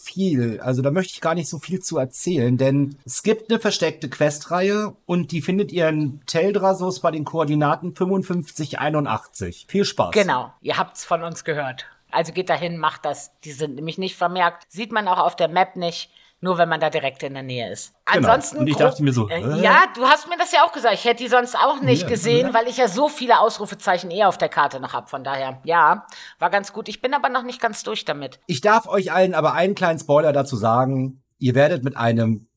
viel. 0.08 0.60
Also 0.62 0.82
da 0.82 0.92
möchte 0.92 1.14
ich 1.14 1.22
gar 1.22 1.36
nicht 1.36 1.50
so 1.50 1.60
viel 1.60 1.80
zu 1.80 1.98
erzählen, 1.98 2.58
denn 2.58 2.98
es 3.06 3.24
gibt 3.24 3.52
eine 3.52 3.60
versteckte 3.60 4.10
Questreihe 4.10 4.96
und 5.06 5.32
die 5.32 5.42
findet 5.42 5.72
ihr 5.72 5.88
in 5.90 6.22
Teldrasos 6.26 7.02
bei 7.02 7.12
den 7.12 7.26
Koordinaten 7.26 7.96
5581. 7.96 9.66
Viel 9.70 9.86
Spaß. 9.86 10.12
Genau, 10.12 10.52
ihr 10.62 10.78
habt's 10.78 11.06
von 11.06 11.24
uns 11.24 11.44
gehört. 11.44 11.86
Also 12.12 12.34
geht 12.34 12.50
dahin, 12.50 12.78
macht 12.78 13.06
das. 13.06 13.32
Die 13.42 13.52
sind 13.52 13.76
nämlich 13.76 13.98
nicht 13.98 14.16
vermerkt. 14.16 14.66
Sieht 14.70 14.92
man 14.92 15.08
auch 15.08 15.20
auf 15.20 15.36
der 15.36 15.48
Map 15.48 15.76
nicht. 15.76 16.12
Nur 16.40 16.60
wenn 16.60 16.70
man 16.70 16.80
da 16.80 16.92
direkt 16.92 17.24
in 17.24 17.34
der 17.34 17.42
Nähe 17.42 17.72
ist. 17.72 17.96
Genau. 18.06 18.28
Ansonsten. 18.28 18.60
Und 18.60 18.68
ich 18.68 18.76
dachte 18.76 19.02
mir 19.02 19.12
so. 19.12 19.28
Äh, 19.28 19.60
ja, 19.60 19.86
du 19.96 20.06
hast 20.06 20.30
mir 20.30 20.38
das 20.38 20.52
ja 20.52 20.64
auch 20.64 20.72
gesagt. 20.72 20.94
Ich 20.94 21.04
hätte 21.04 21.24
die 21.24 21.30
sonst 21.30 21.56
auch 21.56 21.82
nicht 21.82 22.04
ja, 22.04 22.08
gesehen, 22.08 22.48
ja. 22.50 22.54
weil 22.54 22.68
ich 22.68 22.78
ja 22.78 22.88
so 22.88 23.10
viele 23.10 23.40
Ausrufezeichen 23.40 24.12
eher 24.12 24.30
auf 24.30 24.38
der 24.38 24.50
Karte 24.50 24.80
noch 24.80 24.94
habe. 24.94 25.08
Von 25.08 25.24
daher, 25.24 25.60
ja, 25.64 26.06
war 26.38 26.52
ganz 26.52 26.74
gut. 26.74 26.90
Ich 26.90 27.02
bin 27.02 27.16
aber 27.16 27.30
noch 27.30 27.42
nicht 27.42 27.60
ganz 27.60 27.82
durch 27.82 28.06
damit. 28.06 28.40
Ich 28.46 28.62
darf 28.62 28.88
euch 28.88 29.12
allen 29.12 29.34
aber 29.34 29.54
einen 29.54 29.74
kleinen 29.74 29.98
Spoiler 29.98 30.32
dazu 30.32 30.58
sagen. 30.58 31.24
Ihr 31.40 31.56
werdet 31.56 31.84
mit 31.84 31.98
einem 31.98 32.48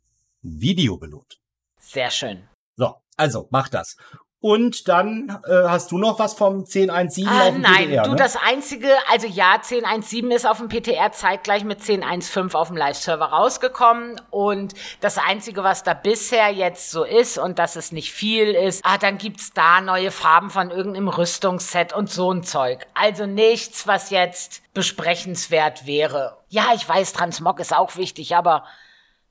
Video 0.42 0.98
belohnt. 0.98 1.40
Sehr 1.78 2.10
schön. 2.10 2.46
So, 2.76 2.96
also 3.16 3.48
macht 3.50 3.72
das. 3.72 3.96
Und 4.42 4.88
dann 4.88 5.38
äh, 5.46 5.68
hast 5.68 5.92
du 5.92 5.98
noch 5.98 6.18
was 6.18 6.32
vom 6.32 6.60
1017 6.60 7.28
ah, 7.28 7.42
auf 7.42 7.52
dem 7.52 7.60
nein, 7.60 7.88
PTR, 7.90 8.02
du 8.04 8.10
ne? 8.12 8.16
das 8.16 8.36
einzige, 8.36 8.88
also 9.10 9.26
ja, 9.26 9.52
1017 9.56 10.30
ist 10.30 10.46
auf 10.46 10.56
dem 10.56 10.68
PTR 10.68 11.12
zeitgleich 11.12 11.62
mit 11.64 11.80
1015 11.80 12.58
auf 12.58 12.68
dem 12.68 12.78
Live-Server 12.78 13.26
rausgekommen 13.26 14.18
und 14.30 14.72
das 15.02 15.18
einzige, 15.18 15.62
was 15.62 15.82
da 15.82 15.92
bisher 15.92 16.48
jetzt 16.48 16.90
so 16.90 17.04
ist 17.04 17.36
und 17.36 17.58
dass 17.58 17.76
es 17.76 17.92
nicht 17.92 18.12
viel 18.12 18.54
ist, 18.54 18.82
ah, 18.82 18.96
dann 18.96 19.18
gibt's 19.18 19.52
da 19.52 19.82
neue 19.82 20.10
Farben 20.10 20.48
von 20.48 20.70
irgendeinem 20.70 21.08
Rüstungsset 21.08 21.92
und 21.92 22.08
so 22.08 22.32
ein 22.32 22.42
Zeug. 22.42 22.86
Also 22.94 23.26
nichts, 23.26 23.86
was 23.86 24.08
jetzt 24.08 24.62
besprechenswert 24.72 25.84
wäre. 25.84 26.38
Ja, 26.48 26.68
ich 26.74 26.88
weiß, 26.88 27.12
Transmog 27.12 27.60
ist 27.60 27.76
auch 27.76 27.96
wichtig, 27.96 28.34
aber 28.34 28.64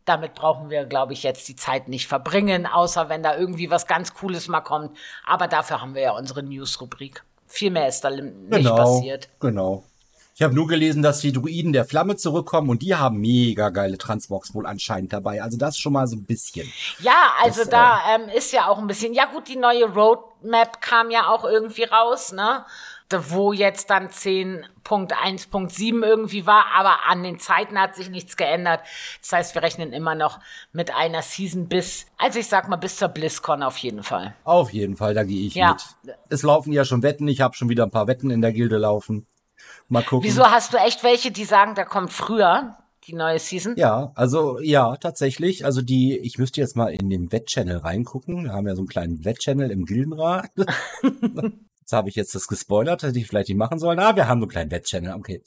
damit 0.09 0.35
brauchen 0.35 0.69
wir, 0.69 0.85
glaube 0.85 1.13
ich, 1.13 1.23
jetzt 1.23 1.47
die 1.47 1.55
Zeit 1.55 1.87
nicht 1.87 2.07
verbringen, 2.07 2.65
außer 2.65 3.07
wenn 3.07 3.23
da 3.23 3.37
irgendwie 3.37 3.69
was 3.69 3.87
ganz 3.87 4.13
Cooles 4.13 4.47
mal 4.47 4.61
kommt. 4.61 4.97
Aber 5.25 5.47
dafür 5.47 5.81
haben 5.81 5.95
wir 5.95 6.01
ja 6.01 6.11
unsere 6.11 6.43
News-Rubrik. 6.43 7.23
Viel 7.47 7.71
mehr 7.71 7.87
ist 7.87 8.01
da 8.01 8.09
nicht 8.09 8.49
genau, 8.49 8.75
passiert. 8.75 9.29
Genau. 9.39 9.83
Ich 10.39 10.43
habe 10.43 10.55
nur 10.55 10.67
gelesen, 10.67 11.01
dass 11.01 11.19
die 11.19 11.33
Druiden 11.33 11.73
der 11.73 11.83
Flamme 11.83 12.15
zurückkommen 12.15 12.69
und 12.69 12.81
die 12.81 12.95
haben 12.95 13.19
mega 13.19 13.71
geile 13.71 13.97
Transbox 13.97 14.53
wohl 14.53 14.65
anscheinend 14.65 15.11
dabei. 15.11 15.43
Also 15.43 15.57
das 15.57 15.77
schon 15.77 15.91
mal 15.91 16.07
so 16.07 16.15
ein 16.15 16.23
bisschen. 16.23 16.71
Ja, 16.99 17.33
also 17.43 17.59
das, 17.59 17.69
da 17.69 17.97
äh, 17.97 18.15
ähm, 18.15 18.29
ist 18.29 18.53
ja 18.53 18.69
auch 18.69 18.77
ein 18.77 18.87
bisschen. 18.87 19.13
Ja 19.13 19.25
gut, 19.25 19.49
die 19.49 19.57
neue 19.57 19.83
Roadmap 19.83 20.81
kam 20.81 21.11
ja 21.11 21.27
auch 21.27 21.43
irgendwie 21.43 21.83
raus, 21.83 22.31
ne? 22.31 22.65
Wo 23.11 23.53
jetzt 23.53 23.89
dann 23.89 24.09
10.1.7 24.09 26.05
irgendwie 26.05 26.45
war, 26.45 26.65
aber 26.75 27.07
an 27.07 27.23
den 27.23 27.39
Zeiten 27.39 27.79
hat 27.79 27.95
sich 27.95 28.09
nichts 28.09 28.37
geändert. 28.37 28.81
Das 29.21 29.31
heißt, 29.31 29.55
wir 29.55 29.63
rechnen 29.63 29.93
immer 29.93 30.15
noch 30.15 30.39
mit 30.71 30.93
einer 30.93 31.21
Season 31.21 31.67
bis, 31.67 32.05
also 32.17 32.39
ich 32.39 32.47
sag 32.47 32.69
mal 32.69 32.75
bis 32.75 32.97
zur 32.97 33.07
BlizzCon 33.09 33.63
auf 33.63 33.77
jeden 33.77 34.03
Fall. 34.03 34.35
Auf 34.43 34.71
jeden 34.71 34.95
Fall, 34.95 35.13
da 35.13 35.23
gehe 35.23 35.47
ich 35.47 35.55
ja. 35.55 35.71
mit. 36.03 36.17
Es 36.29 36.43
laufen 36.43 36.71
ja 36.71 36.85
schon 36.85 37.01
Wetten, 37.01 37.27
ich 37.27 37.41
habe 37.41 37.55
schon 37.55 37.69
wieder 37.69 37.83
ein 37.83 37.91
paar 37.91 38.07
Wetten 38.07 38.29
in 38.29 38.41
der 38.41 38.53
Gilde 38.53 38.77
laufen. 38.77 39.25
Mal 39.87 40.03
gucken. 40.03 40.27
Wieso 40.27 40.45
hast 40.45 40.73
du 40.73 40.77
echt 40.77 41.03
welche, 41.03 41.31
die 41.31 41.45
sagen, 41.45 41.75
da 41.75 41.85
kommt 41.85 42.13
früher? 42.13 42.77
Die 43.05 43.15
neue 43.15 43.39
Season? 43.39 43.73
Ja, 43.75 44.11
also 44.13 44.59
ja, 44.59 44.95
tatsächlich. 44.97 45.65
Also 45.65 45.81
die, 45.81 46.17
ich 46.19 46.37
müsste 46.37 46.61
jetzt 46.61 46.75
mal 46.75 46.93
in 46.93 47.09
den 47.09 47.31
Wettchannel 47.31 47.77
reingucken. 47.77 48.43
Wir 48.43 48.51
haben 48.51 48.67
ja 48.67 48.75
so 48.75 48.81
einen 48.81 48.87
kleinen 48.87 49.25
Wettchannel 49.25 49.71
im 49.71 49.85
Gildenrat. 49.85 50.51
Jetzt 51.89 51.97
habe 51.97 52.09
ich 52.09 52.15
jetzt 52.15 52.35
das 52.35 52.47
gespoilert, 52.47 53.01
hätte 53.01 53.17
ich 53.17 53.25
vielleicht 53.25 53.49
nicht 53.49 53.57
machen 53.57 53.79
sollen. 53.79 53.97
Ah, 53.97 54.15
wir 54.15 54.27
haben 54.27 54.41
so 54.41 54.43
einen 54.43 54.51
kleinen 54.51 54.69
Wettchannel, 54.69 55.15
okay. 55.15 55.41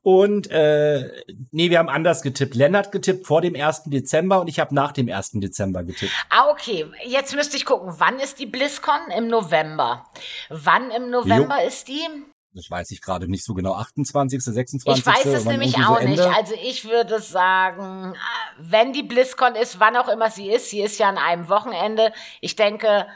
Und 0.00 0.48
äh, 0.48 1.10
nee, 1.50 1.70
wir 1.70 1.80
haben 1.80 1.88
anders 1.88 2.22
getippt. 2.22 2.54
Lennart 2.54 2.92
getippt 2.92 3.26
vor 3.26 3.40
dem 3.40 3.56
1. 3.56 3.86
Dezember 3.86 4.40
und 4.40 4.46
ich 4.46 4.60
habe 4.60 4.72
nach 4.76 4.92
dem 4.92 5.08
1. 5.08 5.32
Dezember 5.40 5.82
getippt. 5.82 6.12
Ah, 6.30 6.50
okay. 6.50 6.86
Jetzt 7.04 7.34
müsste 7.34 7.56
ich 7.56 7.64
gucken, 7.64 7.94
wann 7.96 8.20
ist 8.20 8.38
die 8.38 8.46
BlizzCon? 8.46 9.10
Im 9.18 9.26
November. 9.26 10.06
Wann 10.50 10.92
im 10.92 11.10
November 11.10 11.60
jo. 11.60 11.66
ist 11.66 11.88
die? 11.88 12.06
Das 12.54 12.70
weiß 12.70 12.92
ich 12.92 13.00
gerade 13.00 13.28
nicht 13.28 13.44
so 13.44 13.52
genau. 13.52 13.74
28., 13.74 14.40
26. 14.40 15.04
Ich 15.04 15.04
weiß 15.04 15.24
es 15.24 15.44
nämlich 15.46 15.78
auch 15.78 16.00
so 16.00 16.06
nicht. 16.06 16.22
Also 16.22 16.54
ich 16.62 16.84
würde 16.84 17.20
sagen, 17.20 18.14
wenn 18.56 18.92
die 18.92 19.02
BlizzCon 19.02 19.56
ist, 19.56 19.80
wann 19.80 19.96
auch 19.96 20.06
immer 20.06 20.30
sie 20.30 20.48
ist, 20.48 20.70
sie 20.70 20.80
ist 20.80 21.00
ja 21.00 21.08
an 21.08 21.18
einem 21.18 21.48
Wochenende. 21.48 22.12
Ich 22.40 22.54
denke, 22.54 23.08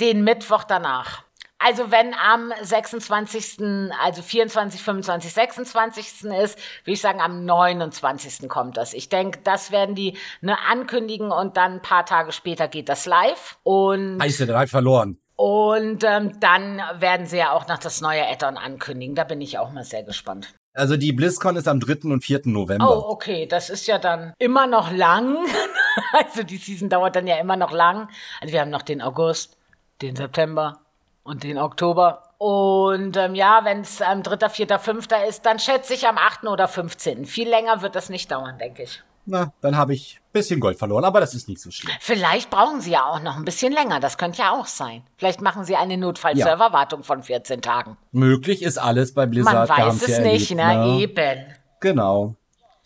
den 0.00 0.22
Mittwoch 0.22 0.62
danach. 0.62 1.23
Also 1.64 1.90
wenn 1.90 2.12
am 2.12 2.52
26., 2.60 3.58
also 4.02 4.20
24, 4.20 4.82
25, 4.82 5.32
26. 5.32 6.04
ist, 6.04 6.58
würde 6.58 6.58
ich 6.84 7.00
sagen, 7.00 7.22
am 7.22 7.46
29. 7.46 8.50
kommt 8.50 8.76
das. 8.76 8.92
Ich 8.92 9.08
denke, 9.08 9.38
das 9.44 9.70
werden 9.70 9.94
die 9.94 10.18
ne, 10.42 10.58
ankündigen 10.70 11.32
und 11.32 11.56
dann 11.56 11.76
ein 11.76 11.82
paar 11.82 12.04
Tage 12.04 12.32
später 12.32 12.68
geht 12.68 12.90
das 12.90 13.06
live. 13.06 13.56
Und 13.62 14.22
ja 14.22 14.44
live 14.44 14.70
verloren. 14.70 15.16
Und 15.36 16.04
ähm, 16.04 16.38
dann 16.38 16.82
werden 16.98 17.26
sie 17.26 17.38
ja 17.38 17.52
auch 17.52 17.66
noch 17.66 17.78
das 17.78 18.02
neue 18.02 18.28
Add-on 18.28 18.58
ankündigen. 18.58 19.14
Da 19.14 19.24
bin 19.24 19.40
ich 19.40 19.58
auch 19.58 19.72
mal 19.72 19.84
sehr 19.84 20.02
gespannt. 20.02 20.52
Also 20.74 20.98
die 20.98 21.12
BlizzCon 21.12 21.56
ist 21.56 21.66
am 21.66 21.80
3. 21.80 22.10
und 22.10 22.22
4. 22.22 22.42
November. 22.44 22.94
Oh, 22.94 23.10
okay. 23.10 23.46
Das 23.46 23.70
ist 23.70 23.86
ja 23.86 23.98
dann 23.98 24.34
immer 24.38 24.66
noch 24.66 24.92
lang. 24.92 25.38
also 26.12 26.42
die 26.42 26.58
Season 26.58 26.90
dauert 26.90 27.16
dann 27.16 27.26
ja 27.26 27.38
immer 27.38 27.56
noch 27.56 27.72
lang. 27.72 28.10
Also 28.42 28.52
wir 28.52 28.60
haben 28.60 28.70
noch 28.70 28.82
den 28.82 29.00
August, 29.00 29.56
den 30.02 30.14
September, 30.14 30.83
und 31.24 31.42
den 31.42 31.58
Oktober. 31.58 32.22
Und 32.38 33.16
ähm, 33.16 33.34
ja, 33.34 33.60
wenn 33.64 33.80
es 33.80 34.00
am 34.00 34.22
3., 34.22 34.48
4., 34.48 34.78
5. 34.78 35.08
ist, 35.28 35.44
dann 35.46 35.58
schätze 35.58 35.94
ich 35.94 36.06
am 36.06 36.18
8. 36.18 36.44
oder 36.44 36.68
15. 36.68 37.24
Viel 37.24 37.48
länger 37.48 37.82
wird 37.82 37.96
das 37.96 38.08
nicht 38.10 38.30
dauern, 38.30 38.58
denke 38.58 38.84
ich. 38.84 39.02
Na, 39.26 39.52
dann 39.62 39.76
habe 39.76 39.94
ich 39.94 40.20
ein 40.20 40.32
bisschen 40.34 40.60
Gold 40.60 40.78
verloren, 40.78 41.04
aber 41.04 41.18
das 41.18 41.34
ist 41.34 41.48
nicht 41.48 41.60
so 41.60 41.70
schlimm. 41.70 41.94
Vielleicht 42.00 42.50
brauchen 42.50 42.82
Sie 42.82 42.90
ja 42.90 43.06
auch 43.06 43.20
noch 43.20 43.36
ein 43.36 43.46
bisschen 43.46 43.72
länger, 43.72 43.98
das 43.98 44.18
könnte 44.18 44.42
ja 44.42 44.52
auch 44.52 44.66
sein. 44.66 45.02
Vielleicht 45.16 45.40
machen 45.40 45.64
Sie 45.64 45.76
eine 45.76 45.96
Notfallserverwartung 45.96 47.00
ja. 47.00 47.06
von 47.06 47.22
14 47.22 47.62
Tagen. 47.62 47.96
Möglich 48.12 48.62
ist 48.62 48.76
alles 48.76 49.14
bei 49.14 49.24
Blizzard. 49.24 49.68
Man 49.68 49.78
weiß 49.78 50.02
es 50.02 50.08
ja 50.08 50.20
nicht, 50.20 50.50
erlebt, 50.50 50.76
ne? 50.76 50.92
ne? 50.92 51.00
Eben. 51.00 51.54
Genau. 51.80 52.34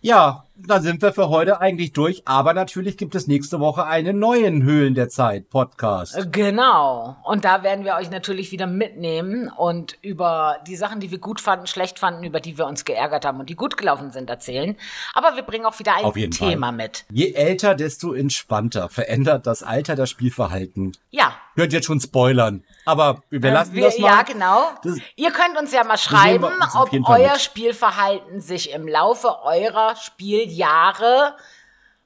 Ja, 0.00 0.44
dann 0.66 0.82
sind 0.82 1.02
wir 1.02 1.12
für 1.12 1.28
heute 1.28 1.60
eigentlich 1.60 1.92
durch. 1.92 2.22
Aber 2.24 2.52
natürlich 2.52 2.96
gibt 2.96 3.14
es 3.14 3.26
nächste 3.26 3.60
Woche 3.60 3.86
einen 3.86 4.18
neuen 4.18 4.62
Höhlen 4.62 4.94
der 4.94 5.08
Zeit 5.08 5.50
Podcast. 5.50 6.32
Genau. 6.32 7.16
Und 7.24 7.44
da 7.44 7.62
werden 7.62 7.84
wir 7.84 7.94
euch 7.94 8.10
natürlich 8.10 8.50
wieder 8.50 8.66
mitnehmen 8.66 9.50
und 9.56 9.96
über 10.02 10.56
die 10.66 10.76
Sachen, 10.76 11.00
die 11.00 11.10
wir 11.10 11.18
gut 11.18 11.40
fanden, 11.40 11.66
schlecht 11.66 11.98
fanden, 11.98 12.24
über 12.24 12.40
die 12.40 12.58
wir 12.58 12.66
uns 12.66 12.84
geärgert 12.84 13.24
haben 13.24 13.38
und 13.40 13.48
die 13.48 13.54
gut 13.54 13.76
gelaufen 13.76 14.10
sind, 14.10 14.30
erzählen. 14.30 14.76
Aber 15.14 15.36
wir 15.36 15.42
bringen 15.42 15.66
auch 15.66 15.78
wieder 15.78 15.94
ein 15.94 16.30
Thema 16.30 16.68
Fall. 16.68 16.76
mit. 16.76 17.04
Je 17.10 17.32
älter, 17.32 17.74
desto 17.74 18.12
entspannter 18.12 18.88
verändert 18.88 19.46
das 19.46 19.62
Alter 19.62 19.94
das 19.94 20.10
Spielverhalten. 20.10 20.92
Ja. 21.10 21.32
Hört 21.54 21.72
jetzt 21.72 21.86
schon 21.86 22.00
spoilern. 22.00 22.64
Aber 22.84 23.22
wir 23.30 23.42
äh, 23.42 23.52
lassen 23.52 23.74
wir, 23.74 23.84
das 23.84 23.98
mal. 23.98 24.08
Ja, 24.08 24.22
genau. 24.22 24.70
Das, 24.82 24.98
Ihr 25.16 25.30
könnt 25.30 25.58
uns 25.58 25.72
ja 25.72 25.84
mal 25.84 25.98
schreiben, 25.98 26.52
ob 26.74 26.92
euer 27.08 27.32
mit. 27.32 27.40
Spielverhalten 27.40 28.40
sich 28.40 28.72
im 28.72 28.88
Laufe 28.88 29.42
eurer 29.42 29.94
Spieljahre 30.48 31.36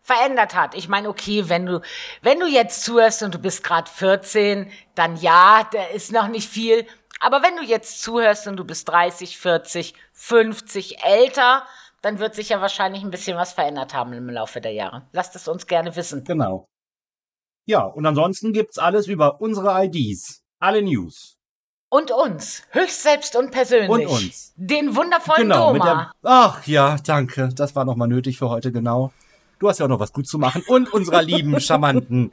verändert 0.01 0.55
hat. 0.55 0.75
Ich 0.75 0.89
meine, 0.89 1.09
okay, 1.09 1.49
wenn 1.49 1.67
du, 1.67 1.81
wenn 2.23 2.41
du 2.41 2.47
jetzt 2.47 2.83
zuhörst 2.85 3.23
und 3.23 3.35
du 3.35 3.39
bist 3.39 3.63
gerade 3.63 3.91
14, 3.91 4.71
dann 4.95 5.17
ja, 5.17 5.69
da 5.73 5.85
ist 5.85 6.13
noch 6.13 6.29
nicht 6.29 6.49
viel. 6.49 6.87
Aber 7.21 7.43
wenn 7.43 7.57
du 7.57 7.63
jetzt 7.63 8.03
zuhörst 8.03 8.49
und 8.49 8.57
du 8.57 8.65
bist 8.65 8.89
30, 8.89 9.39
40, 9.39 9.95
50 10.13 11.05
älter, 11.05 11.65
dann 12.01 12.19
wird 12.19 12.35
sich 12.35 12.49
ja 12.49 12.61
wahrscheinlich 12.61 13.05
ein 13.05 13.13
bisschen 13.13 13.37
was 13.37 13.53
verändert 13.53 13.95
haben 13.95 14.13
im 14.13 14.29
Laufe 14.29 14.61
der 14.61 14.73
Jahre. 14.73 15.07
Lasst 15.13 15.37
es 15.37 15.47
uns 15.47 15.69
gerne 15.69 15.95
wissen. 15.95 16.25
Genau. 16.25 16.67
Ja, 17.65 17.85
und 17.85 18.05
ansonsten 18.05 18.53
gibt's 18.53 18.79
alles 18.79 19.07
über 19.07 19.41
unsere 19.41 19.85
IDs. 19.85 20.43
Alle 20.59 20.83
News. 20.83 21.32
Und 21.93 22.11
uns. 22.11 22.63
Höchst 22.71 23.03
selbst 23.03 23.37
und 23.37 23.51
persönlich. 23.51 23.91
Und 23.91 24.07
uns. 24.07 24.55
Den 24.57 24.97
wundervollen 24.97 25.43
genau, 25.43 25.75
Doma. 25.75 25.85
Der, 25.85 26.13
ach 26.23 26.67
ja, 26.67 26.97
danke. 27.05 27.51
Das 27.55 27.77
war 27.77 27.85
nochmal 27.85 28.09
nötig 28.09 28.39
für 28.39 28.49
heute, 28.49 28.73
genau. 28.73 29.13
Du 29.59 29.69
hast 29.69 29.79
ja 29.79 29.85
auch 29.85 29.91
noch 29.91 30.01
was 30.01 30.15
gut 30.15 30.27
zu 30.27 30.39
machen. 30.39 30.63
Und 30.69 30.91
unserer 30.91 31.21
lieben, 31.21 31.61
charmanten, 31.61 32.33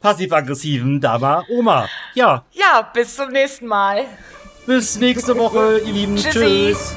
passiv-aggressiven 0.00 1.00
Dama 1.00 1.44
Oma. 1.50 1.88
Ja. 2.14 2.44
Ja, 2.50 2.90
bis 2.92 3.14
zum 3.14 3.28
nächsten 3.28 3.66
Mal. 3.68 4.06
Bis 4.66 4.98
nächste 4.98 5.38
Woche, 5.38 5.78
ihr 5.86 5.92
Lieben. 5.92 6.16
Tschüssi. 6.16 6.72
Tschüss. 6.72 6.96